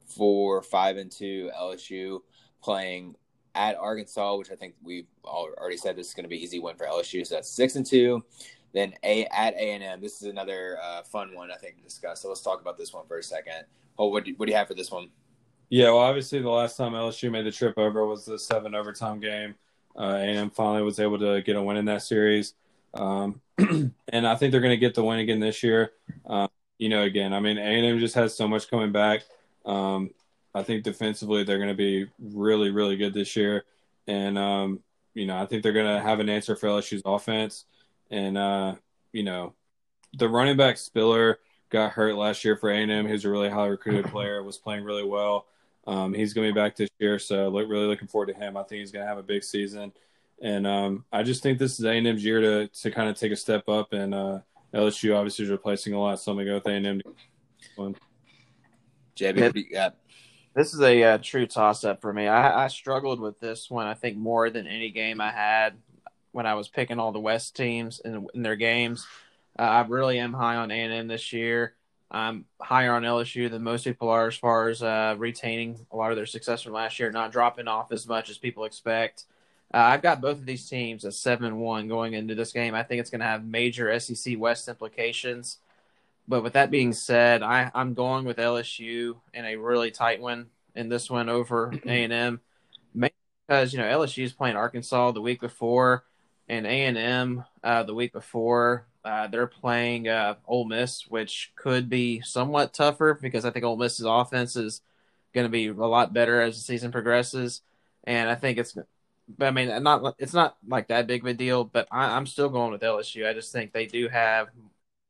four, 0.06 0.62
five 0.62 0.98
and 0.98 1.12
two. 1.12 1.50
LSU 1.60 2.20
playing 2.62 3.16
at 3.56 3.76
Arkansas, 3.76 4.36
which 4.36 4.52
I 4.52 4.56
think 4.56 4.76
we've 4.84 5.08
already 5.24 5.78
said 5.78 5.96
this 5.96 6.10
is 6.10 6.14
going 6.14 6.26
to 6.26 6.30
be 6.30 6.38
easy 6.38 6.60
win 6.60 6.76
for 6.76 6.86
LSU. 6.86 7.26
So 7.26 7.34
that's 7.34 7.50
six 7.50 7.76
and 7.76 7.84
two. 7.84 8.24
Then 8.72 8.94
a 9.02 9.26
at 9.32 9.56
A 9.56 9.72
and 9.72 9.84
M. 9.84 10.00
This 10.00 10.22
is 10.22 10.28
another 10.28 10.78
uh, 10.80 11.02
fun 11.02 11.34
one 11.34 11.50
I 11.50 11.56
think 11.56 11.78
to 11.78 11.82
discuss. 11.82 12.22
So 12.22 12.28
let's 12.28 12.42
talk 12.42 12.62
about 12.62 12.78
this 12.78 12.94
one 12.94 13.08
for 13.08 13.18
a 13.18 13.24
second. 13.24 13.64
Oh, 13.98 14.10
what 14.10 14.26
do, 14.26 14.36
what 14.38 14.46
do 14.46 14.52
you 14.52 14.58
have 14.60 14.68
for 14.68 14.76
this 14.76 14.92
one? 14.92 15.10
Yeah, 15.70 15.86
well, 15.86 15.98
obviously 15.98 16.40
the 16.40 16.50
last 16.52 16.78
time 16.78 16.92
LSU 16.92 17.32
made 17.32 17.48
the 17.48 17.52
trip 17.52 17.80
over 17.80 18.06
was 18.06 18.26
the 18.26 18.38
seven 18.38 18.76
overtime 18.76 19.20
game. 19.20 19.56
Uh, 19.98 20.18
A&M 20.20 20.52
finally 20.52 20.84
was 20.84 21.00
able 21.00 21.18
to 21.18 21.42
get 21.42 21.56
a 21.56 21.64
win 21.64 21.78
in 21.78 21.86
that 21.86 22.04
series, 22.04 22.54
um, 22.96 23.42
and 23.58 24.28
I 24.28 24.36
think 24.36 24.52
they're 24.52 24.62
going 24.62 24.72
to 24.72 24.78
get 24.78 24.96
the 24.96 25.04
win 25.04 25.20
again 25.20 25.40
this 25.40 25.64
year. 25.64 25.92
Uh, 26.26 26.48
you 26.78 26.90
know, 26.90 27.04
again, 27.04 27.34
I 27.34 27.40
mean, 27.40 27.58
A&M 27.58 28.00
just 28.00 28.16
has 28.16 28.36
so 28.36 28.48
much 28.48 28.70
coming 28.70 28.92
back. 28.92 29.22
Um, 29.66 30.12
I 30.54 30.64
think 30.64 30.84
defensively 30.84 31.44
they're 31.44 31.58
going 31.58 31.70
to 31.70 31.76
be 31.76 32.08
really, 32.20 32.72
really 32.72 32.96
good 32.96 33.14
this 33.14 33.36
year, 33.36 33.66
and 34.08 34.38
um, 34.38 34.80
you 35.14 35.26
know, 35.26 35.38
I 35.38 35.46
think 35.46 35.64
they're 35.64 35.74
going 35.74 35.94
to 35.94 36.02
have 36.02 36.20
an 36.20 36.30
answer 36.30 36.56
for 36.56 36.68
LSU's 36.68 37.02
offense. 37.06 37.66
And 38.12 38.38
uh, 38.38 38.76
you 39.12 39.24
know, 39.24 39.54
the 40.14 40.30
running 40.30 40.58
back 40.58 40.78
Spiller 40.78 41.40
got 41.70 41.92
hurt 41.92 42.16
last 42.16 42.46
year 42.46 42.56
for 42.56 42.70
A&M. 42.70 43.06
He 43.06 43.12
was 43.12 43.26
a 43.26 43.30
really 43.30 43.50
highly 43.50 43.72
recruited 43.72 44.06
player, 44.12 44.44
was 44.44 44.58
playing 44.58 44.84
really 44.84 45.04
well. 45.04 45.48
Um, 45.88 46.14
he's 46.14 46.34
going 46.34 46.48
to 46.48 46.54
be 46.54 46.60
back 46.60 46.76
this 46.76 46.90
year, 47.00 47.20
so 47.20 47.50
look, 47.50 47.70
really 47.70 47.86
looking 47.86 48.08
forward 48.08 48.28
to 48.28 48.34
him. 48.34 48.58
I 48.58 48.64
think 48.64 48.80
he's 48.80 48.92
going 48.92 49.04
to 49.04 49.10
have 49.10 49.18
a 49.18 49.24
big 49.24 49.44
season, 49.44 49.92
and 50.42 50.68
um, 50.68 51.06
I 51.12 51.24
just 51.24 51.44
think 51.44 51.60
this 51.60 51.80
is 51.80 51.86
A&M's 51.86 52.24
year 52.24 52.42
to 52.42 52.68
to 52.68 52.92
kind 52.92 53.10
of 53.10 53.18
take 53.18 53.32
a 53.32 53.36
step 53.36 53.68
up. 53.70 53.94
And 53.94 54.14
uh, 54.14 54.40
LSU 54.74 55.16
obviously 55.16 55.46
is 55.46 55.52
replacing 55.52 55.94
a 55.94 56.00
lot, 56.00 56.20
so 56.20 56.32
I'm 56.32 56.38
going 56.38 56.48
to 56.48 56.52
go 56.52 56.56
with 56.56 56.68
A&M. 56.68 57.02
JB, 59.16 59.42
what 59.42 59.54
do 59.54 59.60
you 59.60 59.72
got? 59.72 59.96
This 60.54 60.74
is 60.74 60.82
a 60.82 61.04
uh, 61.04 61.18
true 61.18 61.48
toss 61.48 61.84
up 61.84 62.02
for 62.02 62.14
me. 62.14 62.28
I, 62.28 62.66
I 62.66 62.68
struggled 62.68 63.20
with 63.20 63.40
this 63.40 63.70
one. 63.70 63.88
I 63.88 63.94
think 63.94 64.18
more 64.18 64.50
than 64.50 64.68
any 64.68 64.90
game 64.90 65.20
I 65.20 65.32
had 65.32 65.76
when 66.32 66.46
I 66.46 66.54
was 66.54 66.68
picking 66.68 67.00
all 67.00 67.12
the 67.12 67.20
West 67.20 67.56
teams 67.56 68.02
in, 68.04 68.28
in 68.34 68.42
their 68.42 68.56
games. 68.56 69.06
Uh, 69.58 69.64
I 69.64 69.82
really 69.82 70.20
am 70.20 70.34
high 70.34 70.58
on 70.58 70.72
A&M 70.72 71.08
this 71.08 71.34
year. 71.34 71.76
I'm 72.12 72.46
higher 72.62 72.94
on 72.94 73.04
LSU 73.04 73.50
than 73.50 73.64
most 73.64 73.84
people 73.84 74.10
are 74.10 74.28
as 74.28 74.36
far 74.36 74.70
as 74.70 74.84
uh, 74.84 75.16
retaining 75.18 75.86
a 75.92 75.98
lot 75.98 76.12
of 76.12 76.18
their 76.18 76.26
success 76.26 76.62
from 76.62 76.74
last 76.74 77.00
year, 77.00 77.12
not 77.12 77.32
dropping 77.32 77.68
off 77.68 77.92
as 77.92 78.08
much 78.08 78.30
as 78.30 78.38
people 78.38 78.66
expect. 78.66 79.26
Uh, 79.76 79.80
I've 79.80 80.02
got 80.02 80.22
both 80.22 80.38
of 80.38 80.46
these 80.46 80.70
teams 80.70 81.04
at 81.04 81.14
seven 81.14 81.60
one 81.60 81.90
going 81.90 82.14
into 82.14 82.34
this 82.34 82.54
game. 82.54 82.74
I 82.74 82.84
think 82.84 83.02
it's 83.02 83.10
going 83.10 83.20
to 83.20 83.28
have 83.28 83.44
major 83.44 84.00
SEC 84.00 84.40
West 84.40 84.70
implications. 84.70 85.58
But 86.30 86.44
with 86.44 86.54
that 86.54 86.72
being 86.72 86.94
said, 86.94 87.44
I, 87.44 87.72
I'm 87.76 87.94
going 87.94 88.24
with 88.24 88.38
LSU 88.38 89.18
in 89.34 89.44
a 89.44 89.58
really 89.58 89.92
tight 89.92 90.22
one 90.22 90.46
in 90.76 90.88
this 90.88 91.10
one 91.10 91.28
over 91.28 91.74
A 91.86 92.04
and 92.06 92.14
M, 92.14 92.40
because 92.96 93.74
you 93.74 93.80
know 93.80 93.86
LSU 93.86 94.24
is 94.24 94.32
playing 94.32 94.56
Arkansas 94.56 95.12
the 95.12 95.22
week 95.22 95.42
before, 95.42 96.06
and 96.48 96.66
A 96.66 96.86
and 96.86 96.98
M 96.98 97.44
uh, 97.62 97.84
the 97.84 97.94
week 97.94 98.14
before. 98.14 98.88
Uh, 99.04 99.28
they're 99.28 99.46
playing 99.46 100.08
uh, 100.08 100.36
Ole 100.48 100.64
Miss, 100.64 101.06
which 101.10 101.52
could 101.58 101.90
be 101.90 102.22
somewhat 102.22 102.74
tougher 102.74 103.20
because 103.22 103.44
I 103.44 103.50
think 103.50 103.66
Ole 103.66 103.76
Miss's 103.76 104.06
offense 104.06 104.56
is 104.56 104.80
going 105.34 105.46
to 105.46 105.52
be 105.52 105.68
a 105.68 105.74
lot 105.74 106.14
better 106.14 106.40
as 106.40 106.56
the 106.56 106.62
season 106.62 106.94
progresses, 106.94 107.62
and 108.06 108.30
I 108.30 108.36
think 108.36 108.58
it's. 108.58 108.78
But 109.28 109.48
I 109.48 109.52
mean, 109.52 109.84
not 109.84 110.16
it's 110.20 110.34
not 110.34 110.58
like 110.68 110.88
that 110.88 111.08
big 111.08 111.22
of 111.22 111.28
a 111.28 111.34
deal, 111.34 111.64
but 111.64 111.88
I, 111.92 112.16
I'm 112.16 112.28
still 112.28 112.50
going 112.50 112.72
with 112.72 112.82
LSU. 112.82 113.28
I 113.28 113.34
just 113.34 113.52
think 113.52 113.74
they 113.74 113.86
do 113.88 114.08
have 114.08 114.50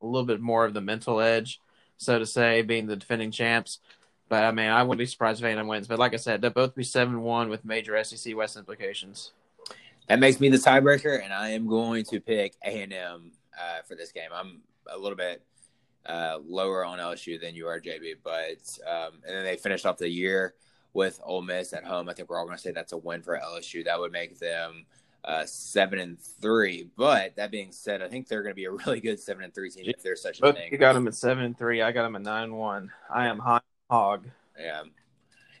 a 0.00 0.06
little 0.06 0.26
bit 0.26 0.40
more 0.40 0.64
of 0.64 0.74
the 0.74 0.80
mental 0.80 1.20
edge, 1.20 1.60
so 1.98 2.18
to 2.18 2.26
say, 2.26 2.62
being 2.62 2.86
the 2.86 2.96
defending 2.96 3.30
champs. 3.30 3.80
But 4.28 4.44
I 4.44 4.52
mean, 4.52 4.68
I 4.68 4.82
wouldn't 4.82 4.98
be 4.98 5.06
surprised 5.06 5.42
if 5.42 5.46
A&M 5.46 5.66
wins. 5.66 5.86
But 5.86 5.98
like 5.98 6.14
I 6.14 6.16
said, 6.16 6.40
they'll 6.40 6.50
both 6.50 6.74
be 6.74 6.82
seven 6.82 7.20
one 7.20 7.48
with 7.48 7.64
major 7.64 8.02
SEC 8.02 8.34
West 8.34 8.56
implications. 8.56 9.32
That 10.08 10.18
makes 10.18 10.40
me 10.40 10.48
the 10.48 10.56
tiebreaker, 10.56 11.22
and 11.22 11.32
I 11.32 11.50
am 11.50 11.66
going 11.66 12.04
to 12.06 12.20
pick 12.20 12.54
A 12.64 12.82
and 12.82 12.92
M 12.92 13.32
uh, 13.58 13.82
for 13.86 13.96
this 13.96 14.12
game. 14.12 14.30
I'm 14.32 14.62
a 14.90 14.96
little 14.96 15.16
bit 15.16 15.42
uh, 16.06 16.38
lower 16.46 16.84
on 16.84 16.98
LSU 16.98 17.40
than 17.40 17.54
you 17.54 17.66
are, 17.66 17.80
JB. 17.80 18.16
But 18.22 18.78
um, 18.88 19.20
and 19.26 19.36
then 19.36 19.44
they 19.44 19.56
finished 19.56 19.84
off 19.84 19.98
the 19.98 20.08
year 20.08 20.54
with 20.96 21.20
Ole 21.22 21.42
Miss 21.42 21.74
at 21.74 21.84
home. 21.84 22.08
I 22.08 22.14
think 22.14 22.30
we're 22.30 22.38
all 22.38 22.46
going 22.46 22.56
to 22.56 22.62
say 22.62 22.72
that's 22.72 22.92
a 22.92 22.96
win 22.96 23.22
for 23.22 23.38
LSU. 23.38 23.84
That 23.84 24.00
would 24.00 24.12
make 24.12 24.38
them 24.38 24.86
uh, 25.24 25.44
seven 25.44 25.98
and 25.98 26.18
three. 26.18 26.88
But 26.96 27.36
that 27.36 27.50
being 27.50 27.70
said, 27.70 28.00
I 28.00 28.08
think 28.08 28.26
they're 28.26 28.42
going 28.42 28.52
to 28.52 28.56
be 28.56 28.64
a 28.64 28.70
really 28.72 29.00
good 29.00 29.20
seven 29.20 29.44
and 29.44 29.54
three 29.54 29.70
team 29.70 29.84
if 29.86 30.02
there's 30.02 30.22
such 30.22 30.40
a 30.40 30.52
thing. 30.52 30.72
you 30.72 30.78
got 30.78 30.94
them 30.94 31.06
at 31.06 31.14
seven 31.14 31.44
and 31.44 31.56
three. 31.56 31.82
I 31.82 31.92
got 31.92 32.04
them 32.04 32.16
at 32.16 32.22
nine 32.22 32.54
one. 32.54 32.90
I 33.12 33.26
am 33.26 33.38
hot 33.38 33.62
hog. 33.90 34.26
Yeah, 34.58 34.82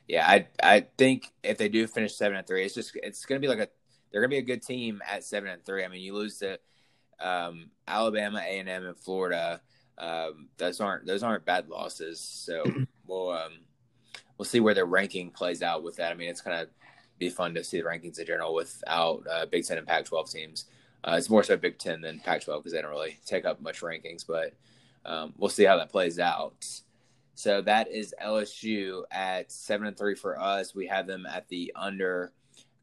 yeah. 0.08 0.26
I 0.26 0.48
I 0.62 0.86
think 0.96 1.30
if 1.42 1.58
they 1.58 1.68
do 1.68 1.86
finish 1.86 2.14
seven 2.14 2.38
and 2.38 2.46
three, 2.46 2.64
it's 2.64 2.74
just 2.74 2.96
it's 3.02 3.26
going 3.26 3.40
to 3.40 3.46
be 3.46 3.54
like 3.54 3.60
a 3.60 3.68
they're 4.10 4.22
going 4.22 4.30
to 4.30 4.42
be 4.42 4.52
a 4.52 4.56
good 4.56 4.62
team 4.62 5.02
at 5.06 5.22
seven 5.22 5.50
and 5.50 5.62
three. 5.64 5.84
I 5.84 5.88
mean, 5.88 6.00
you 6.00 6.14
lose 6.14 6.38
to 6.38 6.58
um, 7.20 7.70
Alabama, 7.86 8.38
A 8.38 8.58
and 8.58 8.68
M, 8.68 8.86
and 8.86 8.96
Florida. 8.96 9.60
Um, 9.98 10.48
those 10.56 10.80
aren't 10.80 11.04
those 11.06 11.22
aren't 11.22 11.44
bad 11.44 11.68
losses. 11.68 12.20
So 12.20 12.64
we'll 13.06 13.30
um, 13.30 13.52
we'll 14.38 14.46
see 14.46 14.60
where 14.60 14.74
their 14.74 14.86
ranking 14.86 15.30
plays 15.30 15.62
out 15.62 15.82
with 15.82 15.96
that. 15.96 16.12
I 16.12 16.14
mean, 16.14 16.28
it's 16.28 16.40
going 16.40 16.58
to 16.58 16.68
be 17.18 17.30
fun 17.30 17.54
to 17.54 17.64
see 17.64 17.78
the 17.78 17.86
rankings 17.86 18.18
in 18.18 18.26
general 18.26 18.54
without 18.54 19.24
uh, 19.30 19.46
Big 19.46 19.64
Ten 19.64 19.78
and 19.78 19.86
Pac-12 19.86 20.30
teams. 20.30 20.64
Uh, 21.04 21.14
it's 21.16 21.30
more 21.30 21.42
so 21.42 21.56
Big 21.56 21.78
Ten 21.78 22.00
than 22.00 22.20
Pac-12 22.20 22.58
because 22.58 22.72
they 22.72 22.82
don't 22.82 22.90
really 22.90 23.18
take 23.24 23.44
up 23.44 23.60
much 23.60 23.80
rankings, 23.80 24.26
but 24.26 24.52
um, 25.04 25.32
we'll 25.36 25.48
see 25.50 25.64
how 25.64 25.76
that 25.76 25.90
plays 25.90 26.18
out. 26.18 26.66
So 27.34 27.60
that 27.62 27.90
is 27.90 28.14
LSU 28.22 29.02
at 29.10 29.52
seven 29.52 29.86
and 29.86 29.96
three 29.96 30.14
for 30.14 30.40
us. 30.40 30.74
We 30.74 30.86
have 30.86 31.06
them 31.06 31.26
at 31.26 31.48
the 31.48 31.72
under 31.76 32.32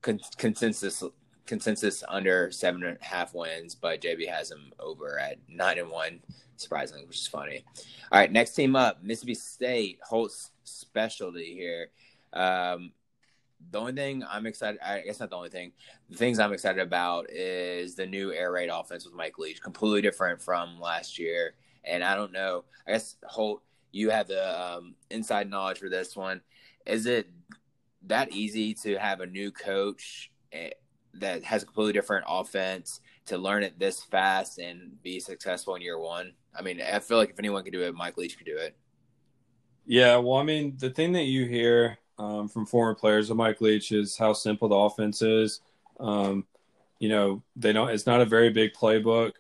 con- 0.02 0.20
consensus 0.38 1.04
consensus 1.46 2.04
under 2.08 2.52
seven 2.52 2.84
and 2.84 2.98
a 3.02 3.04
half 3.04 3.34
wins, 3.34 3.76
but 3.76 4.02
JB 4.02 4.30
has 4.30 4.50
them 4.50 4.72
over 4.80 5.20
at 5.20 5.38
nine 5.50 5.80
and 5.80 5.90
one, 5.90 6.22
surprisingly, 6.56 7.04
which 7.06 7.18
is 7.18 7.28
funny. 7.28 7.66
All 8.12 8.20
right, 8.20 8.32
next 8.32 8.54
team 8.54 8.76
up, 8.76 9.04
Mississippi 9.04 9.36
State 9.36 10.00
Holt's 10.04 10.52
specialty 10.64 11.54
here. 11.54 11.90
Um, 12.34 12.92
the 13.72 13.80
only 13.80 13.94
thing 13.94 14.24
I'm 14.30 14.46
excited, 14.46 14.80
I 14.84 15.02
guess 15.02 15.20
not 15.20 15.30
the 15.30 15.36
only 15.36 15.50
thing, 15.50 15.72
the 16.10 16.18
things 16.18 16.40
I'm 16.40 16.54
excited 16.54 16.82
about 16.82 17.30
is 17.30 17.96
the 17.96 18.06
new 18.06 18.32
air 18.32 18.52
raid 18.52 18.70
offense 18.70 19.06
with 19.06 19.14
Mike 19.14 19.38
Leach, 19.38 19.62
completely 19.62 20.02
different 20.02 20.42
from 20.42 20.80
last 20.80 21.18
year. 21.18 21.54
And 21.84 22.04
I 22.04 22.16
don't 22.16 22.32
know, 22.32 22.66
I 22.88 22.92
guess 22.92 23.16
Holt, 23.24 23.62
you 23.92 24.10
have 24.10 24.28
the 24.28 24.62
um, 24.62 24.96
inside 25.10 25.50
knowledge 25.50 25.80
for 25.80 25.90
this 25.90 26.16
one. 26.16 26.42
Is 26.86 27.06
it 27.06 27.28
that 28.08 28.32
easy 28.34 28.74
to 28.74 28.98
have 28.98 29.22
a 29.22 29.26
new 29.26 29.52
coach 29.52 30.32
eh, 30.52 30.72
that 31.16 31.44
has 31.44 31.64
a 31.64 31.66
completely 31.66 31.94
different 31.94 32.26
offense 32.28 33.00
to 33.28 33.38
learn 33.38 33.64
it 33.64 33.80
this 33.80 34.04
fast 34.04 34.58
and 34.60 35.02
be 35.04 35.20
successful 35.20 35.76
in 35.76 35.82
year 35.82 36.00
one? 36.00 36.34
I 36.58 36.62
mean, 36.62 36.82
I 36.82 37.00
feel 37.00 37.18
like 37.18 37.30
if 37.30 37.40
anyone 37.40 37.64
could 37.64 37.74
do 37.74 37.84
it, 37.84 37.96
Mike 37.96 38.18
Leach 38.18 38.38
could 38.38 38.48
do 38.48 38.58
it. 38.58 38.76
Yeah, 39.86 40.18
well, 40.18 40.38
I 40.38 40.44
mean, 40.44 40.78
the 40.78 40.90
thing 40.90 41.14
that 41.14 41.24
you 41.24 41.46
hear 41.46 41.98
um, 42.18 42.48
from 42.48 42.66
former 42.66 42.96
players 42.96 43.30
of 43.30 43.38
Mike 43.38 43.60
Leach 43.62 43.92
is 43.92 44.18
how 44.18 44.34
simple 44.34 44.70
the 44.70 44.76
offense 44.76 45.22
is. 45.22 45.62
Um, 46.00 46.46
you 47.00 47.10
know, 47.10 47.44
they 47.56 47.74
don't. 47.74 47.90
It's 47.90 48.06
not 48.06 48.22
a 48.22 48.26
very 48.26 48.50
big 48.50 48.74
playbook. 48.74 49.34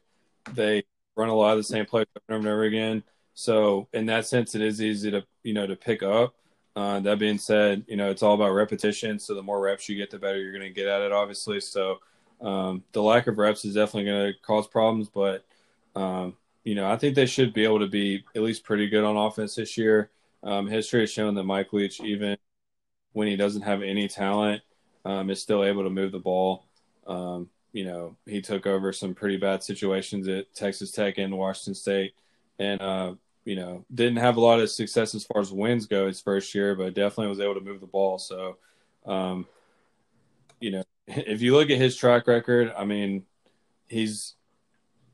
They 0.53 0.83
run 1.15 1.29
a 1.29 1.35
lot 1.35 1.51
of 1.53 1.57
the 1.59 1.63
same 1.63 1.85
plays 1.85 2.07
over 2.29 2.37
and 2.39 2.47
over 2.47 2.63
again. 2.63 3.03
So 3.35 3.87
in 3.93 4.05
that 4.07 4.27
sense, 4.27 4.53
it 4.55 4.61
is 4.61 4.81
easy 4.81 5.11
to 5.11 5.25
you 5.43 5.53
know 5.53 5.67
to 5.67 5.75
pick 5.75 6.03
up. 6.03 6.35
Uh, 6.75 6.99
that 7.01 7.19
being 7.19 7.37
said, 7.37 7.85
you 7.87 7.95
know 7.95 8.09
it's 8.09 8.23
all 8.23 8.33
about 8.35 8.51
repetition. 8.51 9.19
So 9.19 9.35
the 9.35 9.43
more 9.43 9.61
reps 9.61 9.87
you 9.87 9.95
get, 9.95 10.11
the 10.11 10.19
better 10.19 10.39
you're 10.39 10.51
going 10.51 10.63
to 10.63 10.69
get 10.69 10.87
at 10.87 11.01
it. 11.01 11.11
Obviously, 11.13 11.61
so 11.61 11.99
um, 12.41 12.83
the 12.91 13.01
lack 13.01 13.27
of 13.27 13.37
reps 13.37 13.63
is 13.65 13.75
definitely 13.75 14.05
going 14.05 14.33
to 14.33 14.39
cause 14.41 14.67
problems. 14.67 15.07
But 15.09 15.45
um, 15.95 16.35
you 16.65 16.75
know, 16.75 16.91
I 16.91 16.97
think 16.97 17.15
they 17.15 17.25
should 17.27 17.53
be 17.53 17.63
able 17.63 17.79
to 17.79 17.87
be 17.87 18.25
at 18.35 18.41
least 18.41 18.65
pretty 18.65 18.89
good 18.89 19.03
on 19.05 19.15
offense 19.15 19.55
this 19.55 19.77
year. 19.77 20.09
Um, 20.43 20.67
history 20.67 21.01
has 21.01 21.11
shown 21.11 21.35
that 21.35 21.43
Mike 21.43 21.73
Leach, 21.73 22.01
even 22.01 22.37
when 23.13 23.27
he 23.27 23.35
doesn't 23.35 23.61
have 23.61 23.81
any 23.81 24.07
talent, 24.07 24.61
um, 25.05 25.29
is 25.29 25.41
still 25.41 25.63
able 25.63 25.83
to 25.83 25.89
move 25.89 26.11
the 26.11 26.19
ball. 26.19 26.65
Um, 27.07 27.49
you 27.71 27.85
know, 27.85 28.15
he 28.25 28.41
took 28.41 28.67
over 28.67 28.93
some 28.93 29.15
pretty 29.15 29.37
bad 29.37 29.63
situations 29.63 30.27
at 30.27 30.53
Texas 30.53 30.91
Tech 30.91 31.17
and 31.17 31.37
Washington 31.37 31.75
State, 31.75 32.13
and 32.59 32.81
uh, 32.81 33.13
you 33.45 33.55
know, 33.55 33.85
didn't 33.93 34.17
have 34.17 34.37
a 34.37 34.41
lot 34.41 34.59
of 34.59 34.69
success 34.69 35.15
as 35.15 35.25
far 35.25 35.41
as 35.41 35.51
wins 35.51 35.85
go 35.85 36.07
his 36.07 36.21
first 36.21 36.53
year, 36.55 36.75
but 36.75 36.93
definitely 36.93 37.27
was 37.27 37.39
able 37.39 37.55
to 37.55 37.61
move 37.61 37.81
the 37.81 37.87
ball. 37.87 38.17
So, 38.17 38.57
um, 39.05 39.47
you 40.59 40.71
know, 40.71 40.83
if 41.07 41.41
you 41.41 41.53
look 41.53 41.69
at 41.69 41.77
his 41.77 41.95
track 41.97 42.27
record, 42.27 42.73
I 42.77 42.85
mean, 42.85 43.23
he's 43.87 44.35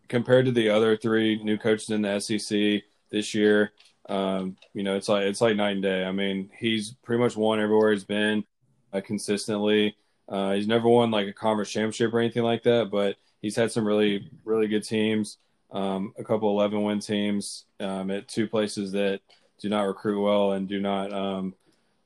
compared 0.07 0.45
to 0.45 0.51
the 0.51 0.69
other 0.69 0.97
three 0.97 1.41
new 1.43 1.57
coaches 1.57 1.89
in 1.89 2.01
the 2.01 2.19
SEC 2.19 2.83
this 3.09 3.33
year. 3.33 3.71
Um, 4.09 4.57
you 4.73 4.83
know, 4.83 4.95
it's 4.95 5.07
like 5.07 5.23
it's 5.23 5.41
like 5.41 5.55
night 5.55 5.73
and 5.73 5.83
day. 5.83 6.03
I 6.03 6.11
mean, 6.11 6.49
he's 6.57 6.91
pretty 7.03 7.21
much 7.21 7.37
won 7.37 7.59
everywhere 7.59 7.91
he's 7.91 8.03
been 8.03 8.43
uh, 8.91 9.01
consistently. 9.01 9.95
Uh, 10.27 10.53
he's 10.53 10.67
never 10.67 10.87
won 10.87 11.11
like 11.11 11.27
a 11.27 11.33
conference 11.33 11.69
championship 11.69 12.13
or 12.13 12.19
anything 12.19 12.43
like 12.43 12.63
that, 12.63 12.89
but 12.91 13.17
he's 13.41 13.55
had 13.55 13.71
some 13.71 13.85
really 13.85 14.29
really 14.43 14.67
good 14.67 14.83
teams. 14.83 15.37
Um, 15.71 16.13
a 16.17 16.23
couple 16.23 16.49
11 16.49 16.81
win 16.81 16.99
teams 16.99 17.65
um, 17.79 18.09
at 18.09 18.27
two 18.27 18.47
places 18.47 18.91
that 18.93 19.21
do 19.59 19.69
not 19.69 19.83
recruit 19.83 20.19
well 20.19 20.53
and 20.53 20.67
do 20.67 20.79
not, 20.79 21.13
um, 21.13 21.53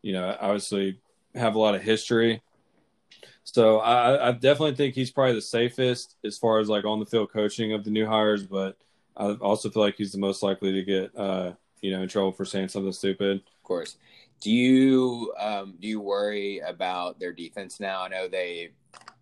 you 0.01 0.11
know, 0.11 0.35
obviously 0.39 0.99
have 1.33 1.55
a 1.55 1.59
lot 1.59 1.73
of 1.73 1.81
history. 1.81 2.41
So 3.45 3.79
I, 3.79 4.29
I, 4.29 4.31
definitely 4.31 4.75
think 4.75 4.95
he's 4.95 5.11
probably 5.11 5.35
the 5.35 5.41
safest 5.41 6.15
as 6.25 6.37
far 6.37 6.59
as 6.59 6.69
like 6.69 6.85
on 6.85 6.99
the 6.99 7.05
field 7.05 7.31
coaching 7.31 7.73
of 7.73 7.83
the 7.83 7.91
new 7.91 8.05
hires, 8.05 8.43
but 8.43 8.77
I 9.15 9.31
also 9.33 9.69
feel 9.69 9.83
like 9.83 9.95
he's 9.95 10.11
the 10.11 10.17
most 10.17 10.43
likely 10.43 10.73
to 10.73 10.83
get, 10.83 11.17
uh, 11.17 11.53
you 11.83 11.91
know, 11.91 12.01
in 12.01 12.07
trouble 12.07 12.31
for 12.31 12.45
saying 12.45 12.69
something 12.69 12.93
stupid. 12.93 13.37
Of 13.37 13.63
course. 13.63 13.97
Do 14.39 14.49
you 14.49 15.33
um, 15.39 15.75
do 15.79 15.87
you 15.87 15.99
worry 15.99 16.59
about 16.59 17.19
their 17.19 17.33
defense 17.33 17.79
now? 17.79 18.03
I 18.03 18.07
know 18.07 18.27
they 18.27 18.71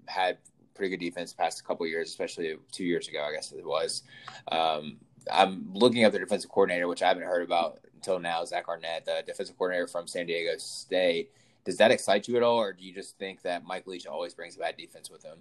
had 0.05 0.37
pretty 0.75 0.95
good 0.95 1.03
defense 1.03 1.33
past 1.33 1.59
a 1.59 1.63
couple 1.63 1.85
years, 1.87 2.09
especially 2.09 2.55
two 2.71 2.85
years 2.85 3.07
ago, 3.07 3.23
I 3.27 3.33
guess 3.33 3.51
it 3.51 3.65
was. 3.65 4.03
Um, 4.51 4.97
I'm 5.31 5.71
looking 5.73 6.03
at 6.03 6.11
the 6.11 6.19
defensive 6.19 6.49
coordinator, 6.49 6.87
which 6.87 7.01
I 7.01 7.07
haven't 7.07 7.23
heard 7.23 7.43
about 7.43 7.79
until 7.95 8.19
now, 8.19 8.45
Zach 8.45 8.67
Arnett, 8.69 9.05
the 9.05 9.23
defensive 9.25 9.57
coordinator 9.57 9.87
from 9.87 10.07
San 10.07 10.27
Diego 10.27 10.57
State. 10.57 11.31
Does 11.65 11.77
that 11.77 11.91
excite 11.91 12.27
you 12.27 12.37
at 12.37 12.43
all, 12.43 12.57
or 12.57 12.73
do 12.73 12.83
you 12.83 12.93
just 12.93 13.17
think 13.17 13.41
that 13.41 13.63
Mike 13.63 13.85
Leach 13.85 14.07
always 14.07 14.33
brings 14.33 14.55
a 14.55 14.59
bad 14.59 14.77
defense 14.77 15.09
with 15.09 15.23
him? 15.23 15.39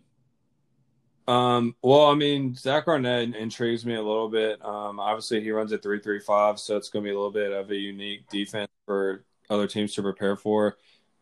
Um, 1.29 1.77
well, 1.83 2.07
I 2.07 2.15
mean, 2.15 2.55
Zach 2.55 2.89
Arnett 2.89 3.37
intrigues 3.37 3.87
me 3.87 3.95
a 3.95 4.03
little 4.03 4.29
bit. 4.29 4.65
Um, 4.65 4.99
obviously, 4.99 5.41
he 5.41 5.53
runs 5.53 5.71
a 5.73 5.79
three-three-five, 5.79 6.59
so 6.59 6.77
it's 6.77 6.89
going 6.89 7.05
to 7.05 7.09
be 7.09 7.15
a 7.15 7.17
little 7.17 7.31
bit 7.31 7.53
of 7.53 7.71
a 7.71 7.77
unique 7.77 8.29
defense 8.29 8.71
for 8.87 9.25
other 9.49 9.67
teams 9.69 9.95
to 9.95 10.03
prepare 10.03 10.37
for. 10.37 10.77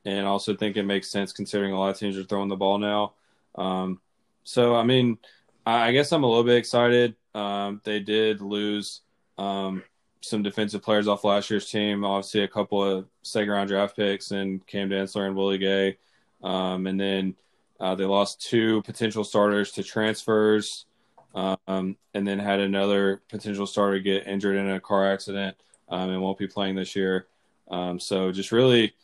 And 0.05 0.27
I 0.27 0.31
also 0.31 0.57
think 0.57 0.77
it 0.77 0.85
makes 0.85 1.11
sense 1.11 1.33
considering 1.33 1.73
a 1.73 1.79
lot 1.79 1.91
of 1.91 1.99
teams 1.99 2.17
are 2.17 2.25
throwing 2.25 2.49
the 2.49 2.57
ball 2.57 2.79
now. 2.79 3.15
Um, 3.57 4.01
so, 4.45 4.75
I 4.75 4.85
mean, 4.85 5.19
I 5.67 5.93
guess 5.93 6.13
I'm 6.13 6.25
a 6.25 6.27
little 6.27 6.45
bit 6.45 6.57
excited. 6.57 7.15
Um, 7.35 7.83
they 7.85 8.01
did 8.01 8.41
lose 8.41 9.03
um, 9.37 9.83
some 10.23 10.43
defensive 10.43 10.83
players 10.83 11.09
off 11.09 11.25
last 11.25 11.51
year's 11.51 11.71
team. 11.71 12.05
Obviously, 12.05 12.45
a 12.45 12.49
couple 12.49 12.83
of 12.83 13.07
second 13.23 13.51
round 13.51 13.69
draft 13.69 13.97
picks 13.97 14.31
and 14.31 14.67
Cam 14.67 14.89
Dantzler 14.89 15.27
and 15.27 15.37
Willie 15.37 15.59
Gay. 15.59 15.99
Um, 16.43 16.87
and 16.87 16.99
then 16.99 17.35
uh, 17.81 17.95
they 17.95 18.05
lost 18.05 18.41
two 18.41 18.83
potential 18.83 19.25
starters 19.25 19.73
to 19.73 19.83
transfers 19.83 20.87
um, 21.35 21.97
and 22.15 22.27
then 22.27 22.39
had 22.39 22.61
another 22.61 23.23
potential 23.29 23.67
starter 23.67 23.99
get 23.99 24.27
injured 24.27 24.57
in 24.57 24.71
a 24.71 24.81
car 24.81 25.13
accident 25.13 25.57
um, 25.89 26.11
and 26.11 26.21
won't 26.21 26.39
be 26.39 26.49
playing 26.49 26.75
this 26.75 26.97
year. 26.97 27.27
Um, 27.71 28.01
so 28.01 28.33
just 28.33 28.51
really 28.51 28.95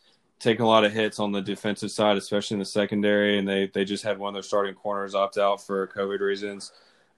taking 0.40 0.64
a 0.64 0.68
lot 0.68 0.84
of 0.84 0.92
hits 0.92 1.20
on 1.20 1.32
the 1.32 1.40
defensive 1.40 1.90
side, 1.90 2.16
especially 2.16 2.56
in 2.56 2.58
the 2.58 2.64
secondary. 2.64 3.38
And 3.38 3.46
they, 3.46 3.70
they 3.72 3.84
just 3.84 4.04
had 4.04 4.18
one 4.18 4.30
of 4.30 4.34
their 4.34 4.42
starting 4.42 4.74
corners 4.74 5.14
opt 5.14 5.38
out 5.38 5.64
for 5.64 5.86
COVID 5.88 6.20
reasons. 6.20 6.72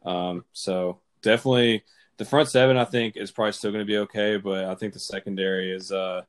Um, 0.04 0.44
so 0.52 0.98
definitely 1.22 1.82
the 2.18 2.24
front 2.24 2.48
seven, 2.48 2.76
I 2.76 2.84
think, 2.84 3.16
is 3.16 3.30
probably 3.30 3.52
still 3.52 3.72
going 3.72 3.84
to 3.84 3.90
be 3.90 3.98
okay, 3.98 4.36
but 4.36 4.64
I 4.64 4.74
think 4.74 4.92
the 4.92 4.98
secondary 4.98 5.72
is 5.72 5.92
uh, 5.92 6.22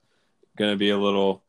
going 0.58 0.72
to 0.72 0.78
be 0.78 0.90
a 0.90 0.98
little. 0.98 1.44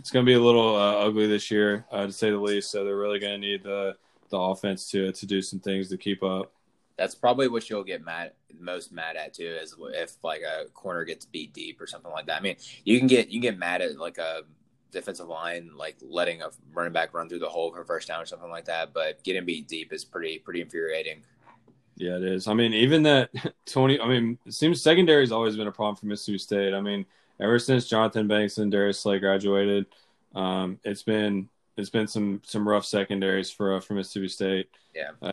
It's 0.00 0.10
going 0.10 0.24
to 0.24 0.28
be 0.28 0.34
a 0.34 0.40
little 0.40 0.74
uh, 0.74 0.94
ugly 0.94 1.26
this 1.26 1.50
year, 1.50 1.84
uh, 1.92 2.06
to 2.06 2.12
say 2.12 2.30
the 2.30 2.38
least. 2.38 2.70
So 2.70 2.84
they're 2.84 2.96
really 2.96 3.18
going 3.18 3.40
to 3.40 3.46
need 3.46 3.62
the 3.62 3.96
the 4.30 4.38
offense 4.38 4.90
to 4.90 5.12
to 5.12 5.26
do 5.26 5.42
some 5.42 5.60
things 5.60 5.88
to 5.90 5.98
keep 5.98 6.22
up. 6.22 6.52
That's 6.96 7.14
probably 7.14 7.48
what 7.48 7.68
you'll 7.68 7.84
get 7.84 8.02
mad 8.02 8.32
most 8.58 8.92
mad 8.92 9.16
at 9.16 9.34
too, 9.34 9.58
is 9.60 9.76
if 9.94 10.16
like 10.24 10.40
a 10.40 10.68
corner 10.70 11.04
gets 11.04 11.26
beat 11.26 11.52
deep 11.52 11.80
or 11.80 11.86
something 11.86 12.10
like 12.10 12.26
that. 12.26 12.38
I 12.38 12.40
mean, 12.40 12.56
you 12.84 12.98
can 12.98 13.08
get 13.08 13.28
you 13.28 13.40
can 13.40 13.50
get 13.52 13.58
mad 13.58 13.82
at 13.82 13.98
like 13.98 14.18
a 14.18 14.42
defensive 14.90 15.28
line 15.28 15.70
like 15.76 15.96
letting 16.02 16.42
a 16.42 16.50
running 16.72 16.92
back 16.92 17.14
run 17.14 17.28
through 17.28 17.38
the 17.38 17.48
hole 17.48 17.72
for 17.72 17.84
first 17.84 18.08
down 18.08 18.22
or 18.22 18.26
something 18.26 18.50
like 18.50 18.64
that, 18.64 18.92
but 18.92 19.22
getting 19.22 19.44
beat 19.44 19.68
deep 19.68 19.92
is 19.92 20.04
pretty 20.04 20.38
pretty 20.38 20.62
infuriating. 20.62 21.22
Yeah, 21.96 22.16
it 22.16 22.24
is. 22.24 22.48
I 22.48 22.54
mean, 22.54 22.72
even 22.72 23.02
that 23.02 23.30
Tony. 23.66 24.00
I 24.00 24.08
mean, 24.08 24.38
it 24.46 24.54
seems 24.54 24.82
secondary 24.82 25.22
has 25.22 25.32
always 25.32 25.56
been 25.56 25.68
a 25.68 25.72
problem 25.72 25.96
for 25.96 26.06
Mississippi 26.06 26.38
State. 26.38 26.72
I 26.72 26.80
mean, 26.80 27.04
ever 27.40 27.58
since 27.58 27.88
Jonathan 27.88 28.28
Banks 28.28 28.58
and 28.58 28.70
Darius 28.70 29.00
Slay 29.00 29.18
graduated, 29.18 29.86
um, 30.34 30.78
it's 30.84 31.02
been 31.02 31.48
it's 31.76 31.90
been 31.90 32.06
some 32.06 32.42
some 32.44 32.68
rough 32.68 32.84
secondaries 32.84 33.50
for 33.50 33.76
uh, 33.76 33.80
for 33.80 33.94
Mississippi 33.94 34.28
State. 34.28 34.68
Yeah. 34.94 35.10
Uh, 35.22 35.32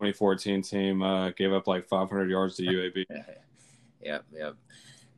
2014 0.00 0.62
team 0.62 1.02
uh, 1.02 1.30
gave 1.30 1.52
up 1.52 1.66
like 1.66 1.86
500 1.86 2.28
yards 2.28 2.56
to 2.56 2.62
UAB. 2.62 3.04
Yep, 4.04 4.24
yep. 4.34 4.54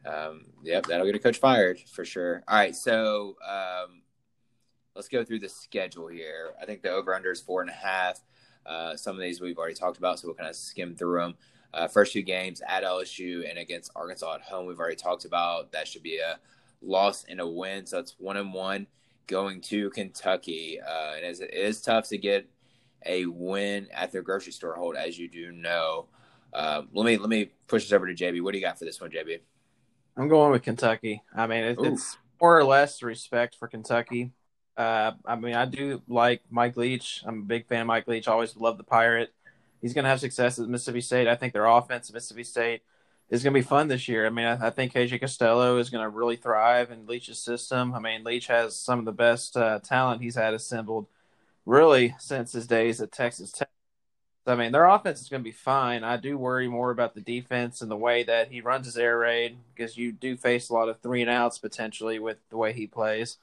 Um, 0.07 0.45
yep, 0.63 0.87
that'll 0.87 1.07
get 1.07 1.17
a 1.17 1.19
coach 1.19 1.39
fired 1.39 1.81
for 1.91 2.05
sure. 2.05 2.45
All 2.47 2.57
right, 2.57 2.73
so 2.73 3.37
um, 3.45 4.03
let's 4.95 5.09
go 5.09 5.25
through 5.25 5.41
the 5.41 5.49
schedule 5.49 6.07
here. 6.07 6.55
I 6.63 6.67
think 6.67 6.83
the 6.83 6.91
over 6.91 7.13
under 7.13 7.33
is 7.33 7.41
four 7.41 7.63
and 7.63 7.71
a 7.71 7.73
half. 7.73 8.21
Uh, 8.65 8.97
some 8.97 9.17
of 9.17 9.23
these 9.23 9.41
we've 9.41 9.59
already 9.59 9.75
talked 9.75 9.99
about, 9.99 10.21
so 10.21 10.29
we'll 10.29 10.37
kind 10.37 10.49
of 10.49 10.55
skim 10.55 10.95
through 10.95 11.19
them. 11.19 11.35
Uh, 11.77 11.87
first 11.87 12.15
two 12.15 12.23
games 12.23 12.63
at 12.67 12.83
LSU 12.83 13.49
and 13.49 13.59
against 13.59 13.91
Arkansas 13.95 14.37
at 14.37 14.41
home, 14.41 14.67
we've 14.67 14.79
already 14.81 14.97
talked 14.97 15.27
about. 15.27 15.73
That 15.73 15.87
should 15.87 16.03
be 16.03 16.19
a 16.19 16.39
loss 16.81 17.25
and 17.29 17.39
a 17.39 17.47
win, 17.47 17.85
so 17.85 17.99
it's 17.99 18.15
one 18.19 18.39
and 18.39 18.55
one 18.55 18.87
going 19.27 19.61
to 19.61 19.91
Kentucky. 19.91 20.81
Uh, 20.81 21.13
and 21.17 21.25
it 21.25 21.53
is 21.53 21.83
tough 21.83 22.09
to 22.09 22.19
get 22.19 22.49
a 23.05 23.27
win 23.27 23.89
at 23.93 24.11
their 24.11 24.23
grocery 24.23 24.53
store 24.53 24.75
hold, 24.75 24.97
as 24.97 25.19
you 25.19 25.29
do 25.29 25.53
know. 25.53 26.07
Um, 26.55 26.89
let 26.95 27.05
me 27.05 27.19
let 27.19 27.29
me 27.29 27.51
push 27.67 27.85
this 27.85 27.93
over 27.93 28.07
to 28.07 28.15
JB. 28.15 28.41
What 28.43 28.53
do 28.53 28.59
you 28.59 28.65
got 28.65 28.79
for 28.79 28.87
this 28.87 29.01
one, 29.01 29.11
JB? 29.11 29.41
I'm 30.17 30.29
going 30.29 30.53
with 30.53 30.63
Kentucky. 30.63 31.23
I 31.35 31.47
mean, 31.47 31.63
it, 31.63 31.79
it's 31.79 32.17
more 32.41 32.59
or 32.59 32.65
less 32.65 33.03
respect 33.03 33.57
for 33.57 33.69
Kentucky. 33.69 34.33
Uh, 34.77 35.13
I 35.25 35.37
mean, 35.37 35.55
I 35.55 35.67
do 35.67 36.03
like 36.09 36.43
Mike 36.51 36.77
Leach. 36.77 37.23
I'm 37.27 37.41
a 37.41 37.45
big 37.45 37.67
fan 37.67 37.83
of 37.83 37.87
Mike 37.87 38.09
Leach. 38.09 38.29
always 38.29 38.57
love 38.57 38.79
the 38.79 38.85
Pirate. 38.85 39.35
He's 39.87 39.95
going 39.95 40.03
to 40.03 40.09
have 40.09 40.19
success 40.19 40.59
at 40.59 40.69
Mississippi 40.69 41.01
State. 41.01 41.29
I 41.29 41.37
think 41.37 41.53
their 41.53 41.67
offense 41.67 42.11
at 42.11 42.15
Mississippi 42.15 42.43
State 42.43 42.83
is 43.31 43.45
going 43.45 43.55
to 43.55 43.61
be 43.61 43.65
fun 43.65 43.87
this 43.87 44.09
year. 44.09 44.27
I 44.27 44.31
mean, 44.31 44.45
I, 44.45 44.67
I 44.67 44.71
think 44.71 44.93
KJ 44.93 45.21
Costello 45.21 45.79
is 45.79 45.91
going 45.91 46.03
to 46.03 46.09
really 46.09 46.35
thrive 46.35 46.91
in 46.91 47.07
Leach's 47.07 47.39
system. 47.39 47.95
I 47.95 48.01
mean, 48.01 48.25
Leach 48.25 48.49
has 48.49 48.75
some 48.75 48.99
of 48.99 49.05
the 49.05 49.13
best 49.13 49.57
uh, 49.57 49.79
talent 49.79 50.23
he's 50.23 50.35
had 50.35 50.55
assembled 50.55 51.07
really 51.67 52.17
since 52.19 52.51
his 52.51 52.67
days 52.67 53.01
at 53.01 53.13
Texas 53.13 53.53
Tech. 53.53 53.69
I 54.45 54.57
mean, 54.57 54.73
their 54.73 54.87
offense 54.87 55.21
is 55.21 55.29
going 55.29 55.45
to 55.45 55.49
be 55.49 55.53
fine. 55.53 56.03
I 56.03 56.17
do 56.17 56.37
worry 56.37 56.67
more 56.67 56.91
about 56.91 57.15
the 57.15 57.21
defense 57.21 57.81
and 57.81 57.89
the 57.89 57.97
way 57.97 58.25
that 58.25 58.51
he 58.51 58.61
runs 58.61 58.87
his 58.87 58.99
air 58.99 59.17
raid 59.17 59.57
because 59.73 59.97
you 59.97 60.11
do 60.11 60.37
face 60.37 60.69
a 60.69 60.75
lot 60.75 60.89
of 60.89 60.99
three 60.99 61.21
and 61.21 61.31
outs 61.31 61.59
potentially 61.59 62.19
with 62.19 62.39
the 62.51 62.57
way 62.57 62.73
he 62.73 62.89
plays. 62.89 63.37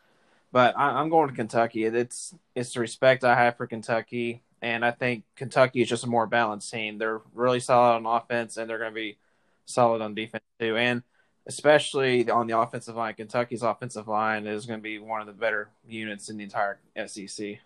But 0.51 0.77
I, 0.77 0.99
am 0.99 1.09
going 1.09 1.29
to 1.29 1.35
Kentucky. 1.35 1.85
It's 1.85 2.35
it's 2.53 2.73
the 2.73 2.81
respect 2.81 3.23
I 3.23 3.35
have 3.35 3.55
for 3.55 3.65
Kentucky, 3.65 4.43
and 4.63 4.85
I 4.85 4.91
think 4.91 5.25
Kentucky 5.35 5.81
is 5.81 5.89
just 5.89 6.05
a 6.05 6.07
more 6.07 6.25
balanced 6.25 6.71
team. 6.71 6.97
They're 6.97 7.19
really 7.33 7.59
solid 7.59 7.97
on 7.97 8.05
offense, 8.05 8.55
and 8.55 8.69
they're 8.69 8.77
going 8.77 8.91
to 8.91 8.95
be 8.95 9.17
solid 9.65 10.01
on 10.01 10.15
defense 10.15 10.45
too. 10.57 10.77
And 10.77 11.03
especially 11.45 12.29
on 12.29 12.47
the 12.47 12.57
offensive 12.57 12.95
line, 12.95 13.13
Kentucky's 13.13 13.61
offensive 13.61 14.07
line 14.07 14.47
is 14.47 14.65
going 14.65 14.79
to 14.79 14.83
be 14.83 14.99
one 14.99 15.19
of 15.19 15.27
the 15.27 15.33
better 15.33 15.69
units 15.85 16.29
in 16.29 16.37
the 16.37 16.45
entire 16.45 16.79
SEC. 17.05 17.59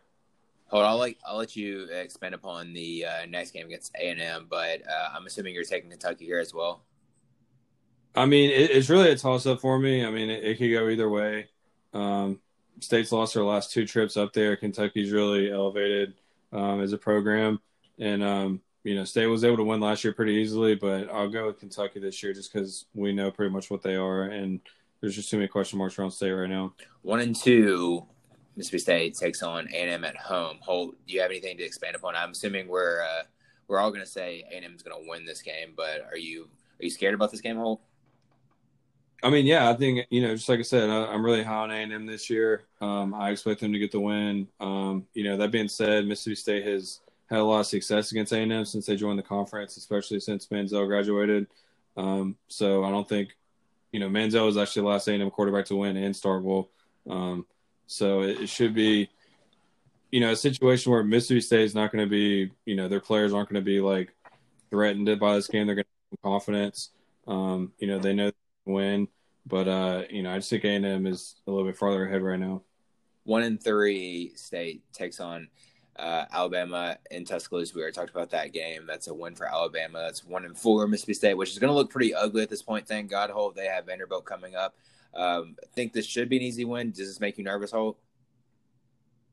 Holt 0.70 0.84
on, 0.84 0.90
I'll 0.90 0.98
let 0.98 1.16
I'll 1.26 1.38
let 1.38 1.56
you 1.56 1.88
expand 1.92 2.34
upon 2.34 2.74
the 2.74 3.06
uh, 3.06 3.26
next 3.28 3.52
game 3.52 3.68
against 3.68 3.94
A 3.96 4.10
and 4.10 4.20
M, 4.20 4.48
but 4.50 4.82
uh, 4.82 5.10
I'm 5.14 5.28
assuming 5.28 5.54
you're 5.54 5.64
taking 5.64 5.92
Kentucky 5.92 6.26
here 6.26 6.40
as 6.40 6.52
well. 6.52 6.82
I 8.16 8.26
mean, 8.26 8.50
it, 8.50 8.72
it's 8.72 8.90
really 8.90 9.12
a 9.12 9.16
toss 9.16 9.46
up 9.46 9.62
for 9.62 9.78
me. 9.78 10.04
I 10.04 10.10
mean, 10.10 10.32
it, 10.32 10.44
it 10.44 10.58
could 10.58 10.72
go 10.72 10.90
either 10.90 11.10
way. 11.10 11.48
Um, 11.94 12.40
State's 12.80 13.12
lost 13.12 13.36
their 13.36 13.44
last 13.44 13.72
two 13.72 13.86
trips 13.86 14.18
up 14.18 14.34
there. 14.34 14.58
Kentucky's 14.58 15.12
really 15.12 15.52
elevated 15.52 16.16
um, 16.52 16.82
as 16.82 16.94
a 16.94 16.98
program, 16.98 17.60
and 18.00 18.24
um, 18.24 18.62
you 18.84 18.96
know, 18.96 19.04
State 19.04 19.28
was 19.28 19.44
able 19.44 19.58
to 19.58 19.64
win 19.64 19.80
last 19.80 20.04
year 20.04 20.14
pretty 20.14 20.34
easily. 20.34 20.76
But 20.76 21.10
I'll 21.10 21.30
go 21.30 21.48
with 21.48 21.60
Kentucky 21.60 22.00
this 22.00 22.22
year 22.24 22.34
just 22.34 22.52
because 22.52 22.86
we 22.94 23.14
know 23.14 23.32
pretty 23.32 23.54
much 23.54 23.70
what 23.70 23.82
they 23.82 23.96
are, 23.96 24.24
and 24.24 24.60
there's 25.02 25.16
just 25.16 25.30
too 25.30 25.38
many 25.38 25.48
question 25.48 25.78
marks 25.78 25.98
around 25.98 26.12
State 26.12 26.32
right 26.32 26.50
now. 26.50 26.74
One 27.02 27.20
and 27.20 27.36
two 27.36 28.06
Mississippi 28.56 28.80
State 28.80 29.16
takes 29.16 29.44
on 29.44 29.68
A&M 29.72 30.04
at 30.04 30.18
home. 30.18 30.58
Holt, 30.62 30.96
do 31.08 31.14
you 31.14 31.22
have 31.22 31.30
anything 31.30 31.58
to 31.58 31.64
expand 31.64 31.96
upon? 31.96 32.16
I'm 32.16 32.32
assuming 32.32 32.68
we're 32.68 33.02
uh, 33.02 33.24
we're 33.68 33.80
all 33.80 33.92
going 33.92 34.04
to 34.04 34.10
say 34.10 34.44
A&M 34.52 34.74
is 34.76 34.82
going 34.82 35.02
to 35.02 35.10
win 35.10 35.26
this 35.26 35.42
game, 35.42 35.74
but 35.76 36.08
are 36.12 36.18
you 36.18 36.50
are 36.80 36.84
you 36.84 36.90
scared 36.90 37.14
about 37.14 37.32
this 37.32 37.42
game, 37.42 37.58
Holt? 37.58 37.82
I 39.24 39.32
mean, 39.32 39.46
yeah, 39.46 39.70
I 39.70 39.74
think 39.74 40.06
you 40.10 40.22
know, 40.22 40.36
just 40.36 40.48
like 40.48 40.60
I 40.60 40.64
said, 40.64 40.90
I, 40.90 41.14
am 41.14 41.26
really 41.26 41.44
high 41.44 41.64
on 41.64 41.72
A&M 41.72 42.06
this 42.06 42.30
year. 42.30 42.64
Um, 42.82 43.14
I 43.14 43.32
expect 43.32 43.62
them 43.62 43.74
to 43.74 43.80
get 43.80 43.92
the 43.92 44.00
win. 44.00 44.48
Um, 44.60 45.08
you 45.14 45.24
know, 45.24 45.38
that 45.38 45.52
being 45.52 45.68
said, 45.68 46.06
Mississippi 46.06 46.36
State 46.36 46.66
has 46.66 47.00
had 47.30 47.40
a 47.40 47.44
lot 47.44 47.62
of 47.62 47.66
success 47.66 48.12
against 48.12 48.32
A&M 48.32 48.66
since 48.66 48.86
they 48.86 48.96
joined 48.96 49.18
the 49.18 49.24
conference, 49.24 49.76
especially 49.76 50.20
since 50.20 50.48
Manziel 50.48 50.88
graduated. 50.88 51.48
Um, 51.98 52.38
so 52.48 52.84
I 52.84 52.92
don't 52.92 53.10
think, 53.10 53.36
you 53.92 54.00
know, 54.00 54.08
Manziel 54.08 54.46
was 54.46 54.56
actually 54.56 54.84
the 54.84 54.90
last 54.90 55.08
A&M 55.08 55.32
quarterback 55.32 55.66
to 55.66 55.76
win 55.76 55.98
in 55.98 56.12
Starkville. 56.12 56.68
Um, 57.10 57.46
so 57.88 58.22
it, 58.22 58.42
it 58.42 58.50
should 58.50 58.76
be, 58.76 59.10
you 60.12 60.20
know, 60.20 60.32
a 60.32 60.36
situation 60.36 60.92
where 60.92 61.04
Mississippi 61.04 61.42
State 61.42 61.64
is 61.64 61.76
not 61.76 61.92
going 61.92 62.06
to 62.06 62.10
be, 62.10 62.52
you 62.66 62.76
know, 62.76 62.88
their 62.88 63.02
players 63.02 63.34
aren't 63.34 63.50
going 63.50 63.62
to 63.62 63.66
be 63.66 63.82
like 63.82 64.14
threatened 64.70 65.20
by 65.20 65.36
this 65.36 65.48
game. 65.48 65.66
They're 65.66 65.76
going 65.76 65.86
to 65.86 66.18
have 66.18 66.22
confidence. 66.22 66.92
Um, 67.28 67.74
you 67.80 67.88
know, 67.88 68.00
they 68.00 68.14
know 68.14 68.32
win, 68.68 69.08
but 69.46 69.68
uh, 69.68 70.04
you 70.10 70.24
know, 70.24 70.32
I 70.32 70.38
just 70.38 70.50
think 70.50 70.64
A 70.66 70.70
and 70.70 70.86
M 70.86 71.08
is 71.08 71.36
a 71.48 71.52
little 71.52 71.66
bit 71.66 71.78
farther 71.78 72.06
ahead 72.06 72.22
right 72.22 72.40
now. 72.40 72.64
One 73.24 73.44
in 73.44 73.58
three 73.58 74.34
state 74.36 74.84
takes 74.94 75.20
on 75.20 75.50
uh, 75.98 76.26
Alabama 76.32 76.98
in 77.12 77.26
Tuscaloosa. 77.26 77.74
We 77.76 77.82
already 77.82 77.96
talked 77.96 78.12
about 78.12 78.30
that 78.32 78.54
game. 78.54 78.86
That's 78.88 79.08
a 79.08 79.14
win 79.14 79.36
for 79.36 79.46
Alabama. 79.46 80.00
That's 80.00 80.24
one 80.24 80.46
in 80.46 80.54
four 80.54 80.88
Mississippi 80.88 81.14
State, 81.14 81.34
which 81.34 81.52
is 81.52 81.60
going 81.60 81.70
to 81.70 81.76
look 81.76 81.90
pretty 81.90 82.14
ugly 82.14 82.44
at 82.44 82.50
this 82.50 82.62
point. 82.62 82.88
Thank 82.88 83.10
God, 83.10 83.30
hope 83.30 83.56
they 83.56 83.66
have 83.66 83.86
Vanderbilt 83.86 84.26
coming 84.26 84.56
up. 84.56 84.76
Um, 85.14 85.56
I 85.62 85.68
think 85.74 85.94
this 85.94 86.06
should 86.06 86.30
be 86.30 86.38
an 86.38 86.44
easy 86.44 86.66
win. 86.66 86.92
Does 86.92 87.08
this 87.08 87.20
make 87.20 87.38
you 87.38 87.44
nervous, 87.44 87.72
Holt? 87.72 87.98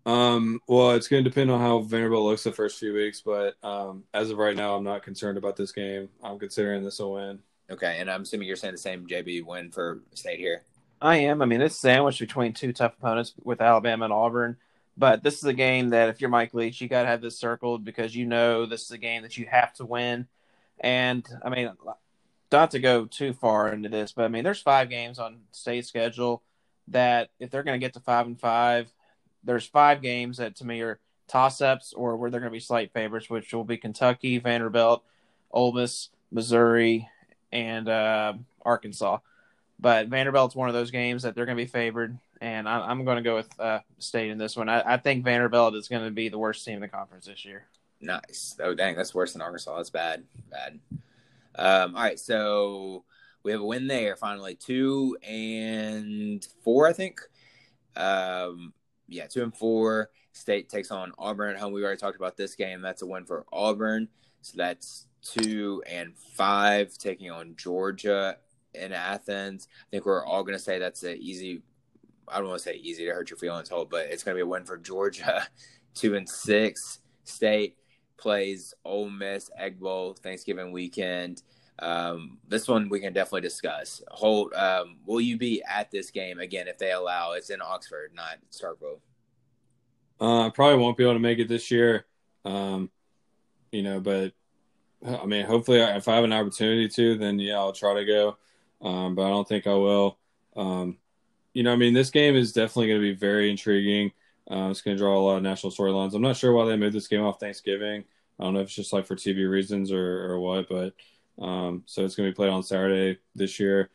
Um, 0.06 0.60
well, 0.66 0.92
it's 0.92 1.08
going 1.08 1.24
to 1.24 1.30
depend 1.30 1.50
on 1.50 1.60
how 1.60 1.78
Vanderbilt 1.80 2.24
looks 2.24 2.44
the 2.44 2.52
first 2.52 2.78
few 2.78 2.92
weeks, 2.92 3.20
but 3.20 3.54
um, 3.62 4.04
as 4.12 4.30
of 4.30 4.38
right 4.38 4.56
now, 4.56 4.74
I'm 4.74 4.84
not 4.84 5.02
concerned 5.02 5.38
about 5.38 5.56
this 5.56 5.72
game. 5.72 6.08
I'm 6.22 6.38
considering 6.38 6.84
this 6.84 7.00
a 7.00 7.08
win. 7.08 7.38
Okay, 7.70 7.96
and 7.98 8.10
I'm 8.10 8.22
assuming 8.22 8.46
you're 8.46 8.56
saying 8.56 8.74
the 8.74 8.78
same 8.78 9.06
JB 9.06 9.44
win 9.44 9.70
for 9.70 10.02
State 10.12 10.38
here. 10.38 10.62
I 11.00 11.16
am. 11.16 11.42
I 11.42 11.46
mean, 11.46 11.60
it's 11.60 11.76
sandwiched 11.76 12.20
between 12.20 12.52
two 12.52 12.72
tough 12.72 12.94
opponents 12.98 13.34
with 13.42 13.60
Alabama 13.60 14.04
and 14.04 14.12
Auburn. 14.12 14.56
But 14.96 15.22
this 15.22 15.38
is 15.38 15.44
a 15.44 15.52
game 15.52 15.90
that 15.90 16.08
if 16.08 16.20
you're 16.20 16.30
Mike 16.30 16.54
Leach, 16.54 16.80
you 16.80 16.88
got 16.88 17.02
to 17.02 17.08
have 17.08 17.20
this 17.20 17.38
circled 17.38 17.84
because 17.84 18.14
you 18.14 18.26
know 18.26 18.64
this 18.64 18.82
is 18.82 18.90
a 18.92 18.98
game 18.98 19.22
that 19.22 19.36
you 19.36 19.46
have 19.46 19.72
to 19.74 19.84
win. 19.84 20.28
And 20.78 21.26
I 21.44 21.50
mean, 21.50 21.70
not 22.52 22.70
to 22.72 22.78
go 22.78 23.06
too 23.06 23.32
far 23.32 23.72
into 23.72 23.88
this, 23.88 24.12
but 24.12 24.24
I 24.24 24.28
mean, 24.28 24.44
there's 24.44 24.62
five 24.62 24.88
games 24.88 25.18
on 25.18 25.40
state 25.50 25.86
schedule 25.86 26.42
that 26.88 27.30
if 27.40 27.50
they're 27.50 27.64
going 27.64 27.78
to 27.78 27.84
get 27.84 27.94
to 27.94 28.00
five 28.00 28.26
and 28.26 28.38
five, 28.38 28.92
there's 29.42 29.66
five 29.66 30.00
games 30.02 30.36
that 30.36 30.56
to 30.56 30.66
me 30.66 30.80
are 30.82 31.00
toss 31.26 31.60
ups 31.60 31.92
or 31.92 32.16
where 32.16 32.30
they're 32.30 32.40
going 32.40 32.52
to 32.52 32.56
be 32.56 32.60
slight 32.60 32.92
favorites, 32.92 33.28
which 33.28 33.52
will 33.52 33.64
be 33.64 33.76
Kentucky, 33.76 34.38
Vanderbilt, 34.38 35.02
Ole 35.50 35.72
Miss, 35.72 36.10
Missouri, 36.30 37.08
and 37.54 37.88
uh, 37.88 38.34
Arkansas. 38.62 39.18
But 39.80 40.08
Vanderbilt's 40.08 40.54
one 40.54 40.68
of 40.68 40.74
those 40.74 40.90
games 40.90 41.22
that 41.22 41.34
they're 41.34 41.46
going 41.46 41.56
to 41.56 41.62
be 41.62 41.70
favored, 41.70 42.18
and 42.40 42.68
I, 42.68 42.90
am 42.90 43.04
going 43.04 43.16
to 43.16 43.22
go 43.22 43.36
with 43.36 43.60
uh, 43.60 43.80
State 43.98 44.30
in 44.30 44.38
this 44.38 44.56
one. 44.56 44.68
I, 44.68 44.94
I 44.94 44.96
think 44.98 45.24
Vanderbilt 45.24 45.74
is 45.74 45.88
going 45.88 46.04
to 46.04 46.10
be 46.10 46.28
the 46.28 46.38
worst 46.38 46.64
team 46.64 46.74
in 46.74 46.80
the 46.80 46.88
conference 46.88 47.26
this 47.26 47.44
year. 47.44 47.64
Nice. 48.00 48.56
Oh, 48.62 48.74
dang, 48.74 48.96
that's 48.96 49.14
worse 49.14 49.32
than 49.32 49.42
Arkansas. 49.42 49.76
That's 49.76 49.90
bad. 49.90 50.24
Bad. 50.50 50.78
Um, 51.56 51.96
all 51.96 52.02
right, 52.02 52.18
so 52.18 53.04
we 53.42 53.52
have 53.52 53.60
a 53.60 53.64
win 53.64 53.86
there 53.86 54.16
finally, 54.16 54.54
two 54.54 55.16
and 55.22 56.46
four, 56.62 56.86
I 56.86 56.92
think. 56.92 57.20
Um, 57.96 58.72
yeah, 59.08 59.26
two 59.26 59.42
and 59.42 59.54
four. 59.54 60.10
State 60.32 60.68
takes 60.68 60.90
on 60.90 61.12
Auburn 61.18 61.54
at 61.54 61.60
home. 61.60 61.72
We 61.72 61.84
already 61.84 62.00
talked 62.00 62.16
about 62.16 62.36
this 62.36 62.54
game. 62.54 62.80
That's 62.80 63.02
a 63.02 63.06
win 63.06 63.24
for 63.24 63.44
Auburn. 63.52 64.08
So 64.42 64.54
that's 64.56 65.06
two 65.24 65.82
and 65.86 66.16
five, 66.16 66.96
taking 66.98 67.30
on 67.30 67.56
Georgia 67.56 68.36
in 68.74 68.92
Athens. 68.92 69.68
I 69.70 69.90
think 69.90 70.06
we're 70.06 70.24
all 70.24 70.42
going 70.42 70.56
to 70.56 70.62
say 70.62 70.78
that's 70.78 71.02
an 71.02 71.16
easy. 71.18 71.62
I 72.28 72.38
don't 72.38 72.48
want 72.48 72.60
to 72.60 72.64
say 72.64 72.76
easy 72.76 73.04
to 73.06 73.12
hurt 73.12 73.30
your 73.30 73.38
feelings, 73.38 73.68
Holt, 73.68 73.90
but 73.90 74.06
it's 74.06 74.22
going 74.22 74.34
to 74.34 74.38
be 74.38 74.42
a 74.42 74.46
win 74.46 74.64
for 74.64 74.76
Georgia. 74.76 75.46
Two 75.94 76.16
and 76.16 76.28
six. 76.28 77.00
State 77.24 77.76
plays 78.16 78.74
Ole 78.84 79.10
Miss 79.10 79.50
Egg 79.56 79.78
Bowl 79.78 80.14
Thanksgiving 80.14 80.72
weekend. 80.72 81.42
Um, 81.78 82.38
this 82.48 82.68
one 82.68 82.88
we 82.88 83.00
can 83.00 83.12
definitely 83.12 83.42
discuss. 83.42 84.02
Holt, 84.08 84.54
um, 84.54 84.98
will 85.06 85.20
you 85.20 85.36
be 85.36 85.62
at 85.68 85.90
this 85.90 86.10
game 86.10 86.38
again 86.38 86.68
if 86.68 86.78
they 86.78 86.92
allow? 86.92 87.32
It's 87.32 87.50
in 87.50 87.60
Oxford, 87.62 88.12
not 88.14 88.38
Starkville. 88.50 89.00
Uh, 90.20 90.46
I 90.46 90.50
probably 90.50 90.78
won't 90.78 90.96
be 90.96 91.04
able 91.04 91.14
to 91.14 91.18
make 91.18 91.38
it 91.38 91.48
this 91.48 91.70
year. 91.70 92.06
Um, 92.44 92.90
you 93.72 93.82
know, 93.82 94.00
but 94.00 94.32
I 95.04 95.26
mean, 95.26 95.44
hopefully, 95.44 95.80
if 95.80 96.08
I 96.08 96.14
have 96.16 96.24
an 96.24 96.32
opportunity 96.32 96.88
to, 96.88 97.16
then 97.16 97.38
yeah, 97.38 97.56
I'll 97.56 97.72
try 97.72 97.94
to 97.94 98.04
go. 98.04 98.38
Um, 98.80 99.14
but 99.14 99.24
I 99.24 99.28
don't 99.28 99.46
think 99.46 99.66
I 99.66 99.74
will. 99.74 100.18
Um, 100.56 100.98
you 101.52 101.62
know, 101.62 101.72
I 101.72 101.76
mean, 101.76 101.94
this 101.94 102.10
game 102.10 102.36
is 102.36 102.52
definitely 102.52 102.88
going 102.88 103.00
to 103.00 103.12
be 103.12 103.14
very 103.14 103.50
intriguing. 103.50 104.12
Uh, 104.50 104.68
it's 104.70 104.82
going 104.82 104.96
to 104.96 105.02
draw 105.02 105.18
a 105.18 105.20
lot 105.20 105.36
of 105.36 105.42
national 105.42 105.72
storylines. 105.72 106.14
I'm 106.14 106.22
not 106.22 106.36
sure 106.36 106.52
why 106.52 106.66
they 106.66 106.76
moved 106.76 106.94
this 106.94 107.08
game 107.08 107.22
off 107.22 107.40
Thanksgiving. 107.40 108.04
I 108.38 108.42
don't 108.42 108.54
know 108.54 108.60
if 108.60 108.66
it's 108.66 108.74
just 108.74 108.92
like 108.92 109.06
for 109.06 109.14
TV 109.16 109.48
reasons 109.48 109.92
or, 109.92 110.32
or 110.32 110.40
what, 110.40 110.68
but 110.68 110.94
um, 111.42 111.82
so 111.86 112.04
it's 112.04 112.14
going 112.16 112.28
to 112.28 112.32
be 112.32 112.36
played 112.36 112.50
on 112.50 112.62
Saturday 112.62 113.18
this 113.34 113.58
year. 113.58 113.90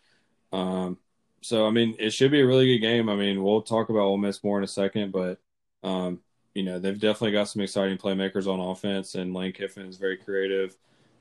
Um, 0.52 0.98
so 1.42 1.68
I 1.68 1.72
mean, 1.72 1.96
it 2.00 2.12
should 2.12 2.32
be 2.32 2.42
a 2.42 2.48
really 2.48 2.68
good 2.68 2.86
game. 2.86 3.10
I 3.10 3.16
mean, 3.16 3.44
we'll 3.44 3.62
talk 3.62 3.90
about 3.90 4.02
Ole 4.02 4.18
Miss 4.18 4.44
more 4.44 4.58
in 4.58 4.64
a 4.64 4.68
second, 4.68 5.12
but 5.12 5.40
um, 5.84 6.20
you 6.54 6.64
know 6.64 6.80
they've 6.80 7.00
definitely 7.00 7.32
got 7.32 7.48
some 7.48 7.62
exciting 7.62 7.98
playmakers 7.98 8.48
on 8.48 8.60
offense, 8.60 9.16
and 9.16 9.34
Lane 9.34 9.54
Kiffin 9.54 9.88
is 9.88 9.98
very 9.98 10.18
creative, 10.18 10.76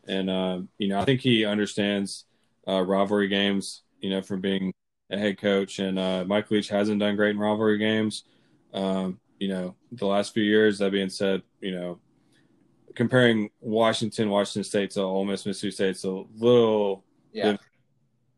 and 0.08 0.28
um, 0.30 0.68
you 0.78 0.88
know 0.88 0.98
I 0.98 1.04
think 1.04 1.20
he 1.20 1.44
understands 1.44 2.24
uh, 2.66 2.82
rivalry 2.82 3.28
games. 3.28 3.82
You 4.00 4.10
know, 4.10 4.22
from 4.22 4.40
being 4.40 4.72
a 5.10 5.18
head 5.18 5.38
coach, 5.38 5.78
and 5.78 5.98
uh, 5.98 6.24
Mike 6.26 6.50
Leach 6.50 6.68
hasn't 6.68 7.00
done 7.00 7.16
great 7.16 7.30
in 7.30 7.38
rivalry 7.38 7.78
games. 7.78 8.24
Um, 8.72 9.20
you 9.38 9.48
know, 9.48 9.74
the 9.92 10.06
last 10.06 10.34
few 10.34 10.42
years. 10.42 10.78
That 10.78 10.92
being 10.92 11.08
said, 11.10 11.42
you 11.60 11.72
know, 11.72 11.98
comparing 12.94 13.50
Washington, 13.60 14.30
Washington 14.30 14.64
State 14.64 14.90
to 14.92 15.00
Ole 15.02 15.24
Miss, 15.24 15.46
Mississippi 15.46 15.70
State, 15.72 15.90
it's 15.90 16.04
a 16.04 16.24
little 16.36 17.04
Yeah. 17.32 17.56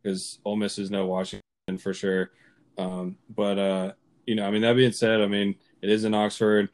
because 0.02 0.38
Ole 0.44 0.56
Miss 0.56 0.78
is 0.78 0.90
no 0.90 1.06
Washington 1.06 1.42
for 1.78 1.92
sure. 1.94 2.30
Um, 2.78 3.16
but 3.34 3.58
uh, 3.58 3.92
you 4.26 4.34
know, 4.34 4.46
I 4.46 4.50
mean, 4.50 4.62
that 4.62 4.76
being 4.76 4.92
said, 4.92 5.20
I 5.20 5.26
mean, 5.26 5.56
it 5.82 5.90
is 5.90 6.04
in 6.04 6.14
Oxford. 6.14 6.70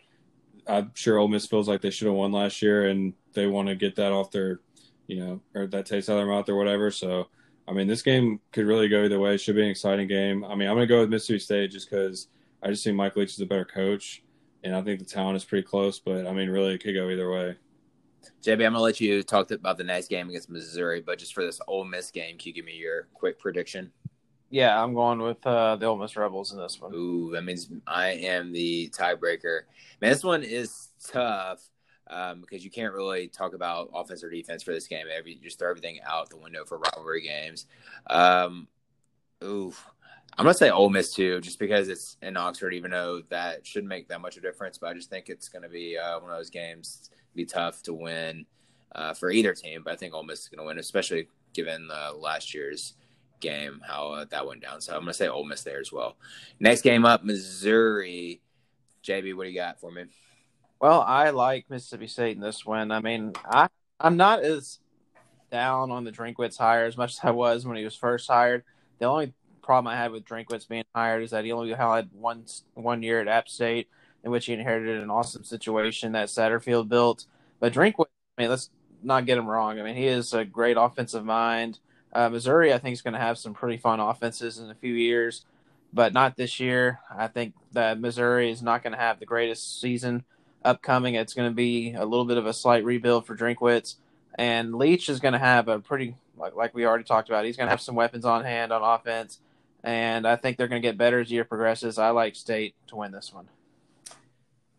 I'm 0.66 0.90
sure 0.94 1.18
Ole 1.18 1.28
Miss 1.28 1.46
feels 1.46 1.68
like 1.68 1.80
they 1.80 1.90
should 1.90 2.06
have 2.06 2.16
won 2.16 2.32
last 2.32 2.60
year, 2.62 2.88
and 2.88 3.14
they 3.34 3.46
want 3.46 3.68
to 3.68 3.74
get 3.74 3.96
that 3.96 4.12
off 4.12 4.30
their, 4.30 4.60
you 5.06 5.20
know, 5.20 5.40
or 5.54 5.66
that 5.66 5.86
taste 5.86 6.08
out 6.08 6.14
of 6.14 6.18
their 6.18 6.26
mouth 6.26 6.48
or 6.48 6.56
whatever. 6.56 6.90
So, 6.90 7.28
I 7.68 7.72
mean, 7.72 7.86
this 7.86 8.02
game 8.02 8.40
could 8.52 8.66
really 8.66 8.88
go 8.88 9.04
either 9.04 9.18
way. 9.18 9.34
It 9.34 9.38
should 9.38 9.56
be 9.56 9.62
an 9.62 9.68
exciting 9.68 10.08
game. 10.08 10.44
I 10.44 10.54
mean, 10.54 10.68
I'm 10.68 10.76
going 10.76 10.88
to 10.88 10.94
go 10.94 11.00
with 11.00 11.10
Mississippi 11.10 11.38
State 11.40 11.70
just 11.70 11.90
because 11.90 12.28
I 12.62 12.68
just 12.68 12.84
think 12.84 12.96
Mike 12.96 13.16
Leach 13.16 13.32
is 13.32 13.40
a 13.40 13.46
better 13.46 13.64
coach, 13.64 14.22
and 14.64 14.74
I 14.74 14.82
think 14.82 14.98
the 14.98 15.04
talent 15.04 15.36
is 15.36 15.44
pretty 15.44 15.66
close. 15.66 15.98
But 15.98 16.26
I 16.26 16.32
mean, 16.32 16.50
really, 16.50 16.74
it 16.74 16.82
could 16.82 16.94
go 16.94 17.08
either 17.08 17.30
way. 17.30 17.56
JB, 18.42 18.66
I'm 18.66 18.72
gonna 18.72 18.80
let 18.80 19.00
you 19.00 19.22
talk 19.22 19.50
about 19.50 19.78
the 19.78 19.84
next 19.84 20.08
game 20.08 20.28
against 20.28 20.50
Missouri, 20.50 21.00
but 21.00 21.18
just 21.18 21.34
for 21.34 21.44
this 21.44 21.60
Ole 21.68 21.84
Miss 21.84 22.10
game, 22.10 22.38
can 22.38 22.48
you 22.48 22.54
give 22.54 22.64
me 22.64 22.74
your 22.74 23.08
quick 23.14 23.38
prediction? 23.38 23.92
Yeah, 24.50 24.80
I'm 24.80 24.94
going 24.94 25.20
with 25.20 25.44
uh, 25.46 25.76
the 25.76 25.86
Ole 25.86 25.96
Miss 25.96 26.16
Rebels 26.16 26.52
in 26.52 26.58
this 26.58 26.80
one. 26.80 26.94
Ooh, 26.94 27.30
that 27.32 27.42
means 27.42 27.68
I 27.86 28.08
am 28.10 28.52
the 28.52 28.88
tiebreaker. 28.90 29.62
Man, 30.00 30.10
this 30.12 30.22
one 30.24 30.42
is 30.42 30.88
tough 31.04 31.68
um, 32.08 32.40
because 32.40 32.64
you 32.64 32.70
can't 32.70 32.94
really 32.94 33.28
talk 33.28 33.54
about 33.54 33.90
offense 33.94 34.22
or 34.22 34.30
defense 34.30 34.62
for 34.62 34.72
this 34.72 34.86
game. 34.86 35.06
Every 35.14 35.36
just 35.36 35.58
throw 35.58 35.70
everything 35.70 35.98
out 36.06 36.30
the 36.30 36.36
window 36.36 36.64
for 36.64 36.78
rivalry 36.78 37.22
games. 37.22 37.66
Um, 38.08 38.68
I'm 39.42 40.44
gonna 40.44 40.54
say 40.54 40.70
Ole 40.70 40.90
Miss 40.90 41.14
too, 41.14 41.40
just 41.40 41.58
because 41.58 41.88
it's 41.88 42.16
in 42.22 42.36
Oxford. 42.36 42.74
Even 42.74 42.90
though 42.90 43.22
that 43.30 43.66
shouldn't 43.66 43.88
make 43.88 44.08
that 44.08 44.20
much 44.20 44.36
of 44.36 44.44
a 44.44 44.46
difference, 44.46 44.78
but 44.78 44.88
I 44.88 44.94
just 44.94 45.10
think 45.10 45.28
it's 45.28 45.48
gonna 45.48 45.68
be 45.68 45.96
uh, 45.96 46.20
one 46.20 46.30
of 46.30 46.36
those 46.36 46.50
games. 46.50 47.10
Be 47.34 47.44
tough 47.44 47.82
to 47.84 47.94
win 47.94 48.46
uh, 48.94 49.14
for 49.14 49.30
either 49.30 49.54
team, 49.54 49.82
but 49.84 49.92
I 49.92 49.96
think 49.96 50.14
Ole 50.14 50.22
Miss 50.22 50.42
is 50.42 50.48
gonna 50.48 50.66
win, 50.66 50.78
especially 50.78 51.28
given 51.52 51.88
uh, 51.90 52.14
last 52.14 52.54
year's 52.54 52.94
game 53.40 53.80
how 53.86 54.12
uh, 54.12 54.24
that 54.26 54.46
went 54.46 54.62
down. 54.62 54.80
So 54.80 54.94
I'm 54.94 55.00
gonna 55.00 55.14
say 55.14 55.28
Ole 55.28 55.44
Miss 55.44 55.62
there 55.62 55.80
as 55.80 55.92
well. 55.92 56.16
Next 56.60 56.82
game 56.82 57.04
up, 57.04 57.24
Missouri. 57.24 58.40
JB, 59.02 59.36
what 59.36 59.44
do 59.44 59.50
you 59.50 59.56
got 59.56 59.80
for 59.80 59.90
me? 59.90 60.04
Well, 60.80 61.00
I 61.00 61.30
like 61.30 61.70
Mississippi 61.70 62.06
State 62.06 62.36
in 62.36 62.42
this 62.42 62.66
one. 62.66 62.90
I 62.90 63.00
mean, 63.00 63.32
I 63.44 63.68
I'm 63.98 64.16
not 64.16 64.42
as 64.42 64.78
down 65.50 65.90
on 65.90 66.04
the 66.04 66.12
Drinkwitz 66.12 66.58
hire 66.58 66.84
as 66.84 66.96
much 66.96 67.12
as 67.14 67.20
I 67.22 67.30
was 67.30 67.64
when 67.64 67.76
he 67.76 67.84
was 67.84 67.96
first 67.96 68.28
hired. 68.28 68.62
The 68.98 69.06
only 69.06 69.32
problem 69.62 69.92
I 69.92 69.96
had 69.96 70.12
with 70.12 70.24
Drinkwitz 70.24 70.68
being 70.68 70.84
hired 70.94 71.22
is 71.22 71.30
that 71.30 71.44
he 71.44 71.52
only 71.52 71.72
had 71.72 72.10
one 72.12 72.44
one 72.74 73.02
year 73.02 73.20
at 73.20 73.28
App 73.28 73.48
State 73.48 73.88
in 74.22 74.30
which 74.30 74.46
he 74.46 74.52
inherited 74.52 75.02
an 75.02 75.10
awesome 75.10 75.44
situation 75.44 76.12
that 76.12 76.28
Satterfield 76.28 76.88
built. 76.88 77.24
But 77.58 77.72
Drinkwitz, 77.72 78.06
I 78.36 78.42
mean, 78.42 78.50
let's 78.50 78.70
not 79.02 79.24
get 79.24 79.38
him 79.38 79.46
wrong. 79.46 79.80
I 79.80 79.82
mean, 79.82 79.96
he 79.96 80.06
is 80.06 80.34
a 80.34 80.44
great 80.44 80.76
offensive 80.76 81.24
mind. 81.24 81.78
Uh, 82.12 82.28
Missouri, 82.28 82.72
I 82.72 82.78
think, 82.78 82.94
is 82.94 83.02
going 83.02 83.14
to 83.14 83.20
have 83.20 83.38
some 83.38 83.54
pretty 83.54 83.76
fun 83.76 84.00
offenses 84.00 84.58
in 84.58 84.70
a 84.70 84.74
few 84.74 84.92
years, 84.92 85.44
but 85.92 86.12
not 86.12 86.36
this 86.36 86.60
year. 86.60 87.00
I 87.14 87.28
think 87.28 87.54
that 87.72 88.00
Missouri 88.00 88.50
is 88.50 88.62
not 88.62 88.82
going 88.82 88.94
to 88.94 88.98
have 88.98 89.20
the 89.20 89.26
greatest 89.26 89.80
season 89.80 90.24
upcoming. 90.64 91.14
It's 91.14 91.34
going 91.34 91.48
to 91.48 91.54
be 91.54 91.94
a 91.94 92.04
little 92.04 92.24
bit 92.24 92.36
of 92.36 92.46
a 92.46 92.52
slight 92.52 92.84
rebuild 92.84 93.26
for 93.26 93.36
Drinkwitz, 93.36 93.96
and 94.34 94.74
Leach 94.74 95.08
is 95.08 95.20
going 95.20 95.32
to 95.32 95.38
have 95.38 95.68
a 95.68 95.78
pretty, 95.78 96.16
like, 96.36 96.54
like 96.54 96.74
we 96.74 96.86
already 96.86 97.04
talked 97.04 97.28
about, 97.28 97.44
he's 97.44 97.56
going 97.56 97.66
to 97.66 97.70
have 97.70 97.80
some 97.80 97.94
weapons 97.94 98.24
on 98.24 98.44
hand 98.44 98.72
on 98.72 98.82
offense, 98.82 99.40
and 99.84 100.26
I 100.26 100.36
think 100.36 100.56
they're 100.56 100.68
going 100.68 100.82
to 100.82 100.88
get 100.88 100.98
better 100.98 101.20
as 101.20 101.28
the 101.28 101.34
year 101.34 101.44
progresses. 101.44 101.98
I 101.98 102.10
like 102.10 102.36
State 102.36 102.74
to 102.88 102.96
win 102.96 103.12
this 103.12 103.32
one. 103.32 103.48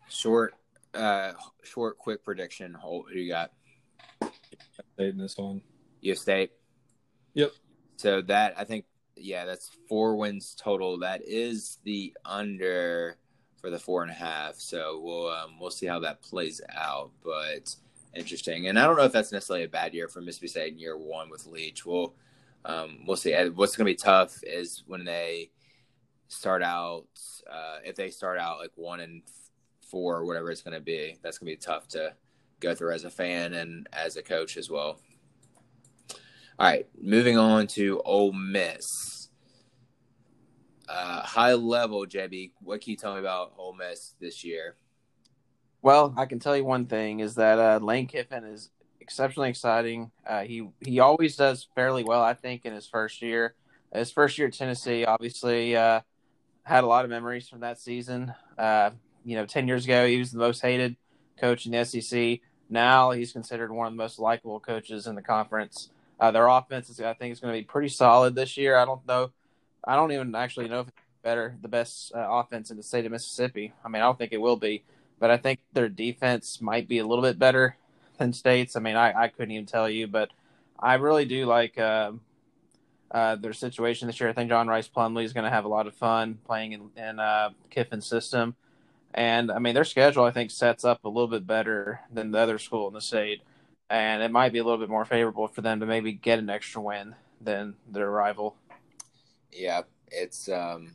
Short, 0.08 0.54
uh, 0.94 1.32
short, 1.62 1.98
quick 1.98 2.24
prediction. 2.24 2.76
Who 2.82 3.04
you 3.12 3.28
got? 3.28 3.52
State 4.94 5.10
in 5.10 5.18
this 5.18 5.36
one. 5.36 5.62
You 6.00 6.14
State. 6.14 6.52
Yep. 7.34 7.52
So 7.96 8.22
that 8.22 8.54
I 8.56 8.64
think, 8.64 8.84
yeah, 9.16 9.44
that's 9.44 9.70
four 9.88 10.16
wins 10.16 10.54
total. 10.58 11.00
That 11.00 11.22
is 11.26 11.78
the 11.84 12.14
under 12.24 13.16
for 13.60 13.70
the 13.70 13.78
four 13.78 14.02
and 14.02 14.10
a 14.10 14.14
half. 14.14 14.56
So 14.56 15.00
we'll 15.02 15.28
um, 15.30 15.58
we'll 15.60 15.70
see 15.70 15.86
how 15.86 16.00
that 16.00 16.22
plays 16.22 16.60
out. 16.74 17.10
But 17.24 17.74
interesting, 18.14 18.68
and 18.68 18.78
I 18.78 18.86
don't 18.86 18.96
know 18.96 19.04
if 19.04 19.12
that's 19.12 19.32
necessarily 19.32 19.64
a 19.64 19.68
bad 19.68 19.94
year 19.94 20.08
for 20.08 20.20
Mississippi 20.20 20.48
State 20.48 20.72
in 20.72 20.78
year 20.78 20.96
one 20.96 21.30
with 21.30 21.46
Leach. 21.46 21.84
We'll 21.84 22.14
um, 22.64 23.00
we'll 23.06 23.16
see. 23.16 23.34
What's 23.50 23.76
going 23.76 23.86
to 23.86 23.92
be 23.92 23.96
tough 23.96 24.38
is 24.42 24.82
when 24.86 25.04
they 25.04 25.50
start 26.28 26.62
out. 26.62 27.06
Uh, 27.50 27.78
if 27.84 27.96
they 27.96 28.10
start 28.10 28.38
out 28.38 28.58
like 28.58 28.72
one 28.74 29.00
and 29.00 29.22
four 29.90 30.16
or 30.16 30.26
whatever 30.26 30.50
it's 30.50 30.62
going 30.62 30.74
to 30.74 30.80
be, 30.80 31.16
that's 31.22 31.38
going 31.38 31.50
to 31.50 31.56
be 31.56 31.60
tough 31.60 31.88
to 31.88 32.14
go 32.60 32.74
through 32.74 32.92
as 32.92 33.04
a 33.04 33.10
fan 33.10 33.54
and 33.54 33.88
as 33.92 34.16
a 34.16 34.22
coach 34.22 34.56
as 34.56 34.68
well. 34.68 35.00
All 36.58 36.66
right, 36.66 36.86
moving 37.00 37.38
on 37.38 37.68
to 37.68 38.00
Ole 38.04 38.32
Miss. 38.32 39.17
Uh, 40.88 41.20
high 41.22 41.52
level, 41.52 42.06
JB, 42.06 42.52
what 42.62 42.80
can 42.80 42.92
you 42.92 42.96
tell 42.96 43.14
me 43.14 43.20
about 43.20 43.52
Ole 43.58 43.74
Miss 43.74 44.14
this 44.20 44.42
year? 44.42 44.76
Well, 45.82 46.14
I 46.16 46.26
can 46.26 46.38
tell 46.38 46.56
you 46.56 46.64
one 46.64 46.86
thing 46.86 47.20
is 47.20 47.34
that 47.34 47.58
uh, 47.58 47.84
Lane 47.84 48.06
Kiffin 48.06 48.44
is 48.44 48.70
exceptionally 49.00 49.50
exciting. 49.50 50.10
Uh, 50.26 50.42
he 50.42 50.68
he 50.80 51.00
always 51.00 51.36
does 51.36 51.68
fairly 51.74 52.04
well, 52.04 52.22
I 52.22 52.34
think, 52.34 52.64
in 52.64 52.72
his 52.72 52.86
first 52.86 53.22
year. 53.22 53.54
His 53.92 54.10
first 54.10 54.38
year 54.38 54.48
at 54.48 54.54
Tennessee, 54.54 55.04
obviously, 55.04 55.76
uh, 55.76 56.00
had 56.62 56.84
a 56.84 56.86
lot 56.86 57.04
of 57.04 57.10
memories 57.10 57.48
from 57.48 57.60
that 57.60 57.78
season. 57.78 58.34
Uh, 58.56 58.90
you 59.24 59.36
know, 59.36 59.46
ten 59.46 59.68
years 59.68 59.84
ago, 59.84 60.06
he 60.06 60.18
was 60.18 60.32
the 60.32 60.38
most 60.38 60.60
hated 60.60 60.96
coach 61.38 61.66
in 61.66 61.72
the 61.72 61.84
SEC. 61.84 62.40
Now 62.70 63.12
he's 63.12 63.32
considered 63.32 63.72
one 63.72 63.86
of 63.86 63.92
the 63.92 63.96
most 63.96 64.18
likable 64.18 64.60
coaches 64.60 65.06
in 65.06 65.14
the 65.14 65.22
conference. 65.22 65.90
Uh, 66.20 66.30
their 66.30 66.48
offense, 66.48 66.90
is, 66.90 67.00
I 67.00 67.14
think, 67.14 67.32
is 67.32 67.40
going 67.40 67.54
to 67.54 67.60
be 67.60 67.64
pretty 67.64 67.88
solid 67.88 68.34
this 68.34 68.56
year. 68.56 68.76
I 68.76 68.84
don't 68.84 69.06
know. 69.06 69.30
I 69.86 69.96
don't 69.96 70.12
even 70.12 70.34
actually 70.34 70.68
know 70.68 70.80
if 70.80 70.88
it's 70.88 70.96
better, 71.22 71.56
the 71.62 71.68
best 71.68 72.12
uh, 72.14 72.26
offense 72.30 72.70
in 72.70 72.76
the 72.76 72.82
state 72.82 73.06
of 73.06 73.12
Mississippi. 73.12 73.72
I 73.84 73.88
mean, 73.88 74.02
I 74.02 74.06
don't 74.06 74.18
think 74.18 74.32
it 74.32 74.40
will 74.40 74.56
be, 74.56 74.82
but 75.18 75.30
I 75.30 75.36
think 75.36 75.60
their 75.72 75.88
defense 75.88 76.60
might 76.60 76.88
be 76.88 76.98
a 76.98 77.06
little 77.06 77.22
bit 77.22 77.38
better 77.38 77.76
than 78.18 78.32
State's. 78.32 78.76
I 78.76 78.80
mean, 78.80 78.96
I, 78.96 79.24
I 79.24 79.28
couldn't 79.28 79.52
even 79.52 79.66
tell 79.66 79.88
you, 79.88 80.06
but 80.06 80.30
I 80.78 80.94
really 80.94 81.24
do 81.24 81.46
like 81.46 81.78
uh, 81.78 82.12
uh, 83.10 83.36
their 83.36 83.52
situation 83.52 84.06
this 84.06 84.20
year. 84.20 84.28
I 84.28 84.32
think 84.32 84.50
John 84.50 84.68
Rhys 84.68 84.88
Plumlee 84.88 85.24
is 85.24 85.32
going 85.32 85.44
to 85.44 85.50
have 85.50 85.64
a 85.64 85.68
lot 85.68 85.86
of 85.86 85.94
fun 85.94 86.38
playing 86.44 86.72
in, 86.72 86.90
in 86.96 87.18
uh, 87.18 87.50
Kiffin's 87.70 88.06
system. 88.06 88.54
And 89.14 89.50
I 89.50 89.58
mean, 89.58 89.74
their 89.74 89.84
schedule, 89.84 90.24
I 90.24 90.30
think, 90.30 90.50
sets 90.50 90.84
up 90.84 91.04
a 91.04 91.08
little 91.08 91.28
bit 91.28 91.46
better 91.46 92.00
than 92.12 92.30
the 92.30 92.38
other 92.38 92.58
school 92.58 92.88
in 92.88 92.94
the 92.94 93.00
state. 93.00 93.42
And 93.90 94.22
it 94.22 94.30
might 94.30 94.52
be 94.52 94.58
a 94.58 94.64
little 94.64 94.78
bit 94.78 94.90
more 94.90 95.06
favorable 95.06 95.48
for 95.48 95.62
them 95.62 95.80
to 95.80 95.86
maybe 95.86 96.12
get 96.12 96.38
an 96.38 96.50
extra 96.50 96.82
win 96.82 97.14
than 97.40 97.74
their 97.90 98.10
rival. 98.10 98.56
Yeah, 99.52 99.82
it's 100.10 100.48
um, 100.48 100.92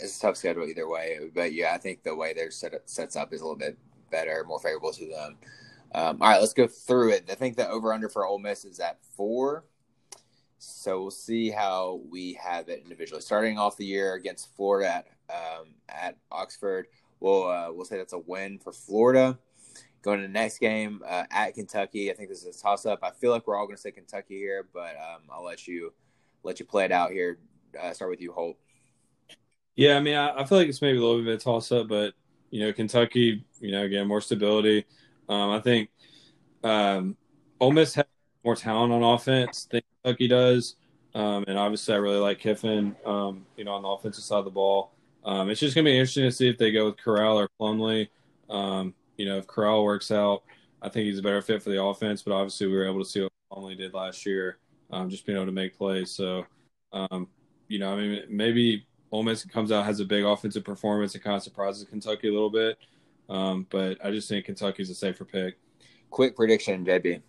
it's 0.00 0.18
a 0.18 0.20
tough 0.20 0.36
schedule 0.36 0.66
either 0.66 0.88
way. 0.88 1.18
But 1.34 1.52
yeah, 1.52 1.72
I 1.74 1.78
think 1.78 2.02
the 2.02 2.14
way 2.14 2.32
they're 2.32 2.50
set 2.50 2.74
up, 2.74 2.82
sets 2.86 3.16
up 3.16 3.32
is 3.32 3.40
a 3.40 3.44
little 3.44 3.58
bit 3.58 3.78
better, 4.10 4.44
more 4.46 4.60
favorable 4.60 4.92
to 4.92 5.06
them. 5.06 5.36
Um, 5.94 6.20
all 6.20 6.28
right, 6.28 6.40
let's 6.40 6.52
go 6.52 6.66
through 6.66 7.10
it. 7.10 7.28
I 7.30 7.34
think 7.34 7.56
the 7.56 7.68
over 7.68 7.92
under 7.92 8.08
for 8.08 8.26
Ole 8.26 8.38
Miss 8.38 8.64
is 8.64 8.80
at 8.80 8.98
four. 9.16 9.64
So 10.58 11.02
we'll 11.02 11.10
see 11.10 11.50
how 11.50 12.00
we 12.10 12.34
have 12.42 12.68
it 12.68 12.80
individually. 12.82 13.20
Starting 13.20 13.58
off 13.58 13.76
the 13.76 13.84
year 13.84 14.14
against 14.14 14.54
Florida 14.56 14.88
at 14.94 15.06
um, 15.30 15.74
at 15.88 16.16
Oxford, 16.30 16.86
we'll 17.20 17.48
uh, 17.48 17.68
we'll 17.70 17.84
say 17.84 17.98
that's 17.98 18.12
a 18.12 18.18
win 18.18 18.58
for 18.58 18.72
Florida. 18.72 19.38
Going 20.02 20.20
to 20.20 20.26
the 20.26 20.32
next 20.32 20.58
game 20.58 21.02
uh, 21.06 21.24
at 21.30 21.54
Kentucky, 21.54 22.10
I 22.10 22.14
think 22.14 22.28
this 22.28 22.44
is 22.44 22.56
a 22.56 22.62
toss 22.62 22.84
up. 22.86 23.00
I 23.02 23.10
feel 23.10 23.30
like 23.30 23.46
we're 23.46 23.56
all 23.56 23.66
going 23.66 23.76
to 23.76 23.80
say 23.80 23.90
Kentucky 23.90 24.36
here, 24.36 24.66
but 24.72 24.96
um, 24.96 25.22
I'll 25.30 25.44
let 25.44 25.66
you 25.66 25.92
let 26.42 26.60
you 26.60 26.66
play 26.66 26.84
it 26.84 26.92
out 26.92 27.10
here. 27.10 27.38
Uh, 27.80 27.92
start 27.92 28.10
with 28.10 28.20
you, 28.20 28.32
Holt. 28.32 28.56
Yeah, 29.76 29.96
I 29.96 30.00
mean, 30.00 30.14
I, 30.14 30.40
I, 30.40 30.44
feel 30.44 30.58
like 30.58 30.68
it's 30.68 30.82
maybe 30.82 30.98
a 30.98 31.00
little 31.00 31.22
bit 31.22 31.34
of 31.34 31.40
a 31.40 31.42
toss 31.42 31.72
up, 31.72 31.88
but 31.88 32.14
you 32.50 32.60
know, 32.60 32.72
Kentucky, 32.72 33.44
you 33.58 33.72
know, 33.72 33.82
again, 33.82 34.06
more 34.06 34.20
stability. 34.20 34.84
Um, 35.28 35.50
I 35.50 35.60
think 35.60 35.90
um, 36.62 37.16
Ole 37.60 37.72
Miss 37.72 37.94
has 37.94 38.04
more 38.44 38.54
talent 38.54 38.92
on 38.92 39.02
offense 39.02 39.66
than 39.70 39.82
Kentucky 40.02 40.28
does, 40.28 40.76
um, 41.14 41.44
and 41.48 41.58
obviously, 41.58 41.94
I 41.94 41.98
really 41.98 42.18
like 42.18 42.38
Kiffin. 42.38 42.94
Um, 43.04 43.46
you 43.56 43.64
know, 43.64 43.72
on 43.72 43.82
the 43.82 43.88
offensive 43.88 44.22
side 44.22 44.38
of 44.38 44.44
the 44.44 44.50
ball, 44.52 44.92
um, 45.24 45.50
it's 45.50 45.60
just 45.60 45.74
going 45.74 45.84
to 45.84 45.90
be 45.90 45.96
interesting 45.96 46.24
to 46.24 46.32
see 46.32 46.48
if 46.48 46.58
they 46.58 46.70
go 46.70 46.86
with 46.86 46.96
Corral 46.96 47.38
or 47.38 47.48
Plumlee. 47.60 48.08
Um, 48.48 48.94
you 49.16 49.26
know, 49.26 49.38
if 49.38 49.46
Corral 49.46 49.84
works 49.84 50.12
out, 50.12 50.44
I 50.82 50.88
think 50.88 51.06
he's 51.06 51.18
a 51.18 51.22
better 51.22 51.42
fit 51.42 51.62
for 51.62 51.70
the 51.70 51.82
offense. 51.82 52.22
But 52.22 52.34
obviously, 52.34 52.68
we 52.68 52.74
were 52.74 52.86
able 52.86 53.02
to 53.02 53.08
see 53.08 53.22
what 53.22 53.32
Plumlee 53.50 53.76
did 53.76 53.94
last 53.94 54.24
year, 54.24 54.58
just 55.08 55.26
being 55.26 55.36
able 55.36 55.46
to 55.46 55.52
make 55.52 55.76
plays. 55.76 56.12
So, 56.12 56.46
you 57.68 57.78
know, 57.78 57.92
I 57.92 57.96
mean, 57.96 58.22
maybe 58.28 58.86
Ole 59.10 59.22
Miss 59.22 59.44
comes 59.44 59.70
out 59.70 59.84
has 59.84 60.00
a 60.00 60.04
big 60.04 60.24
offensive 60.24 60.64
performance 60.64 61.14
and 61.14 61.22
kind 61.22 61.36
of 61.36 61.42
surprises 61.42 61.86
Kentucky 61.88 62.28
a 62.28 62.32
little 62.32 62.50
bit. 62.50 62.78
Um, 63.28 63.66
but 63.70 64.04
I 64.04 64.10
just 64.10 64.28
think 64.28 64.44
Kentucky's 64.44 64.90
a 64.90 64.94
safer 64.94 65.24
pick. 65.24 65.56
Quick 66.10 66.36
prediction, 66.36 66.84
JB. 66.84 67.22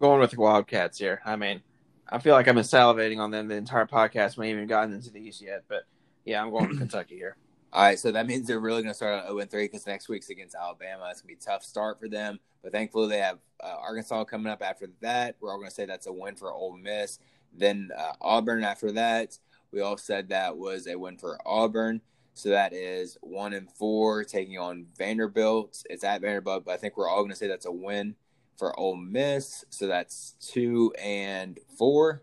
Going 0.00 0.20
with 0.20 0.32
the 0.32 0.40
Wildcats 0.40 0.98
here. 0.98 1.22
I 1.24 1.36
mean, 1.36 1.62
I 2.08 2.18
feel 2.18 2.34
like 2.34 2.48
I've 2.48 2.54
been 2.54 2.64
salivating 2.64 3.18
on 3.18 3.30
them 3.30 3.48
the 3.48 3.54
entire 3.54 3.86
podcast. 3.86 4.36
We 4.36 4.48
haven't 4.48 4.64
even 4.64 4.68
gotten 4.68 4.92
into 4.92 5.10
these 5.10 5.40
yet, 5.40 5.64
but 5.68 5.84
yeah, 6.24 6.42
I'm 6.42 6.50
going 6.50 6.68
with 6.68 6.78
Kentucky 6.80 7.16
here. 7.16 7.36
All 7.72 7.82
right, 7.82 7.98
so 7.98 8.12
that 8.12 8.26
means 8.26 8.46
they're 8.46 8.60
really 8.60 8.82
going 8.82 8.92
to 8.92 8.96
start 8.96 9.24
on 9.24 9.28
0 9.28 9.46
3 9.46 9.64
because 9.64 9.86
next 9.86 10.08
week's 10.08 10.30
against 10.30 10.54
Alabama. 10.54 11.08
It's 11.10 11.22
going 11.22 11.34
to 11.34 11.40
be 11.40 11.50
a 11.50 11.52
tough 11.52 11.64
start 11.64 11.98
for 11.98 12.08
them, 12.08 12.38
but 12.62 12.70
thankfully 12.70 13.08
they 13.08 13.18
have 13.18 13.38
uh, 13.62 13.76
Arkansas 13.80 14.24
coming 14.24 14.52
up 14.52 14.62
after 14.62 14.88
that. 15.00 15.34
We're 15.40 15.50
all 15.50 15.58
going 15.58 15.70
to 15.70 15.74
say 15.74 15.84
that's 15.84 16.06
a 16.06 16.12
win 16.12 16.36
for 16.36 16.52
Ole 16.52 16.76
Miss. 16.76 17.18
Then 17.56 17.90
uh, 17.96 18.12
Auburn 18.20 18.64
after 18.64 18.92
that. 18.92 19.38
We 19.72 19.80
all 19.80 19.96
said 19.96 20.28
that 20.28 20.56
was 20.56 20.86
a 20.86 20.96
win 20.96 21.18
for 21.18 21.38
Auburn. 21.44 22.00
So 22.34 22.48
that 22.50 22.72
is 22.72 23.16
one 23.20 23.52
and 23.52 23.70
four 23.70 24.24
taking 24.24 24.58
on 24.58 24.86
Vanderbilt. 24.98 25.84
It's 25.88 26.04
at 26.04 26.20
Vanderbilt, 26.20 26.64
but 26.64 26.72
I 26.72 26.76
think 26.76 26.96
we're 26.96 27.08
all 27.08 27.20
going 27.20 27.30
to 27.30 27.36
say 27.36 27.46
that's 27.46 27.66
a 27.66 27.72
win 27.72 28.16
for 28.58 28.78
Ole 28.78 28.96
Miss. 28.96 29.64
So 29.70 29.86
that's 29.86 30.34
two 30.40 30.92
and 31.00 31.58
four. 31.78 32.22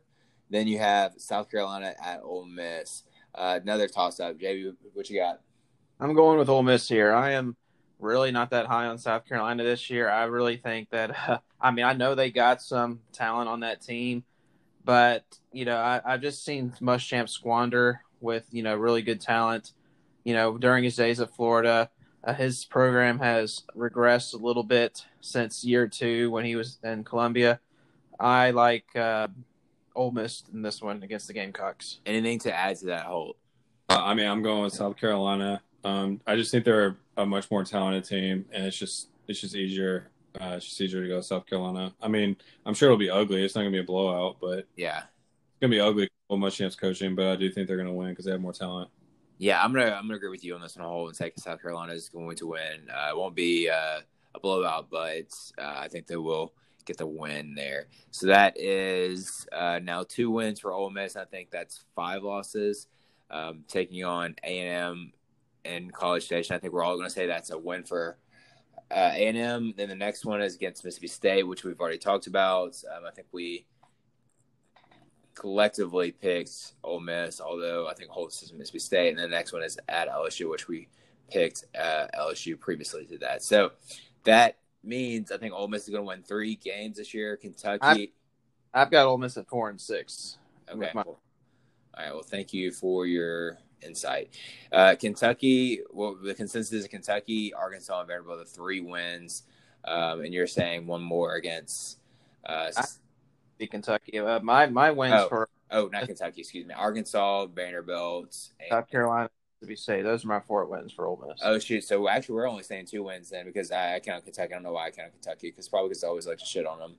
Then 0.50 0.68
you 0.68 0.80
have 0.80 1.14
South 1.18 1.50
Carolina 1.50 1.96
at 2.04 2.22
Ole 2.24 2.46
Miss. 2.46 3.04
Uh, 3.34 3.60
another 3.62 3.88
toss 3.88 4.20
up. 4.20 4.38
JB, 4.38 4.76
what 4.94 5.10
you 5.10 5.18
got? 5.18 5.40
I'm 6.00 6.14
going 6.14 6.38
with 6.38 6.50
Ole 6.50 6.64
Miss 6.64 6.90
here. 6.90 7.14
I 7.14 7.32
am 7.32 7.56
really 8.00 8.32
not 8.32 8.50
that 8.50 8.66
high 8.66 8.88
on 8.88 8.98
South 8.98 9.26
Carolina 9.26 9.64
this 9.64 9.90
year. 9.90 10.10
I 10.10 10.24
really 10.24 10.58
think 10.58 10.90
that, 10.90 11.30
uh, 11.30 11.38
I 11.62 11.72
mean, 11.72 11.86
I 11.86 11.94
know 11.94 12.16
they 12.16 12.32
got 12.32 12.62
some 12.62 13.00
talent 13.14 13.48
on 13.48 13.62
that 13.62 13.82
team, 13.82 14.24
but, 14.84 15.24
you 15.52 15.66
know, 15.66 15.78
I, 15.78 16.02
I've 16.06 16.22
just 16.22 16.44
seen 16.44 16.74
Muschamp 16.82 17.30
squander 17.30 18.02
with, 18.20 18.46
you 18.52 18.64
know, 18.64 18.76
really 18.76 19.02
good 19.02 19.22
talent. 19.22 19.74
You 20.24 20.34
know, 20.34 20.58
during 20.58 20.84
his 20.84 20.96
days 20.96 21.20
at 21.20 21.36
Florida, 21.36 21.90
uh, 22.24 22.34
his 22.34 22.66
program 22.66 23.20
has 23.20 23.64
regressed 23.76 24.34
a 24.34 24.38
little 24.38 24.64
bit 24.64 25.06
since 25.22 25.64
year 25.64 25.88
two 25.88 26.30
when 26.30 26.46
he 26.46 26.56
was 26.56 26.78
in 26.84 27.04
Columbia. 27.04 27.60
I 28.20 28.52
like 28.52 28.96
uh, 28.96 29.28
Ole 29.96 30.12
Miss 30.12 30.44
in 30.54 30.62
this 30.62 30.82
one 30.82 31.02
against 31.02 31.28
the 31.28 31.34
Gamecocks. 31.34 32.00
Anything 32.06 32.38
to 32.40 32.54
add 32.54 32.78
to 32.78 32.86
that, 32.88 33.06
Holt? 33.06 33.38
Uh, 33.90 34.02
I 34.04 34.14
mean, 34.14 34.28
I'm 34.28 34.44
going 34.44 34.64
with 34.64 34.74
South 34.74 34.96
Carolina. 34.98 35.62
Um, 35.84 36.22
I 36.28 36.36
just 36.36 36.52
think 36.52 36.64
they're 36.64 36.98
a 37.18 37.26
much 37.26 37.50
more 37.50 37.64
talented 37.64 38.06
team, 38.06 38.46
and 38.54 38.66
it's 38.66 38.78
just 38.78 39.08
it's 39.28 39.42
just 39.42 39.56
easier. 39.56 40.11
Uh, 40.40 40.58
easier 40.58 41.02
to 41.02 41.08
go 41.08 41.22
South 41.22 41.46
Carolina. 41.46 41.94
I 42.02 42.08
mean, 42.08 42.38
I'm 42.66 42.74
sure 42.74 42.88
it'll 42.88 42.98
be 42.98 43.10
ugly. 43.10 43.44
It's 43.44 43.56
not 43.56 43.62
gonna 43.62 43.72
be 43.72 43.80
a 43.80 43.84
blowout, 43.84 44.38
but 44.40 44.66
Yeah. 44.76 45.00
it's 45.00 45.60
gonna 45.60 45.72
be 45.72 45.80
ugly. 45.80 46.08
Well, 46.30 46.40
Muschamp 46.40 46.78
coaching, 46.80 47.16
but 47.16 47.28
I 47.28 47.36
do 47.36 47.52
think 47.52 47.68
they're 47.68 47.78
gonna 47.78 47.94
win 47.94 48.10
because 48.10 48.26
they 48.26 48.32
have 48.32 48.40
more 48.42 48.54
talent. 48.54 48.90
Yeah, 49.38 49.62
I'm 49.64 49.74
gonna 49.74 49.92
I'm 49.92 50.04
gonna 50.04 50.16
agree 50.16 50.30
with 50.30 50.44
you 50.46 50.56
on 50.56 50.62
this 50.62 50.78
one, 50.78 50.86
Holt 50.86 51.10
and 51.10 51.18
say 51.18 51.32
South 51.38 51.62
Carolina 51.62 51.94
is 51.94 52.10
going 52.10 52.38
to 52.38 52.48
win. 52.48 52.90
Uh, 52.90 53.10
it 53.10 53.18
won't 53.18 53.36
be 53.36 53.70
uh, 53.70 54.00
a 54.34 54.40
blowout, 54.40 54.90
but 54.90 55.28
uh, 55.58 55.76
I 55.80 55.88
think 55.90 56.08
they 56.08 56.16
will 56.16 56.54
get 56.86 56.98
the 56.98 57.06
win 57.08 57.54
there. 57.54 57.88
So 58.12 58.28
that 58.28 58.58
is 58.58 59.46
uh, 59.52 59.80
now 59.84 60.04
two 60.04 60.32
wins 60.32 60.60
for 60.62 60.72
Ole 60.72 60.90
Miss. 60.90 61.16
I 61.16 61.26
think 61.26 61.52
that's 61.52 61.84
five 61.96 62.24
losses. 62.24 62.88
Um, 63.30 63.64
taking 63.68 64.04
on 64.04 64.36
A 64.44 64.60
and 64.60 64.70
M 64.70 65.14
in 65.66 65.92
College 65.92 66.24
Station, 66.24 66.56
I 66.56 66.60
think 66.60 66.74
we're 66.74 66.84
all 66.84 66.96
going 66.96 67.08
to 67.08 67.14
say 67.14 67.28
that's 67.28 67.52
a 67.52 67.58
win 67.58 67.84
for 67.84 68.18
uh, 68.92 69.12
A 69.14 69.28
and 69.28 69.38
M. 69.38 69.74
Then 69.78 69.90
the 69.90 69.96
next 69.96 70.26
one 70.26 70.42
is 70.42 70.56
against 70.56 70.84
Mississippi 70.84 71.08
State, 71.08 71.44
which 71.48 71.64
we've 71.64 71.80
already 71.80 71.98
talked 71.98 72.28
about. 72.28 72.76
Um, 72.96 73.04
I 73.08 73.12
think 73.12 73.28
we 73.32 73.66
collectively 75.34 76.12
picked 76.12 76.74
Ole 76.84 77.00
Miss, 77.00 77.40
although 77.42 77.88
I 77.88 77.94
think 77.94 78.10
Holt 78.10 78.34
is 78.34 78.52
Mississippi 78.54 78.80
State, 78.80 79.10
and 79.10 79.20
the 79.20 79.28
next 79.28 79.54
one 79.54 79.64
is 79.64 79.78
at 79.88 80.10
LSU, 80.10 80.50
which 80.50 80.68
we 80.68 80.88
picked 81.30 81.66
uh, 81.80 82.08
LSU 82.18 82.60
previously 82.60 83.06
to 83.06 83.18
that. 83.20 83.42
So 83.44 83.72
that 84.26 84.58
means 84.84 85.32
I 85.32 85.38
think 85.38 85.54
Ole 85.54 85.68
Miss 85.68 85.84
is 85.84 85.90
going 85.90 86.04
to 86.04 86.08
win 86.08 86.24
three 86.24 86.56
games 86.56 86.98
this 86.98 87.14
year. 87.14 87.38
Kentucky. 87.38 88.14
I've 88.74 88.92
got 88.92 89.06
Ole 89.06 89.18
Miss 89.18 89.38
at 89.38 89.48
four 89.48 89.70
and 89.70 89.80
six. 89.80 90.38
Okay. 90.70 90.92
my- 90.94 91.04
All 91.04 91.20
right. 91.98 92.14
Well, 92.14 92.24
thank 92.24 92.54
you 92.54 92.72
for 92.72 93.06
your 93.06 93.58
insight. 93.86 94.30
Uh, 94.72 94.96
Kentucky. 95.00 95.82
Well, 95.92 96.16
the 96.22 96.34
consensus 96.34 96.72
is 96.74 96.88
Kentucky, 96.88 97.54
Arkansas, 97.54 98.00
and 98.00 98.08
Vanderbilt 98.08 98.40
the 98.40 98.46
three 98.46 98.82
wins, 98.82 99.44
um, 99.86 100.22
and 100.22 100.34
you're 100.34 100.48
saying 100.48 100.88
one 100.88 101.02
more 101.02 101.36
against. 101.36 102.00
Uh, 102.46 102.72
The 103.58 103.68
Kentucky. 103.68 104.18
Uh, 104.20 104.40
my 104.40 104.66
my 104.68 104.90
wins 104.92 105.14
Oh. 105.16 105.30
for 105.30 105.50
oh, 105.70 105.88
not 105.94 106.08
Kentucky. 106.08 106.42
Excuse 106.42 106.66
me. 106.66 106.74
Arkansas, 106.74 107.46
Vanderbilt, 107.48 108.50
and 108.60 108.70
South 108.70 108.90
Carolina, 108.90 109.30
To 109.60 109.68
be 109.68 109.76
State. 109.76 110.02
Those 110.02 110.26
are 110.26 110.28
my 110.28 110.40
four 110.40 110.66
wins 110.66 110.92
for 110.92 111.06
Ole 111.06 111.24
Miss. 111.28 111.40
Oh 111.44 111.60
shoot! 111.60 111.84
So 111.84 112.08
actually, 112.08 112.36
we're 112.36 112.50
only 112.50 112.64
saying 112.64 112.88
two 112.88 113.04
wins 113.04 113.30
then 113.30 113.46
because 113.46 113.72
I, 113.72 113.96
I 113.96 114.00
count 114.00 114.24
Kentucky. 114.24 114.54
I 114.54 114.56
don't 114.56 114.64
know 114.64 114.72
why 114.74 114.88
I 114.88 114.92
count 114.92 115.12
Kentucky 115.12 115.52
because 115.52 115.70
probably 115.70 115.90
because 115.90 116.04
I 116.04 116.08
always 116.08 116.26
like 116.26 116.40
to 116.40 116.46
shit 116.46 116.66
on 116.66 116.80
them. 116.80 116.96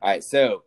All 0.00 0.08
right, 0.10 0.22
so 0.22 0.62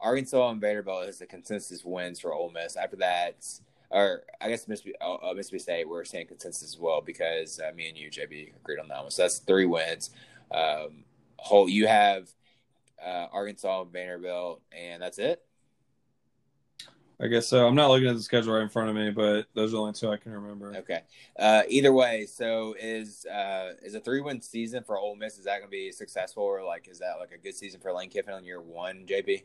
Arkansas 0.00 0.50
and 0.50 0.60
Vanderbilt 0.60 1.08
is 1.08 1.18
the 1.18 1.26
consensus 1.26 1.84
wins 1.84 2.20
for 2.20 2.32
Ole 2.32 2.50
Miss. 2.50 2.76
After 2.76 2.96
that, 2.98 3.44
or 3.92 4.22
I 4.40 4.48
guess 4.48 4.66
Mississippi, 4.66 4.96
uh, 5.00 5.32
Mississippi 5.34 5.58
State, 5.58 5.88
we're 5.88 6.04
saying 6.04 6.26
consensus 6.26 6.74
as 6.74 6.78
well 6.78 7.00
because 7.00 7.60
uh, 7.60 7.72
me 7.74 7.88
and 7.88 7.96
you, 7.96 8.10
JB, 8.10 8.54
agreed 8.56 8.78
on 8.80 8.88
that 8.88 9.02
one. 9.02 9.10
So 9.10 9.22
that's 9.22 9.38
three 9.38 9.66
wins. 9.66 10.10
Um, 10.50 11.04
Holt 11.36 11.70
you 11.70 11.86
have 11.86 12.28
uh, 13.04 13.26
Arkansas, 13.32 13.84
Vanderbilt, 13.84 14.62
and 14.72 15.02
that's 15.02 15.18
it. 15.18 15.42
I 17.20 17.28
guess 17.28 17.46
so. 17.46 17.66
I'm 17.68 17.74
not 17.74 17.88
looking 17.88 18.08
at 18.08 18.16
the 18.16 18.22
schedule 18.22 18.54
right 18.54 18.62
in 18.62 18.68
front 18.68 18.88
of 18.88 18.96
me, 18.96 19.10
but 19.10 19.46
those 19.54 19.70
are 19.70 19.76
the 19.76 19.80
only 19.80 19.92
two 19.92 20.10
I 20.10 20.16
can 20.16 20.32
remember. 20.32 20.74
Okay. 20.78 21.02
Uh, 21.38 21.62
either 21.68 21.92
way, 21.92 22.26
so 22.26 22.74
is 22.80 23.26
uh, 23.26 23.74
is 23.82 23.94
a 23.94 24.00
three 24.00 24.20
win 24.20 24.40
season 24.40 24.82
for 24.82 24.98
Ole 24.98 25.14
Miss? 25.14 25.38
Is 25.38 25.44
that 25.44 25.58
going 25.58 25.68
to 25.68 25.70
be 25.70 25.92
successful, 25.92 26.42
or 26.42 26.64
like 26.64 26.88
is 26.88 26.98
that 26.98 27.18
like 27.20 27.30
a 27.30 27.38
good 27.38 27.54
season 27.54 27.80
for 27.80 27.92
Lane 27.92 28.10
Kiffin 28.10 28.34
on 28.34 28.44
year 28.44 28.60
one? 28.60 29.04
JB, 29.06 29.44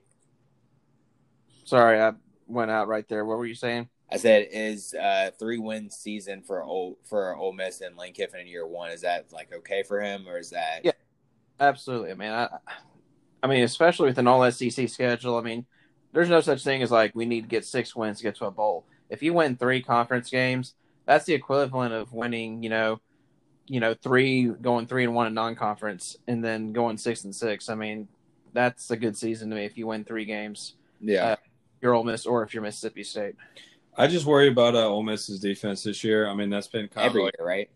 Sorry, 1.65 2.01
I 2.01 2.13
went 2.47 2.71
out 2.71 2.87
right 2.87 3.07
there. 3.09 3.25
What 3.25 3.37
were 3.37 3.45
you 3.45 3.53
saying? 3.53 3.89
I 4.09 4.17
said 4.17 4.47
is 4.51 4.93
uh, 4.93 5.31
three 5.37 5.57
win 5.57 5.89
season 5.89 6.41
for 6.41 6.63
Ole 6.63 6.97
for 7.03 7.35
Ole 7.35 7.53
Miss 7.53 7.81
and 7.81 7.97
Lane 7.97 8.13
Kiffin 8.13 8.39
in 8.39 8.47
year 8.47 8.65
one. 8.65 8.91
Is 8.91 9.01
that 9.01 9.25
like 9.31 9.53
okay 9.53 9.83
for 9.83 10.01
him, 10.01 10.27
or 10.27 10.37
is 10.37 10.51
that 10.51 10.81
Yeah. 10.83 10.91
Absolutely. 11.59 12.11
I 12.11 12.13
mean, 12.13 12.29
I, 12.29 12.49
I 13.41 13.47
mean, 13.47 13.63
especially 13.63 14.09
with 14.09 14.17
an 14.19 14.27
all 14.27 14.49
SEC 14.51 14.89
schedule. 14.89 15.37
I 15.37 15.41
mean, 15.41 15.65
there's 16.13 16.29
no 16.29 16.41
such 16.41 16.63
thing 16.63 16.81
as 16.83 16.91
like 16.91 17.15
we 17.15 17.25
need 17.25 17.41
to 17.41 17.47
get 17.47 17.65
six 17.65 17.95
wins 17.95 18.17
to 18.17 18.23
get 18.23 18.35
to 18.37 18.45
a 18.45 18.51
bowl. 18.51 18.85
If 19.09 19.23
you 19.23 19.33
win 19.33 19.55
three 19.55 19.81
conference 19.81 20.29
games, 20.29 20.73
that's 21.05 21.25
the 21.25 21.33
equivalent 21.33 21.93
of 21.93 22.13
winning, 22.13 22.63
you 22.63 22.69
know, 22.69 22.99
you 23.65 23.79
know, 23.79 23.93
three 23.93 24.45
going 24.45 24.87
three 24.87 25.03
and 25.03 25.15
one 25.15 25.27
in 25.27 25.33
non-conference, 25.33 26.17
and 26.27 26.43
then 26.43 26.73
going 26.73 26.97
six 26.97 27.23
and 27.23 27.35
six. 27.35 27.69
I 27.69 27.75
mean, 27.75 28.07
that's 28.53 28.91
a 28.91 28.97
good 28.97 29.17
season 29.17 29.49
to 29.49 29.55
me 29.55 29.65
if 29.65 29.77
you 29.77 29.87
win 29.87 30.03
three 30.03 30.25
games. 30.25 30.75
yeah? 31.01 31.25
Uh, 31.25 31.35
You're 31.81 31.93
Ole 31.93 32.03
Miss, 32.03 32.25
or 32.25 32.43
if 32.43 32.53
you're 32.53 32.63
Mississippi 32.63 33.03
State. 33.03 33.35
I 33.97 34.07
just 34.07 34.25
worry 34.25 34.47
about 34.47 34.75
uh, 34.75 34.87
Ole 34.87 35.03
Miss's 35.03 35.39
defense 35.39 35.83
this 35.83 36.03
year. 36.03 36.27
I 36.27 36.33
mean, 36.35 36.49
that's 36.49 36.67
been 36.67 36.87
kind 36.87 37.07
Every 37.07 37.21
of 37.21 37.25
like, 37.25 37.33
year, 37.39 37.47
right? 37.47 37.69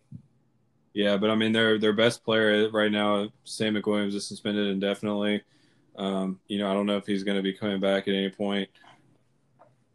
yeah, 0.93 1.17
but 1.17 1.31
I 1.31 1.35
mean, 1.35 1.51
their 1.51 1.79
their 1.79 1.93
best 1.93 2.23
player 2.23 2.69
right 2.69 2.91
now, 2.91 3.29
Sam 3.43 3.75
McWilliams, 3.75 4.13
is 4.13 4.27
suspended 4.27 4.67
indefinitely. 4.67 5.41
Um, 5.95 6.39
you 6.47 6.59
know, 6.59 6.69
I 6.69 6.73
don't 6.73 6.85
know 6.85 6.97
if 6.97 7.05
he's 7.05 7.23
going 7.23 7.37
to 7.37 7.43
be 7.43 7.53
coming 7.53 7.79
back 7.79 8.07
at 8.07 8.13
any 8.13 8.29
point. 8.29 8.69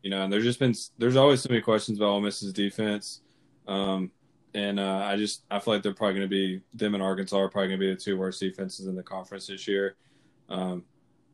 You 0.03 0.11
know, 0.11 0.23
and 0.23 0.33
there's 0.33 0.45
just 0.45 0.59
been 0.59 0.75
there's 0.99 1.17
always 1.17 1.43
so 1.43 1.49
many 1.49 1.63
questions 1.63 1.99
about 1.99 2.09
Ole 2.09 2.21
Miss's 2.21 2.53
defense, 2.53 3.23
um, 3.69 4.11
and 4.55 4.81
uh, 4.81 5.03
I 5.05 5.17
just 5.17 5.45
I 5.51 5.59
feel 5.61 5.75
like 5.75 5.83
they're 5.83 5.95
probably 5.95 6.15
going 6.15 6.29
to 6.29 6.35
be 6.35 6.61
them 6.75 6.95
and 6.95 7.03
Arkansas 7.03 7.37
are 7.37 7.49
probably 7.49 7.69
going 7.69 7.81
to 7.81 7.87
be 7.87 7.95
the 7.95 8.01
two 8.01 8.17
worst 8.17 8.41
defenses 8.41 8.87
in 8.87 8.97
the 8.97 9.03
conference 9.03 9.47
this 9.47 9.69
year. 9.69 9.97
Um, 10.49 10.85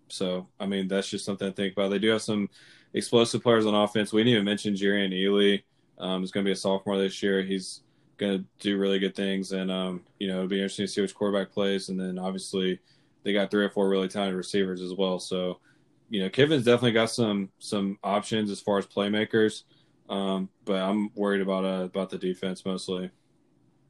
so 0.09 0.49
I 0.61 0.67
mean, 0.67 0.89
that's 0.89 1.09
just 1.09 1.25
something 1.25 1.49
to 1.49 1.55
think 1.55 1.73
about. 1.73 1.89
They 1.89 1.99
do 1.99 2.11
have 2.11 2.23
some 2.23 2.49
explosive 2.95 3.43
players 3.43 3.67
on 3.67 3.75
offense. 3.75 4.13
We 4.13 4.21
didn't 4.23 4.35
even 4.35 4.45
mention 4.45 4.75
Jerrion 4.75 5.13
Ealy. 5.13 5.63
Um, 5.99 6.25
is 6.25 6.33
going 6.33 6.45
to 6.45 6.49
be 6.49 6.53
a 6.53 6.57
sophomore 6.57 6.99
this 6.99 7.23
year. 7.23 7.43
He's 7.43 7.83
going 8.19 8.39
to 8.39 8.45
do 8.59 8.79
really 8.79 8.99
good 8.99 9.15
things, 9.15 9.53
and 9.53 9.71
um, 9.71 10.03
you 10.19 10.27
know, 10.27 10.37
it'll 10.37 10.49
be 10.49 10.57
interesting 10.57 10.87
to 10.87 10.93
see 10.93 11.01
which 11.01 11.15
quarterback 11.15 11.53
plays. 11.53 11.91
And 11.91 12.01
then 12.01 12.19
obviously, 12.19 12.81
they 13.23 13.33
got 13.33 13.51
three 13.51 13.65
or 13.65 13.71
four 13.71 13.89
really 13.89 14.09
talented 14.09 14.37
receivers 14.37 14.81
as 14.81 14.95
well. 14.95 15.19
So, 15.19 15.61
you 16.09 16.21
know, 16.21 16.29
Kiffin's 16.29 16.65
definitely 16.65 16.93
got 16.93 17.11
some 17.11 17.51
some 17.59 17.99
options 18.03 18.51
as 18.51 18.61
far 18.61 18.79
as 18.79 18.87
playmakers, 18.87 19.63
um, 20.09 20.49
but 20.65 20.77
I'm 20.77 21.11
worried 21.15 21.41
about 21.41 21.65
uh, 21.65 21.85
about 21.85 22.11
the 22.11 22.19
defense 22.19 22.65
mostly. 22.65 23.11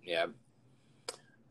Yeah. 0.04 0.26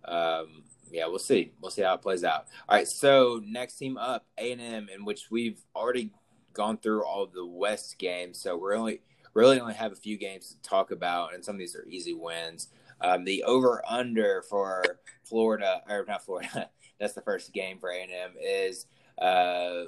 Um, 0.06 0.64
yeah, 0.92 1.08
we'll 1.08 1.20
see. 1.20 1.54
We'll 1.62 1.72
see 1.72 1.84
how 1.84 1.94
it 1.94 2.02
plays 2.02 2.24
out. 2.24 2.48
All 2.68 2.78
right, 2.78 2.88
so 2.88 3.42
next 3.46 3.78
team 3.78 3.98
up, 3.98 4.26
A 4.38 4.52
and 4.52 4.62
M, 4.62 4.90
in 4.94 5.06
which 5.06 5.32
we've 5.32 5.62
already 5.76 6.12
gone 6.54 6.78
through 6.78 7.06
all 7.06 7.26
the 7.28 7.46
West 7.46 7.98
games, 7.98 8.40
so 8.40 8.58
we're 8.58 8.76
only 8.76 9.02
really 9.34 9.60
only 9.60 9.74
have 9.74 9.92
a 9.92 9.96
few 9.96 10.18
games 10.18 10.50
to 10.50 10.62
talk 10.62 10.92
about, 10.92 11.34
and 11.34 11.44
some 11.44 11.56
of 11.56 11.60
these 11.60 11.76
are 11.76 11.86
easy 11.88 12.14
wins. 12.14 12.70
Um, 13.00 13.24
the 13.24 13.44
over 13.44 13.84
under 13.88 14.44
for 14.44 14.84
Florida, 15.24 15.82
or 15.90 16.06
not 16.08 16.24
Florida, 16.24 16.70
that's 17.00 17.14
the 17.14 17.22
first 17.22 17.54
game 17.54 17.80
for 17.80 17.90
A 17.90 18.02
and 18.02 18.12
M 18.12 18.32
is 18.40 18.86
uh, 19.20 19.86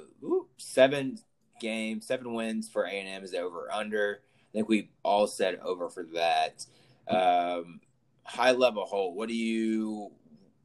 seven 0.58 1.18
games, 1.60 2.06
seven 2.06 2.34
wins 2.34 2.68
for 2.68 2.84
A 2.84 2.90
and 2.90 3.08
M 3.08 3.24
is 3.24 3.32
the 3.32 3.38
over 3.38 3.72
under. 3.72 4.20
I 4.22 4.52
think 4.52 4.68
we 4.68 4.90
all 5.02 5.26
said 5.26 5.58
over 5.62 5.88
for 5.88 6.04
that. 6.14 6.64
Um, 7.08 7.80
high 8.24 8.52
level 8.52 8.84
Holt, 8.84 9.14
what 9.14 9.28
do 9.28 9.34
you 9.34 10.10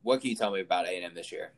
what 0.02 0.22
can 0.22 0.30
you 0.30 0.36
tell 0.36 0.52
me 0.52 0.62
about 0.62 0.88
A 0.88 0.96
and 0.96 1.06
M 1.06 1.14
this 1.14 1.32
year? 1.32 1.52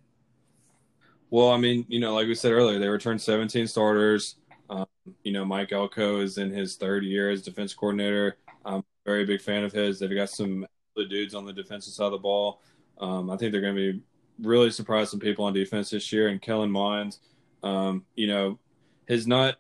Well, 1.32 1.50
I 1.50 1.58
mean, 1.58 1.86
you 1.88 2.02
know, 2.02 2.14
like 2.14 2.28
we 2.28 2.36
said 2.36 2.52
earlier, 2.52 2.78
they 2.78 2.90
returned 2.90 3.22
17 3.22 3.66
starters. 3.66 4.36
Um, 4.70 4.86
you 5.24 5.32
know, 5.32 5.46
Mike 5.46 5.72
Elko 5.72 6.20
is 6.20 6.38
in 6.38 6.52
his 6.52 6.76
third 6.76 7.06
year 7.06 7.30
as 7.30 7.42
defense 7.42 7.74
coordinator. 7.74 8.36
I'm 8.66 8.80
a 8.80 8.84
very 9.06 9.26
big 9.26 9.42
fan 9.42 9.64
of 9.64 9.72
his. 9.72 9.98
They've 9.98 10.14
got 10.14 10.30
some 10.30 10.68
dudes 10.96 11.34
on 11.34 11.46
the 11.46 11.54
defensive 11.54 11.94
side 11.94 12.06
of 12.08 12.12
the 12.12 12.18
ball. 12.18 12.62
Um, 13.00 13.30
I 13.30 13.38
think 13.38 13.54
they're 13.54 13.62
going 13.62 13.76
to 13.76 13.94
be 13.94 14.02
really 14.42 14.72
surprised 14.72 15.12
some 15.12 15.22
people 15.22 15.46
on 15.46 15.54
defense 15.54 15.90
this 15.90 16.12
year. 16.12 16.28
And 16.28 16.42
Kellen 16.42 16.70
Mond, 16.70 17.18
um, 17.64 18.06
you 18.16 18.28
know, 18.28 18.60
has 19.08 19.26
not 19.26 19.56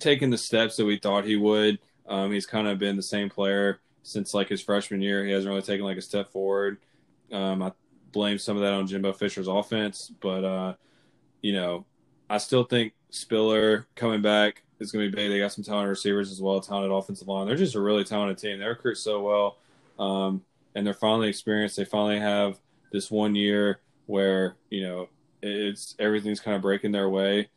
taken 0.00 0.28
the 0.28 0.38
steps 0.38 0.76
that 0.76 0.84
we 0.84 0.98
thought 0.98 1.24
he 1.24 1.36
would. 1.36 1.78
Um, 2.08 2.32
he's 2.32 2.46
kind 2.46 2.66
of 2.66 2.80
been 2.80 2.96
the 2.96 3.02
same 3.02 3.30
player 3.30 3.80
since 4.02 4.34
like 4.34 4.48
his 4.48 4.60
freshman 4.60 5.00
year. 5.00 5.24
He 5.24 5.30
hasn't 5.30 5.48
really 5.48 5.62
taken 5.62 5.84
like 5.84 5.98
a 5.98 6.02
step 6.02 6.32
forward. 6.32 6.78
Um, 7.32 7.62
I 7.62 7.72
blame 8.14 8.38
some 8.38 8.56
of 8.56 8.62
that 8.62 8.72
on 8.72 8.86
Jimbo 8.86 9.12
Fisher's 9.12 9.48
offense, 9.48 10.10
but 10.20 10.44
uh, 10.44 10.74
you 11.42 11.52
know, 11.52 11.84
I 12.30 12.38
still 12.38 12.64
think 12.64 12.94
Spiller 13.10 13.86
coming 13.96 14.22
back 14.22 14.62
is 14.80 14.90
going 14.90 15.04
to 15.04 15.10
be 15.10 15.14
big. 15.14 15.30
They 15.30 15.38
got 15.38 15.52
some 15.52 15.64
talented 15.64 15.90
receivers 15.90 16.32
as 16.32 16.40
well, 16.40 16.60
talented 16.60 16.92
offensive 16.92 17.28
line. 17.28 17.46
They're 17.46 17.56
just 17.56 17.74
a 17.74 17.80
really 17.80 18.04
talented 18.04 18.38
team. 18.38 18.58
They 18.58 18.64
recruit 18.64 18.96
so 18.96 19.20
well, 19.20 19.58
um, 19.98 20.42
and 20.74 20.86
they're 20.86 20.94
finally 20.94 21.28
experienced. 21.28 21.76
They 21.76 21.84
finally 21.84 22.20
have 22.20 22.58
this 22.92 23.10
one 23.10 23.34
year 23.34 23.80
where 24.06 24.56
you 24.70 24.82
know 24.82 25.08
it's 25.42 25.94
everything's 25.98 26.40
kind 26.40 26.56
of 26.56 26.62
breaking 26.62 26.92
their 26.92 27.10
way. 27.10 27.50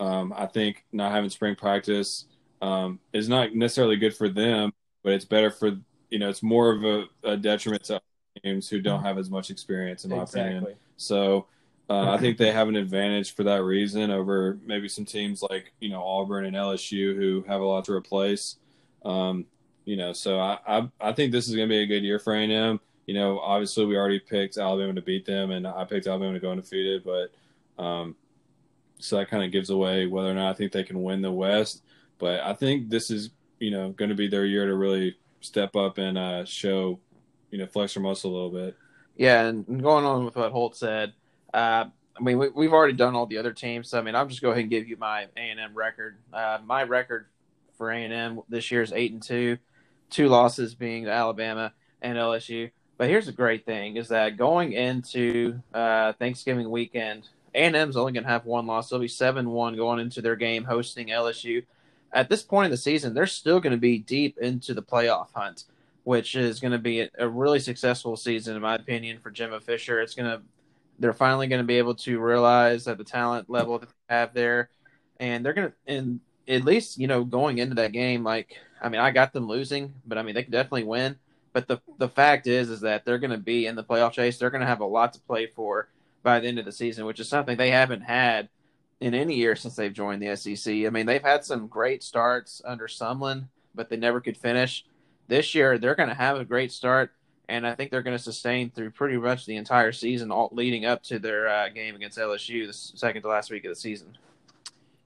Um, 0.00 0.34
I 0.36 0.46
think 0.46 0.84
not 0.92 1.12
having 1.12 1.30
spring 1.30 1.54
practice 1.54 2.26
um, 2.60 2.98
is 3.12 3.28
not 3.28 3.54
necessarily 3.54 3.96
good 3.96 4.14
for 4.14 4.28
them, 4.28 4.72
but 5.02 5.12
it's 5.12 5.24
better 5.24 5.50
for 5.50 5.76
you 6.10 6.18
know 6.18 6.28
it's 6.28 6.42
more 6.42 6.70
of 6.70 6.84
a, 6.84 7.04
a 7.24 7.36
detriment 7.36 7.84
to 7.84 8.00
teams 8.42 8.68
who 8.68 8.80
don't 8.80 9.02
have 9.02 9.18
as 9.18 9.30
much 9.30 9.50
experience, 9.50 10.04
in 10.04 10.10
my 10.10 10.22
Exactly. 10.22 10.56
opinion. 10.56 10.76
So 10.96 11.46
uh, 11.90 12.10
I 12.10 12.18
think 12.18 12.38
they 12.38 12.52
have 12.52 12.68
an 12.68 12.76
advantage 12.76 13.34
for 13.34 13.42
that 13.44 13.62
reason 13.62 14.10
over 14.10 14.58
maybe 14.64 14.88
some 14.88 15.04
teams 15.04 15.42
like 15.42 15.72
you 15.80 15.90
know 15.90 16.02
Auburn 16.02 16.44
and 16.46 16.56
LSU 16.56 17.14
who 17.14 17.44
have 17.46 17.60
a 17.60 17.64
lot 17.64 17.84
to 17.86 17.92
replace. 17.92 18.56
Um, 19.04 19.46
you 19.84 19.96
know, 19.96 20.12
so 20.12 20.38
I, 20.38 20.58
I 20.66 20.88
I 21.00 21.12
think 21.12 21.32
this 21.32 21.48
is 21.48 21.56
going 21.56 21.68
to 21.68 21.72
be 21.72 21.82
a 21.82 21.86
good 21.86 22.04
year 22.04 22.18
for 22.18 22.34
A&M. 22.34 22.80
You 23.06 23.14
know, 23.14 23.40
obviously 23.40 23.84
we 23.84 23.96
already 23.96 24.20
picked 24.20 24.56
Alabama 24.56 24.94
to 24.94 25.02
beat 25.02 25.26
them, 25.26 25.50
and 25.50 25.66
I 25.66 25.84
picked 25.84 26.06
Alabama 26.06 26.34
to 26.34 26.40
go 26.40 26.52
undefeated, 26.52 27.02
but 27.04 27.82
um, 27.82 28.14
so 28.98 29.16
that 29.16 29.28
kind 29.28 29.42
of 29.42 29.50
gives 29.50 29.70
away 29.70 30.06
whether 30.06 30.30
or 30.30 30.34
not 30.34 30.50
I 30.50 30.54
think 30.54 30.70
they 30.70 30.84
can 30.84 31.02
win 31.02 31.20
the 31.20 31.32
West. 31.32 31.82
But 32.18 32.40
I 32.40 32.54
think 32.54 32.88
this 32.88 33.10
is 33.10 33.30
you 33.58 33.72
know 33.72 33.90
going 33.90 34.08
to 34.08 34.14
be 34.14 34.28
their 34.28 34.46
year 34.46 34.66
to 34.66 34.74
really 34.76 35.16
step 35.40 35.74
up 35.74 35.98
and 35.98 36.16
uh, 36.16 36.44
show 36.44 37.00
you 37.52 37.58
know 37.58 37.66
flex 37.66 37.94
your 37.94 38.02
muscle 38.02 38.32
a 38.32 38.34
little 38.34 38.50
bit. 38.50 38.76
Yeah, 39.16 39.46
and 39.46 39.82
going 39.82 40.04
on 40.04 40.24
with 40.24 40.34
what 40.34 40.50
Holt 40.50 40.74
said, 40.74 41.12
uh, 41.54 41.84
I 42.16 42.22
mean, 42.22 42.38
we, 42.38 42.48
we've 42.48 42.72
already 42.72 42.94
done 42.94 43.14
all 43.14 43.26
the 43.26 43.38
other 43.38 43.52
teams. 43.52 43.90
So, 43.90 43.98
I 43.98 44.02
mean, 44.02 44.14
I'll 44.14 44.26
just 44.26 44.42
go 44.42 44.50
ahead 44.50 44.62
and 44.62 44.70
give 44.70 44.88
you 44.88 44.96
my 44.96 45.28
A 45.36 45.40
and 45.40 45.60
M 45.60 45.74
record. 45.74 46.16
Uh, 46.32 46.58
my 46.64 46.82
record 46.82 47.26
for 47.76 47.90
A 47.90 48.02
and 48.02 48.12
M 48.12 48.40
this 48.48 48.70
year 48.70 48.82
is 48.82 48.92
eight 48.92 49.12
and 49.12 49.22
two, 49.22 49.58
two 50.10 50.28
losses 50.28 50.74
being 50.74 51.04
to 51.04 51.10
Alabama 51.10 51.72
and 52.00 52.18
LSU. 52.18 52.70
But 52.96 53.08
here's 53.08 53.26
the 53.26 53.32
great 53.32 53.66
thing: 53.66 53.96
is 53.96 54.08
that 54.08 54.38
going 54.38 54.72
into 54.72 55.60
uh, 55.74 56.14
Thanksgiving 56.14 56.70
weekend, 56.70 57.28
A 57.54 57.58
and 57.58 57.76
M's 57.76 57.96
only 57.96 58.12
going 58.12 58.24
to 58.24 58.30
have 58.30 58.46
one 58.46 58.66
loss. 58.66 58.88
They'll 58.88 58.98
be 58.98 59.08
seven 59.08 59.50
one 59.50 59.76
going 59.76 60.00
into 60.00 60.22
their 60.22 60.36
game 60.36 60.64
hosting 60.64 61.08
LSU. 61.08 61.64
At 62.14 62.28
this 62.28 62.42
point 62.42 62.66
in 62.66 62.70
the 62.70 62.76
season, 62.76 63.14
they're 63.14 63.26
still 63.26 63.60
going 63.60 63.72
to 63.72 63.78
be 63.78 63.98
deep 63.98 64.38
into 64.38 64.74
the 64.74 64.82
playoff 64.82 65.28
hunt 65.34 65.64
which 66.04 66.34
is 66.34 66.60
going 66.60 66.72
to 66.72 66.78
be 66.78 67.08
a, 67.18 67.28
really 67.28 67.60
successful 67.60 68.16
season, 68.16 68.56
in 68.56 68.62
my 68.62 68.74
opinion, 68.74 69.18
for 69.20 69.30
Jimbo 69.30 69.60
Fisher. 69.60 70.00
It's 70.00 70.14
going 70.14 70.30
to, 70.30 70.42
they're 70.98 71.12
finally 71.12 71.46
going 71.46 71.60
to 71.60 71.66
be 71.66 71.78
able 71.78 71.94
to 71.96 72.18
realize 72.18 72.84
that 72.84 72.98
the 72.98 73.04
talent 73.04 73.48
level 73.48 73.78
that 73.78 73.88
they 73.88 74.14
have 74.14 74.34
there, 74.34 74.70
and 75.20 75.44
they're 75.44 75.52
going 75.52 75.68
to, 75.68 75.74
and 75.86 76.20
at 76.48 76.64
least 76.64 76.98
you 76.98 77.06
know 77.06 77.24
going 77.24 77.58
into 77.58 77.74
that 77.76 77.92
game, 77.92 78.24
like 78.24 78.56
I 78.80 78.88
mean, 78.88 79.00
I 79.00 79.10
got 79.10 79.32
them 79.32 79.46
losing, 79.46 79.94
but 80.06 80.18
I 80.18 80.22
mean 80.22 80.34
they 80.34 80.42
can 80.42 80.52
definitely 80.52 80.84
win. 80.84 81.16
But 81.52 81.68
the 81.68 81.80
the 81.98 82.08
fact 82.08 82.46
is, 82.46 82.70
is 82.70 82.80
that 82.80 83.04
they're 83.04 83.18
going 83.18 83.30
to 83.30 83.38
be 83.38 83.66
in 83.66 83.76
the 83.76 83.84
playoff 83.84 84.12
chase. 84.12 84.38
They're 84.38 84.50
going 84.50 84.62
to 84.62 84.66
have 84.66 84.80
a 84.80 84.86
lot 84.86 85.12
to 85.12 85.20
play 85.20 85.46
for 85.46 85.88
by 86.22 86.40
the 86.40 86.48
end 86.48 86.58
of 86.58 86.64
the 86.64 86.72
season, 86.72 87.04
which 87.04 87.20
is 87.20 87.28
something 87.28 87.56
they 87.56 87.70
haven't 87.70 88.02
had 88.02 88.48
in 89.00 89.14
any 89.14 89.34
year 89.34 89.56
since 89.56 89.74
they've 89.74 89.92
joined 89.92 90.22
the 90.22 90.36
SEC. 90.36 90.72
I 90.72 90.90
mean, 90.90 91.06
they've 91.06 91.22
had 91.22 91.44
some 91.44 91.66
great 91.66 92.02
starts 92.02 92.62
under 92.64 92.86
Sumlin, 92.86 93.46
but 93.74 93.88
they 93.88 93.96
never 93.96 94.20
could 94.20 94.36
finish 94.36 94.84
this 95.32 95.54
year 95.54 95.78
they're 95.78 95.94
going 95.94 96.08
to 96.08 96.14
have 96.14 96.36
a 96.36 96.44
great 96.44 96.70
start 96.70 97.10
and 97.48 97.66
i 97.66 97.74
think 97.74 97.90
they're 97.90 98.02
going 98.02 98.16
to 98.16 98.22
sustain 98.22 98.70
through 98.70 98.90
pretty 98.90 99.16
much 99.16 99.46
the 99.46 99.56
entire 99.56 99.92
season 99.92 100.30
all 100.30 100.50
leading 100.52 100.84
up 100.84 101.02
to 101.02 101.18
their 101.18 101.48
uh, 101.48 101.68
game 101.68 101.94
against 101.94 102.18
lsu 102.18 102.66
the 102.66 102.72
second 102.72 103.22
to 103.22 103.28
last 103.28 103.50
week 103.50 103.64
of 103.64 103.70
the 103.70 103.76
season 103.76 104.16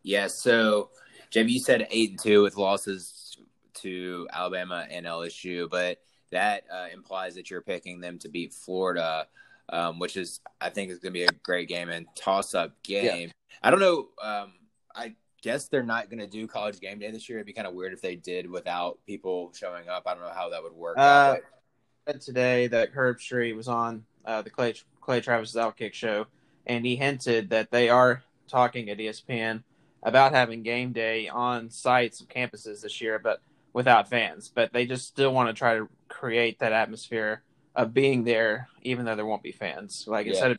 Yeah, 0.02 0.28
so 0.28 0.90
JB, 1.32 1.50
you 1.50 1.58
said 1.58 1.88
eight 1.90 2.10
and 2.10 2.22
two 2.22 2.42
with 2.42 2.56
losses 2.56 3.36
to 3.74 4.28
Alabama 4.32 4.86
and 4.88 5.04
LSU, 5.04 5.68
but 5.68 5.98
that 6.30 6.64
uh, 6.72 6.86
implies 6.92 7.34
that 7.34 7.50
you're 7.50 7.60
picking 7.60 8.00
them 8.00 8.18
to 8.20 8.28
beat 8.28 8.52
Florida, 8.52 9.26
um, 9.68 9.98
which 9.98 10.16
is 10.16 10.40
I 10.60 10.70
think 10.70 10.90
is 10.92 10.98
going 10.98 11.12
to 11.12 11.18
be 11.18 11.24
a 11.24 11.32
great 11.42 11.68
game 11.68 11.88
and 11.88 12.06
toss 12.14 12.54
up 12.54 12.80
game. 12.82 13.32
I 13.62 13.70
don't 13.70 13.80
know. 13.80 14.08
Um, 14.22 14.52
I 14.94 15.14
guess 15.46 15.68
they're 15.68 15.82
not 15.82 16.10
going 16.10 16.18
to 16.18 16.26
do 16.26 16.46
college 16.46 16.80
game 16.80 16.98
day 16.98 17.10
this 17.10 17.28
year. 17.28 17.38
It'd 17.38 17.46
be 17.46 17.52
kind 17.52 17.66
of 17.68 17.74
weird 17.74 17.92
if 17.92 18.02
they 18.02 18.16
did 18.16 18.50
without 18.50 18.98
people 19.06 19.52
showing 19.54 19.88
up. 19.88 20.02
I 20.06 20.14
don't 20.14 20.22
know 20.22 20.32
how 20.34 20.50
that 20.50 20.62
would 20.62 20.72
work. 20.72 20.98
Uh. 20.98 21.36
Today 22.20 22.68
that 22.68 22.94
Herbstreit 22.94 23.56
was 23.56 23.66
on 23.66 24.04
uh, 24.24 24.40
the 24.42 24.50
clay, 24.50 24.74
clay 25.00 25.20
travis 25.20 25.54
outkick 25.54 25.92
show 25.92 26.26
and 26.66 26.84
he 26.84 26.96
hinted 26.96 27.50
that 27.50 27.70
they 27.70 27.88
are 27.88 28.22
talking 28.48 28.90
at 28.90 28.98
espn 28.98 29.62
about 30.02 30.32
having 30.32 30.62
game 30.62 30.92
day 30.92 31.28
on 31.28 31.70
sites 31.70 32.20
of 32.20 32.28
campuses 32.28 32.82
this 32.82 33.00
year 33.00 33.18
but 33.18 33.40
without 33.72 34.08
fans 34.08 34.50
but 34.54 34.72
they 34.72 34.86
just 34.86 35.06
still 35.06 35.32
want 35.32 35.48
to 35.48 35.52
try 35.52 35.76
to 35.76 35.88
create 36.08 36.58
that 36.58 36.72
atmosphere 36.72 37.42
of 37.74 37.92
being 37.94 38.24
there 38.24 38.68
even 38.82 39.04
though 39.04 39.16
there 39.16 39.26
won't 39.26 39.42
be 39.42 39.52
fans 39.52 40.04
like 40.06 40.26
Yeah. 40.26 40.32
instead 40.32 40.50
of 40.52 40.58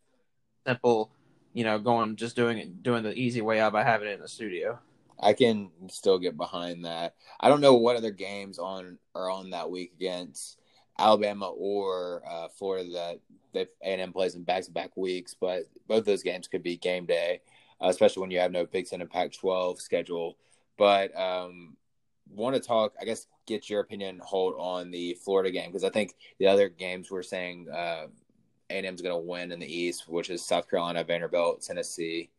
simple 0.66 1.12
you 1.58 1.64
know 1.64 1.80
going 1.80 2.16
just 2.16 2.36
doing 2.36 2.58
it 2.60 2.84
doing 2.84 3.04
the 3.04 3.14
easy 3.14 3.42
way 3.42 3.60
out 3.60 3.74
by 3.74 3.84
having 3.84 4.08
it 4.08 4.14
in 4.14 4.22
the 4.22 4.28
studio 4.28 4.80
I 5.20 5.34
can 5.34 5.72
still 5.90 6.20
get 6.20 6.38
behind 6.38 6.86
that. 6.86 7.16
I 7.40 7.50
don't 7.50 7.62
know 7.62 7.74
what 7.74 7.96
other 7.96 8.12
games 8.12 8.60
on 8.60 9.00
are 9.16 9.30
on 9.30 9.50
that 9.50 9.70
week 9.70 9.94
against 9.96 10.60
Alabama 11.00 11.50
or 11.50 12.22
uh, 12.30 12.48
Florida 12.50 12.90
that 12.92 13.20
that 13.54 13.70
A&M 13.82 14.14
plays 14.14 14.36
in 14.36 14.44
back-to-back 14.44 14.96
weeks, 14.96 15.34
but 15.34 15.64
both 15.88 16.06
those 16.06 16.22
games 16.22 16.48
could 16.48 16.62
be 16.62 16.78
game 16.78 17.08
day, 17.08 17.42
uh, 17.82 17.88
especially 17.88 18.22
when 18.22 18.30
you 18.30 18.40
have 18.40 18.52
no 18.52 18.66
Big 18.66 18.88
Ten 18.88 19.02
and 19.02 19.10
Pac-12 19.10 19.80
schedule. 19.80 20.38
But 20.78 21.18
um, 21.20 21.76
want 22.30 22.56
to 22.56 22.62
talk, 22.62 22.94
I 23.02 23.06
guess, 23.06 23.26
get 23.48 23.70
your 23.70 23.80
opinion, 23.80 24.22
Holt 24.24 24.56
on 24.60 24.92
the 24.92 25.16
Florida 25.16 25.50
game 25.50 25.72
because 25.72 25.84
I 25.84 25.90
think 25.90 26.14
the 26.38 26.48
other 26.48 26.70
games 26.70 27.10
we're 27.10 27.24
saying 27.24 27.68
uh, 27.70 28.08
A&M's 28.70 29.02
going 29.02 29.16
to 29.16 29.28
win 29.28 29.52
in 29.52 29.60
the 29.60 29.74
East, 29.74 30.08
which 30.08 30.30
is 30.30 30.46
South 30.46 30.70
Carolina, 30.70 31.04
Vanderbilt, 31.04 31.62
Tennessee. 31.62 32.30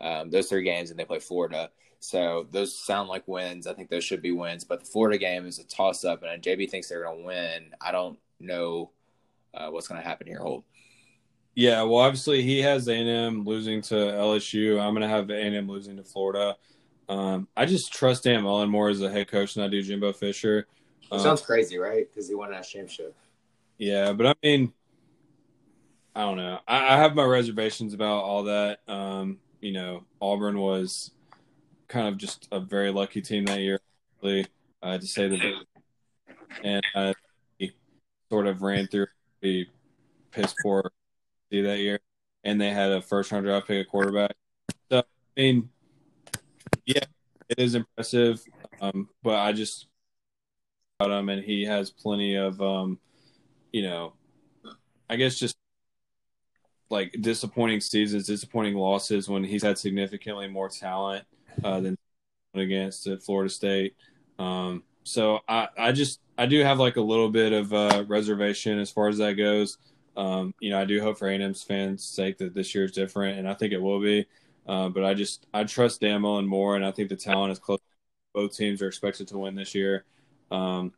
Um, 0.00 0.30
those 0.30 0.48
three 0.48 0.62
games, 0.62 0.90
and 0.90 0.98
they 0.98 1.04
play 1.04 1.18
Florida. 1.18 1.70
So 2.00 2.46
those 2.52 2.76
sound 2.76 3.08
like 3.08 3.26
wins. 3.26 3.66
I 3.66 3.74
think 3.74 3.90
those 3.90 4.04
should 4.04 4.22
be 4.22 4.30
wins. 4.30 4.64
But 4.64 4.80
the 4.80 4.86
Florida 4.86 5.18
game 5.18 5.46
is 5.46 5.58
a 5.58 5.64
toss 5.64 6.04
up, 6.04 6.22
and 6.22 6.42
JB 6.42 6.70
thinks 6.70 6.88
they're 6.88 7.04
going 7.04 7.20
to 7.20 7.26
win. 7.26 7.74
I 7.80 7.90
don't 7.90 8.18
know 8.38 8.90
uh, 9.54 9.68
what's 9.68 9.88
going 9.88 10.00
to 10.00 10.06
happen 10.06 10.26
here. 10.26 10.38
Holt. 10.38 10.64
Yeah, 11.54 11.82
well, 11.82 11.96
obviously 11.96 12.42
he 12.42 12.60
has 12.60 12.86
A&M 12.86 13.44
losing 13.44 13.82
to 13.82 13.94
LSU. 13.94 14.80
I'm 14.80 14.94
going 14.94 15.02
to 15.02 15.08
have 15.08 15.28
A&M 15.28 15.68
losing 15.68 15.96
to 15.96 16.04
Florida. 16.04 16.56
Um, 17.08 17.48
I 17.56 17.66
just 17.66 17.92
trust 17.92 18.24
Dan 18.24 18.44
Mullen 18.44 18.70
more 18.70 18.90
as 18.90 19.00
a 19.00 19.10
head 19.10 19.26
coach 19.26 19.54
than 19.54 19.64
I 19.64 19.68
do 19.68 19.82
Jimbo 19.82 20.12
Fisher. 20.12 20.68
Um, 21.10 21.18
sounds 21.18 21.40
crazy, 21.40 21.78
right? 21.78 22.06
Because 22.08 22.28
he 22.28 22.36
won 22.36 22.52
a 22.52 22.62
championship. 22.62 23.16
Yeah, 23.78 24.12
but 24.12 24.26
I 24.26 24.34
mean, 24.42 24.72
I 26.18 26.22
don't 26.22 26.36
know. 26.36 26.58
I, 26.66 26.94
I 26.94 26.96
have 26.96 27.14
my 27.14 27.22
reservations 27.22 27.94
about 27.94 28.24
all 28.24 28.42
that. 28.42 28.80
Um, 28.88 29.38
you 29.60 29.72
know, 29.72 30.02
Auburn 30.20 30.58
was 30.58 31.12
kind 31.86 32.08
of 32.08 32.16
just 32.16 32.48
a 32.50 32.58
very 32.58 32.90
lucky 32.90 33.22
team 33.22 33.44
that 33.44 33.60
year, 33.60 33.78
really, 34.20 34.44
uh, 34.82 34.98
to 34.98 35.06
say 35.06 35.28
the 35.28 35.36
least. 35.36 35.66
And 36.64 36.84
uh, 36.92 37.14
he 37.56 37.70
sort 38.30 38.48
of 38.48 38.62
ran 38.62 38.88
through 38.88 39.06
the 39.42 39.68
piss 40.32 40.56
poor 40.60 40.90
that 41.52 41.78
year, 41.78 42.00
and 42.42 42.60
they 42.60 42.70
had 42.70 42.90
a 42.90 43.00
first 43.00 43.30
round 43.30 43.44
draft 43.44 43.68
pick 43.68 43.86
a 43.86 43.88
quarterback. 43.88 44.34
So 44.90 44.98
I 44.98 45.02
mean, 45.40 45.68
yeah, 46.84 47.04
it 47.48 47.60
is 47.60 47.76
impressive, 47.76 48.42
um, 48.80 49.08
but 49.22 49.36
I 49.36 49.52
just 49.52 49.86
about 50.98 51.16
him, 51.16 51.28
and 51.28 51.44
he 51.44 51.64
has 51.66 51.90
plenty 51.90 52.34
of, 52.34 52.60
um, 52.60 52.98
you 53.72 53.82
know, 53.82 54.14
I 55.08 55.14
guess 55.14 55.38
just 55.38 55.56
like 56.90 57.14
disappointing 57.20 57.80
seasons, 57.80 58.26
disappointing 58.26 58.74
losses 58.74 59.28
when 59.28 59.44
he's 59.44 59.62
had 59.62 59.78
significantly 59.78 60.48
more 60.48 60.68
talent 60.68 61.24
uh, 61.64 61.80
than 61.80 61.96
against 62.54 63.06
at 63.06 63.22
Florida 63.22 63.50
State. 63.50 63.94
Um, 64.38 64.82
so 65.04 65.40
I, 65.48 65.68
I 65.76 65.92
just 65.92 66.20
I 66.36 66.46
do 66.46 66.62
have 66.62 66.78
like 66.78 66.96
a 66.96 67.02
little 67.02 67.30
bit 67.30 67.52
of 67.52 67.72
uh, 67.72 68.04
reservation 68.06 68.78
as 68.78 68.90
far 68.90 69.08
as 69.08 69.18
that 69.18 69.34
goes. 69.34 69.78
Um, 70.16 70.54
you 70.60 70.70
know, 70.70 70.80
I 70.80 70.84
do 70.84 71.00
hope 71.00 71.18
for 71.18 71.28
A&M's 71.28 71.62
fans' 71.62 72.04
sake 72.04 72.38
that 72.38 72.54
this 72.54 72.74
year 72.74 72.84
is 72.84 72.92
different, 72.92 73.38
and 73.38 73.48
I 73.48 73.54
think 73.54 73.72
it 73.72 73.80
will 73.80 74.00
be. 74.00 74.26
Uh, 74.66 74.88
but 74.88 75.04
I 75.04 75.14
just 75.14 75.46
I 75.54 75.64
trust 75.64 76.00
Dan 76.00 76.22
Mullen 76.22 76.46
more, 76.46 76.76
and 76.76 76.84
I 76.84 76.90
think 76.90 77.08
the 77.08 77.16
talent 77.16 77.52
is 77.52 77.58
close. 77.58 77.78
Both 78.34 78.56
teams 78.56 78.82
are 78.82 78.88
expected 78.88 79.28
to 79.28 79.38
win 79.38 79.54
this 79.54 79.74
year, 79.74 80.04
um, 80.50 80.92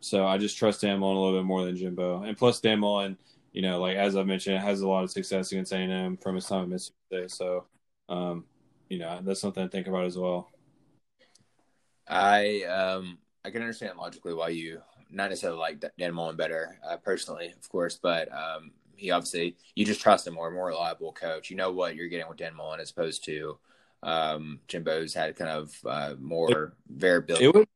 so 0.00 0.26
I 0.26 0.38
just 0.38 0.58
trust 0.58 0.80
Dan 0.80 0.98
Mullen 0.98 1.16
a 1.16 1.20
little 1.20 1.38
bit 1.38 1.46
more 1.46 1.64
than 1.64 1.76
Jimbo. 1.76 2.22
And 2.22 2.36
plus, 2.36 2.60
Dan 2.60 2.80
Mullen, 2.80 3.16
you 3.52 3.62
know, 3.62 3.80
like 3.80 3.96
as 3.96 4.16
I 4.16 4.22
mentioned, 4.22 4.56
it 4.56 4.62
has 4.62 4.80
a 4.80 4.88
lot 4.88 5.04
of 5.04 5.10
success 5.10 5.52
against 5.52 5.72
A 5.72 5.76
and 5.76 5.92
M 5.92 6.16
from 6.16 6.34
his 6.34 6.46
time 6.46 6.62
at 6.62 6.68
Mississippi 6.68 6.98
State. 7.06 7.30
So, 7.30 7.66
um, 8.08 8.44
you 8.88 8.98
know, 8.98 9.20
that's 9.22 9.40
something 9.40 9.62
to 9.62 9.68
think 9.68 9.86
about 9.86 10.04
as 10.04 10.16
well. 10.16 10.50
I 12.08 12.62
um 12.64 13.18
I 13.44 13.50
can 13.50 13.62
understand 13.62 13.98
logically 13.98 14.34
why 14.34 14.48
you 14.48 14.80
not 15.10 15.28
necessarily 15.28 15.58
like 15.58 15.84
Dan 15.98 16.14
Mullen 16.14 16.36
better 16.36 16.78
uh, 16.88 16.96
personally, 16.96 17.52
of 17.56 17.68
course, 17.68 17.98
but 18.02 18.28
um, 18.32 18.72
he 18.96 19.10
obviously 19.10 19.56
you 19.74 19.84
just 19.84 20.00
trust 20.00 20.26
him 20.26 20.34
more, 20.34 20.50
more 20.50 20.68
reliable 20.68 21.12
coach. 21.12 21.50
You 21.50 21.56
know 21.56 21.70
what 21.70 21.94
you're 21.94 22.08
getting 22.08 22.28
with 22.28 22.38
Dan 22.38 22.56
Mullen 22.56 22.80
as 22.80 22.90
opposed 22.90 23.24
to 23.26 23.58
um, 24.02 24.60
Jimbo's 24.68 25.14
had 25.14 25.36
kind 25.36 25.50
of 25.50 25.74
uh, 25.86 26.14
more 26.18 26.74
variability. 26.88 27.44
It 27.44 27.54
would 27.54 27.68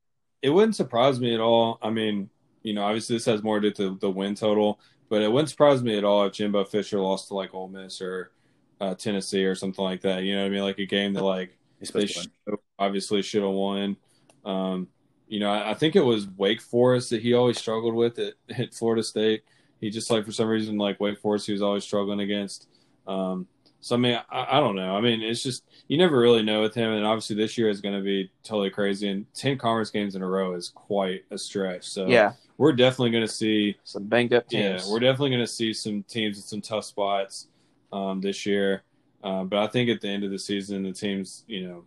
it 0.42 0.50
wouldn't 0.50 0.76
surprise 0.76 1.20
me 1.20 1.34
at 1.34 1.40
all. 1.40 1.78
I 1.82 1.90
mean, 1.90 2.30
you 2.62 2.72
know, 2.72 2.84
obviously 2.84 3.16
this 3.16 3.26
has 3.26 3.42
more 3.42 3.60
to 3.60 3.70
do 3.70 3.92
with 3.92 4.00
the 4.00 4.10
win 4.10 4.34
total, 4.34 4.80
but 5.08 5.22
it 5.22 5.30
wouldn't 5.30 5.50
surprise 5.50 5.82
me 5.82 5.96
at 5.96 6.04
all 6.04 6.24
if 6.24 6.32
Jimbo 6.32 6.64
Fisher 6.64 7.00
lost 7.00 7.28
to 7.28 7.34
like 7.34 7.54
Ole 7.54 7.68
Miss 7.68 8.00
or 8.00 8.32
uh, 8.80 8.94
Tennessee 8.94 9.44
or 9.44 9.54
something 9.54 9.84
like 9.84 10.02
that. 10.02 10.24
You 10.24 10.34
know 10.34 10.42
what 10.42 10.46
I 10.46 10.50
mean? 10.50 10.62
Like 10.62 10.78
a 10.78 10.86
game 10.86 11.14
that 11.14 11.22
like 11.22 11.56
they 11.92 12.06
should, 12.06 12.30
obviously 12.78 13.22
should 13.22 13.42
have 13.42 13.52
won. 13.52 13.96
Um, 14.44 14.88
you 15.28 15.40
know, 15.40 15.50
I, 15.50 15.72
I, 15.72 15.74
think 15.74 15.96
it 15.96 16.04
was 16.04 16.28
Wake 16.36 16.60
Forest 16.60 17.10
that 17.10 17.20
he 17.22 17.34
always 17.34 17.58
struggled 17.58 17.94
with 17.94 18.18
at, 18.18 18.34
at 18.58 18.74
Florida 18.74 19.02
State. 19.02 19.42
He 19.80 19.90
just 19.90 20.10
like 20.10 20.24
for 20.24 20.32
some 20.32 20.48
reason 20.48 20.78
like 20.78 21.00
Wake 21.00 21.18
Forest 21.18 21.46
he 21.46 21.52
was 21.52 21.62
always 21.62 21.84
struggling 21.84 22.20
against. 22.20 22.68
Um, 23.06 23.46
so 23.80 23.94
I 23.94 23.98
mean, 23.98 24.18
I, 24.30 24.56
I, 24.56 24.60
don't 24.60 24.74
know. 24.74 24.96
I 24.96 25.00
mean, 25.00 25.22
it's 25.22 25.42
just 25.42 25.64
you 25.86 25.96
never 25.98 26.18
really 26.18 26.42
know 26.42 26.62
with 26.62 26.74
him, 26.74 26.90
and 26.92 27.04
obviously 27.04 27.36
this 27.36 27.56
year 27.56 27.68
is 27.68 27.80
going 27.80 27.94
to 27.94 28.02
be 28.02 28.30
totally 28.42 28.70
crazy. 28.70 29.08
And 29.08 29.32
ten 29.34 29.58
conference 29.58 29.90
games 29.90 30.16
in 30.16 30.22
a 30.22 30.26
row 30.26 30.54
is 30.54 30.70
quite 30.70 31.24
a 31.30 31.38
stretch. 31.38 31.84
So 31.84 32.06
yeah, 32.06 32.32
we're 32.58 32.72
definitely 32.72 33.10
going 33.10 33.26
to 33.26 33.32
see 33.32 33.76
some 33.84 34.04
banged 34.04 34.32
up 34.32 34.48
teams. 34.48 34.86
Yeah, 34.86 34.92
we're 34.92 35.00
definitely 35.00 35.30
going 35.30 35.42
to 35.42 35.46
see 35.46 35.72
some 35.72 36.02
teams 36.04 36.38
in 36.38 36.42
some 36.42 36.60
tough 36.60 36.84
spots 36.84 37.48
um, 37.92 38.20
this 38.20 38.46
year. 38.46 38.82
Uh, 39.22 39.44
but 39.44 39.58
I 39.58 39.66
think 39.66 39.90
at 39.90 40.00
the 40.00 40.08
end 40.08 40.24
of 40.24 40.30
the 40.30 40.38
season, 40.38 40.82
the 40.82 40.92
teams, 40.92 41.44
you 41.46 41.66
know, 41.68 41.84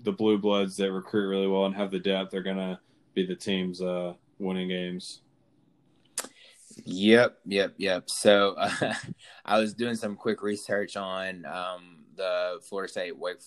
the 0.00 0.12
blue 0.12 0.38
bloods 0.38 0.76
that 0.76 0.92
recruit 0.92 1.28
really 1.28 1.46
well 1.46 1.66
and 1.66 1.74
have 1.74 1.90
the 1.90 1.98
depth 1.98 2.34
are 2.34 2.42
going 2.42 2.56
to 2.56 2.78
be 3.14 3.24
the 3.24 3.34
teams 3.34 3.80
uh, 3.80 4.14
winning 4.38 4.68
games. 4.68 5.20
Yep, 6.84 7.38
yep, 7.46 7.74
yep. 7.76 8.10
So 8.10 8.54
uh, 8.58 8.94
I 9.44 9.58
was 9.58 9.74
doing 9.74 9.94
some 9.94 10.16
quick 10.16 10.42
research 10.42 10.96
on 10.96 11.44
um, 11.46 12.04
the 12.16 12.60
Florida 12.68 12.90
State 12.90 13.16
Wake 13.16 13.38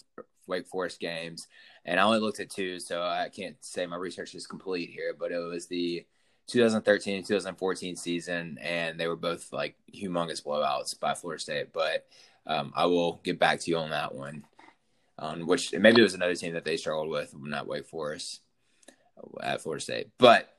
Wake 0.48 0.68
Forest 0.68 0.99
games, 0.99 1.48
and 1.86 1.99
I 1.99 2.03
only 2.03 2.19
looked 2.19 2.40
at 2.40 2.49
two, 2.49 2.80
so 2.80 3.02
I 3.02 3.30
can't 3.30 3.57
say 3.61 3.86
my 3.86 3.98
research 3.98 4.34
is 4.34 4.48
complete 4.48 4.90
here. 4.90 5.14
But 5.18 5.32
it 5.32 5.40
was 5.40 5.68
the 5.68 6.06
2013 6.48 7.18
and 7.18 7.26
2014 7.26 7.95
season, 7.95 8.57
and 8.61 8.99
they 8.99 9.07
were 9.07 9.15
both 9.15 9.52
like 9.52 9.76
humongous 9.94 10.44
blowouts 10.44 10.99
by 10.99 11.14
Florida 11.14 11.41
State. 11.41 11.74
But 11.74 12.06
um, 12.45 12.72
I 12.76 12.86
will 12.86 13.19
get 13.24 13.40
back 13.40 13.60
to 13.61 13.72
you 13.72 13.78
on 13.78 13.90
that 13.90 14.15
one 14.15 14.44
on 15.19 15.48
which 15.48 15.74
maybe 15.74 15.99
it 15.99 16.03
was 16.03 16.14
another 16.14 16.36
team 16.36 16.53
that 16.53 16.64
they 16.64 16.78
struggled 16.78 17.10
with, 17.10 17.34
not 17.40 17.68
Wake 17.68 17.88
Forest 17.88 18.41
at 19.41 19.61
Florida 19.61 19.82
State. 19.82 20.10
But 20.18 20.49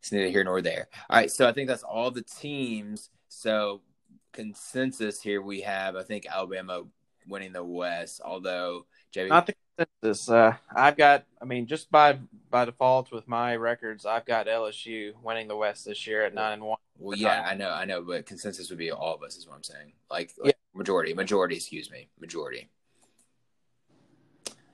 it's 0.00 0.12
neither 0.12 0.28
here 0.28 0.44
nor 0.44 0.60
there. 0.60 0.88
All 1.08 1.16
right, 1.16 1.30
so 1.30 1.48
I 1.48 1.52
think 1.52 1.68
that's 1.68 1.82
all 1.82 2.10
the 2.10 2.22
teams. 2.22 3.10
So 3.28 3.80
consensus 4.32 5.20
here 5.20 5.42
we 5.42 5.62
have, 5.62 5.96
I 5.96 6.02
think 6.02 6.26
Alabama 6.26 6.84
winning 7.26 7.52
the 7.52 7.64
West, 7.64 8.20
although 8.24 8.86
JB. 9.14 9.28
Not 9.28 9.46
the 9.46 9.54
consensus. 9.76 10.28
Uh, 10.28 10.54
I've 10.74 10.96
got, 10.96 11.24
I 11.40 11.44
mean, 11.44 11.66
just 11.66 11.90
by 11.90 12.18
by 12.50 12.64
default 12.64 13.12
with 13.12 13.28
my 13.28 13.56
records, 13.56 14.06
I've 14.06 14.24
got 14.24 14.46
LSU 14.46 15.12
winning 15.22 15.48
the 15.48 15.56
West 15.56 15.84
this 15.84 16.06
year 16.06 16.24
at 16.24 16.34
nine 16.34 16.54
and 16.54 16.62
one. 16.62 16.78
Well, 16.98 17.16
yeah, 17.16 17.42
I 17.46 17.54
know, 17.54 17.70
I 17.70 17.84
know, 17.84 18.02
but 18.02 18.26
consensus 18.26 18.68
would 18.70 18.78
be 18.78 18.90
all 18.90 19.14
of 19.14 19.22
us, 19.22 19.36
is 19.36 19.46
what 19.46 19.56
I'm 19.56 19.62
saying. 19.62 19.92
Like, 20.10 20.32
like 20.38 20.48
yeah. 20.48 20.78
majority, 20.78 21.14
majority, 21.14 21.56
excuse 21.56 21.90
me, 21.90 22.08
majority. 22.20 22.68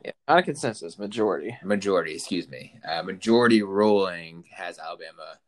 Yeah, 0.04 0.12
not 0.28 0.38
a 0.38 0.42
consensus, 0.42 0.98
majority. 0.98 1.56
Majority, 1.62 2.14
excuse 2.14 2.48
me. 2.48 2.78
Uh, 2.88 3.02
majority 3.02 3.62
ruling 3.62 4.44
has 4.50 4.78
Alabama 4.78 5.38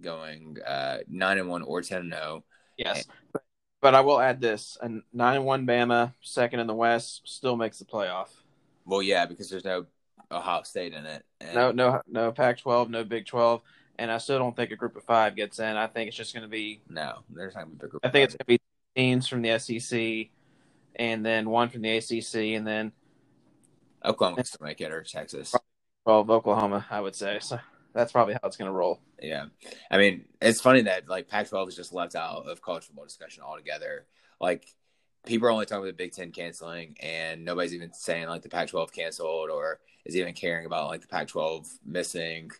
going 0.00 0.58
uh, 0.66 0.98
nine 1.08 1.38
and 1.38 1.48
one 1.48 1.62
or 1.62 1.82
ten 1.82 2.00
and 2.00 2.12
zero. 2.12 2.22
Oh. 2.24 2.44
Yes, 2.78 3.06
but, 3.32 3.42
but 3.82 3.94
I 3.94 4.00
will 4.00 4.18
add 4.18 4.40
this: 4.40 4.78
a 4.80 4.88
nine 5.12 5.36
and 5.36 5.44
one 5.44 5.66
Bama, 5.66 6.14
second 6.22 6.60
in 6.60 6.66
the 6.66 6.74
West, 6.74 7.20
still 7.24 7.56
makes 7.56 7.78
the 7.78 7.84
playoff. 7.84 8.28
Well, 8.86 9.02
yeah, 9.02 9.26
because 9.26 9.50
there's 9.50 9.64
no 9.64 9.84
Ohio 10.30 10.62
State 10.62 10.94
in 10.94 11.04
it. 11.04 11.24
And... 11.40 11.54
No, 11.54 11.70
no, 11.72 12.00
no 12.08 12.32
Pac-12, 12.32 12.88
no 12.88 13.04
Big 13.04 13.26
12, 13.26 13.60
and 13.98 14.10
I 14.10 14.18
still 14.18 14.38
don't 14.38 14.56
think 14.56 14.70
a 14.70 14.76
group 14.76 14.96
of 14.96 15.04
five 15.04 15.36
gets 15.36 15.58
in. 15.58 15.76
I 15.76 15.86
think 15.86 16.08
it's 16.08 16.16
just 16.16 16.32
going 16.34 16.42
to 16.42 16.48
be 16.48 16.80
no. 16.88 17.18
There's 17.28 17.54
not 17.54 17.64
going 17.64 17.76
to 17.76 17.80
be 17.80 17.86
a 17.86 17.90
group. 17.90 18.06
I 18.06 18.08
think 18.08 18.24
it's 18.24 18.34
going 18.34 18.38
to 18.38 18.44
be 18.46 18.60
teams 18.96 19.28
from 19.28 19.42
the 19.42 19.58
SEC, 19.58 20.30
and 20.96 21.24
then 21.24 21.50
one 21.50 21.68
from 21.68 21.82
the 21.82 21.96
ACC, 21.96 22.56
and 22.56 22.66
then 22.66 22.92
Oklahoma 24.04 24.42
to 24.42 24.58
make 24.62 24.80
it 24.80 24.90
or 24.90 25.02
Texas. 25.02 25.54
Well, 26.04 26.26
Oklahoma, 26.28 26.86
I 26.90 27.00
would 27.00 27.14
say. 27.14 27.38
So 27.40 27.60
that's 27.92 28.12
probably 28.12 28.34
how 28.34 28.40
it's 28.44 28.56
going 28.56 28.70
to 28.70 28.76
roll. 28.76 29.00
Yeah, 29.20 29.46
I 29.90 29.98
mean, 29.98 30.24
it's 30.40 30.60
funny 30.60 30.82
that 30.82 31.08
like 31.08 31.28
Pac-12 31.28 31.68
is 31.68 31.76
just 31.76 31.92
left 31.92 32.14
out 32.14 32.46
of 32.48 32.62
college 32.62 32.84
football 32.84 33.04
discussion 33.04 33.42
altogether. 33.42 34.06
Like 34.40 34.66
people 35.24 35.48
are 35.48 35.50
only 35.50 35.66
talking 35.66 35.84
about 35.84 35.96
the 35.96 36.04
Big 36.04 36.12
Ten 36.12 36.32
canceling, 36.32 36.96
and 37.00 37.44
nobody's 37.44 37.74
even 37.74 37.92
saying 37.92 38.28
like 38.28 38.42
the 38.42 38.48
Pac-12 38.48 38.92
canceled 38.92 39.50
or 39.50 39.80
is 40.04 40.16
even 40.16 40.34
caring 40.34 40.66
about 40.66 40.88
like 40.88 41.00
the 41.00 41.08
Pac-12 41.08 41.68
missing 41.84 42.50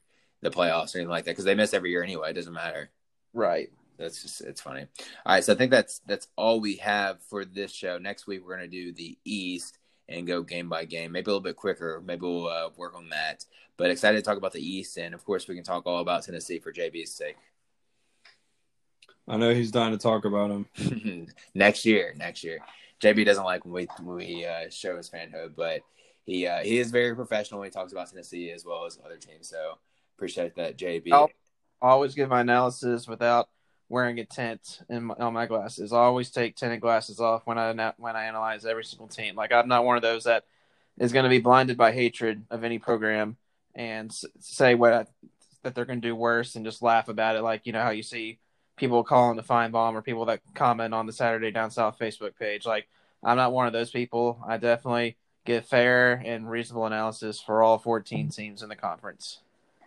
the 0.43 0.51
playoffs 0.51 0.95
or 0.95 0.99
anything 0.99 1.09
like 1.09 1.25
that 1.25 1.33
because 1.33 1.45
they 1.45 1.55
miss 1.55 1.75
every 1.75 1.91
year 1.91 2.03
anyway. 2.03 2.31
It 2.31 2.35
doesn't 2.35 2.53
matter. 2.53 2.91
Right. 3.33 3.71
That's 3.99 4.23
just 4.23 4.41
it's 4.41 4.61
funny. 4.61 4.87
All 5.25 5.35
right, 5.35 5.45
so 5.45 5.53
I 5.53 5.57
think 5.57 5.71
that's 5.71 6.01
that's 6.07 6.29
all 6.37 6.61
we 6.61 6.77
have 6.77 7.23
for 7.23 7.45
this 7.45 7.73
show. 7.73 7.99
Next 7.99 8.27
week 8.27 8.45
we're 8.45 8.57
gonna 8.57 8.69
do 8.69 8.93
the 8.93 9.17
East 9.25 9.79
and 10.09 10.27
go 10.27 10.43
game 10.43 10.69
by 10.69 10.85
game, 10.85 11.13
maybe 11.13 11.27
a 11.27 11.29
little 11.29 11.41
bit 11.41 11.57
quicker. 11.57 12.03
Maybe 12.05 12.23
we'll 12.23 12.49
uh, 12.49 12.71
work 12.77 12.97
on 12.97 13.09
that. 13.11 13.45
But 13.83 13.91
excited 13.91 14.17
to 14.17 14.23
talk 14.23 14.39
about 14.39 14.53
the 14.53 14.65
East, 14.65 14.97
and 14.97 15.13
of 15.13 15.25
course, 15.25 15.49
we 15.49 15.57
can 15.57 15.65
talk 15.65 15.89
all 15.89 15.99
about 15.99 16.23
Tennessee 16.23 16.61
for 16.61 16.73
JB's 16.73 17.11
sake. 17.11 17.35
I 19.27 19.37
know 19.37 19.53
he's 19.53 19.73
dying 19.73 19.91
to 19.91 19.99
talk 19.99 20.25
about 20.25 20.53
him 20.53 21.27
next 21.57 21.85
year. 21.85 22.15
Next 22.17 22.45
year, 22.45 22.61
JB 23.03 23.27
doesn't 23.27 23.43
like 23.43 23.65
when 23.65 23.75
we 23.75 23.89
when 24.01 24.19
we 24.19 24.47
uh, 24.47 24.71
show 24.71 24.97
his 24.97 25.11
fanhood, 25.11 25.57
but 25.57 25.81
he 26.25 26.47
uh, 26.47 26.63
he 26.63 26.79
is 26.79 26.93
very 26.93 27.17
professional 27.17 27.59
when 27.59 27.71
he 27.71 27.73
talks 27.73 27.91
about 27.91 28.09
Tennessee 28.09 28.53
as 28.53 28.65
well 28.65 28.87
as 28.87 29.01
other 29.05 29.17
teams. 29.17 29.49
So 29.49 29.79
appreciate 30.17 30.55
that, 30.55 30.79
JB. 30.79 31.13
I'll 31.13 31.31
always 31.81 32.15
give 32.15 32.29
my 32.29 32.43
analysis 32.43 33.09
without 33.09 33.49
wearing 33.89 34.21
a 34.21 34.25
tint 34.25 34.83
in 34.91 35.07
my, 35.07 35.15
on 35.15 35.33
my 35.33 35.47
glasses. 35.47 35.93
I 35.93 35.99
always 35.99 36.31
take 36.31 36.55
tinted 36.55 36.81
glasses 36.81 37.19
off 37.19 37.49
when 37.49 37.59
I 37.59 37.95
when 37.97 38.15
I 38.15 38.27
analyze 38.27 38.65
every 38.65 38.85
single 38.85 39.09
team. 39.09 39.35
Like 39.35 39.51
I'm 39.51 39.67
not 39.67 39.85
one 39.85 39.97
of 39.97 40.03
those 40.03 40.23
that 40.23 40.45
is 41.01 41.13
going 41.13 41.25
to 41.25 41.29
be 41.29 41.41
blinded 41.41 41.77
by 41.77 41.91
hatred 41.91 42.45
of 42.49 42.63
any 42.63 42.79
program 42.79 43.39
and 43.75 44.13
say 44.41 44.75
what 44.75 45.09
that 45.63 45.75
they're 45.75 45.85
going 45.85 46.01
to 46.01 46.09
do 46.09 46.17
worse 46.17 46.57
and 46.57 46.65
just 46.65 46.83
laugh 46.83 47.09
about 47.09 47.37
it. 47.37 47.43
Like 47.43 47.67
you 47.67 47.73
know 47.73 47.83
how 47.83 47.91
you 47.91 48.03
see 48.03 48.39
people 48.77 49.05
calling 49.05 49.37
the 49.37 49.43
Finebaum 49.43 49.95
or 49.95 50.03
people 50.03 50.25
that 50.27 50.41
comment 50.55 50.95
on 50.95 51.07
the 51.07 51.13
Saturday 51.13 51.51
Down 51.51 51.71
South 51.71 51.99
Facebook 51.99 52.37
page. 52.39 52.67
Like 52.67 52.89
I'm 53.23 53.37
not 53.37 53.53
one 53.53 53.67
of 53.67 53.73
those 53.73 53.91
people. 53.91 54.43
I 54.47 54.57
definitely 54.57 55.17
get 55.45 55.67
fair 55.67 56.23
and 56.25 56.51
reasonable 56.51 56.87
analysis 56.87 57.41
for 57.41 57.63
all 57.63 57.79
14 57.79 58.29
teams 58.29 58.63
in 58.63 58.69
the 58.69 58.77
conference. 58.77 59.41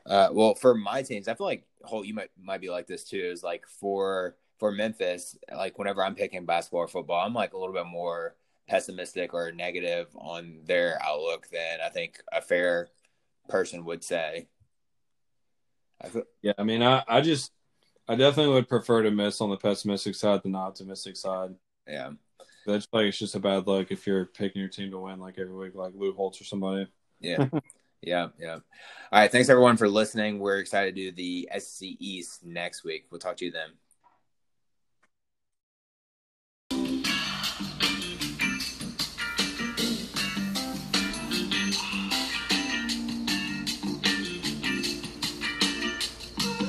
Uh, 0.05 0.29
well, 0.31 0.53
for 0.53 0.75
my 0.75 1.01
teams, 1.01 1.27
I 1.27 1.33
feel 1.33 1.47
like 1.47 1.63
Holt, 1.83 2.05
you 2.05 2.13
might 2.13 2.29
might 2.41 2.61
be 2.61 2.69
like 2.69 2.87
this 2.87 3.03
too. 3.03 3.19
Is 3.19 3.43
like 3.43 3.65
for 3.67 4.35
for 4.59 4.71
Memphis, 4.71 5.37
like 5.53 5.77
whenever 5.77 6.03
I'm 6.03 6.15
picking 6.15 6.45
basketball 6.45 6.81
or 6.81 6.87
football, 6.87 7.25
I'm 7.25 7.33
like 7.33 7.53
a 7.53 7.57
little 7.57 7.73
bit 7.73 7.85
more 7.85 8.35
pessimistic 8.67 9.33
or 9.33 9.51
negative 9.51 10.07
on 10.15 10.59
their 10.65 10.99
outlook 11.03 11.47
than 11.51 11.79
I 11.85 11.89
think 11.89 12.19
a 12.31 12.41
fair 12.41 12.89
person 13.47 13.85
would 13.85 14.03
say. 14.03 14.47
I 16.01 16.09
feel- 16.09 16.23
yeah, 16.41 16.53
I 16.57 16.63
mean, 16.63 16.81
I, 16.83 17.03
I 17.07 17.21
just, 17.21 17.51
I 18.07 18.15
definitely 18.15 18.53
would 18.53 18.69
prefer 18.69 19.03
to 19.03 19.11
miss 19.11 19.41
on 19.41 19.49
the 19.49 19.57
pessimistic 19.57 20.15
side 20.15 20.43
than 20.43 20.51
the 20.53 20.59
optimistic 20.59 21.17
side. 21.17 21.55
Yeah. 21.87 22.11
That's 22.65 22.87
like, 22.91 23.05
it's 23.05 23.19
just 23.19 23.35
a 23.35 23.39
bad 23.39 23.67
luck 23.67 23.87
if 23.91 24.07
you're 24.07 24.25
picking 24.25 24.59
your 24.59 24.69
team 24.69 24.91
to 24.91 24.99
win 24.99 25.19
like 25.19 25.37
every 25.37 25.53
week, 25.55 25.75
like 25.75 25.93
Lou 25.95 26.13
Holtz 26.13 26.41
or 26.41 26.45
somebody. 26.45 26.87
Yeah. 27.19 27.47
Yeah, 28.01 28.27
yeah. 28.39 28.53
All 28.53 28.61
right. 29.11 29.31
Thanks 29.31 29.49
everyone 29.49 29.77
for 29.77 29.89
listening. 29.89 30.37
We're 30.37 30.59
excited 30.59 30.95
to 30.95 31.09
do 31.09 31.15
the 31.15 31.49
SC 31.57 31.83
East 31.97 32.45
next 32.45 32.83
week. 32.83 33.07
We'll 33.09 33.19
talk 33.19 33.35
to 33.37 33.45
you 33.45 33.51
then. 33.51 33.69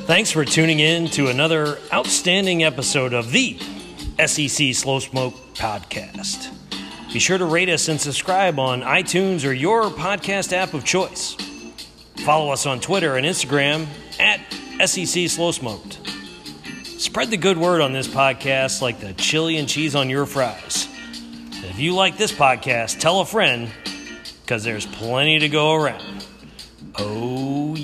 Thanks 0.07 0.31
for 0.31 0.45
tuning 0.45 0.78
in 0.78 1.09
to 1.11 1.27
another 1.27 1.78
outstanding 1.93 2.62
episode 2.62 3.12
of 3.12 3.33
the 3.33 3.59
SEC 4.24 4.73
Slow 4.73 5.01
Smoke 5.01 5.35
Podcast. 5.55 6.53
Be 7.12 7.19
sure 7.19 7.39
to 7.39 7.45
rate 7.45 7.69
us 7.69 7.89
and 7.89 8.01
subscribe 8.01 8.61
on 8.61 8.83
iTunes 8.83 9.45
or 9.45 9.53
your 9.53 9.91
podcast 9.91 10.53
app 10.53 10.74
of 10.74 10.85
choice. 10.85 11.35
Follow 12.24 12.53
us 12.53 12.66
on 12.66 12.78
Twitter 12.78 13.16
and 13.16 13.27
Instagram 13.27 13.89
at 14.20 14.39
SEC 14.87 15.28
Slow 15.28 15.51
Smoked. 15.51 15.99
Spread 16.85 17.31
the 17.33 17.37
good 17.37 17.59
word 17.59 17.81
on 17.81 17.93
this 17.93 18.07
podcast 18.07 18.81
like 18.81 19.01
the 19.01 19.12
chili 19.15 19.57
and 19.57 19.69
cheese 19.69 19.97
on 19.97 20.09
your 20.09 20.24
fries. 20.24 20.87
If 21.51 21.81
you 21.81 21.97
like 21.97 22.16
this 22.16 22.31
podcast, 22.31 23.01
tell 23.01 23.19
a 23.23 23.27
friend 23.27 23.73
because 24.43 24.62
there's 24.62 24.87
plenty 24.87 25.41
to 25.41 25.49
go 25.49 25.74
around. 25.74 26.24
Oh, 26.95 27.74